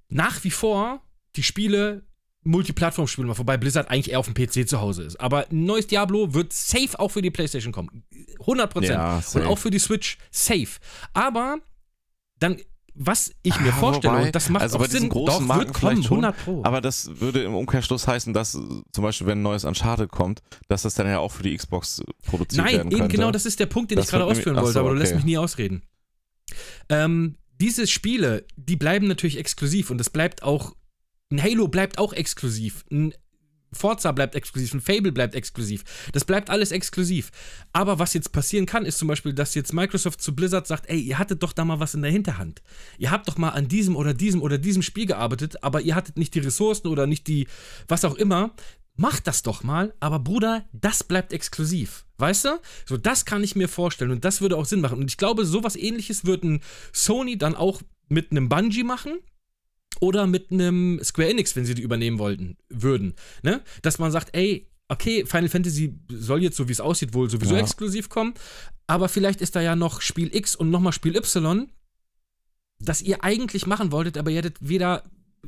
nach 0.09 0.43
wie 0.43 0.51
vor 0.51 1.01
die 1.35 1.43
Spiele 1.43 2.03
Multiplattform-Spiele 2.43 3.27
macht, 3.27 3.39
wobei 3.39 3.57
Blizzard 3.57 3.89
eigentlich 3.91 4.11
eher 4.11 4.19
auf 4.19 4.31
dem 4.31 4.33
PC 4.33 4.67
zu 4.67 4.81
Hause 4.81 5.03
ist. 5.03 5.19
Aber 5.19 5.47
ein 5.51 5.65
neues 5.65 5.87
Diablo 5.87 6.33
wird 6.33 6.53
safe 6.53 6.99
auch 6.99 7.09
für 7.09 7.21
die 7.21 7.29
PlayStation 7.31 7.71
kommen. 7.71 8.03
100%. 8.39 8.83
Ja, 8.83 9.21
Und 9.35 9.45
auch 9.45 9.57
für 9.57 9.69
die 9.69 9.79
Switch 9.79 10.17
safe. 10.31 10.79
Aber 11.13 11.59
dann, 12.39 12.57
was 12.95 13.31
ich 13.43 13.59
mir 13.59 13.69
Ah, 13.71 13.75
vorstelle, 13.77 14.13
wobei, 14.15 14.25
und 14.25 14.35
das 14.35 14.49
macht 14.49 14.63
also 14.63 14.79
auch 14.79 14.85
Sinn, 14.87 15.09
großen 15.09 15.47
doch, 15.47 15.57
wird 15.57 15.73
kommen, 15.73 16.03
schon, 16.03 16.25
100 16.25 16.43
Pro. 16.43 16.61
Aber 16.63 16.81
das 16.81 17.19
würde 17.21 17.43
im 17.43 17.53
Umkehrschluss 17.53 18.07
heißen, 18.07 18.33
dass 18.33 18.51
zum 18.53 19.03
Beispiel, 19.03 19.27
wenn 19.27 19.39
ein 19.39 19.43
neues 19.43 19.63
Uncharted 19.63 20.09
kommt, 20.09 20.41
dass 20.67 20.81
das 20.81 20.95
dann 20.95 21.07
ja 21.07 21.19
auch 21.19 21.31
für 21.31 21.43
die 21.43 21.55
Xbox 21.55 22.01
produziert 22.25 22.65
Nein, 22.65 22.73
werden 22.77 22.91
eben 22.91 22.99
könnte. 23.01 23.15
genau 23.17 23.29
das 23.31 23.45
ist 23.45 23.59
der 23.59 23.67
Punkt, 23.67 23.91
den 23.91 23.97
Das 23.97 24.05
ich 24.05 24.11
gerade 24.11 24.25
ausführen 24.25 24.55
wollte, 24.55 24.71
so, 24.73 24.79
aber 24.79 24.89
du 24.89 24.95
lässt 24.95 25.13
mich 25.15 25.23
nie 25.25 25.37
ausreden. 25.37 25.83
Ähm, 26.89 27.35
diese 27.61 27.85
Spiele, 27.85 28.45
die 28.55 28.75
bleiben 28.75 29.07
natürlich 29.07 29.37
exklusiv 29.37 29.91
und 29.91 29.99
das 29.99 30.09
bleibt 30.09 30.41
auch. 30.41 30.73
Ein 31.31 31.41
Halo 31.41 31.67
bleibt 31.67 31.97
auch 31.97 32.13
exklusiv. 32.13 32.83
Ein 32.91 33.13
Forza 33.73 34.11
bleibt 34.11 34.35
exklusiv, 34.35 34.73
ein 34.73 34.81
Fable 34.81 35.11
bleibt 35.11 35.33
exklusiv. 35.33 35.83
Das 36.11 36.25
bleibt 36.25 36.49
alles 36.49 36.71
exklusiv. 36.71 37.31
Aber 37.71 37.99
was 37.99 38.13
jetzt 38.13 38.31
passieren 38.33 38.65
kann, 38.65 38.85
ist 38.85 38.97
zum 38.97 39.07
Beispiel, 39.07 39.33
dass 39.33 39.55
jetzt 39.55 39.73
Microsoft 39.73 40.21
zu 40.21 40.35
Blizzard 40.35 40.67
sagt, 40.67 40.89
ey, 40.89 40.99
ihr 40.99 41.17
hattet 41.17 41.41
doch 41.41 41.53
da 41.53 41.63
mal 41.63 41.79
was 41.79 41.93
in 41.93 42.01
der 42.01 42.11
Hinterhand. 42.11 42.61
Ihr 42.97 43.11
habt 43.11 43.27
doch 43.27 43.37
mal 43.37 43.49
an 43.49 43.67
diesem 43.67 43.95
oder 43.95 44.13
diesem 44.13 44.41
oder 44.41 44.57
diesem 44.57 44.81
Spiel 44.81 45.05
gearbeitet, 45.05 45.63
aber 45.63 45.81
ihr 45.81 45.95
hattet 45.95 46.17
nicht 46.17 46.35
die 46.35 46.39
Ressourcen 46.39 46.87
oder 46.87 47.07
nicht 47.07 47.27
die, 47.27 47.47
was 47.87 48.03
auch 48.03 48.15
immer. 48.15 48.53
Macht 48.97 49.25
das 49.25 49.41
doch 49.41 49.63
mal, 49.63 49.93
aber 50.01 50.19
Bruder, 50.19 50.65
das 50.73 51.05
bleibt 51.05 51.31
exklusiv. 51.31 52.05
Weißt 52.17 52.45
du? 52.45 52.59
So, 52.85 52.97
das 52.97 53.23
kann 53.23 53.43
ich 53.43 53.55
mir 53.55 53.69
vorstellen 53.69 54.11
und 54.11 54.25
das 54.25 54.41
würde 54.41 54.57
auch 54.57 54.65
Sinn 54.65 54.81
machen. 54.81 54.99
Und 54.99 55.09
ich 55.09 55.17
glaube, 55.17 55.45
sowas 55.45 55.77
ähnliches 55.77 56.25
wird 56.25 56.43
ein 56.43 56.61
Sony 56.91 57.37
dann 57.37 57.55
auch 57.55 57.81
mit 58.09 58.31
einem 58.31 58.49
Bungie 58.49 58.83
machen 58.83 59.19
oder 60.01 60.27
mit 60.27 60.51
einem 60.51 60.99
Square 61.01 61.29
Enix, 61.29 61.55
wenn 61.55 61.63
sie 61.63 61.75
die 61.75 61.81
übernehmen 61.83 62.19
wollten, 62.19 62.57
würden. 62.67 63.13
Ne? 63.43 63.61
Dass 63.81 63.99
man 63.99 64.11
sagt, 64.11 64.35
ey, 64.35 64.67
okay, 64.89 65.25
Final 65.25 65.47
Fantasy 65.47 65.97
soll 66.09 66.43
jetzt, 66.43 66.57
so 66.57 66.67
wie 66.67 66.73
es 66.73 66.81
aussieht, 66.81 67.13
wohl 67.13 67.29
sowieso 67.29 67.55
Ja. 67.55 67.61
exklusiv 67.61 68.09
kommen, 68.09 68.33
aber 68.87 69.07
vielleicht 69.07 69.39
ist 69.39 69.55
da 69.55 69.61
ja 69.61 69.77
noch 69.77 70.01
Spiel 70.01 70.35
X 70.35 70.55
und 70.55 70.69
nochmal 70.69 70.91
Spiel 70.91 71.15
Y, 71.15 71.69
das 72.79 73.01
ihr 73.01 73.23
eigentlich 73.23 73.65
machen 73.67 73.91
wolltet, 73.93 74.17
aber 74.17 74.31
ihr 74.31 74.37
hättet 74.37 74.57
weder 74.59 75.03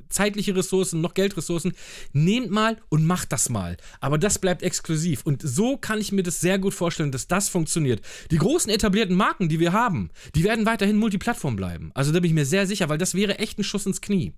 zeitliche 0.10 0.56
Ressourcen 0.56 1.02
noch 1.02 1.14
Geldressourcen. 1.14 1.74
Nehmt 2.14 2.50
mal 2.50 2.78
und 2.90 3.06
macht 3.06 3.32
das 3.32 3.50
mal. 3.50 3.78
Aber 4.00 4.18
das 4.18 4.40
bleibt 4.40 4.64
exklusiv. 4.64 5.22
Und 5.24 5.42
so 5.44 5.78
kann 5.78 6.00
ich 6.02 6.12
mir 6.12 6.24
das 6.24 6.42
sehr 6.42 6.58
gut 6.58 6.74
vorstellen, 6.74 7.12
dass 7.12 7.28
das 7.28 7.50
funktioniert. 7.50 8.02
Die 8.32 8.38
großen 8.38 8.72
etablierten 8.72 9.16
Marken, 9.16 9.50
die 9.50 9.60
wir 9.60 9.72
haben, 9.72 10.10
die 10.36 10.44
werden 10.44 10.66
weiterhin 10.66 10.98
Multiplattform 10.98 11.56
bleiben. 11.56 11.92
Also 11.94 12.12
da 12.12 12.20
bin 12.20 12.30
ich 12.30 12.34
mir 12.36 12.46
sehr 12.46 12.66
sicher, 12.66 12.90
weil 12.90 12.98
das 12.98 13.14
wäre 13.14 13.40
echt 13.40 13.60
ein 13.60 13.64
Schuss 13.64 13.86
ins 13.86 14.02
Knie. 14.02 14.34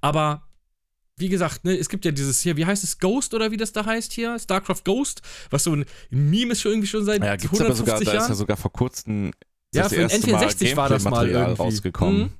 Aber 0.00 0.42
wie 1.16 1.28
gesagt, 1.28 1.64
ne, 1.64 1.76
es 1.76 1.88
gibt 1.88 2.04
ja 2.04 2.12
dieses 2.12 2.40
hier, 2.40 2.56
wie 2.56 2.64
heißt 2.66 2.84
es, 2.84 2.98
Ghost 2.98 3.34
oder 3.34 3.50
wie 3.50 3.56
das 3.56 3.72
da 3.72 3.84
heißt 3.84 4.12
hier? 4.12 4.38
StarCraft 4.38 4.82
Ghost, 4.84 5.20
was 5.50 5.64
so 5.64 5.74
ein 5.74 5.84
Meme 6.10 6.52
ist 6.52 6.60
schon 6.60 6.72
irgendwie 6.72 6.86
schon 6.88 7.04
seit 7.04 7.22
ja, 7.24 7.34
gibt's 7.36 7.60
aber 7.60 7.70
150 7.70 7.78
sogar, 7.86 7.94
da 7.96 8.10
ist 8.12 8.14
Jahren. 8.14 8.28
ja 8.30 8.34
sogar 8.36 8.56
vor 8.56 8.72
kurzem 8.72 9.32
Ja, 9.74 9.82
das 9.82 9.92
für 9.92 9.98
den 9.98 10.10
erste 10.10 10.30
Mal 10.30 10.44
N64 10.46 10.76
war 10.76 10.88
das 10.88 11.04
mal 11.04 11.28
irgendwie. 11.28 11.60
rausgekommen. 11.62 12.20
Mhm. 12.22 12.30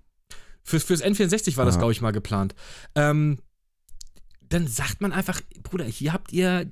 Fürs, 0.62 0.84
fürs 0.84 1.02
N64 1.02 1.56
war 1.56 1.64
das, 1.64 1.74
Ja. 1.74 1.78
glaube 1.80 1.92
ich, 1.92 2.00
mal 2.00 2.12
geplant. 2.12 2.54
Ähm, 2.94 3.40
dann 4.42 4.66
sagt 4.68 5.00
man 5.00 5.12
einfach, 5.12 5.40
Bruder, 5.62 5.84
hier 5.84 6.12
habt 6.12 6.32
ihr, 6.32 6.70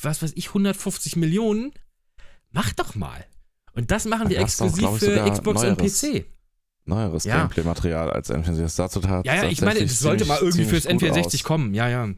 was 0.00 0.22
weiß 0.22 0.32
ich, 0.36 0.48
150 0.48 1.16
Millionen. 1.16 1.72
Macht 2.50 2.78
doch 2.80 2.94
mal. 2.94 3.24
Und 3.74 3.90
das 3.90 4.04
machen 4.06 4.28
wir 4.28 4.38
exklusiv 4.38 4.78
glaub 4.78 4.94
ich, 4.96 5.00
für 5.04 5.30
Xbox 5.30 5.62
Neueres. 5.62 6.02
und 6.02 6.20
PC. 6.20 6.24
Neueres 6.84 7.24
Ja. 7.24 7.38
Gameplay-Material 7.38 8.10
als 8.10 8.30
N64. 8.30 8.62
Das 8.62 8.76
dazu 8.76 9.00
tat 9.00 9.24
Ja, 9.26 9.34
ja, 9.36 9.44
ich 9.48 9.60
meine, 9.60 9.80
das 9.80 9.98
sollte 10.00 10.24
mal 10.24 10.38
irgendwie 10.40 10.64
fürs 10.64 10.86
N64 10.88 11.42
kommen. 11.44 11.64
kommen. 11.66 11.74
Ja, 11.74 11.88
ja. 11.88 12.08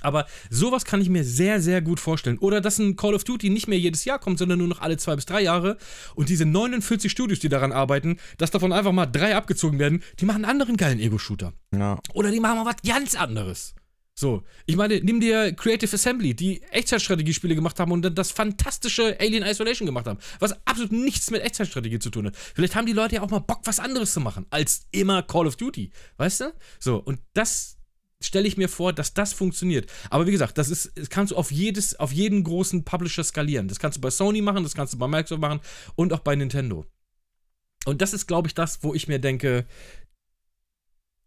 Aber 0.00 0.26
sowas 0.48 0.84
kann 0.84 1.00
ich 1.00 1.08
mir 1.08 1.24
sehr, 1.24 1.60
sehr 1.60 1.82
gut 1.82 1.98
vorstellen. 1.98 2.38
Oder 2.38 2.60
dass 2.60 2.78
ein 2.78 2.94
Call 2.94 3.14
of 3.14 3.24
Duty 3.24 3.50
nicht 3.50 3.66
mehr 3.66 3.78
jedes 3.78 4.04
Jahr 4.04 4.20
kommt, 4.20 4.38
sondern 4.38 4.58
nur 4.60 4.68
noch 4.68 4.80
alle 4.80 4.96
zwei 4.96 5.16
bis 5.16 5.26
drei 5.26 5.42
Jahre. 5.42 5.76
Und 6.14 6.28
diese 6.28 6.46
49 6.46 7.10
Studios, 7.10 7.40
die 7.40 7.48
daran 7.48 7.72
arbeiten, 7.72 8.18
dass 8.36 8.52
davon 8.52 8.72
einfach 8.72 8.92
mal 8.92 9.06
drei 9.06 9.34
abgezogen 9.34 9.80
werden, 9.80 10.02
die 10.20 10.24
machen 10.24 10.44
einen 10.44 10.50
anderen 10.52 10.76
geilen 10.76 11.00
Ego-Shooter. 11.00 11.52
Ja. 11.74 11.98
Oder 12.14 12.30
die 12.30 12.38
machen 12.38 12.58
mal 12.58 12.66
was 12.66 12.76
ganz 12.86 13.16
anderes. 13.16 13.74
So, 14.18 14.42
ich 14.66 14.74
meine, 14.74 15.00
nimm 15.00 15.20
dir 15.20 15.52
Creative 15.52 15.94
Assembly, 15.94 16.34
die 16.34 16.60
Echtzeitstrategiespiele 16.72 17.54
gemacht 17.54 17.78
haben 17.78 17.92
und 17.92 18.02
dann 18.02 18.16
das 18.16 18.32
fantastische 18.32 19.16
Alien 19.20 19.44
Isolation 19.44 19.86
gemacht 19.86 20.08
haben, 20.08 20.18
was 20.40 20.56
absolut 20.66 20.90
nichts 20.90 21.30
mit 21.30 21.40
Echtzeitstrategie 21.40 22.00
zu 22.00 22.10
tun 22.10 22.26
hat. 22.26 22.34
Vielleicht 22.34 22.74
haben 22.74 22.86
die 22.86 22.92
Leute 22.92 23.14
ja 23.14 23.22
auch 23.22 23.30
mal 23.30 23.38
Bock, 23.38 23.60
was 23.62 23.78
anderes 23.78 24.12
zu 24.12 24.18
machen, 24.18 24.44
als 24.50 24.88
immer 24.90 25.22
Call 25.22 25.46
of 25.46 25.54
Duty. 25.54 25.92
Weißt 26.16 26.40
du? 26.40 26.52
So, 26.80 26.96
und 26.96 27.20
das 27.32 27.76
stelle 28.20 28.48
ich 28.48 28.56
mir 28.56 28.68
vor, 28.68 28.92
dass 28.92 29.14
das 29.14 29.32
funktioniert. 29.32 29.88
Aber 30.10 30.26
wie 30.26 30.32
gesagt, 30.32 30.58
das 30.58 30.68
ist, 30.68 30.90
das 30.96 31.10
kannst 31.10 31.30
du 31.30 31.36
auf 31.36 31.52
jedes, 31.52 31.94
auf 31.94 32.10
jeden 32.10 32.42
großen 32.42 32.82
Publisher 32.82 33.22
skalieren. 33.22 33.68
Das 33.68 33.78
kannst 33.78 33.98
du 33.98 34.00
bei 34.00 34.10
Sony 34.10 34.42
machen, 34.42 34.64
das 34.64 34.74
kannst 34.74 34.94
du 34.94 34.98
bei 34.98 35.06
Microsoft 35.06 35.40
machen 35.40 35.60
und 35.94 36.12
auch 36.12 36.18
bei 36.18 36.34
Nintendo. 36.34 36.86
Und 37.84 38.02
das 38.02 38.12
ist, 38.12 38.26
glaube 38.26 38.48
ich, 38.48 38.54
das, 38.54 38.82
wo 38.82 38.94
ich 38.94 39.06
mir 39.06 39.18
denke, 39.18 39.64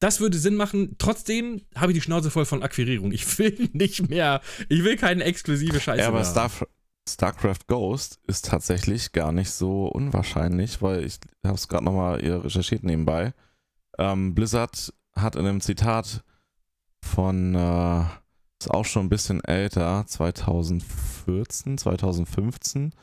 das 0.02 0.20
würde 0.20 0.38
Sinn 0.38 0.56
machen. 0.56 0.96
Trotzdem 0.98 1.62
habe 1.76 1.92
ich 1.92 1.98
die 1.98 2.02
Schnauze 2.02 2.32
voll 2.32 2.46
von 2.46 2.64
Akquirierung. 2.64 3.12
Ich 3.12 3.40
will 3.40 3.70
nicht 3.74 4.10
mehr, 4.10 4.42
ich 4.68 4.84
will 4.84 4.98
keine 4.98 5.24
exklusive 5.24 5.80
Scheiße 5.80 6.02
Ja, 6.02 6.08
aber 6.08 6.18
mehr 6.18 6.26
Star, 6.26 6.50
haben. 6.50 6.68
StarCraft 7.08 7.68
Ghost 7.68 8.20
ist 8.28 8.46
tatsächlich 8.46 9.12
gar 9.12 9.32
nicht 9.32 9.52
so 9.52 9.86
unwahrscheinlich, 9.86 10.82
weil 10.82 11.06
ich 11.06 11.20
habe 11.46 11.56
es 11.56 11.68
gerade 11.68 11.86
nochmal 11.86 12.20
recherchiert 12.20 12.84
nebenbei. 12.84 13.34
Ähm, 13.98 14.34
Blizzard 14.34 14.94
hat 15.16 15.36
in 15.36 15.46
einem 15.46 15.62
Zitat 15.62 16.24
von, 17.04 17.56
äh, 17.56 18.02
ist 18.60 18.72
auch 18.72 18.86
schon 18.86 19.06
ein 19.06 19.10
bisschen 19.10 19.44
älter, 19.44 20.06
2014, 20.08 21.78
2015, 21.78 22.94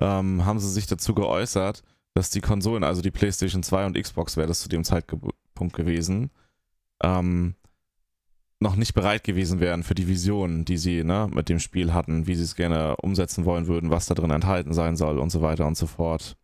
ähm, 0.00 0.44
haben 0.44 0.58
sie 0.58 0.70
sich 0.70 0.86
dazu 0.86 1.14
geäußert, 1.14 1.82
dass 2.14 2.30
die 2.30 2.40
Konsolen, 2.40 2.84
also 2.84 3.00
die 3.02 3.10
PlayStation 3.10 3.62
2 3.62 3.86
und 3.86 4.00
Xbox 4.00 4.36
wäre 4.36 4.48
das 4.48 4.60
zu 4.60 4.68
dem 4.68 4.84
Zeitpunkt 4.84 5.24
gewesen, 5.54 6.30
ähm, 7.02 7.54
noch 8.58 8.76
nicht 8.76 8.94
bereit 8.94 9.24
gewesen 9.24 9.60
wären 9.60 9.82
für 9.82 9.94
die 9.94 10.08
Visionen, 10.08 10.64
die 10.64 10.76
sie 10.76 11.04
ne, 11.04 11.28
mit 11.32 11.48
dem 11.48 11.58
Spiel 11.58 11.92
hatten, 11.92 12.26
wie 12.26 12.34
sie 12.34 12.44
es 12.44 12.56
gerne 12.56 12.96
umsetzen 12.96 13.44
wollen 13.44 13.66
würden, 13.66 13.90
was 13.90 14.06
da 14.06 14.14
drin 14.14 14.30
enthalten 14.30 14.72
sein 14.72 14.96
soll 14.96 15.18
und 15.18 15.30
so 15.30 15.42
weiter 15.42 15.66
und 15.66 15.76
so 15.76 15.86
fort. 15.86 16.36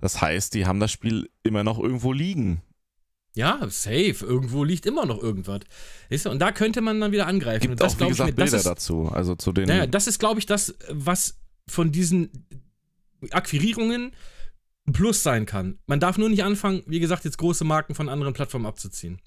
Das 0.00 0.20
heißt, 0.20 0.54
die 0.54 0.66
haben 0.66 0.80
das 0.80 0.90
Spiel 0.90 1.28
immer 1.42 1.64
noch 1.64 1.78
irgendwo 1.78 2.12
liegen. 2.12 2.62
Ja, 3.34 3.60
safe. 3.68 4.16
Irgendwo 4.20 4.64
liegt 4.64 4.84
immer 4.84 5.06
noch 5.06 5.22
irgendwas. 5.22 5.60
Weißt 6.10 6.26
du, 6.26 6.30
Und 6.30 6.38
da 6.38 6.52
könnte 6.52 6.80
man 6.80 7.00
dann 7.00 7.12
wieder 7.12 7.26
angreifen. 7.26 7.60
Gibt 7.60 7.72
und 7.72 7.80
das, 7.80 7.94
auch, 7.94 8.00
wie 8.00 8.04
ich 8.04 8.08
gesagt, 8.10 8.30
das 8.30 8.36
Bilder 8.36 8.56
ist, 8.56 8.66
dazu. 8.66 9.08
Also 9.08 9.34
zu 9.34 9.52
den. 9.52 9.68
Naja, 9.68 9.86
das 9.86 10.06
ist, 10.06 10.18
glaube 10.18 10.38
ich, 10.38 10.46
das, 10.46 10.74
was 10.90 11.38
von 11.66 11.92
diesen 11.92 12.46
Akquirierungen 13.30 14.12
ein 14.86 14.92
Plus 14.92 15.22
sein 15.22 15.46
kann. 15.46 15.78
Man 15.86 16.00
darf 16.00 16.18
nur 16.18 16.28
nicht 16.28 16.42
anfangen, 16.44 16.82
wie 16.86 17.00
gesagt, 17.00 17.24
jetzt 17.24 17.38
große 17.38 17.64
Marken 17.64 17.94
von 17.94 18.08
anderen 18.08 18.34
Plattformen 18.34 18.66
abzuziehen. 18.66 19.20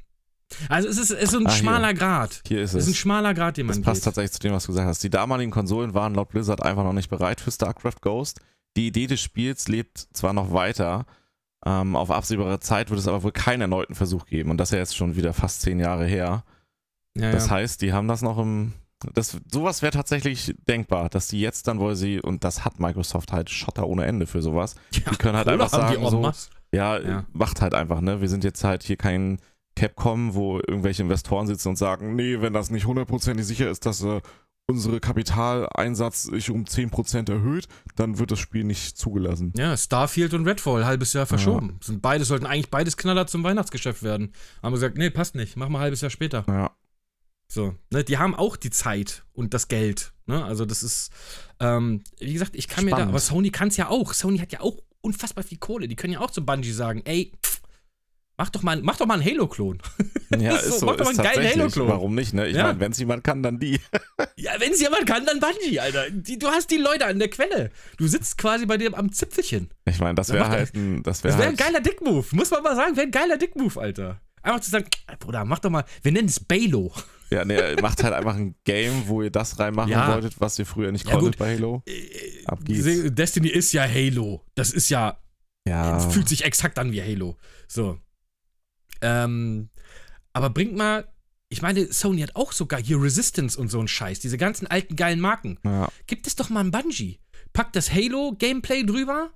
Also 0.69 0.87
es 0.87 0.97
ist, 0.97 1.11
es 1.11 1.29
ist 1.29 1.33
ein 1.35 1.47
Ah, 1.47 1.49
hier. 1.49 1.57
schmaler 1.59 1.93
Grad. 1.93 2.41
hier 2.47 2.61
ist 2.61 2.73
Es 2.73 2.81
ist 2.83 2.87
ein 2.87 2.91
es. 2.91 2.97
schmaler 2.97 3.33
Grad, 3.33 3.57
den 3.57 3.65
man 3.65 3.75
Das 3.77 3.83
passt 3.83 4.01
geht. 4.01 4.03
tatsächlich 4.05 4.31
zu 4.33 4.39
dem, 4.39 4.53
was 4.53 4.63
du 4.65 4.67
gesagt 4.73 4.87
hast. 4.87 5.03
Die 5.03 5.09
damaligen 5.09 5.51
Konsolen 5.51 5.93
waren 5.93 6.13
laut 6.13 6.29
Blizzard 6.29 6.61
einfach 6.61 6.83
noch 6.83 6.93
nicht 6.93 7.09
bereit 7.09 7.41
für 7.41 7.51
StarCraft 7.51 8.01
Ghost. 8.01 8.41
Die 8.77 8.87
Idee 8.87 9.07
des 9.07 9.21
Spiels 9.21 9.67
lebt 9.67 9.97
zwar 10.13 10.33
noch 10.33 10.51
weiter, 10.53 11.05
ähm, 11.65 11.95
auf 11.95 12.11
absehbare 12.11 12.59
Zeit 12.59 12.89
wird 12.91 12.99
es 12.99 13.07
aber 13.07 13.23
wohl 13.23 13.31
keinen 13.31 13.61
erneuten 13.61 13.95
Versuch 13.95 14.25
geben. 14.27 14.51
Und 14.51 14.57
das 14.57 14.69
ist 14.69 14.73
ja 14.73 14.79
jetzt 14.79 14.95
schon 14.95 15.15
wieder 15.15 15.33
fast 15.33 15.61
zehn 15.61 15.79
Jahre 15.79 16.05
her. 16.05 16.43
Ja, 17.17 17.31
Das 17.31 17.45
ja. 17.47 17.51
heißt, 17.55 17.81
die 17.81 17.93
haben 17.93 18.07
das 18.07 18.21
noch 18.21 18.37
im. 18.37 18.73
Das, 19.13 19.37
sowas 19.51 19.81
wäre 19.81 19.91
tatsächlich 19.91 20.55
denkbar, 20.67 21.09
dass 21.09 21.27
die 21.27 21.39
jetzt 21.39 21.67
dann, 21.67 21.79
wo 21.79 21.93
sie, 21.93 22.19
und 22.19 22.43
das 22.43 22.65
hat 22.65 22.79
Microsoft 22.79 23.31
halt 23.31 23.49
Schotter 23.49 23.87
ohne 23.87 24.05
Ende 24.05 24.25
für 24.27 24.41
sowas. 24.41 24.75
Die 24.93 25.01
können 25.01 25.37
halt 25.37 25.47
einfach 25.47 25.69
sagen, 25.69 26.01
en 26.03 26.09
so, 26.09 26.31
ja, 26.73 26.99
Ja. 26.99 27.25
macht 27.33 27.61
halt 27.61 27.73
einfach, 27.73 28.01
ne? 28.01 28.21
Wir 28.21 28.29
sind 28.29 28.43
jetzt 28.43 28.63
halt 28.63 28.83
hier 28.83 28.97
kein 28.97 29.39
Capcom, 29.75 30.33
wo 30.35 30.57
irgendwelche 30.59 31.03
Investoren 31.03 31.47
sitzen 31.47 31.69
und 31.69 31.77
sagen, 31.77 32.15
nee, 32.15 32.41
wenn 32.41 32.53
das 32.53 32.69
nicht 32.69 32.85
hundertprozentig 32.85 33.45
sicher 33.45 33.69
ist, 33.69 33.85
dass 33.85 34.01
äh, 34.03 34.21
unsere 34.67 34.99
Kapitaleinsatz 34.99 36.23
sich 36.23 36.49
um 36.49 36.63
10% 36.63 37.29
erhöht, 37.31 37.67
dann 37.95 38.17
wird 38.17 38.31
das 38.31 38.39
Spiel 38.39 38.63
nicht 38.63 38.97
zugelassen. 38.97 39.53
Ja, 39.55 39.75
Starfield 39.77 40.33
und 40.33 40.47
Redfall, 40.47 40.85
halbes 40.85 41.13
Jahr 41.13 41.25
verschoben. 41.25 41.77
Sind 41.83 42.01
beide, 42.01 42.25
sollten 42.25 42.45
eigentlich 42.45 42.71
beides 42.71 42.97
Knaller 42.97 43.27
zum 43.27 43.43
Weihnachtsgeschäft 43.43 44.01
werden. 44.01 44.31
Haben 44.63 44.71
wir 44.73 44.77
gesagt, 44.77 44.97
nee, 44.97 45.09
passt 45.09 45.35
nicht, 45.35 45.55
mach 45.55 45.69
mal 45.69 45.79
ein 45.79 45.83
halbes 45.83 46.01
Jahr 46.01 46.09
später. 46.09 46.45
Ja. 46.47 46.71
So, 47.47 47.75
ne, 47.91 48.03
die 48.03 48.17
haben 48.17 48.35
auch 48.35 48.55
die 48.57 48.69
Zeit 48.71 49.23
und 49.33 49.53
das 49.53 49.67
Geld. 49.67 50.13
Ne? 50.25 50.43
Also 50.43 50.65
das 50.65 50.83
ist, 50.83 51.11
ähm, 51.59 52.03
wie 52.19 52.33
gesagt, 52.33 52.55
ich 52.55 52.67
kann 52.67 52.83
mir 52.85 52.91
da, 52.91 52.97
Spannend. 52.97 53.11
aber 53.11 53.19
Sony 53.19 53.49
kann 53.51 53.67
es 53.69 53.77
ja 53.77 53.89
auch. 53.89 54.13
Sony 54.13 54.39
hat 54.39 54.51
ja 54.51 54.61
auch 54.61 54.77
unfassbar 55.01 55.43
viel 55.43 55.59
Kohle. 55.59 55.87
Die 55.87 55.95
können 55.95 56.13
ja 56.13 56.19
auch 56.21 56.31
zu 56.31 56.45
Bungie 56.45 56.71
sagen, 56.71 57.01
ey, 57.05 57.31
Mach 58.37 58.49
doch 58.49 58.63
mal, 58.63 58.81
mach 58.81 58.97
doch 58.97 59.05
mal 59.05 59.13
einen 59.13 59.23
Halo-Klon. 59.23 59.81
Ja, 60.37 60.57
So, 60.61 60.67
ist 60.67 60.79
so. 60.81 60.85
mach 60.87 60.97
doch 60.97 61.05
mal 61.05 61.11
einen 61.11 61.23
geilen. 61.23 61.51
Halo-Klon. 61.57 61.87
Warum 61.87 62.15
nicht, 62.15 62.33
ne? 62.33 62.47
Ich 62.49 62.57
Ja. 62.57 62.63
meine, 62.63 62.81
wenn 62.81 62.91
es 62.91 62.97
jemand 62.99 63.23
kann, 63.23 63.41
dann 63.41 63.59
die. 63.59 63.79
Ja, 64.35 64.51
wenn 64.59 64.73
es 64.73 64.81
jemand 64.81 65.07
kann, 65.07 65.25
dann 65.25 65.39
Bungie, 65.39 65.79
Alter. 65.79 66.09
Die, 66.11 66.37
du 66.37 66.47
hast 66.49 66.69
die 66.69 66.75
Leute 66.75 67.05
an 67.05 67.17
der 67.17 67.29
Quelle. 67.29 67.71
Du 67.97 68.07
sitzt 68.07 68.37
quasi 68.37 68.65
bei 68.65 68.75
dir 68.77 68.93
am 68.97 69.13
Zipfelchen. 69.13 69.69
Ich 69.85 69.99
meine, 70.01 70.15
das 70.15 70.33
wäre 70.33 70.49
halt 70.49 70.75
ein. 70.75 71.01
Das 71.03 71.23
wäre 71.23 71.31
Das 71.31 71.39
wäre 71.39 71.49
ein 71.53 71.57
halt, 71.57 71.59
geiler 71.59 71.79
Dick-Move. 71.79 72.25
Muss 72.31 72.51
man 72.51 72.61
mal 72.61 72.75
sagen, 72.75 72.97
wäre 72.97 73.07
ein 73.07 73.11
geiler 73.11 73.37
Dick-Move, 73.37 73.79
Alter. 73.79 74.19
Einfach 74.41 74.59
zu 74.59 74.69
sagen, 74.69 74.87
Bruder, 75.19 75.45
mach 75.45 75.59
doch 75.59 75.69
mal, 75.69 75.85
wir 76.03 76.11
nennen 76.11 76.27
es 76.27 76.41
Balo. 76.41 76.91
Ja, 77.31 77.43
ne, 77.45 77.71
ihr 77.71 77.81
macht 77.81 78.03
halt 78.03 78.13
einfach 78.13 78.35
ein 78.35 78.55
Game, 78.65 79.07
wo 79.07 79.21
ihr 79.23 79.31
das 79.31 79.57
reinmachen 79.59 79.91
Ja. 79.91 80.13
wolltet, 80.13 80.39
was 80.39 80.57
ihr 80.59 80.65
früher 80.65 80.91
nicht 80.91 81.05
Ja, 81.07 81.13
konntet 81.13 81.33
gut. 81.33 81.39
bei 81.39 81.55
Halo. 81.55 81.83
Ab 82.45 82.59
geht's. 82.63 83.13
Destiny 83.15 83.49
ist 83.49 83.71
ja 83.73 83.83
Halo. 83.83 84.43
Das 84.55 84.71
ist 84.71 84.89
ja 84.89 85.17
Ja. 85.67 85.97
Es 85.97 86.13
fühlt 86.13 86.29
sich 86.29 86.43
exakt 86.45 86.77
an 86.77 86.91
wie 86.91 87.01
Halo. 87.01 87.37
So. 87.67 87.97
Ähm, 89.01 89.69
aber 90.33 90.49
bringt 90.51 90.75
mal, 90.75 91.07
ich 91.49 91.61
meine, 91.61 91.91
Sony 91.91 92.21
hat 92.21 92.35
auch 92.35 92.51
sogar 92.51 92.81
hier 92.81 93.01
Resistance 93.01 93.59
und 93.59 93.69
so 93.69 93.79
ein 93.79 93.87
Scheiß, 93.87 94.19
diese 94.19 94.37
ganzen 94.37 94.67
alten 94.67 94.95
geilen 94.95 95.19
Marken. 95.19 95.57
ja. 95.63 95.89
Gibt 96.07 96.27
es 96.27 96.35
doch 96.35 96.49
mal 96.49 96.59
ein 96.63 96.71
Bungie. 96.71 97.19
Pack 97.53 97.73
das 97.73 97.91
Halo-Gameplay 97.91 98.83
drüber 98.83 99.31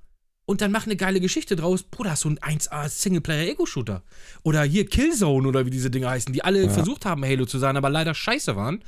und 0.49 0.61
dann 0.61 0.71
mach 0.71 0.85
eine 0.87 0.95
geile 0.95 1.19
Geschichte 1.21 1.55
draus. 1.55 1.83
Bruder, 1.83 2.11
hast 2.11 2.23
du 2.23 2.29
ein 2.31 2.39
1A 2.39 2.89
Singleplayer-Ego-Shooter. 2.89 4.01
Oder 4.43 4.63
hier 4.63 4.87
Killzone 4.87 5.47
oder 5.47 5.65
wie 5.65 5.69
diese 5.69 5.91
Dinge 5.91 6.09
heißen, 6.09 6.33
die 6.33 6.43
alle 6.43 6.63
Ja. 6.63 6.69
versucht 6.69 7.05
haben, 7.05 7.23
Halo 7.23 7.45
zu 7.45 7.59
sein, 7.59 7.77
aber 7.77 7.89
leider 7.89 8.15
scheiße 8.15 8.55
waren. 8.55 8.83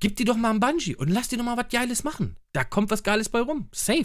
Gib 0.00 0.16
die 0.16 0.24
doch 0.24 0.36
mal 0.36 0.50
ein 0.50 0.58
Bungie 0.58 0.96
und 0.96 1.08
lass 1.08 1.28
die 1.28 1.36
doch 1.36 1.44
mal 1.44 1.56
was 1.56 1.68
Geiles 1.70 2.02
machen. 2.02 2.36
Da 2.52 2.64
kommt 2.64 2.90
was 2.90 3.04
Geiles 3.04 3.28
bei 3.28 3.40
rum. 3.40 3.68
Safe. 3.72 4.04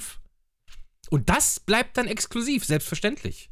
Und 1.10 1.30
das 1.30 1.60
bleibt 1.60 1.98
dann 1.98 2.06
exklusiv, 2.08 2.64
selbstverständlich. 2.64 3.50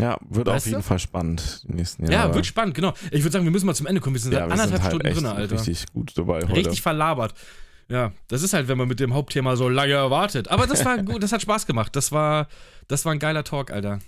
ja, 0.00 0.18
wird 0.28 0.48
Weißt 0.48 0.56
auf 0.64 0.66
jeden 0.66 0.80
du? 0.82 0.86
Fall 0.86 0.98
spannend 0.98 1.62
die 1.68 1.72
nächsten 1.74 2.04
Ja, 2.06 2.12
Jahre. 2.12 2.34
wird 2.34 2.46
spannend, 2.46 2.74
genau. 2.74 2.92
Ich 3.12 3.22
würde 3.22 3.30
sagen, 3.32 3.44
wir 3.44 3.52
müssen 3.52 3.66
mal 3.66 3.74
zum 3.74 3.86
Ende 3.86 4.00
kommen. 4.00 4.14
Wir 4.16 4.20
sind 4.20 4.32
ja, 4.32 4.40
seit 4.40 4.48
wir 4.50 4.56
sind 4.56 4.64
anderthalb 4.64 4.82
halt 4.82 5.02
Stunden 5.02 5.14
drin, 5.14 5.26
Alter. 5.40 5.54
Richtig, 5.54 5.68
richtig 5.68 5.92
gut 5.92 6.12
dabei 6.18 6.40
heute. 6.48 6.74
verlabert. 6.74 7.34
Ja, 7.88 8.12
das 8.28 8.42
ist 8.42 8.52
halt, 8.52 8.68
wenn 8.68 8.78
man 8.78 8.88
mit 8.88 8.98
dem 8.98 9.14
Hauptthema 9.14 9.56
so 9.56 9.68
lange 9.68 9.92
erwartet. 9.92 10.48
Aber 10.48 10.66
das 10.66 10.84
war 10.84 10.98
gut, 10.98 11.22
das 11.22 11.32
hat 11.32 11.42
Spaß 11.42 11.66
gemacht. 11.66 11.94
Das 11.94 12.10
war, 12.10 12.48
das 12.88 13.04
war 13.04 13.12
ein 13.12 13.18
geiler 13.20 13.44
Talk, 13.44 13.70
Alter. 13.70 14.00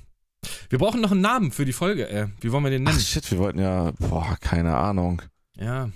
Wir 0.69 0.79
brauchen 0.79 1.01
noch 1.01 1.13
einen 1.13 1.21
Namen 1.21 1.51
für 1.53 1.65
die 1.65 1.73
Folge, 1.73 2.09
ey. 2.11 2.27
Wie 2.41 2.53
wollen 2.53 2.65
wir 2.65 2.71
den 2.71 2.87
Ach 2.87 2.93
nennen? 2.93 3.03
shit, 3.03 3.31
wir 3.31 3.39
wollten 3.39 3.61
ja, 3.61 3.93
boah, 3.99 4.37
keine 4.41 4.77
Ahnung. 4.77 5.23
Ja. 5.57 5.91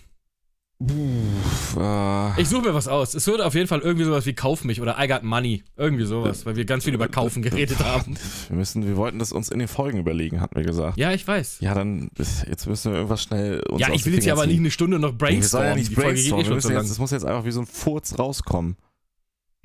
Uff, 0.82 1.76
äh, 1.78 2.40
Ich 2.40 2.48
suche 2.48 2.62
mir 2.62 2.74
was 2.74 2.88
aus. 2.88 3.14
Es 3.14 3.26
wird 3.26 3.40
auf 3.40 3.54
jeden 3.54 3.68
Fall 3.68 3.80
irgendwie 3.80 4.04
sowas 4.04 4.26
wie 4.26 4.32
Kauf 4.34 4.64
mich 4.64 4.80
oder 4.80 4.96
I 5.02 5.06
got 5.06 5.22
money. 5.22 5.62
Irgendwie 5.76 6.04
sowas, 6.04 6.44
weil 6.44 6.56
wir 6.56 6.64
ganz 6.64 6.84
viel 6.84 6.94
über 6.94 7.08
Kaufen 7.08 7.42
geredet 7.42 7.78
haben. 7.78 8.16
wir 8.48 8.56
müssen, 8.56 8.86
wir 8.86 8.96
wollten 8.96 9.18
das 9.18 9.32
uns 9.32 9.48
in 9.50 9.58
den 9.58 9.68
Folgen 9.68 9.98
überlegen, 9.98 10.40
hatten 10.40 10.56
wir 10.56 10.64
gesagt. 10.64 10.96
Ja, 10.98 11.12
ich 11.12 11.26
weiß. 11.26 11.58
Ja, 11.60 11.74
dann, 11.74 12.10
jetzt 12.18 12.66
müssen 12.66 12.90
wir 12.90 12.96
irgendwas 12.98 13.22
schnell 13.22 13.60
uns 13.68 13.80
Ja, 13.80 13.92
ich 13.92 14.04
will 14.06 14.14
jetzt 14.14 14.24
ja 14.24 14.34
Fingern 14.34 14.38
aber 14.44 14.46
nicht 14.48 14.58
eine 14.60 14.70
Stunde 14.70 14.98
noch 14.98 15.12
wir 15.12 15.18
sollen 15.18 15.18
brainstormen. 15.18 15.68
ja 15.68 15.74
nicht 15.76 15.90
die 15.90 15.94
Folge 15.94 16.14
geht 16.14 16.26
eh 16.26 16.30
brainstormen. 16.30 16.48
Wir 16.48 16.54
müssen 16.54 16.68
so 16.68 16.74
jetzt, 16.74 16.90
das 16.90 16.98
muss 16.98 17.10
jetzt 17.12 17.24
einfach 17.24 17.44
wie 17.44 17.52
so 17.52 17.60
ein 17.60 17.66
Furz 17.66 18.18
rauskommen. 18.18 18.76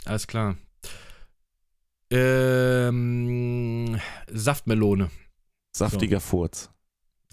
Alles 0.05 0.27
klar. 0.27 0.55
Ähm, 2.09 3.99
Saftmelone. 4.31 5.09
Saftiger 5.73 6.19
Furz. 6.19 6.69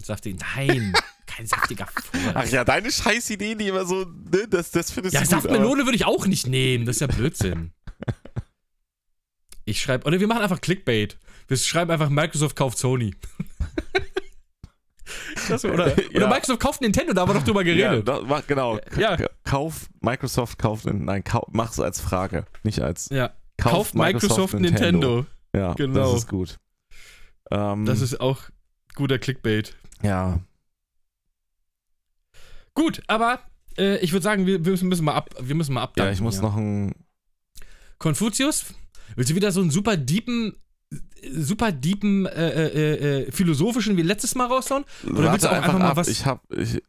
Saftig. 0.01 0.37
Nein, 0.55 0.93
kein 1.35 1.45
saftiger 1.47 1.87
Furz. 1.87 2.07
Ach 2.33 2.45
ja, 2.45 2.63
deine 2.63 2.91
scheiß 2.91 3.29
Ideen, 3.31 3.57
die 3.57 3.67
immer 3.67 3.85
so, 3.85 4.05
ne, 4.05 4.47
das, 4.49 4.71
das 4.71 4.91
findest 4.91 5.13
Ja, 5.15 5.21
du 5.21 5.27
aber- 5.27 5.41
Saftmelone 5.41 5.85
würde 5.85 5.95
ich 5.95 6.05
auch 6.05 6.25
nicht 6.27 6.47
nehmen. 6.47 6.85
Das 6.85 6.97
ist 6.97 6.99
ja 7.01 7.07
Blödsinn. 7.07 7.71
Ich 9.65 9.81
schreibe, 9.81 10.05
oder 10.05 10.19
wir 10.19 10.27
machen 10.27 10.41
einfach 10.43 10.61
Clickbait. 10.61 11.17
Wir 11.47 11.57
schreiben 11.57 11.89
einfach 11.91 12.09
Microsoft 12.09 12.55
kauft 12.55 12.77
Sony. 12.77 13.15
Das, 15.47 15.63
oder, 15.63 15.93
oder 15.93 16.03
Ja. 16.21 16.27
Microsoft 16.27 16.59
kauft 16.59 16.81
Nintendo, 16.81 17.13
da 17.13 17.21
haben 17.21 17.29
wir 17.29 17.35
doch 17.35 17.43
drüber 17.43 17.63
Ja, 17.63 17.89
geredet. 17.89 18.07
da, 18.07 18.21
mach- 18.21 18.47
genau. 18.47 18.79
Ja. 18.97 19.15
Kauf, 19.43 19.87
Microsoft 20.01 20.57
kauft, 20.57 20.85
nein, 20.85 21.23
kau, 21.23 21.45
mach's 21.51 21.79
als 21.79 21.99
Frage, 22.01 22.45
nicht 22.63 22.79
als 22.81 23.09
Ja, 23.09 23.31
Kauf 23.57 23.71
kauft 23.71 23.95
Microsoft, 23.95 24.55
Nintendo. 24.55 25.25
Ja, 25.55 25.73
Genau. 25.73 26.11
das 26.13 26.21
ist 26.23 26.27
gut. 26.29 26.57
Ähm, 27.51 27.85
Das 27.85 28.01
ist 28.01 28.19
auch 28.19 28.39
guter 28.95 29.19
Clickbait. 29.19 29.75
ja, 30.01 30.39
Gut, 32.75 33.01
aber 33.07 33.39
äh, 33.77 33.97
ich 33.99 34.11
würde 34.11 34.23
sagen, 34.23 34.45
wir, 34.45 34.63
wir 34.63 34.77
müssen, 34.83 35.03
mal 35.05 35.13
ab, 35.15 35.29
wir 35.41 35.55
müssen 35.55 35.73
mal 35.73 35.79
ja, 35.81 35.85
abdanken. 35.85 36.13
ich 36.13 36.21
muss 36.21 36.41
noch 36.41 36.55
ein, 36.55 36.93
Konfuzius, 37.97 38.65
willst 39.15 39.31
du 39.31 39.35
wieder 39.35 39.51
so 39.51 39.61
einen 39.61 39.71
super 39.71 39.97
deepen, 39.97 40.55
super 41.31 41.71
deepen, 41.71 42.25
äh, 42.25 42.49
äh, 42.49 43.21
äh, 43.23 43.31
philosophischen 43.31 43.97
wie 43.97 44.01
letztes 44.01 44.35
Mal 44.35 44.45
raushauen? 44.47 44.83
Oder 45.05 45.31
willst 45.31 45.45
du 45.45 45.49
auch 45.49 45.53
Warte 45.53 45.65
einfach 45.65 45.79
mal 45.79 45.89
ab. 45.91 45.97
was- 45.97 46.07
Ich 46.09 46.25
hab, 46.25 46.43
ich, 46.51 46.81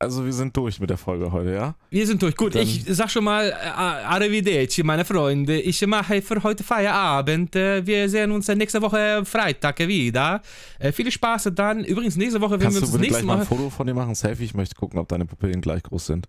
also 0.00 0.24
wir 0.24 0.32
sind 0.32 0.56
durch 0.56 0.80
mit 0.80 0.88
der 0.90 0.96
Folge 0.96 1.30
heute, 1.30 1.52
ja? 1.52 1.74
Wir 1.90 2.06
sind 2.06 2.20
durch. 2.22 2.34
Gut, 2.34 2.54
Dann- 2.54 2.62
ich 2.62 2.84
sag 2.88 3.10
schon 3.10 3.22
mal 3.22 3.50
äh, 3.50 3.54
Arrivederci, 3.54 4.82
meine 4.82 5.04
Freunde. 5.04 5.60
Ich 5.60 5.86
mache 5.86 6.22
für 6.22 6.42
heute 6.42 6.64
Feierabend. 6.64 7.54
Äh, 7.54 7.86
Wir 7.86 8.08
sehen 8.08 8.32
uns 8.32 8.48
äh, 8.48 8.54
nächste 8.56 8.80
Woche 8.82 9.22
Freitag 9.24 9.78
wieder. 9.80 10.40
Äh, 10.78 10.90
viel 10.92 11.10
Spaß 11.12 11.50
dann. 11.54 11.84
Übrigens, 11.84 12.16
nächste 12.16 12.40
Woche, 12.40 12.58
Kannst 12.58 12.76
wir 12.76 12.80
du 12.80 12.86
uns 12.86 12.92
das 12.92 13.00
nächste 13.00 13.18
gleich 13.18 13.26
mal 13.26 13.34
Mal. 13.36 13.40
ein 13.42 13.46
Foto 13.46 13.70
von 13.70 13.86
dir 13.86 13.94
machen, 13.94 14.14
Selfie? 14.14 14.44
Ich 14.44 14.54
möchte 14.54 14.74
gucken, 14.74 14.98
ob 14.98 15.06
deine 15.08 15.26
Pupillen 15.26 15.60
gleich 15.60 15.82
groß 15.82 16.06
sind. 16.06 16.26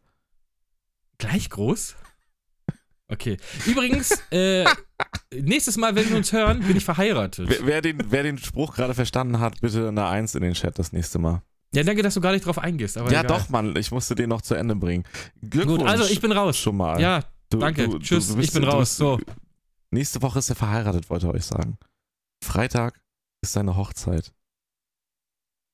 Gleich 1.18 1.49
groß? 1.49 1.95
Okay. 3.07 3.38
Übrigens, 3.65 4.22
äh, 4.31 4.65
nächstes 5.34 5.77
Mal, 5.77 5.95
wenn 5.95 6.10
wir 6.10 6.18
uns 6.18 6.31
hören, 6.34 6.60
bin 6.61 6.77
ich 6.77 6.85
verheiratet. 6.85 7.48
Wer, 7.49 7.65
wer, 7.65 7.81
den, 7.81 8.02
wer 8.10 8.23
den 8.23 8.38
Spruch 8.38 8.73
gerade 8.76 8.93
verstanden 8.93 9.39
hat, 9.39 9.60
bitte 9.61 9.88
eine 9.89 10.06
Eins 10.07 10.35
in 10.35 10.41
den 10.41 10.53
Chat 10.53 10.77
das 10.80 10.91
nächste 10.93 11.19
Mal. 11.19 11.41
Ja, 11.73 11.84
danke, 11.84 12.02
dass 12.03 12.14
du 12.15 12.22
gar 12.22 12.34
nicht 12.34 12.45
drauf 12.45 12.57
eingehst. 12.57 12.98
Aber 12.98 13.11
ja, 13.11 13.22
egal. 13.22 13.39
doch, 13.39 13.49
Mann, 13.49 13.76
ich 13.77 13.91
musste 13.91 14.14
den 14.15 14.30
noch 14.30 14.41
zu 14.41 14.56
Ende 14.56 14.76
bringen. 14.76 15.06
Glückwunsch. 15.41 15.80
Gut, 15.80 15.88
also 15.89 16.03
ich 16.06 16.19
bin 16.19 16.31
raus. 16.34 16.57
schon 16.57 16.76
mal. 16.76 16.99
Ja, 16.99 17.23
Du- 17.49 17.60
danke. 17.60 17.88
du- 17.88 17.99
Tschüss, 17.99 18.27
du 18.27 18.35
bist- 18.35 18.49
ich 18.49 18.53
bin 18.53 18.64
raus. 18.65 18.98
So. 18.98 19.19
Nächste 19.91 20.22
Woche 20.22 20.39
ist 20.39 20.49
er 20.49 20.56
verheiratet, 20.56 21.10
wollte 21.10 21.27
ich 21.27 21.34
euch 21.34 21.45
sagen. 21.45 21.77
Freitag 22.43 23.02
ist 23.43 23.53
seine 23.53 23.76
Hochzeit. 23.77 24.34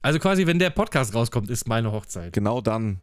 Also 0.03 0.19
quasi, 0.19 0.45
wenn 0.45 0.59
der 0.59 0.69
Podcast 0.69 1.13
rauskommt, 1.15 1.49
ist 1.49 1.67
meine 1.67 1.91
Hochzeit. 1.91 2.33
Genau 2.33 2.61
dann 2.61 3.01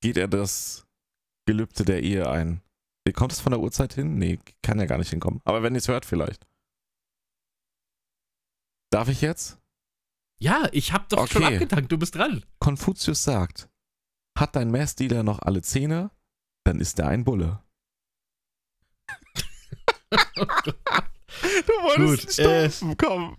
geht 0.00 0.16
er 0.16 0.28
das 0.28 0.86
Gelübde 1.46 1.84
der 1.84 2.02
Ehe 2.02 2.28
ein. 2.30 2.62
Kommt 3.14 3.32
es 3.32 3.40
von 3.40 3.50
der 3.52 3.60
Uhrzeit 3.60 3.94
hin? 3.94 4.18
Nee, 4.18 4.38
kann 4.62 4.78
ja 4.78 4.84
gar 4.86 4.98
nicht 4.98 5.10
hinkommen. 5.10 5.40
Aber 5.44 5.62
wenn 5.62 5.74
ihr 5.74 5.78
es 5.78 5.88
hört, 5.88 6.04
vielleicht. 6.04 6.46
Darf 8.90 9.08
ich 9.08 9.20
jetzt? 9.22 9.58
Ja, 10.40 10.68
ich 10.72 10.92
hab 10.92 11.08
doch 11.08 11.26
schon 11.26 11.42
Okay. 11.42 11.54
abgedankt, 11.54 11.90
du 11.90 11.98
bist 11.98 12.14
dran. 12.14 12.44
Konfuzius 12.60 13.24
sagt, 13.24 13.68
hat 14.38 14.54
dein 14.56 14.70
Messdealer 14.70 15.22
noch 15.22 15.40
alle 15.40 15.62
Zähne, 15.62 16.10
dann 16.64 16.80
ist 16.80 16.98
er 16.98 17.08
ein 17.08 17.24
Bulle. 17.24 17.60
du 20.10 21.72
wolltest 21.82 22.38
Gut, 22.38 22.46
äh, 22.46 22.70
stopfen, 22.70 22.96
komm. 22.96 23.36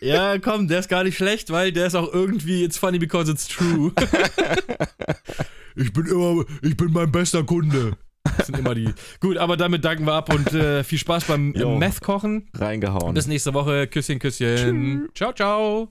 Ja, 0.00 0.38
komm, 0.38 0.68
der 0.68 0.80
ist 0.80 0.88
gar 0.88 1.04
nicht 1.04 1.16
schlecht, 1.16 1.50
weil 1.50 1.72
der 1.72 1.86
ist 1.86 1.94
auch 1.94 2.12
irgendwie, 2.12 2.64
it's 2.64 2.78
funny 2.78 2.98
because 2.98 3.30
it's 3.30 3.46
true. 3.48 3.92
ich 5.76 5.92
bin 5.92 6.06
immer, 6.06 6.44
ich 6.62 6.76
bin 6.76 6.92
mein 6.92 7.10
bester 7.10 7.44
Kunde. 7.44 7.96
Das 8.36 8.46
sind 8.46 8.58
immer 8.58 8.74
die. 8.74 8.92
Gut, 9.20 9.36
aber 9.38 9.56
damit 9.56 9.84
danken 9.84 10.04
wir 10.04 10.12
ab 10.12 10.32
und 10.32 10.52
äh, 10.52 10.84
viel 10.84 10.98
Spaß 10.98 11.24
beim 11.24 11.54
Jo. 11.54 11.76
Meth-Kochen. 11.78 12.48
Reingehauen. 12.54 13.14
Bis 13.14 13.26
nächste 13.26 13.54
Woche. 13.54 13.86
Küsschen, 13.86 14.18
Küsschen. 14.18 15.08
Ciao, 15.14 15.32
ciao. 15.32 15.90